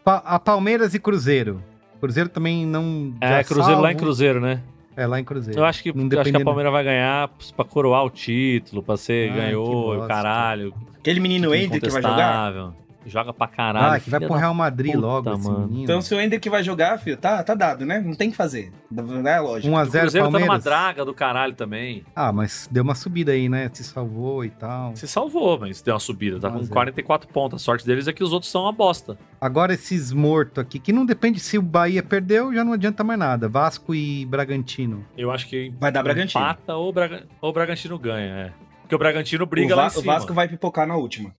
Pa 0.04 0.18
a 0.26 0.39
Palmeiras 0.39 0.94
e 0.94 1.00
Cruzeiro. 1.00 1.64
Cruzeiro 2.00 2.30
também 2.30 2.66
não. 2.66 3.14
É, 3.22 3.44
Cruzeiro 3.44 3.72
salvo. 3.72 3.82
lá 3.82 3.91
em 3.91 3.96
Cruzeiro, 3.96 4.41
né? 4.41 4.62
É, 4.96 5.08
lá 5.08 5.20
em 5.20 5.24
Cruzeiro. 5.24 5.60
Eu 5.60 5.66
acho 5.66 5.82
que, 5.82 5.89
eu 5.89 6.20
acho 6.20 6.32
que 6.32 6.38
a 6.38 6.44
Palmeiras 6.44 6.72
vai 6.72 6.84
ganhar 6.84 7.30
pra 7.56 7.66
coroar 7.66 8.04
o 8.04 8.10
título, 8.10 8.84
pra 8.84 8.98
ser 8.98 9.32
Ai, 9.32 9.38
ganhou, 9.38 10.06
caralho. 10.08 10.74
Aquele 10.98 11.20
menino 11.20 11.54
Ender 11.54 11.82
que 11.82 11.89
vai 11.89 12.02
jogar? 12.02 12.74
Joga 13.06 13.34
pra 13.34 13.47
caralho. 13.47 13.95
Ah, 13.95 13.99
que 13.99 14.10
vai 14.10 14.20
pro 14.20 14.34
Real 14.34 14.54
Madrid 14.54 14.93
puta, 14.93 15.06
logo, 15.06 15.38
mano. 15.38 15.70
Então, 15.74 16.01
se 16.01 16.14
o 16.14 16.22
Ender 16.22 16.39
vai 16.49 16.64
jogar, 16.64 16.97
filho, 16.97 17.18
tá, 17.18 17.43
tá 17.43 17.54
dado, 17.54 17.86
né? 17.86 17.99
Não 17.99 18.14
tem 18.14 18.30
que 18.30 18.36
fazer. 18.36 18.72
Não 18.89 19.28
é 19.28 19.39
lógico. 19.39 19.74
1x0 19.74 19.88
o 19.88 19.99
Cruzeiro 20.01 20.26
Palmeiras. 20.26 20.47
tá 20.47 20.54
numa 20.54 20.60
draga 20.60 21.06
do 21.06 21.14
caralho 21.14 21.54
também. 21.54 22.04
Ah, 22.16 22.32
mas 22.32 22.68
deu 22.72 22.84
uma 22.84 22.95
subida 22.95 23.32
aí, 23.32 23.49
né? 23.49 23.70
Se 23.74 23.84
salvou 23.84 24.43
e 24.45 24.49
tal. 24.49 24.95
Se 24.95 25.08
salvou, 25.08 25.60
mas 25.60 25.82
deu 25.82 25.93
uma 25.93 25.99
subida. 25.99 26.39
Tá 26.39 26.49
com 26.49 26.66
44 26.68 27.28
pontos. 27.30 27.62
A 27.62 27.64
sorte 27.64 27.86
deles 27.86 28.08
é 28.08 28.14
que 28.14 28.24
os 28.24 28.34
outros 28.34 28.51
são 28.51 28.64
uma 28.64 28.72
bosta. 28.72 29.18
Agora 29.39 29.74
esses 29.74 30.12
mortos 30.12 30.62
aqui, 30.62 30.80
que 30.80 30.93
não 30.93 31.06
depende 31.06 31.39
se 31.39 31.58
o 31.58 31.62
Bahia 31.62 32.04
perdeu, 32.04 32.54
já 32.54 32.64
não 32.64 32.74
adianta 32.74 33.04
mais 33.04 33.20
nada. 33.20 33.49
Vasco 33.49 33.93
e 33.93 34.26
Bragantino. 34.26 35.06
Eu 35.18 35.32
acho 35.32 35.47
que 35.47 35.74
vai 35.80 35.91
dar 35.91 36.04
Bragantino. 36.04 36.43
Empata 36.43 36.76
ou, 36.76 36.93
Braga... 36.93 37.24
ou 37.41 37.49
o 37.49 37.54
Bragantino 37.54 37.97
ganha, 37.99 38.34
é. 38.34 38.54
Porque 38.82 38.95
o 38.95 38.97
Bragantino 38.97 39.45
briga 39.45 39.74
o 39.74 39.78
lá 39.78 39.88
em 39.88 39.89
cima. 39.89 40.01
O 40.01 40.06
Vasco 40.06 40.34
vai 40.34 40.47
pipocar 40.47 40.86
na 40.86 40.95
última. 40.95 41.34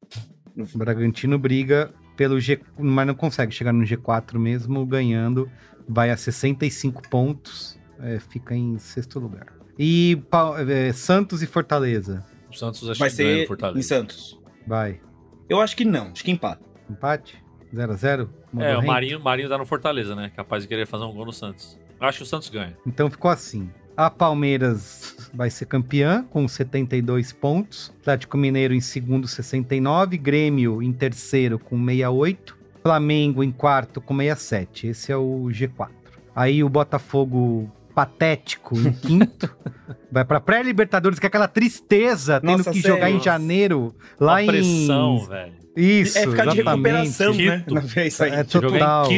O 0.57 0.79
Bragantino 0.79 1.39
briga 1.39 1.93
pelo 2.17 2.39
G, 2.39 2.61
mas 2.79 3.07
não 3.07 3.15
consegue 3.15 3.53
chegar 3.53 3.73
no 3.73 3.85
G4 3.85 4.39
mesmo 4.39 4.87
ganhando, 4.87 5.51
vai 5.89 6.11
a 6.11 6.17
65 6.17 7.09
pontos, 7.09 7.79
é, 7.99 8.19
fica 8.21 8.55
em 8.55 8.79
sexto 8.79 9.19
lugar. 9.19 9.53
E 9.79 10.23
é, 10.69 10.93
Santos 10.93 11.43
e 11.43 11.47
Fortaleza. 11.47 12.25
O 12.51 12.55
Santos 12.55 12.89
acho 12.89 13.01
vai 13.01 13.11
que 13.11 13.17
ser 13.17 13.47
Fortaleza. 13.49 13.79
em 13.79 13.83
Santos. 13.83 14.41
Vai. 14.67 15.01
Eu 15.49 15.61
acho 15.61 15.77
que 15.77 15.85
não, 15.85 16.09
acho 16.13 16.23
que 16.25 16.31
empate. 16.31 16.63
Empate? 16.89 17.43
0 17.75 17.93
a 17.93 17.97
0 17.97 18.31
É, 18.59 18.77
o 18.77 18.87
Marinho, 18.87 19.19
Marinho 19.21 19.49
tá 19.49 19.59
no 19.59 19.67
Fortaleza, 19.67 20.15
né? 20.15 20.31
Capaz 20.37 20.63
de 20.63 20.69
querer 20.69 20.87
fazer 20.87 21.05
um 21.05 21.13
gol 21.13 21.27
no 21.27 21.33
Santos. 21.33 21.77
Acho 21.99 22.19
que 22.19 22.25
o 22.25 22.27
Santos 22.27 22.49
ganha. 22.49 22.77
Então 22.87 23.11
ficou 23.11 23.31
assim. 23.31 23.69
A 23.97 24.11
Palmeiras 24.11 25.31
vai 25.33 25.51
ser 25.51 25.67
campeã 25.67 26.25
com 26.29 26.49
72 26.49 27.33
pontos. 27.33 27.93
Atlético 28.01 28.37
Mineiro 28.37 28.75
em 28.75 28.81
segundo, 28.81 29.29
69. 29.29 30.19
Grêmio 30.19 30.83
em 30.83 30.93
terceiro 30.93 31.59
com 31.61 31.77
68. 31.77 32.57
Flamengo 32.83 33.43
em 33.43 33.53
quarto 33.53 34.01
com 34.01 34.17
67. 34.17 34.89
Esse 34.89 35.13
é 35.13 35.17
o 35.17 35.45
G4. 35.49 35.91
Aí 36.35 36.65
o 36.65 36.69
Botafogo 36.69 37.71
patético 37.95 38.77
em 38.79 38.93
quinto. 38.93 39.55
vai 40.11 40.25
para 40.25 40.41
pré-Libertadores, 40.41 41.19
que 41.19 41.27
é 41.27 41.29
aquela 41.29 41.49
tristeza, 41.49 42.41
tendo 42.41 42.59
Nossa, 42.59 42.71
que 42.71 42.81
sério? 42.81 42.97
jogar 42.97 43.11
em 43.11 43.21
janeiro. 43.21 43.95
Lá 44.21 44.37
pressão, 44.45 45.17
em... 45.17 45.29
velho. 45.29 45.65
Isso, 45.77 46.17
É 46.17 46.23
ficar 46.29 46.47
de 46.47 46.63
recuperação, 46.63 47.35
né? 47.35 47.65
É 47.97 48.07
isso 48.07 48.23
aí. 48.23 48.31
É 48.31 48.45
total. 48.45 49.09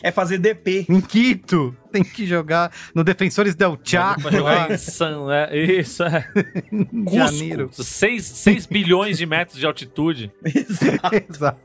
É 0.00 0.12
fazer 0.12 0.38
DP. 0.38 0.86
Em 0.88 1.00
Quito. 1.00 1.76
Tem 1.90 2.04
que 2.04 2.24
jogar 2.24 2.70
no 2.94 3.02
Defensores 3.02 3.56
del 3.56 3.76
Chaco. 3.82 4.22
Pra 4.22 4.30
jogar 4.30 4.70
em 4.70 4.76
San, 4.76 5.26
é, 5.32 5.56
Isso, 5.56 6.04
é. 6.04 6.22
Cusco, 7.04 7.16
Janeiro. 7.16 7.70
6 7.72 8.66
bilhões 8.66 9.18
de 9.18 9.26
metros 9.26 9.58
de 9.58 9.66
altitude. 9.66 10.32
Exato. 10.44 11.24
Exato. 11.28 11.60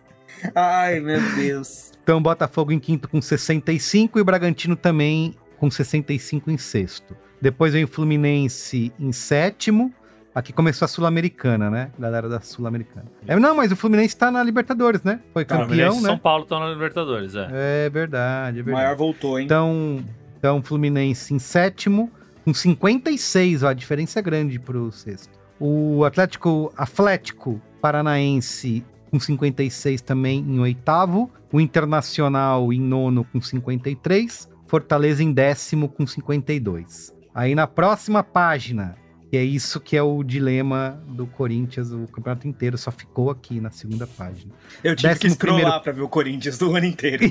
Ai, 0.56 1.00
meu 1.00 1.22
Deus. 1.36 1.92
Então, 2.02 2.20
Botafogo 2.20 2.72
em 2.72 2.80
quinto 2.80 3.08
com 3.08 3.22
65 3.22 4.18
e 4.18 4.22
o 4.22 4.26
Bragantino 4.26 4.76
também 4.76 5.36
com 5.60 5.70
65 5.70 6.50
em 6.50 6.58
sexto. 6.58 7.16
Depois 7.42 7.74
vem 7.74 7.84
o 7.84 7.88
Fluminense 7.88 8.92
em 9.00 9.12
sétimo, 9.12 9.94
Aqui 10.34 10.54
começou 10.54 10.86
a 10.86 10.88
Sul-Americana, 10.88 11.72
né? 11.72 11.92
Galera 11.98 12.30
da 12.30 12.40
Sul-Americana. 12.40 13.08
É, 13.28 13.38
não, 13.38 13.56
mas 13.56 13.72
o 13.72 13.76
Fluminense 13.76 14.16
tá 14.16 14.30
na 14.30 14.44
Libertadores, 14.44 15.02
né? 15.04 15.20
Foi 15.34 15.44
tá, 15.44 15.58
campeão, 15.58 15.96
né? 15.96 16.02
São 16.02 16.18
Paulo 16.18 16.44
estão 16.44 16.60
na 16.60 16.70
Libertadores, 16.70 17.36
é. 17.36 17.48
É 17.86 17.90
verdade, 17.90 18.60
é 18.60 18.64
verdade. 18.64 18.70
O 18.70 18.74
maior 18.74 18.96
voltou, 18.96 19.40
hein? 19.40 19.46
Então, 19.46 20.06
então 20.38 20.62
Fluminense 20.62 21.34
em 21.34 21.40
sétimo, 21.40 22.12
com 22.46 22.54
56, 22.54 23.64
ó, 23.64 23.70
a 23.70 23.74
diferença 23.74 24.20
é 24.20 24.22
grande 24.22 24.60
pro 24.60 24.92
sexto. 24.92 25.38
O 25.60 26.06
Atlético 26.06 26.72
Atlético 26.78 27.60
Paranaense 27.82 28.86
com 29.12 29.20
56 29.20 30.02
também 30.02 30.40
em 30.40 30.60
oitavo. 30.60 31.30
O 31.52 31.60
Internacional 31.60 32.72
em 32.72 32.80
nono 32.80 33.26
com 33.26 33.42
53. 33.42 34.48
Fortaleza 34.70 35.24
em 35.24 35.34
décimo 35.34 35.90
com 35.90 36.06
52. 36.06 37.12
Aí 37.34 37.56
na 37.56 37.66
próxima 37.66 38.22
página, 38.22 38.96
e 39.32 39.38
é 39.38 39.44
isso 39.44 39.80
que 39.80 39.96
é 39.96 40.02
o 40.02 40.24
dilema 40.24 41.00
do 41.08 41.28
Corinthians, 41.28 41.92
o 41.92 42.08
campeonato 42.08 42.48
inteiro 42.48 42.78
só 42.78 42.90
ficou 42.92 43.30
aqui 43.30 43.62
na 43.62 43.70
segunda 43.70 44.08
página. 44.08 44.52
Eu 44.84 44.96
tive 44.96 45.10
Décimo 45.10 45.30
que 45.30 45.36
scrollar 45.36 45.62
primeiro... 45.62 45.84
pra 45.84 45.92
ver 45.92 46.02
o 46.02 46.10
Corinthians 46.10 46.58
do 46.58 46.76
ano 46.76 46.88
inteiro. 46.88 47.26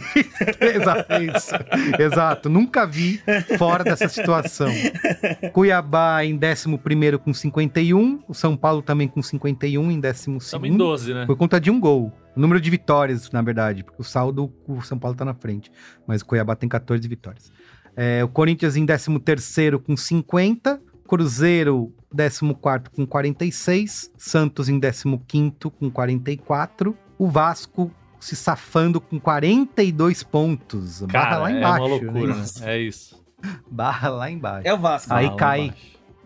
Exato, 0.61 1.13
é 1.13 1.25
isso. 1.25 1.55
Exato, 1.99 2.49
nunca 2.49 2.87
vi 2.87 3.21
fora 3.59 3.83
dessa 3.83 4.09
situação. 4.09 4.69
Cuiabá 5.53 6.25
em 6.25 6.39
11 6.39 7.19
com 7.19 7.35
51, 7.35 8.23
o 8.29 8.35
São 8.35 8.57
Paulo 8.57 8.81
também 8.81 9.09
com 9.09 9.21
51 9.21 9.91
em 9.91 10.01
12. 10.01 10.37
Estamos 10.39 10.69
em 10.69 10.77
12, 10.77 11.15
né? 11.15 11.27
Por 11.27 11.37
conta 11.37 11.61
de 11.61 11.71
um 11.71 11.81
gol. 11.81 12.13
O 12.37 12.41
número 12.41 12.61
de 12.61 12.71
vitórias, 12.71 13.29
na 13.33 13.43
verdade, 13.43 13.83
porque 13.83 14.01
o 14.01 14.05
saldo, 14.05 14.53
o 14.69 14.81
São 14.83 14.97
Paulo 14.97 15.17
tá 15.17 15.25
na 15.25 15.35
frente, 15.35 15.73
mas 16.07 16.23
o 16.23 16.27
Cuiabá 16.27 16.55
tem 16.55 16.69
14 16.69 17.07
vitórias. 17.09 17.51
É, 17.97 18.23
o 18.23 18.29
Corinthians 18.29 18.77
em 18.77 18.87
13 18.87 19.79
com 19.85 19.97
50, 19.97 20.81
Cruzeiro, 21.09 21.91
14 22.15 22.41
com 22.95 23.07
46. 23.07 24.13
Santos 24.17 24.69
em 24.69 24.79
15 24.79 25.53
com 25.79 25.91
44. 25.91 26.97
O 27.19 27.29
Vasco 27.29 27.91
se 28.21 28.37
safando 28.37 29.01
com 29.01 29.19
42 29.19 30.23
pontos. 30.23 31.01
Barra 31.03 31.25
Cara, 31.25 31.39
lá 31.39 31.51
embaixo. 31.51 31.77
É 31.77 31.81
uma 31.81 31.89
loucura, 31.89 32.35
né? 32.35 32.45
É 32.63 32.79
isso. 32.79 33.25
Barra 33.71 34.09
lá 34.11 34.31
embaixo. 34.31 34.69
É 34.69 34.75
o 34.75 34.79
Vasco. 34.79 35.13
Aí 35.13 35.35
cai. 35.37 35.73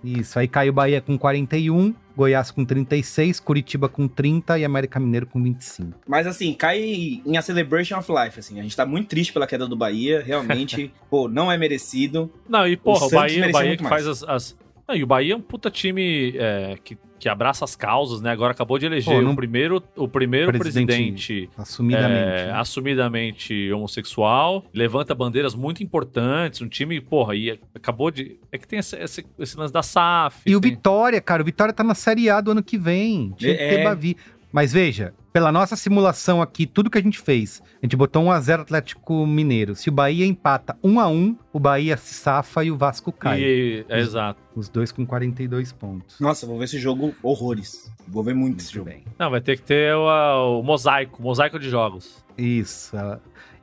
Isso, 0.03 0.37
aí 0.37 0.49
cai 0.49 0.69
o 0.69 0.73
Bahia 0.73 1.01
com 1.01 1.17
41, 1.17 1.95
Goiás 2.17 2.51
com 2.51 2.65
36, 2.65 3.39
Curitiba 3.39 3.89
com 3.89 4.09
30 4.09 4.59
e 4.59 4.65
América 4.65 4.99
Mineiro 4.99 5.27
com 5.27 5.41
25. 5.41 6.01
Mas 6.09 6.27
assim, 6.27 6.53
cai 6.55 7.23
em 7.25 7.37
a 7.37 7.43
celebration 7.43 7.97
of 7.97 8.11
life, 8.11 8.41
assim. 8.41 8.59
A 8.59 8.65
gente 8.65 8.77
tá 8.77 8.85
muito 8.85 9.07
triste 9.09 9.33
pela 9.33 9.47
queda 9.47 9.65
do 9.65 9.77
Bahia, 9.77 10.21
realmente, 10.21 10.93
pô, 11.09 11.29
não 11.29 11.53
é 11.53 11.57
merecido. 11.57 12.29
Não, 12.49 12.67
e 12.67 12.77
porra, 12.77 13.05
o, 13.05 13.07
o 13.07 13.11
Bahia, 13.11 13.49
o 13.49 13.53
Bahia 13.53 13.77
que 13.77 13.85
faz 13.85 14.05
as, 14.09 14.25
as, 14.25 14.57
ah, 14.87 14.97
e 14.97 15.03
o 15.03 15.07
Bahia 15.07 15.35
é 15.35 15.37
um 15.37 15.41
puta 15.41 15.71
time 15.71 16.35
é, 16.37 16.77
que, 16.83 16.99
que 17.19 17.29
abraça 17.29 17.65
as 17.65 17.77
causas, 17.77 18.21
né? 18.21 18.31
Agora 18.31 18.53
acabou 18.53 18.79
de 18.79 18.87
eleger 18.87 19.15
Pô, 19.15 19.23
não... 19.23 19.33
o 19.33 19.37
primeiro, 19.37 19.83
o 19.97 20.09
primeiro 20.09 20.53
presidente, 20.53 20.87
presidente 20.87 21.51
assumidamente, 21.57 22.15
é, 22.15 22.47
né? 22.47 22.53
assumidamente 22.53 23.73
homossexual, 23.73 24.65
levanta 24.75 25.15
bandeiras 25.15 25.55
muito 25.55 25.83
importantes, 25.83 26.61
um 26.61 26.69
time, 26.69 27.01
porra, 27.01 27.35
e 27.37 27.59
acabou 27.75 28.11
de. 28.11 28.41
É 28.51 28.59
que 28.59 28.67
tem 28.67 28.79
esse, 28.81 28.97
esse, 28.97 29.25
esse 29.39 29.57
lance 29.57 29.73
da 29.73 29.83
SAF. 29.83 30.41
E 30.41 30.45
tem... 30.45 30.57
o 30.57 30.61
Vitória, 30.61 31.21
cara, 31.21 31.43
o 31.43 31.45
Vitória 31.45 31.73
tá 31.73 31.85
na 31.85 31.95
Série 31.95 32.29
A 32.29 32.41
do 32.41 32.51
ano 32.51 32.63
que 32.63 32.77
vem. 32.77 33.33
Tinha 33.37 33.53
é, 33.53 33.57
que 33.57 33.69
ter 33.77 33.81
é. 33.81 33.85
Bavi. 33.85 34.17
Mas 34.53 34.71
veja, 34.71 35.15
pela 35.33 35.51
nossa 35.51 35.75
simulação 35.77 36.43
aqui, 36.43 36.67
tudo 36.67 36.91
que 36.91 36.99
a 36.99 37.03
gente 37.03 37.19
fez, 37.19 37.63
a 37.83 37.87
gente 37.87 37.97
botou 37.97 38.23
1x0 38.23 38.61
Atlético 38.61 39.27
Mineiro. 39.27 39.75
Se 39.75 39.89
o 39.89 39.93
Bahia 39.93 40.27
empata 40.27 40.77
1x1, 40.85 41.37
o 41.51 41.59
Bahia 41.59 41.97
se 41.97 42.13
safa 42.13 42.63
e 42.63 42.71
o 42.71 42.77
Vasco 42.77 43.11
cai. 43.11 43.41
E, 43.41 43.87
é, 43.89 43.99
exato. 43.99 44.39
Os 44.55 44.69
dois 44.69 44.93
com 44.93 45.07
42 45.07 45.73
pontos. 45.73 46.21
Nossa, 46.21 46.47
vou 46.47 46.59
ver 46.59 46.67
esse 46.67 46.79
jogo 46.79 47.15
horrores. 47.23 47.91
Vou 48.07 48.23
ver 48.23 48.35
muito, 48.35 48.49
muito 48.49 48.61
esse 48.61 48.75
jogo. 48.75 48.91
Bem. 48.91 49.05
Não, 49.19 49.31
vai 49.31 49.41
ter 49.41 49.57
que 49.57 49.63
ter 49.63 49.95
o, 49.95 50.61
o 50.61 50.63
mosaico, 50.63 51.23
mosaico 51.23 51.59
de 51.59 51.71
jogos. 51.71 52.23
Isso. 52.37 52.95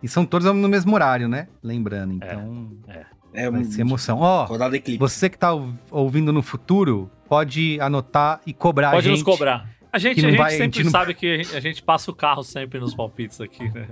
E 0.02 0.08
são 0.08 0.26
todos 0.26 0.52
no 0.52 0.68
mesmo 0.68 0.96
horário, 0.96 1.28
né? 1.28 1.48
Lembrando, 1.62 2.14
então. 2.16 2.72
É. 2.88 2.98
é. 2.98 3.06
É 3.32 3.48
vai 3.48 3.64
ser 3.64 3.82
emoção. 3.82 4.18
Ó, 4.22 4.48
oh, 4.50 4.98
você 4.98 5.30
que 5.30 5.38
tá 5.38 5.50
ouvindo 5.92 6.34
no 6.34 6.42
futuro, 6.42 7.12
pode 7.28 7.80
anotar 7.80 8.42
e 8.44 8.52
cobrar 8.52 8.90
pode 8.90 9.08
a 9.08 9.12
gente. 9.12 9.24
Pode 9.24 9.30
nos 9.30 9.38
cobrar 9.38 9.78
a 9.92 9.98
gente, 9.98 10.20
a 10.26 10.30
gente 10.30 10.38
vai, 10.38 10.52
sempre 10.52 10.64
a 10.64 10.66
gente 10.66 10.84
não... 10.84 10.92
sabe 10.92 11.14
que 11.14 11.34
a 11.34 11.38
gente, 11.38 11.56
a 11.56 11.60
gente, 11.60 11.84
passa 11.84 12.12
o 12.12 12.16
carro 12.16 12.44
sempre 12.44 12.80
nos 12.80 12.94
palpites 12.94 13.42
aqui, 13.42 13.70
né? 13.70 13.88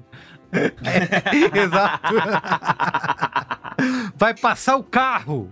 É, 0.52 1.58
exato. 1.60 2.14
Vai 4.16 4.36
passar 4.36 4.78
o 4.78 4.84
carro. 4.84 5.52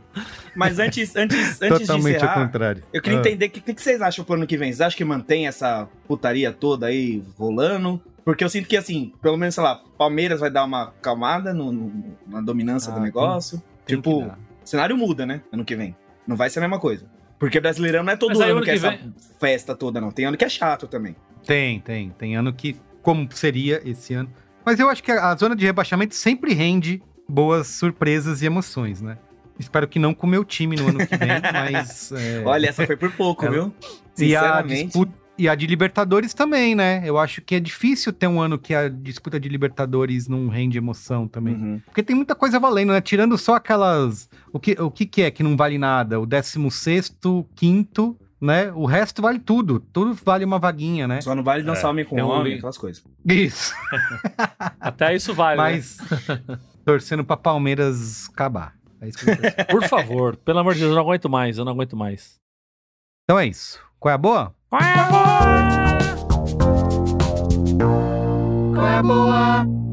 Mas 0.56 0.80
antes, 0.80 1.16
antes, 1.16 1.62
antes 1.62 1.80
Totalmente 1.80 1.88
de 1.88 2.18
encerrar, 2.18 2.40
ao 2.40 2.46
contrário. 2.46 2.84
eu 2.94 3.02
queria 3.02 3.20
ah. 3.20 3.22
entender 3.22 3.46
o 3.48 3.50
que, 3.50 3.62
que, 3.62 3.82
vocês 3.82 4.02
acham 4.02 4.24
pro 4.24 4.36
ano 4.36 4.48
que 4.48 4.58
vem. 4.58 4.72
Vocês 4.72 4.82
acham 4.82 4.98
que 4.98 5.06
mantém 5.06 5.48
essa 5.48 5.88
putaria 6.08 6.52
toda 6.52 6.88
aí 6.88 7.24
rolando? 7.38 8.02
Porque 8.24 8.44
eu 8.44 8.50
sinto 8.50 8.68
que, 8.68 8.78
assim, 8.78 9.14
pelo 9.22 9.38
menos, 9.38 9.54
sei 9.54 9.64
lá, 9.64 9.82
Palmeiras 9.98 10.40
vai 10.40 10.50
dar 10.50 10.64
uma 10.64 10.92
calmada 11.02 11.54
no, 11.54 11.72
no 11.72 12.18
na 12.28 12.42
dominância 12.42 12.92
ah, 12.92 12.96
do 12.96 13.02
negócio. 13.02 13.60
Tem, 13.86 13.96
tem 13.96 13.98
tipo, 13.98 14.26
o 14.26 14.32
cenário 14.64 14.98
muda, 14.98 15.26
né? 15.26 15.42
Ano 15.52 15.64
que 15.64 15.76
vem. 15.76 15.96
Não 16.28 16.36
vai 16.36 16.50
ser 16.50 16.60
a 16.60 16.62
mesma 16.64 16.80
coisa. 16.80 17.06
Porque 17.40 17.60
Brasileirão 17.60 18.04
não 18.04 18.14
é 18.14 18.16
todo 18.16 18.42
ano 18.42 18.62
que, 18.62 18.72
é 18.72 18.76
essa 18.76 18.92
vem... 18.92 19.14
festa 19.40 19.76
toda, 19.76 20.00
não. 20.00 20.12
Tem 20.12 20.26
ano 20.26 20.38
que 20.38 20.46
é 20.46 20.50
chato 20.50 20.88
também. 20.88 21.16
Tem, 21.46 21.80
tem. 21.80 22.10
Tem 22.12 22.36
ano 22.36 22.54
que, 22.54 22.76
como 23.02 23.28
seria 23.32 23.82
esse 23.86 24.14
ano. 24.14 24.30
Mas 24.66 24.80
eu 24.80 24.90
acho 24.90 25.04
que 25.04 25.12
a 25.12 25.36
zona 25.36 25.56
de 25.56 25.66
rebaixamento 25.66 26.16
sempre 26.16 26.54
rende 26.54 27.02
boas 27.28 27.68
surpresas 27.68 28.42
e 28.42 28.46
emoções, 28.46 29.02
né? 29.02 29.18
Espero 29.60 29.88
que 29.88 30.00
não 30.00 30.14
com 30.14 30.28
o 30.28 30.30
meu 30.30 30.44
time 30.44 30.76
no 30.76 30.90
ano 30.90 31.00
que 31.00 31.16
vem, 31.16 31.30
mas. 31.54 32.12
É... 32.12 32.42
Olha, 32.46 32.68
essa 32.68 32.86
foi 32.86 32.98
por 32.98 33.12
pouco, 33.12 33.50
viu? 33.50 33.74
E 34.18 34.36
a, 34.36 34.62
disputa, 34.62 35.14
E 35.38 35.48
a 35.48 35.56
de 35.56 35.66
Libertadores 35.66 36.34
também, 36.34 36.76
né? 36.76 37.02
Eu 37.06 37.18
acho 37.18 37.42
que 37.42 37.56
é 37.56 37.60
difícil 37.60 38.12
ter 38.12 38.28
um 38.28 38.42
ano 38.42 38.58
que 38.58 38.74
a 38.74 38.90
disputa 38.90 39.40
de 39.40 39.48
Libertadores 39.48 40.28
não 40.28 40.48
rende 40.50 40.78
emoção 40.78 41.28
também. 41.28 41.56
Uhum. 41.56 41.82
Porque 41.86 42.04
tem 42.04 42.16
muita 42.16 42.36
coisa 42.36 42.60
valendo, 42.60 42.92
né? 42.92 43.00
Tirando 43.00 43.38
só 43.38 43.56
aquelas. 43.56 44.30
O 44.56 44.60
que, 44.60 44.72
o 44.82 44.90
que, 44.90 45.06
que 45.06 45.22
é 45.22 45.30
que 45.30 45.44
não 45.44 45.58
vale 45.58 45.78
nada? 45.78 46.18
O 46.18 46.26
16, 46.26 47.14
quinto 47.54 48.18
né? 48.40 48.72
O 48.72 48.86
resto 48.86 49.22
vale 49.22 49.38
tudo. 49.38 49.82
Tudo 49.92 50.14
vale 50.14 50.46
uma 50.46 50.58
vaguinha, 50.58 51.06
né? 51.10 51.20
Só 51.20 51.36
não 51.36 51.44
vale 51.44 51.62
dançar 51.62 51.88
é, 51.88 51.90
homem 51.90 52.06
com 52.06 52.16
homem, 52.22 52.54
um... 52.54 52.58
aquelas 52.58 52.78
coisas. 52.78 53.04
Isso. 53.26 53.74
Até 54.80 55.14
isso 55.14 55.34
vale. 55.34 55.58
Né? 55.58 55.72
Mas 55.72 55.98
né? 56.48 56.58
torcendo 56.86 57.26
pra 57.26 57.36
Palmeiras 57.36 58.30
acabar. 58.30 58.74
É 59.02 59.10
isso 59.10 59.18
que 59.18 59.26
Por 59.70 59.84
favor, 59.90 60.38
pelo 60.38 60.60
amor 60.60 60.74
de 60.74 60.80
Deus, 60.80 60.92
eu 60.92 60.96
não 60.96 61.04
aguento 61.04 61.30
mais, 61.30 61.58
eu 61.58 61.66
não 61.66 61.74
aguento 61.74 61.98
mais. 61.98 62.40
Então 63.26 63.38
é 63.38 63.46
isso. 63.46 63.78
Qual 64.00 64.10
é 64.10 64.16
a 64.16 64.18
boa? 64.18 64.56
Qual 64.70 64.82
é 64.82 64.94
a 64.94 65.04
boa? 65.10 65.26
Qual 68.74 68.88
é 68.88 68.96
a 68.96 69.04
boa? 69.04 69.85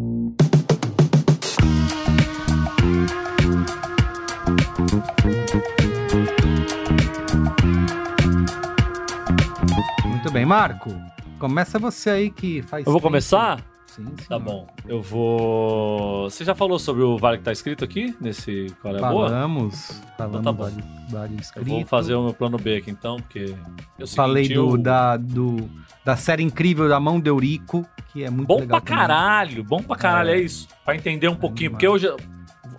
Bem, 10.33 10.47
Marco. 10.47 10.91
Começa 11.39 11.79
você 11.79 12.11
aí 12.11 12.31
que 12.31 12.63
faz. 12.63 12.87
Eu 12.87 12.93
vou 12.93 13.01
tempo. 13.01 13.09
começar? 13.09 13.61
Sim, 13.87 14.07
sim. 14.19 14.29
Tá 14.29 14.39
bom. 14.39 14.67
Eu 14.87 15.03
vou. 15.03 16.31
Você 16.31 16.45
já 16.45 16.55
falou 16.55 16.79
sobre 16.79 17.03
o 17.03 17.19
vale 17.19 17.37
que 17.37 17.45
tá 17.45 17.53
escrito 17.53 17.85
aqui? 17.85 18.17
Nesse 18.19 18.75
Qual 18.81 18.97
é 18.97 18.99
a 18.99 19.11
Boa? 19.11 19.29
Falamos. 19.29 20.03
Falamos 20.17 20.41
então 20.41 20.43
tá 20.43 20.53
bom. 20.53 20.65
Vale, 20.65 20.85
vale 21.11 21.37
escrito. 21.37 21.69
Eu 21.69 21.75
vou 21.75 21.85
fazer 21.85 22.15
o 22.15 22.25
meu 22.25 22.33
plano 22.33 22.57
B 22.57 22.77
aqui 22.77 22.91
então, 22.91 23.17
porque. 23.17 23.55
Eu 23.99 24.09
Falei 24.09 24.49
do, 24.49 24.55
eu... 24.55 24.77
da, 24.79 25.19
do, 25.19 25.69
da 26.03 26.17
série 26.17 26.43
incrível 26.43 26.89
da 26.89 26.99
mão 26.99 27.21
de 27.21 27.29
Eurico, 27.29 27.87
que 28.13 28.25
é 28.25 28.31
muito 28.31 28.49
bom 28.49 28.61
legal. 28.61 28.81
Bom 28.81 28.87
pra 28.87 28.97
caralho, 28.97 29.63
bom 29.63 29.83
pra 29.83 29.97
caralho, 29.97 30.31
é, 30.31 30.37
é 30.37 30.41
isso. 30.41 30.67
Pra 30.83 30.97
entender 30.97 31.29
um 31.29 31.35
é 31.35 31.37
pouquinho, 31.37 31.73
porque 31.73 31.87
hoje 31.87 32.09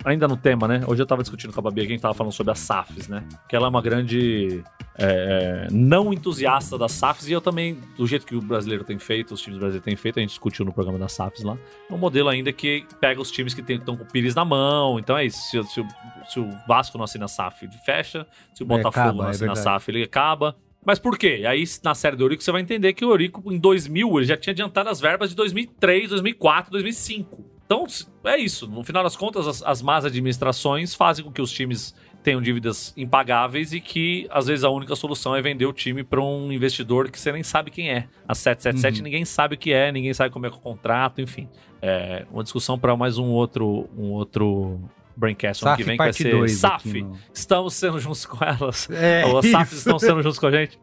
ainda 0.04 0.26
no 0.26 0.36
tema, 0.36 0.66
né? 0.66 0.82
Hoje 0.86 1.00
eu 1.00 1.06
tava 1.06 1.22
discutindo 1.22 1.52
com 1.52 1.60
a 1.60 1.62
Babi, 1.62 1.82
a 1.82 1.84
gente 1.84 2.00
tava 2.00 2.14
falando 2.14 2.32
sobre 2.32 2.52
as 2.52 2.58
SAFs, 2.58 3.06
né? 3.06 3.22
Que 3.48 3.54
ela 3.54 3.66
é 3.66 3.70
uma 3.70 3.80
grande 3.82 4.64
é, 4.96 5.66
não 5.70 6.12
entusiasta 6.12 6.78
das 6.78 6.92
SAFs, 6.92 7.28
e 7.28 7.32
eu 7.32 7.40
também, 7.40 7.78
do 7.96 8.06
jeito 8.06 8.24
que 8.24 8.36
o 8.36 8.40
brasileiro 8.40 8.84
tem 8.84 8.98
feito, 8.98 9.34
os 9.34 9.40
times 9.40 9.58
brasileiros 9.58 9.84
têm 9.84 9.96
feito, 9.96 10.18
a 10.18 10.20
gente 10.20 10.30
discutiu 10.30 10.64
no 10.64 10.72
programa 10.72 10.98
das 10.98 11.12
SAFs 11.12 11.42
lá, 11.42 11.58
é 11.90 11.94
um 11.94 11.98
modelo 11.98 12.28
ainda 12.28 12.52
que 12.52 12.86
pega 13.00 13.20
os 13.20 13.30
times 13.30 13.54
que 13.54 13.72
estão 13.72 13.96
com 13.96 14.04
o 14.04 14.06
Pires 14.06 14.34
na 14.34 14.44
mão, 14.44 14.98
então 14.98 15.16
é 15.16 15.26
isso, 15.26 15.38
se, 15.50 15.62
se, 15.64 15.86
se, 16.30 16.40
o 16.40 16.48
Vasco 16.66 16.96
não 16.96 17.04
assina 17.04 17.24
a 17.24 17.28
SAF, 17.28 17.64
ele 17.64 17.72
fecha, 17.84 18.26
se 18.54 18.62
o 18.62 18.66
Botafogo 18.66 18.88
acaba, 18.88 19.22
não 19.22 19.28
é 19.28 19.30
assina 19.30 19.50
é 19.50 19.52
a 19.52 19.56
SAF, 19.56 19.90
ele 19.90 20.02
acaba. 20.02 20.56
Mas 20.84 20.98
por 20.98 21.16
quê? 21.16 21.44
Aí 21.48 21.64
na 21.82 21.94
série 21.94 22.14
do 22.14 22.24
Eurico 22.24 22.42
você 22.42 22.52
vai 22.52 22.60
entender 22.60 22.92
que 22.92 23.04
o 23.04 23.10
Eurico 23.10 23.50
em 23.50 23.58
2000 23.58 24.18
ele 24.18 24.26
já 24.26 24.36
tinha 24.36 24.52
adiantado 24.52 24.90
as 24.90 25.00
verbas 25.00 25.30
de 25.30 25.36
2003, 25.36 26.10
2004, 26.10 26.70
2005. 26.70 27.54
Então, 27.64 27.86
é 28.24 28.36
isso. 28.36 28.68
No 28.68 28.84
final 28.84 29.02
das 29.02 29.16
contas, 29.16 29.48
as, 29.48 29.62
as 29.62 29.80
más 29.80 30.04
administrações 30.04 30.94
fazem 30.94 31.24
com 31.24 31.32
que 31.32 31.40
os 31.40 31.50
times 31.50 31.94
tenham 32.24 32.40
dívidas 32.40 32.94
impagáveis 32.96 33.74
e 33.74 33.80
que, 33.80 34.26
às 34.30 34.46
vezes, 34.46 34.64
a 34.64 34.70
única 34.70 34.96
solução 34.96 35.36
é 35.36 35.42
vender 35.42 35.66
o 35.66 35.72
time 35.72 36.02
para 36.02 36.20
um 36.22 36.50
investidor 36.50 37.10
que 37.10 37.20
você 37.20 37.30
nem 37.30 37.42
sabe 37.42 37.70
quem 37.70 37.90
é. 37.90 38.08
A 38.26 38.34
777 38.34 38.98
uhum. 38.98 39.04
ninguém 39.04 39.24
sabe 39.26 39.54
o 39.54 39.58
que 39.58 39.72
é, 39.72 39.92
ninguém 39.92 40.12
sabe 40.14 40.30
como 40.30 40.46
é, 40.46 40.48
é 40.48 40.52
o 40.52 40.56
contrato, 40.56 41.20
enfim. 41.20 41.46
É 41.82 42.24
uma 42.32 42.42
discussão 42.42 42.78
para 42.78 42.96
mais 42.96 43.18
um 43.18 43.26
outro, 43.26 43.88
um 43.96 44.12
outro 44.12 44.80
Braincast 45.14 45.64
ano 45.66 45.76
que 45.76 45.84
vem, 45.84 45.98
que 45.98 46.02
vai 46.02 46.12
ser 46.14 46.48
SAF. 46.48 47.02
No... 47.02 47.16
Estamos 47.32 47.74
sendo 47.74 48.00
juntos 48.00 48.24
com 48.24 48.42
elas. 48.42 48.88
É, 48.90 49.26
Ou 49.26 49.38
as 49.38 49.46
SAFs 49.46 49.78
estão 49.78 49.98
sendo 49.98 50.22
juntos 50.22 50.38
com 50.38 50.46
a 50.46 50.50
gente. 50.50 50.78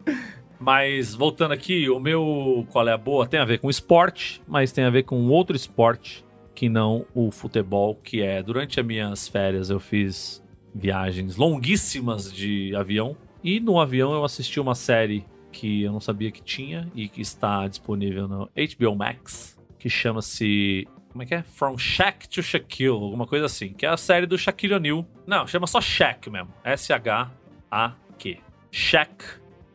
Mas 0.60 1.16
voltando 1.16 1.54
aqui, 1.54 1.90
o 1.90 2.00
meu 2.00 2.68
qual 2.70 2.88
é 2.88 2.94
a 2.94 2.98
boa 2.98 3.26
tem 3.26 3.40
a 3.40 3.46
ver 3.46 3.58
com 3.58 3.68
esporte, 3.68 4.44
mas 4.48 4.72
tem 4.72 4.84
a 4.84 4.92
ver 4.92 5.04
com 5.04 5.28
outro 5.28 5.56
esporte 5.56 6.24
que 6.54 6.70
não 6.70 7.04
o 7.16 7.32
futebol, 7.32 7.96
que 7.96 8.22
é 8.22 8.44
durante 8.44 8.80
as 8.80 8.86
minhas 8.86 9.28
férias 9.28 9.72
eu 9.72 9.80
fiz 9.80 10.41
viagens 10.74 11.36
longuíssimas 11.36 12.32
de 12.32 12.76
avião 12.76 13.16
e 13.44 13.60
no 13.60 13.80
avião 13.80 14.14
eu 14.14 14.24
assisti 14.24 14.60
uma 14.60 14.76
série 14.76 15.26
que 15.52 15.84
eu 15.84 15.92
não 15.92 16.00
sabia 16.00 16.32
que 16.32 16.42
tinha 16.42 16.90
e 16.96 17.10
que 17.10 17.22
está 17.22 17.68
disponível 17.68 18.28
no 18.28 18.50
HBO 18.56 18.96
Max, 18.96 19.58
que 19.78 19.90
chama-se 19.90 20.88
como 21.12 21.24
é 21.24 21.26
que 21.26 21.36
é? 21.36 21.44
From 21.44 21.78
Shaq 21.78 22.30
to 22.30 22.42
Shaquille, 22.42 22.94
alguma 22.94 23.28
coisa 23.28 23.46
assim, 23.46 23.74
que 23.74 23.86
é 23.86 23.90
a 23.90 23.98
série 23.98 24.26
do 24.26 24.38
Shaquille 24.38 24.76
O'Neal. 24.76 25.06
Não, 25.28 25.46
chama 25.46 25.68
só 25.68 25.82
Shaq 25.82 26.30
mesmo, 26.30 26.54
S 26.64 26.94
H 26.94 27.30
A 27.70 27.94
Q. 28.18 28.38
Shaq, 28.72 29.26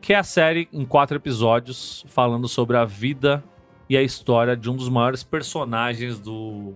que 0.01 0.13
é 0.13 0.15
a 0.15 0.23
série 0.23 0.67
em 0.73 0.83
quatro 0.83 1.15
episódios 1.15 2.03
falando 2.07 2.47
sobre 2.47 2.75
a 2.75 2.85
vida 2.85 3.43
e 3.87 3.95
a 3.95 4.01
história 4.01 4.57
de 4.57 4.69
um 4.69 4.75
dos 4.75 4.89
maiores 4.89 5.23
personagens 5.23 6.19
do 6.19 6.73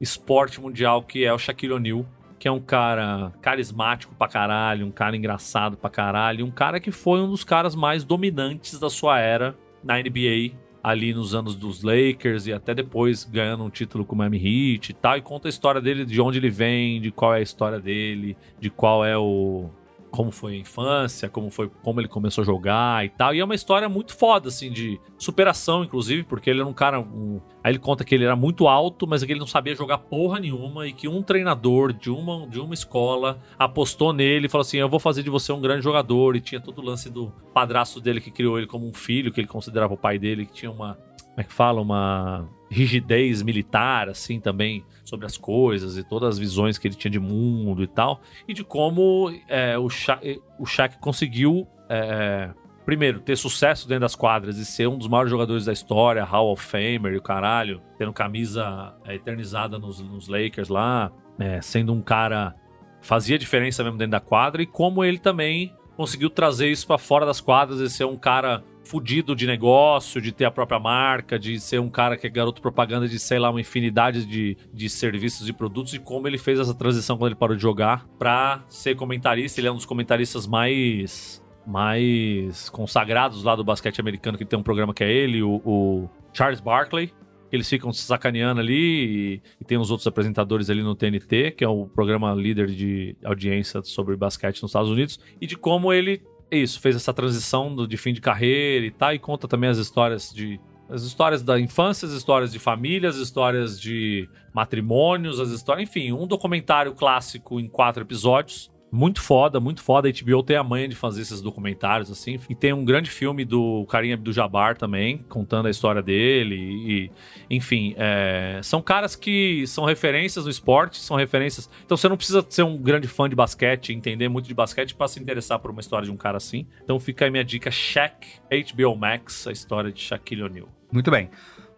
esporte 0.00 0.60
mundial, 0.60 1.02
que 1.02 1.24
é 1.24 1.32
o 1.32 1.38
Shaquille 1.38 1.72
O'Neal, 1.72 2.06
que 2.38 2.48
é 2.48 2.50
um 2.52 2.60
cara 2.60 3.32
carismático 3.40 4.14
pra 4.14 4.28
caralho, 4.28 4.86
um 4.86 4.90
cara 4.90 5.16
engraçado 5.16 5.76
pra 5.76 5.90
caralho, 5.90 6.44
um 6.44 6.50
cara 6.50 6.80
que 6.80 6.90
foi 6.90 7.20
um 7.20 7.30
dos 7.30 7.44
caras 7.44 7.74
mais 7.74 8.04
dominantes 8.04 8.78
da 8.78 8.90
sua 8.90 9.18
era 9.18 9.56
na 9.82 9.98
NBA, 9.98 10.52
ali 10.82 11.14
nos 11.14 11.34
anos 11.34 11.54
dos 11.54 11.82
Lakers 11.82 12.46
e 12.46 12.52
até 12.52 12.74
depois 12.74 13.24
ganhando 13.24 13.64
um 13.64 13.70
título 13.70 14.04
com 14.04 14.14
o 14.14 14.18
Miami 14.18 14.36
Heat 14.36 14.90
e 14.90 14.92
tal, 14.92 15.16
e 15.16 15.22
conta 15.22 15.48
a 15.48 15.50
história 15.50 15.80
dele, 15.80 16.04
de 16.04 16.20
onde 16.20 16.38
ele 16.38 16.50
vem, 16.50 17.00
de 17.00 17.10
qual 17.10 17.34
é 17.34 17.38
a 17.38 17.42
história 17.42 17.80
dele, 17.80 18.36
de 18.60 18.68
qual 18.68 19.04
é 19.04 19.16
o 19.16 19.70
como 20.14 20.30
foi 20.30 20.54
a 20.54 20.58
infância, 20.58 21.28
como 21.28 21.50
foi 21.50 21.68
como 21.82 22.00
ele 22.00 22.06
começou 22.06 22.42
a 22.42 22.44
jogar 22.44 23.04
e 23.04 23.08
tal. 23.08 23.34
E 23.34 23.40
é 23.40 23.44
uma 23.44 23.54
história 23.54 23.88
muito 23.88 24.16
foda, 24.16 24.46
assim, 24.46 24.70
de 24.70 25.00
superação, 25.18 25.82
inclusive, 25.82 26.22
porque 26.22 26.48
ele 26.48 26.60
era 26.60 26.68
um 26.68 26.72
cara. 26.72 27.00
Um... 27.00 27.40
Aí 27.64 27.72
ele 27.72 27.80
conta 27.80 28.04
que 28.04 28.14
ele 28.14 28.24
era 28.24 28.36
muito 28.36 28.68
alto, 28.68 29.08
mas 29.08 29.24
que 29.24 29.32
ele 29.32 29.40
não 29.40 29.46
sabia 29.46 29.74
jogar 29.74 29.98
porra 29.98 30.38
nenhuma 30.38 30.86
e 30.86 30.92
que 30.92 31.08
um 31.08 31.20
treinador 31.20 31.92
de 31.92 32.10
uma, 32.10 32.46
de 32.46 32.60
uma 32.60 32.74
escola 32.74 33.40
apostou 33.58 34.12
nele 34.12 34.46
e 34.46 34.48
falou 34.48 34.62
assim: 34.62 34.76
Eu 34.76 34.88
vou 34.88 35.00
fazer 35.00 35.24
de 35.24 35.30
você 35.30 35.52
um 35.52 35.60
grande 35.60 35.82
jogador. 35.82 36.36
E 36.36 36.40
tinha 36.40 36.60
todo 36.60 36.78
o 36.78 36.84
lance 36.84 37.10
do 37.10 37.32
padrasto 37.52 38.00
dele 38.00 38.20
que 38.20 38.30
criou 38.30 38.56
ele 38.56 38.68
como 38.68 38.88
um 38.88 38.94
filho, 38.94 39.32
que 39.32 39.40
ele 39.40 39.48
considerava 39.48 39.94
o 39.94 39.98
pai 39.98 40.16
dele, 40.16 40.46
que 40.46 40.52
tinha 40.52 40.70
uma. 40.70 40.94
Como 40.94 41.40
é 41.40 41.42
que 41.42 41.52
fala? 41.52 41.80
Uma 41.80 42.48
rigidez 42.74 43.40
militar, 43.40 44.08
assim, 44.08 44.40
também, 44.40 44.84
sobre 45.04 45.24
as 45.24 45.36
coisas 45.36 45.96
e 45.96 46.02
todas 46.02 46.30
as 46.30 46.38
visões 46.38 46.76
que 46.76 46.88
ele 46.88 46.96
tinha 46.96 47.10
de 47.10 47.20
mundo 47.20 47.82
e 47.82 47.86
tal, 47.86 48.20
e 48.48 48.52
de 48.52 48.64
como 48.64 49.32
é, 49.48 49.78
o, 49.78 49.88
Shaq, 49.88 50.42
o 50.58 50.66
Shaq 50.66 50.98
conseguiu, 50.98 51.68
é, 51.88 52.50
primeiro, 52.84 53.20
ter 53.20 53.36
sucesso 53.36 53.86
dentro 53.86 54.02
das 54.02 54.16
quadras 54.16 54.58
e 54.58 54.64
ser 54.64 54.88
um 54.88 54.98
dos 54.98 55.06
maiores 55.06 55.30
jogadores 55.30 55.64
da 55.64 55.72
história, 55.72 56.24
Hall 56.24 56.50
of 56.50 56.62
Famer 56.62 57.12
e 57.12 57.16
o 57.16 57.22
caralho, 57.22 57.80
tendo 57.96 58.12
camisa 58.12 58.94
é, 59.04 59.14
eternizada 59.14 59.78
nos, 59.78 60.00
nos, 60.00 60.26
Lakers 60.26 60.68
lá, 60.68 61.12
é, 61.38 61.60
sendo 61.60 61.92
um 61.92 62.02
cara 62.02 62.54
fazia 63.00 63.38
diferença 63.38 63.84
mesmo 63.84 63.98
dentro 63.98 64.12
da 64.12 64.20
quadra, 64.20 64.62
e 64.62 64.66
como 64.66 65.04
ele 65.04 65.18
também 65.18 65.72
conseguiu 65.96 66.28
trazer 66.28 66.68
isso 66.70 66.86
para 66.86 66.98
fora 66.98 67.24
das 67.24 67.40
quadras 67.40 67.78
e 67.78 67.88
ser 67.88 68.04
um 68.04 68.16
cara 68.16 68.64
fudido 68.84 69.34
de 69.34 69.46
negócio, 69.46 70.20
de 70.20 70.30
ter 70.30 70.44
a 70.44 70.50
própria 70.50 70.78
marca, 70.78 71.38
de 71.38 71.58
ser 71.58 71.80
um 71.80 71.88
cara 71.88 72.16
que 72.16 72.26
é 72.26 72.30
garoto 72.30 72.60
propaganda 72.60 73.08
de, 73.08 73.18
sei 73.18 73.38
lá, 73.38 73.50
uma 73.50 73.60
infinidade 73.60 74.24
de, 74.26 74.56
de 74.72 74.88
serviços 74.88 75.48
e 75.48 75.52
produtos, 75.52 75.94
e 75.94 75.98
como 75.98 76.28
ele 76.28 76.38
fez 76.38 76.60
essa 76.60 76.74
transição 76.74 77.16
quando 77.16 77.28
ele 77.28 77.38
parou 77.38 77.56
de 77.56 77.62
jogar 77.62 78.06
pra 78.18 78.64
ser 78.68 78.94
comentarista. 78.94 79.60
Ele 79.60 79.68
é 79.68 79.72
um 79.72 79.76
dos 79.76 79.86
comentaristas 79.86 80.46
mais 80.46 81.42
mais 81.66 82.68
consagrados 82.68 83.42
lá 83.42 83.56
do 83.56 83.64
basquete 83.64 83.98
americano, 83.98 84.36
que 84.36 84.44
tem 84.44 84.58
um 84.58 84.62
programa 84.62 84.92
que 84.92 85.02
é 85.02 85.10
ele, 85.10 85.42
o, 85.42 85.62
o 85.64 86.10
Charles 86.32 86.60
Barkley. 86.60 87.10
Eles 87.50 87.68
ficam 87.68 87.92
se 87.92 88.02
sacaneando 88.02 88.60
ali 88.60 88.74
e, 88.74 89.42
e, 89.60 89.64
tem 89.64 89.78
uns 89.78 89.90
outros 89.90 90.06
apresentadores 90.06 90.68
ali 90.68 90.82
no 90.82 90.94
TNT, 90.94 91.52
que 91.52 91.64
é 91.64 91.68
o 91.68 91.86
programa 91.86 92.34
líder 92.34 92.66
de 92.66 93.16
audiência 93.24 93.80
sobre 93.82 94.16
basquete 94.16 94.60
nos 94.60 94.72
Estados 94.72 94.90
Unidos, 94.90 95.20
e 95.40 95.46
de 95.46 95.56
como 95.56 95.92
ele 95.92 96.20
isso, 96.56 96.80
fez 96.80 96.96
essa 96.96 97.12
transição 97.12 97.74
do, 97.74 97.86
de 97.86 97.96
fim 97.96 98.12
de 98.12 98.20
carreira 98.20 98.86
e 98.86 98.90
tal, 98.90 99.14
e 99.14 99.18
conta 99.18 99.46
também 99.46 99.70
as 99.70 99.78
histórias 99.78 100.32
de. 100.32 100.60
As 100.86 101.02
histórias 101.02 101.42
da 101.42 101.58
infância, 101.58 102.06
as 102.06 102.12
histórias 102.12 102.52
de 102.52 102.58
família, 102.58 103.08
as 103.08 103.16
histórias 103.16 103.80
de 103.80 104.28
matrimônios, 104.52 105.40
as 105.40 105.48
histórias. 105.48 105.88
Enfim, 105.88 106.12
um 106.12 106.26
documentário 106.26 106.92
clássico 106.92 107.58
em 107.58 107.66
quatro 107.66 108.02
episódios 108.02 108.70
muito 108.94 109.20
foda, 109.20 109.58
muito 109.58 109.82
foda. 109.82 110.08
A 110.08 110.12
HBO 110.12 110.42
tem 110.44 110.56
a 110.56 110.62
manha 110.62 110.86
de 110.86 110.94
fazer 110.94 111.22
esses 111.22 111.42
documentários, 111.42 112.12
assim. 112.12 112.38
E 112.48 112.54
tem 112.54 112.72
um 112.72 112.84
grande 112.84 113.10
filme 113.10 113.44
do 113.44 113.84
Karim 113.86 114.16
do 114.16 114.32
Jabbar 114.32 114.76
também, 114.76 115.18
contando 115.28 115.66
a 115.66 115.70
história 115.70 116.00
dele. 116.00 116.54
E, 116.56 117.10
enfim, 117.50 117.94
é, 117.98 118.60
são 118.62 118.80
caras 118.80 119.16
que 119.16 119.66
são 119.66 119.84
referências 119.84 120.44
no 120.44 120.50
esporte, 120.50 120.98
são 120.98 121.16
referências. 121.16 121.68
Então 121.84 121.96
você 121.96 122.08
não 122.08 122.16
precisa 122.16 122.46
ser 122.48 122.62
um 122.62 122.78
grande 122.78 123.08
fã 123.08 123.28
de 123.28 123.34
basquete, 123.34 123.92
entender 123.92 124.28
muito 124.28 124.46
de 124.46 124.54
basquete 124.54 124.94
para 124.94 125.08
se 125.08 125.20
interessar 125.20 125.58
por 125.58 125.72
uma 125.72 125.80
história 125.80 126.06
de 126.06 126.12
um 126.12 126.16
cara 126.16 126.36
assim. 126.36 126.64
Então 126.84 127.00
fica 127.00 127.24
aí 127.24 127.32
minha 127.32 127.44
dica: 127.44 127.72
Shaq, 127.72 128.28
HBO 128.48 128.94
Max, 128.94 129.48
a 129.48 129.52
história 129.52 129.90
de 129.90 130.00
Shaquille 130.00 130.44
O'Neal. 130.44 130.68
Muito 130.92 131.10
bem. 131.10 131.30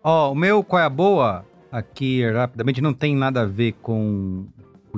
Ó, 0.04 0.28
oh, 0.28 0.32
o 0.32 0.34
meu 0.34 0.62
qual 0.62 0.82
é 0.82 0.84
a 0.84 0.90
boa? 0.90 1.46
Aqui, 1.72 2.30
rapidamente, 2.30 2.80
não 2.82 2.92
tem 2.92 3.16
nada 3.16 3.40
a 3.40 3.46
ver 3.46 3.72
com 3.80 4.46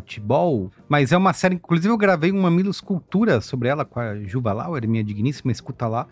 futebol, 0.00 0.70
mas 0.88 1.12
é 1.12 1.16
uma 1.16 1.32
série, 1.32 1.56
inclusive 1.56 1.92
eu 1.92 1.96
gravei 1.96 2.30
uma 2.30 2.50
Milo 2.50 2.70
Escultura 2.70 3.40
sobre 3.40 3.68
ela 3.68 3.84
com 3.84 3.98
a 3.98 4.16
Juva 4.22 4.52
Lauer, 4.52 4.86
minha 4.88 5.02
digníssima, 5.02 5.50
escuta 5.52 5.86
lá, 5.86 6.06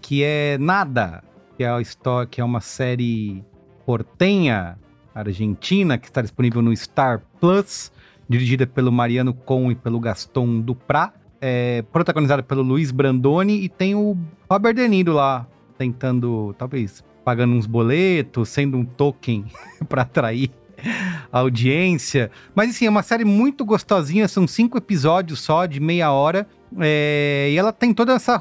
que 0.00 0.22
é 0.22 0.56
Nada, 0.58 1.22
que 1.56 1.64
é 1.64 1.70
a 1.70 1.80
história, 1.80 2.26
que 2.26 2.40
é 2.40 2.44
uma 2.44 2.60
série 2.60 3.44
portenha 3.84 4.78
argentina 5.14 5.98
que 5.98 6.06
está 6.06 6.22
disponível 6.22 6.62
no 6.62 6.74
Star 6.76 7.20
Plus, 7.40 7.92
dirigida 8.28 8.66
pelo 8.66 8.90
Mariano 8.90 9.34
Com 9.34 9.70
e 9.70 9.74
pelo 9.74 10.00
Gaston 10.00 10.60
Duprat, 10.60 11.12
é, 11.40 11.82
protagonizada 11.92 12.42
pelo 12.42 12.62
Luiz 12.62 12.90
Brandoni 12.90 13.64
e 13.64 13.68
tem 13.68 13.94
o 13.94 14.16
Robert 14.48 14.74
De 14.74 14.88
Niro 14.88 15.12
lá 15.12 15.46
tentando, 15.76 16.54
talvez, 16.56 17.04
pagando 17.24 17.54
uns 17.54 17.66
boletos, 17.66 18.48
sendo 18.48 18.78
um 18.78 18.84
token 18.84 19.44
para 19.88 20.02
atrair 20.02 20.50
audiência. 21.30 22.30
Mas 22.54 22.70
assim, 22.70 22.86
é 22.86 22.90
uma 22.90 23.02
série 23.02 23.24
muito 23.24 23.64
gostosinha, 23.64 24.28
são 24.28 24.46
cinco 24.46 24.78
episódios 24.78 25.40
só, 25.40 25.66
de 25.66 25.80
meia 25.80 26.10
hora. 26.12 26.46
É, 26.80 27.48
e 27.50 27.58
ela 27.58 27.72
tem 27.72 27.92
toda 27.92 28.14
essa. 28.14 28.38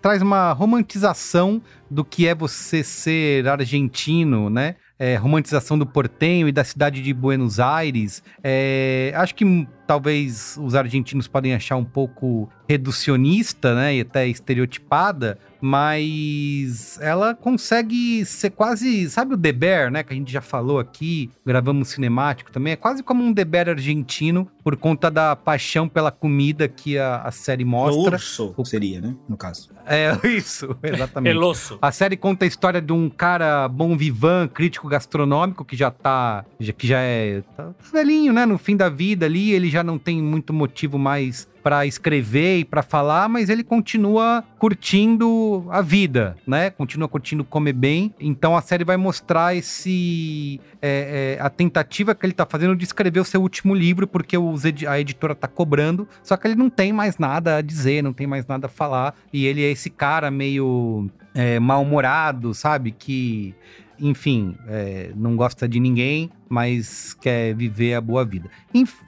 traz 0.00 0.22
uma 0.22 0.52
romantização 0.52 1.60
do 1.90 2.04
que 2.04 2.26
é 2.26 2.34
você 2.34 2.82
ser 2.82 3.46
argentino, 3.46 4.48
né? 4.48 4.76
É, 4.98 5.16
romantização 5.16 5.76
do 5.78 5.84
portenho 5.84 6.48
e 6.48 6.52
da 6.52 6.64
cidade 6.64 7.02
de 7.02 7.12
Buenos 7.12 7.60
Aires. 7.60 8.22
É, 8.42 9.12
acho 9.16 9.34
que 9.34 9.66
talvez 9.86 10.58
os 10.60 10.74
argentinos 10.74 11.28
podem 11.28 11.54
achar 11.54 11.76
um 11.76 11.84
pouco 11.84 12.48
reducionista, 12.68 13.74
né, 13.74 13.96
e 13.96 14.00
até 14.00 14.26
estereotipada, 14.26 15.38
mas 15.60 16.98
ela 17.00 17.34
consegue 17.34 18.24
ser 18.24 18.50
quase, 18.50 19.08
sabe 19.08 19.34
o 19.34 19.38
The 19.38 19.52
Bear, 19.52 19.90
né, 19.90 20.02
que 20.02 20.12
a 20.12 20.16
gente 20.16 20.32
já 20.32 20.40
falou 20.40 20.78
aqui, 20.78 21.30
gravamos 21.44 21.88
cinemático 21.88 22.50
também, 22.50 22.74
é 22.74 22.76
quase 22.76 23.02
como 23.02 23.22
um 23.22 23.32
The 23.32 23.44
Bear 23.44 23.68
argentino, 23.70 24.50
por 24.62 24.76
conta 24.76 25.10
da 25.10 25.36
paixão 25.36 25.88
pela 25.88 26.10
comida 26.10 26.68
que 26.68 26.98
a, 26.98 27.22
a 27.22 27.30
série 27.30 27.64
mostra. 27.64 28.16
Urso 28.16 28.54
o... 28.56 28.64
seria, 28.64 29.00
né, 29.00 29.14
no 29.28 29.36
caso. 29.36 29.70
É, 29.86 30.12
isso, 30.26 30.74
exatamente. 30.82 31.34
Elosso. 31.34 31.78
A 31.80 31.92
série 31.92 32.16
conta 32.16 32.44
a 32.44 32.48
história 32.48 32.80
de 32.80 32.92
um 32.92 33.10
cara 33.10 33.68
bom 33.68 33.96
vivan, 33.96 34.48
crítico 34.48 34.88
gastronômico, 34.88 35.64
que 35.64 35.76
já 35.76 35.90
tá, 35.90 36.44
que 36.78 36.86
já 36.86 37.00
é 37.00 37.42
tá 37.56 37.70
velhinho, 37.92 38.32
né, 38.32 38.46
no 38.46 38.56
fim 38.56 38.76
da 38.76 38.88
vida 38.88 39.26
ali, 39.26 39.52
ele 39.52 39.68
já 39.74 39.84
não 39.84 39.98
tem 39.98 40.22
muito 40.22 40.52
motivo 40.52 40.98
mais 40.98 41.48
para 41.62 41.86
escrever 41.86 42.58
e 42.58 42.64
para 42.64 42.82
falar, 42.82 43.26
mas 43.26 43.48
ele 43.48 43.64
continua 43.64 44.44
curtindo 44.58 45.66
a 45.70 45.80
vida, 45.80 46.36
né? 46.46 46.68
Continua 46.68 47.08
curtindo 47.08 47.42
comer 47.42 47.72
bem. 47.72 48.14
Então 48.20 48.54
a 48.54 48.60
série 48.60 48.84
vai 48.84 48.98
mostrar 48.98 49.56
esse 49.56 50.60
é, 50.82 51.36
é, 51.38 51.42
a 51.42 51.48
tentativa 51.48 52.14
que 52.14 52.26
ele 52.26 52.34
tá 52.34 52.44
fazendo 52.44 52.76
de 52.76 52.84
escrever 52.84 53.18
o 53.18 53.24
seu 53.24 53.40
último 53.40 53.74
livro, 53.74 54.06
porque 54.06 54.36
ed 54.36 54.86
a 54.86 55.00
editora 55.00 55.34
tá 55.34 55.48
cobrando. 55.48 56.06
Só 56.22 56.36
que 56.36 56.46
ele 56.46 56.54
não 56.54 56.68
tem 56.68 56.92
mais 56.92 57.16
nada 57.16 57.56
a 57.56 57.62
dizer, 57.62 58.02
não 58.02 58.12
tem 58.12 58.26
mais 58.26 58.46
nada 58.46 58.66
a 58.66 58.70
falar. 58.70 59.14
E 59.32 59.46
ele 59.46 59.64
é 59.64 59.70
esse 59.70 59.88
cara 59.88 60.30
meio 60.30 61.08
é, 61.34 61.58
mal-humorado, 61.58 62.52
sabe? 62.52 62.92
Que 62.92 63.54
enfim, 63.98 64.56
é, 64.66 65.10
não 65.14 65.36
gosta 65.36 65.68
de 65.68 65.78
ninguém, 65.80 66.30
mas 66.48 67.14
quer 67.14 67.54
viver 67.54 67.94
a 67.94 68.00
boa 68.00 68.24
vida. 68.24 68.50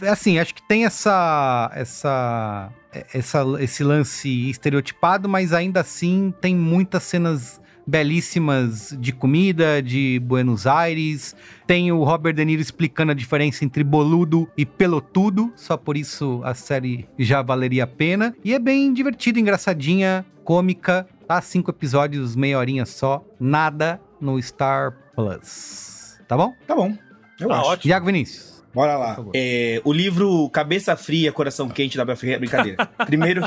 assim, 0.02 0.38
acho 0.38 0.54
que 0.54 0.62
tem 0.66 0.84
essa, 0.84 1.70
essa, 1.74 2.70
essa, 3.12 3.44
esse 3.60 3.84
lance 3.84 4.50
estereotipado, 4.50 5.28
mas 5.28 5.52
ainda 5.52 5.80
assim 5.80 6.32
tem 6.40 6.54
muitas 6.54 7.02
cenas 7.02 7.60
belíssimas 7.86 8.96
de 8.98 9.12
comida, 9.12 9.80
de 9.80 10.20
Buenos 10.24 10.66
Aires. 10.66 11.36
Tem 11.66 11.92
o 11.92 12.02
Robert 12.02 12.34
De 12.34 12.44
Niro 12.44 12.60
explicando 12.60 13.12
a 13.12 13.14
diferença 13.14 13.64
entre 13.64 13.84
boludo 13.84 14.50
e 14.56 14.66
pelotudo, 14.66 15.52
só 15.54 15.76
por 15.76 15.96
isso 15.96 16.40
a 16.44 16.52
série 16.54 17.08
já 17.18 17.42
valeria 17.42 17.84
a 17.84 17.86
pena. 17.86 18.34
E 18.44 18.52
é 18.52 18.58
bem 18.58 18.92
divertida, 18.92 19.38
engraçadinha, 19.38 20.26
cômica, 20.44 21.06
tá? 21.28 21.40
Cinco 21.40 21.70
episódios, 21.70 22.34
meia 22.34 22.58
horinha 22.58 22.84
só, 22.84 23.24
nada 23.38 24.00
no 24.26 24.42
Star 24.42 24.92
Plus. 25.14 26.18
Tá 26.26 26.36
bom? 26.36 26.52
Tá 26.66 26.74
bom. 26.74 26.96
Eu 27.40 27.48
tá 27.48 27.60
acho. 27.60 27.68
ótimo. 27.70 27.90
Iago 27.90 28.06
Vinícius. 28.06 28.64
Bora 28.74 28.96
lá. 28.98 29.16
É, 29.34 29.80
o 29.84 29.92
livro 29.92 30.50
Cabeça 30.50 30.96
Fria, 30.96 31.32
Coração 31.32 31.68
Quente 31.68 31.96
da 31.96 32.04
Bel 32.04 32.16
Ferreira. 32.16 32.40
Brincadeira. 32.40 32.86
Primeiro, 33.06 33.42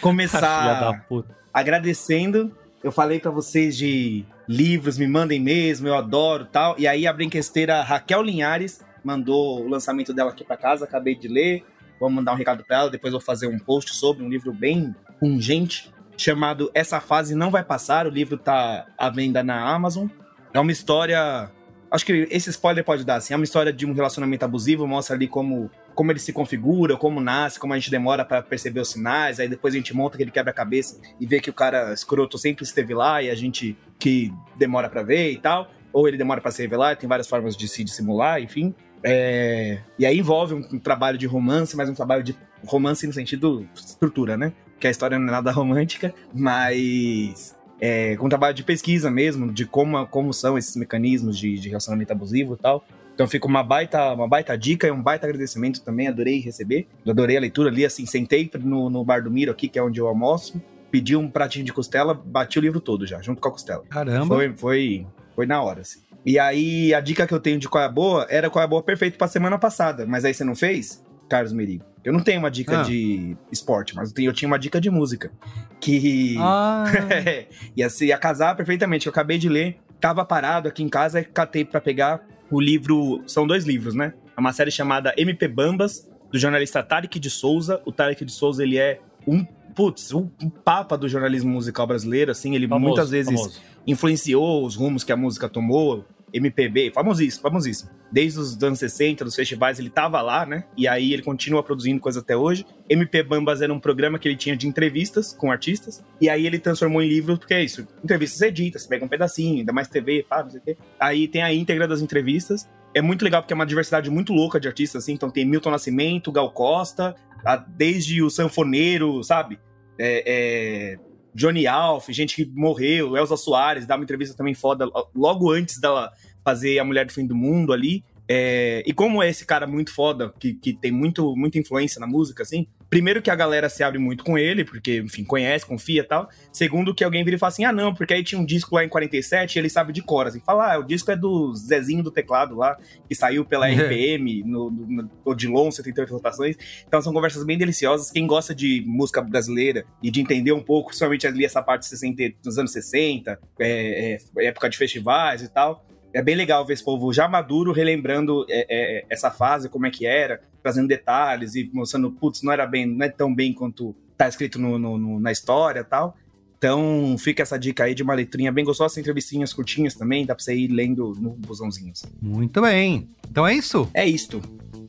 começar 0.00 1.04
agradecendo. 1.52 2.56
Eu 2.82 2.90
falei 2.90 3.20
para 3.20 3.30
vocês 3.30 3.76
de 3.76 4.24
livros, 4.48 4.98
me 4.98 5.06
mandem 5.06 5.40
mesmo, 5.40 5.86
eu 5.86 5.94
adoro 5.94 6.44
tal. 6.46 6.74
E 6.78 6.86
aí 6.86 7.06
a 7.06 7.12
brinquesteira 7.12 7.82
Raquel 7.82 8.22
Linhares 8.22 8.80
mandou 9.02 9.64
o 9.64 9.68
lançamento 9.68 10.12
dela 10.12 10.30
aqui 10.30 10.42
para 10.44 10.56
casa, 10.56 10.84
acabei 10.84 11.14
de 11.14 11.28
ler. 11.28 11.64
Vou 12.00 12.10
mandar 12.10 12.32
um 12.32 12.36
recado 12.36 12.64
para 12.64 12.78
ela, 12.78 12.90
depois 12.90 13.12
vou 13.12 13.20
fazer 13.20 13.46
um 13.46 13.58
post 13.58 13.94
sobre 13.94 14.24
um 14.24 14.28
livro 14.28 14.52
bem 14.52 14.94
pungente 15.20 15.93
chamado 16.16 16.70
Essa 16.74 17.00
Fase 17.00 17.34
Não 17.34 17.50
Vai 17.50 17.64
Passar. 17.64 18.06
O 18.06 18.10
livro 18.10 18.36
tá 18.36 18.86
à 18.96 19.10
venda 19.10 19.42
na 19.42 19.60
Amazon. 19.60 20.08
É 20.52 20.60
uma 20.60 20.72
história. 20.72 21.50
Acho 21.90 22.06
que 22.06 22.26
esse 22.30 22.50
spoiler 22.50 22.84
pode 22.84 23.04
dar, 23.04 23.16
assim. 23.16 23.34
É 23.34 23.36
uma 23.36 23.44
história 23.44 23.72
de 23.72 23.86
um 23.86 23.92
relacionamento 23.92 24.44
abusivo, 24.44 24.86
mostra 24.86 25.14
ali 25.14 25.28
como, 25.28 25.70
como 25.94 26.10
ele 26.10 26.18
se 26.18 26.32
configura, 26.32 26.96
como 26.96 27.20
nasce, 27.20 27.58
como 27.58 27.72
a 27.72 27.78
gente 27.78 27.90
demora 27.90 28.24
para 28.24 28.42
perceber 28.42 28.80
os 28.80 28.90
sinais. 28.90 29.38
Aí 29.38 29.48
depois 29.48 29.74
a 29.74 29.76
gente 29.76 29.94
monta 29.94 30.16
aquele 30.16 30.30
quebra-cabeça 30.30 31.00
e 31.20 31.26
vê 31.26 31.40
que 31.40 31.50
o 31.50 31.52
cara 31.52 31.92
escroto 31.92 32.36
sempre 32.38 32.64
esteve 32.64 32.94
lá 32.94 33.22
e 33.22 33.30
a 33.30 33.34
gente 33.34 33.76
que 33.98 34.32
demora 34.56 34.88
para 34.88 35.02
ver 35.02 35.30
e 35.30 35.38
tal. 35.38 35.70
Ou 35.92 36.08
ele 36.08 36.16
demora 36.16 36.40
para 36.40 36.50
se 36.50 36.62
revelar, 36.62 36.96
tem 36.96 37.08
várias 37.08 37.28
formas 37.28 37.56
de 37.56 37.68
se 37.68 37.84
dissimular, 37.84 38.40
enfim. 38.40 38.74
É... 39.02 39.80
E 39.98 40.06
aí 40.06 40.18
envolve 40.18 40.54
um, 40.54 40.68
um 40.72 40.78
trabalho 40.78 41.16
de 41.16 41.26
romance, 41.26 41.76
mas 41.76 41.88
um 41.88 41.94
trabalho 41.94 42.24
de 42.24 42.36
romance 42.66 43.06
no 43.06 43.12
sentido 43.12 43.66
estrutura, 43.74 44.36
né? 44.36 44.52
que 44.78 44.88
a 44.88 44.90
história 44.90 45.18
não 45.18 45.28
é 45.28 45.30
nada 45.30 45.50
romântica, 45.52 46.14
mas 46.32 47.56
é, 47.80 48.16
com 48.16 48.26
um 48.26 48.28
trabalho 48.28 48.54
de 48.54 48.62
pesquisa 48.62 49.10
mesmo, 49.10 49.50
de 49.50 49.64
como, 49.64 50.06
como 50.08 50.32
são 50.32 50.58
esses 50.58 50.76
mecanismos 50.76 51.38
de, 51.38 51.58
de 51.58 51.68
relacionamento 51.68 52.12
abusivo 52.12 52.54
e 52.54 52.58
tal. 52.58 52.84
Então 53.14 53.26
fica 53.28 53.46
uma 53.46 53.62
baita, 53.62 54.12
uma 54.12 54.28
baita 54.28 54.58
dica 54.58 54.86
e 54.86 54.90
um 54.90 55.00
baita 55.00 55.26
agradecimento 55.26 55.80
também, 55.82 56.08
adorei 56.08 56.40
receber. 56.40 56.86
Adorei 57.08 57.36
a 57.36 57.40
leitura 57.40 57.70
ali, 57.70 57.84
assim, 57.84 58.04
sentei 58.04 58.50
no, 58.60 58.90
no 58.90 59.04
bar 59.04 59.22
do 59.22 59.30
Miro 59.30 59.52
aqui, 59.52 59.68
que 59.68 59.78
é 59.78 59.82
onde 59.82 60.00
eu 60.00 60.08
almoço, 60.08 60.60
pedi 60.90 61.14
um 61.16 61.30
pratinho 61.30 61.64
de 61.64 61.72
costela, 61.72 62.12
bati 62.12 62.58
o 62.58 62.62
livro 62.62 62.80
todo 62.80 63.06
já, 63.06 63.22
junto 63.22 63.40
com 63.40 63.48
a 63.48 63.52
costela. 63.52 63.84
Caramba! 63.88 64.26
Foi, 64.26 64.52
foi, 64.54 65.06
foi 65.34 65.46
na 65.46 65.62
hora, 65.62 65.82
assim. 65.82 66.00
E 66.26 66.38
aí, 66.38 66.92
a 66.92 67.00
dica 67.00 67.26
que 67.26 67.34
eu 67.34 67.40
tenho 67.40 67.58
de 67.58 67.68
qual 67.68 67.84
é 67.84 67.88
boa 67.88 68.26
era 68.30 68.48
qual 68.48 68.64
é 68.64 68.66
boa 68.66 68.82
perfeito 68.82 69.16
pra 69.16 69.28
semana 69.28 69.58
passada, 69.58 70.06
mas 70.06 70.24
aí 70.24 70.32
você 70.34 70.42
não 70.42 70.56
fez? 70.56 71.03
Carlos 71.28 71.52
Merigo. 71.52 71.84
Eu 72.04 72.12
não 72.12 72.20
tenho 72.20 72.38
uma 72.38 72.50
dica 72.50 72.80
ah. 72.80 72.82
de 72.82 73.36
esporte, 73.50 73.96
mas 73.96 74.10
eu, 74.10 74.14
tenho, 74.14 74.28
eu, 74.28 74.32
tinha 74.32 74.46
uma 74.46 74.58
dica 74.58 74.80
de 74.80 74.90
música. 74.90 75.32
Que 75.80 76.36
ah. 76.38 76.84
ia, 77.74 77.88
ser, 77.88 78.06
ia 78.06 78.18
casar 78.18 78.54
perfeitamente. 78.54 79.06
Eu 79.06 79.10
acabei 79.10 79.38
de 79.38 79.48
ler, 79.48 79.78
tava 80.00 80.24
parado 80.24 80.68
aqui 80.68 80.82
em 80.82 80.88
casa 80.88 81.20
e 81.20 81.24
catei 81.24 81.64
para 81.64 81.80
pegar 81.80 82.26
o 82.50 82.60
livro. 82.60 83.22
São 83.26 83.46
dois 83.46 83.64
livros, 83.64 83.94
né? 83.94 84.12
É 84.36 84.40
uma 84.40 84.52
série 84.52 84.70
chamada 84.70 85.14
MP 85.16 85.48
Bambas, 85.48 86.06
do 86.30 86.38
jornalista 86.38 86.82
Tarek 86.82 87.18
de 87.18 87.30
Souza. 87.30 87.80
O 87.86 87.92
Tarek 87.92 88.22
de 88.22 88.32
Souza, 88.32 88.62
ele 88.62 88.76
é 88.76 89.00
um 89.26 89.46
putz, 89.74 90.12
um, 90.12 90.30
um 90.42 90.48
papa 90.48 90.96
do 90.96 91.08
jornalismo 91.08 91.50
musical 91.50 91.86
brasileiro, 91.86 92.30
assim, 92.30 92.54
ele 92.54 92.68
famoso, 92.68 92.86
muitas 92.86 93.10
vezes 93.10 93.34
famoso. 93.34 93.60
influenciou 93.86 94.64
os 94.64 94.76
rumos 94.76 95.02
que 95.02 95.12
a 95.12 95.16
música 95.16 95.48
tomou, 95.48 96.04
MPB, 96.34 96.90
famosíssimo, 96.92 97.42
famosíssimo. 97.42 97.90
Desde 98.10 98.40
os 98.40 98.60
anos 98.62 98.80
60, 98.80 99.24
dos 99.24 99.36
festivais, 99.36 99.78
ele 99.78 99.88
tava 99.88 100.20
lá, 100.20 100.44
né? 100.44 100.64
E 100.76 100.88
aí 100.88 101.12
ele 101.12 101.22
continua 101.22 101.62
produzindo 101.62 102.00
coisas 102.00 102.22
até 102.22 102.36
hoje. 102.36 102.66
MP 102.90 103.22
Bambas 103.22 103.62
era 103.62 103.72
um 103.72 103.78
programa 103.78 104.18
que 104.18 104.28
ele 104.28 104.36
tinha 104.36 104.56
de 104.56 104.66
entrevistas 104.66 105.32
com 105.32 105.50
artistas. 105.50 106.04
E 106.20 106.28
aí 106.28 106.46
ele 106.46 106.58
transformou 106.58 107.00
em 107.00 107.08
livro, 107.08 107.38
porque 107.38 107.54
é 107.54 107.62
isso. 107.62 107.86
Entrevistas 108.02 108.40
editas, 108.42 108.82
você 108.82 108.88
pega 108.88 109.04
um 109.04 109.08
pedacinho, 109.08 109.60
ainda 109.60 109.72
mais 109.72 109.88
TV, 109.88 110.26
pá, 110.28 110.42
não 110.42 110.50
sei 110.50 110.60
o 110.60 110.62
quê. 110.64 110.76
Aí 110.98 111.28
tem 111.28 111.42
a 111.42 111.54
íntegra 111.54 111.86
das 111.86 112.02
entrevistas. 112.02 112.68
É 112.92 113.00
muito 113.00 113.24
legal 113.24 113.40
porque 113.40 113.52
é 113.52 113.56
uma 113.56 113.66
diversidade 113.66 114.10
muito 114.10 114.32
louca 114.32 114.58
de 114.58 114.66
artistas, 114.66 115.04
assim. 115.04 115.12
Então 115.12 115.30
tem 115.30 115.44
Milton 115.44 115.70
Nascimento, 115.70 116.32
Gal 116.32 116.50
Costa, 116.50 117.14
a, 117.44 117.56
desde 117.56 118.22
o 118.22 118.30
sanfoneiro, 118.30 119.22
sabe? 119.22 119.58
É, 119.98 120.24
é, 120.26 120.98
Johnny 121.34 121.66
Alf, 121.66 122.08
gente 122.10 122.36
que 122.36 122.50
morreu, 122.54 123.16
Elza 123.16 123.36
Soares, 123.36 123.86
dá 123.86 123.96
uma 123.96 124.04
entrevista 124.04 124.36
também 124.36 124.54
foda 124.54 124.88
logo 125.14 125.50
antes 125.50 125.80
dela 125.80 126.12
fazer 126.44 126.78
A 126.78 126.84
Mulher 126.84 127.06
do 127.06 127.12
Fim 127.12 127.26
do 127.26 127.34
Mundo 127.34 127.72
ali. 127.72 128.04
É, 128.26 128.82
e 128.86 128.92
como 128.94 129.22
é 129.22 129.28
esse 129.28 129.44
cara 129.44 129.66
muito 129.66 129.92
foda, 129.92 130.32
que, 130.38 130.54
que 130.54 130.72
tem 130.72 130.90
muito, 130.90 131.36
muita 131.36 131.58
influência 131.58 132.00
na 132.00 132.06
música, 132.06 132.42
assim, 132.42 132.66
primeiro 132.88 133.20
que 133.20 133.30
a 133.30 133.34
galera 133.34 133.68
se 133.68 133.82
abre 133.82 133.98
muito 133.98 134.24
com 134.24 134.38
ele, 134.38 134.64
porque, 134.64 134.98
enfim, 134.98 135.24
conhece, 135.24 135.66
confia 135.66 136.00
e 136.00 136.04
tal. 136.04 136.28
Segundo 136.50 136.94
que 136.94 137.04
alguém 137.04 137.22
vira 137.22 137.36
e 137.36 137.38
fala 137.38 137.48
assim, 137.48 137.64
ah, 137.64 137.72
não, 137.72 137.94
porque 137.94 138.14
aí 138.14 138.24
tinha 138.24 138.40
um 138.40 138.44
disco 138.44 138.74
lá 138.74 138.84
em 138.84 138.88
47 138.88 139.56
e 139.56 139.58
ele 139.58 139.68
sabe 139.68 139.92
de 139.92 140.00
cor, 140.00 140.26
assim. 140.26 140.40
Fala, 140.40 140.74
ah, 140.74 140.78
o 140.78 140.84
disco 140.84 141.10
é 141.10 141.16
do 141.16 141.54
Zezinho 141.54 142.02
do 142.02 142.10
teclado 142.10 142.56
lá, 142.56 142.78
que 143.06 143.14
saiu 143.14 143.44
pela 143.44 143.66
RPM, 143.68 144.42
no, 144.44 144.70
no, 144.70 144.86
no 144.86 145.10
Odilon, 145.24 145.70
78 145.70 146.10
rotações. 146.10 146.56
Então 146.86 147.02
são 147.02 147.12
conversas 147.12 147.44
bem 147.44 147.58
deliciosas. 147.58 148.10
Quem 148.10 148.26
gosta 148.26 148.54
de 148.54 148.82
música 148.86 149.20
brasileira 149.20 149.84
e 150.02 150.10
de 150.10 150.20
entender 150.20 150.52
um 150.52 150.62
pouco, 150.62 150.88
principalmente 150.88 151.26
ali 151.26 151.44
essa 151.44 151.62
parte 151.62 151.86
60, 151.86 152.36
dos 152.42 152.58
anos 152.58 152.72
60, 152.72 153.38
é, 153.58 154.18
é, 154.38 154.46
época 154.46 154.70
de 154.70 154.78
festivais 154.78 155.42
e 155.42 155.48
tal, 155.48 155.84
é 156.14 156.22
bem 156.22 156.36
legal 156.36 156.64
ver 156.64 156.74
esse 156.74 156.84
povo 156.84 157.12
já 157.12 157.28
maduro 157.28 157.72
relembrando 157.72 158.46
é, 158.48 158.66
é, 158.70 159.04
essa 159.10 159.30
fase, 159.30 159.68
como 159.68 159.84
é 159.86 159.90
que 159.90 160.06
era, 160.06 160.40
trazendo 160.62 160.88
detalhes 160.88 161.56
e 161.56 161.68
mostrando, 161.72 162.10
putz, 162.12 162.42
não 162.42 162.52
era 162.52 162.64
bem, 162.66 162.86
não 162.86 163.04
é 163.04 163.08
tão 163.08 163.34
bem 163.34 163.52
quanto 163.52 163.94
tá 164.16 164.28
escrito 164.28 164.60
no, 164.60 164.78
no, 164.78 164.96
no, 164.96 165.20
na 165.20 165.32
história 165.32 165.82
tal. 165.82 166.16
Então, 166.56 167.16
fica 167.18 167.42
essa 167.42 167.58
dica 167.58 167.84
aí 167.84 167.94
de 167.94 168.02
uma 168.02 168.14
letrinha 168.14 168.50
bem 168.50 168.64
gostosa, 168.64 168.98
entrevistinhas 168.98 169.52
curtinhas 169.52 169.94
também, 169.94 170.24
dá 170.24 170.34
pra 170.34 170.42
você 170.42 170.54
ir 170.54 170.68
lendo 170.68 171.14
no 171.20 171.30
busãozinho. 171.32 171.92
Assim. 171.92 172.06
Muito 172.22 172.62
bem. 172.62 173.06
Então 173.30 173.46
é 173.46 173.52
isso? 173.52 173.90
É 173.92 174.06
isto. 174.06 174.40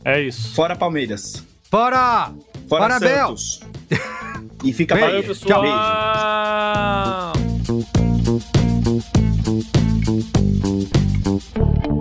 É 0.06 0.22
isso. 0.22 0.54
Fora 0.54 0.76
Palmeiras. 0.76 1.44
Fora! 1.64 2.32
Fora, 2.70 2.98
Fora 2.98 3.00
Santos. 3.00 3.60
e 4.64 4.72
fica 4.72 4.96
Valeu, 4.98 5.24
pessoal. 5.24 5.62
Beijo. 7.66 8.65
Thank 11.40 11.86
you. 11.88 11.95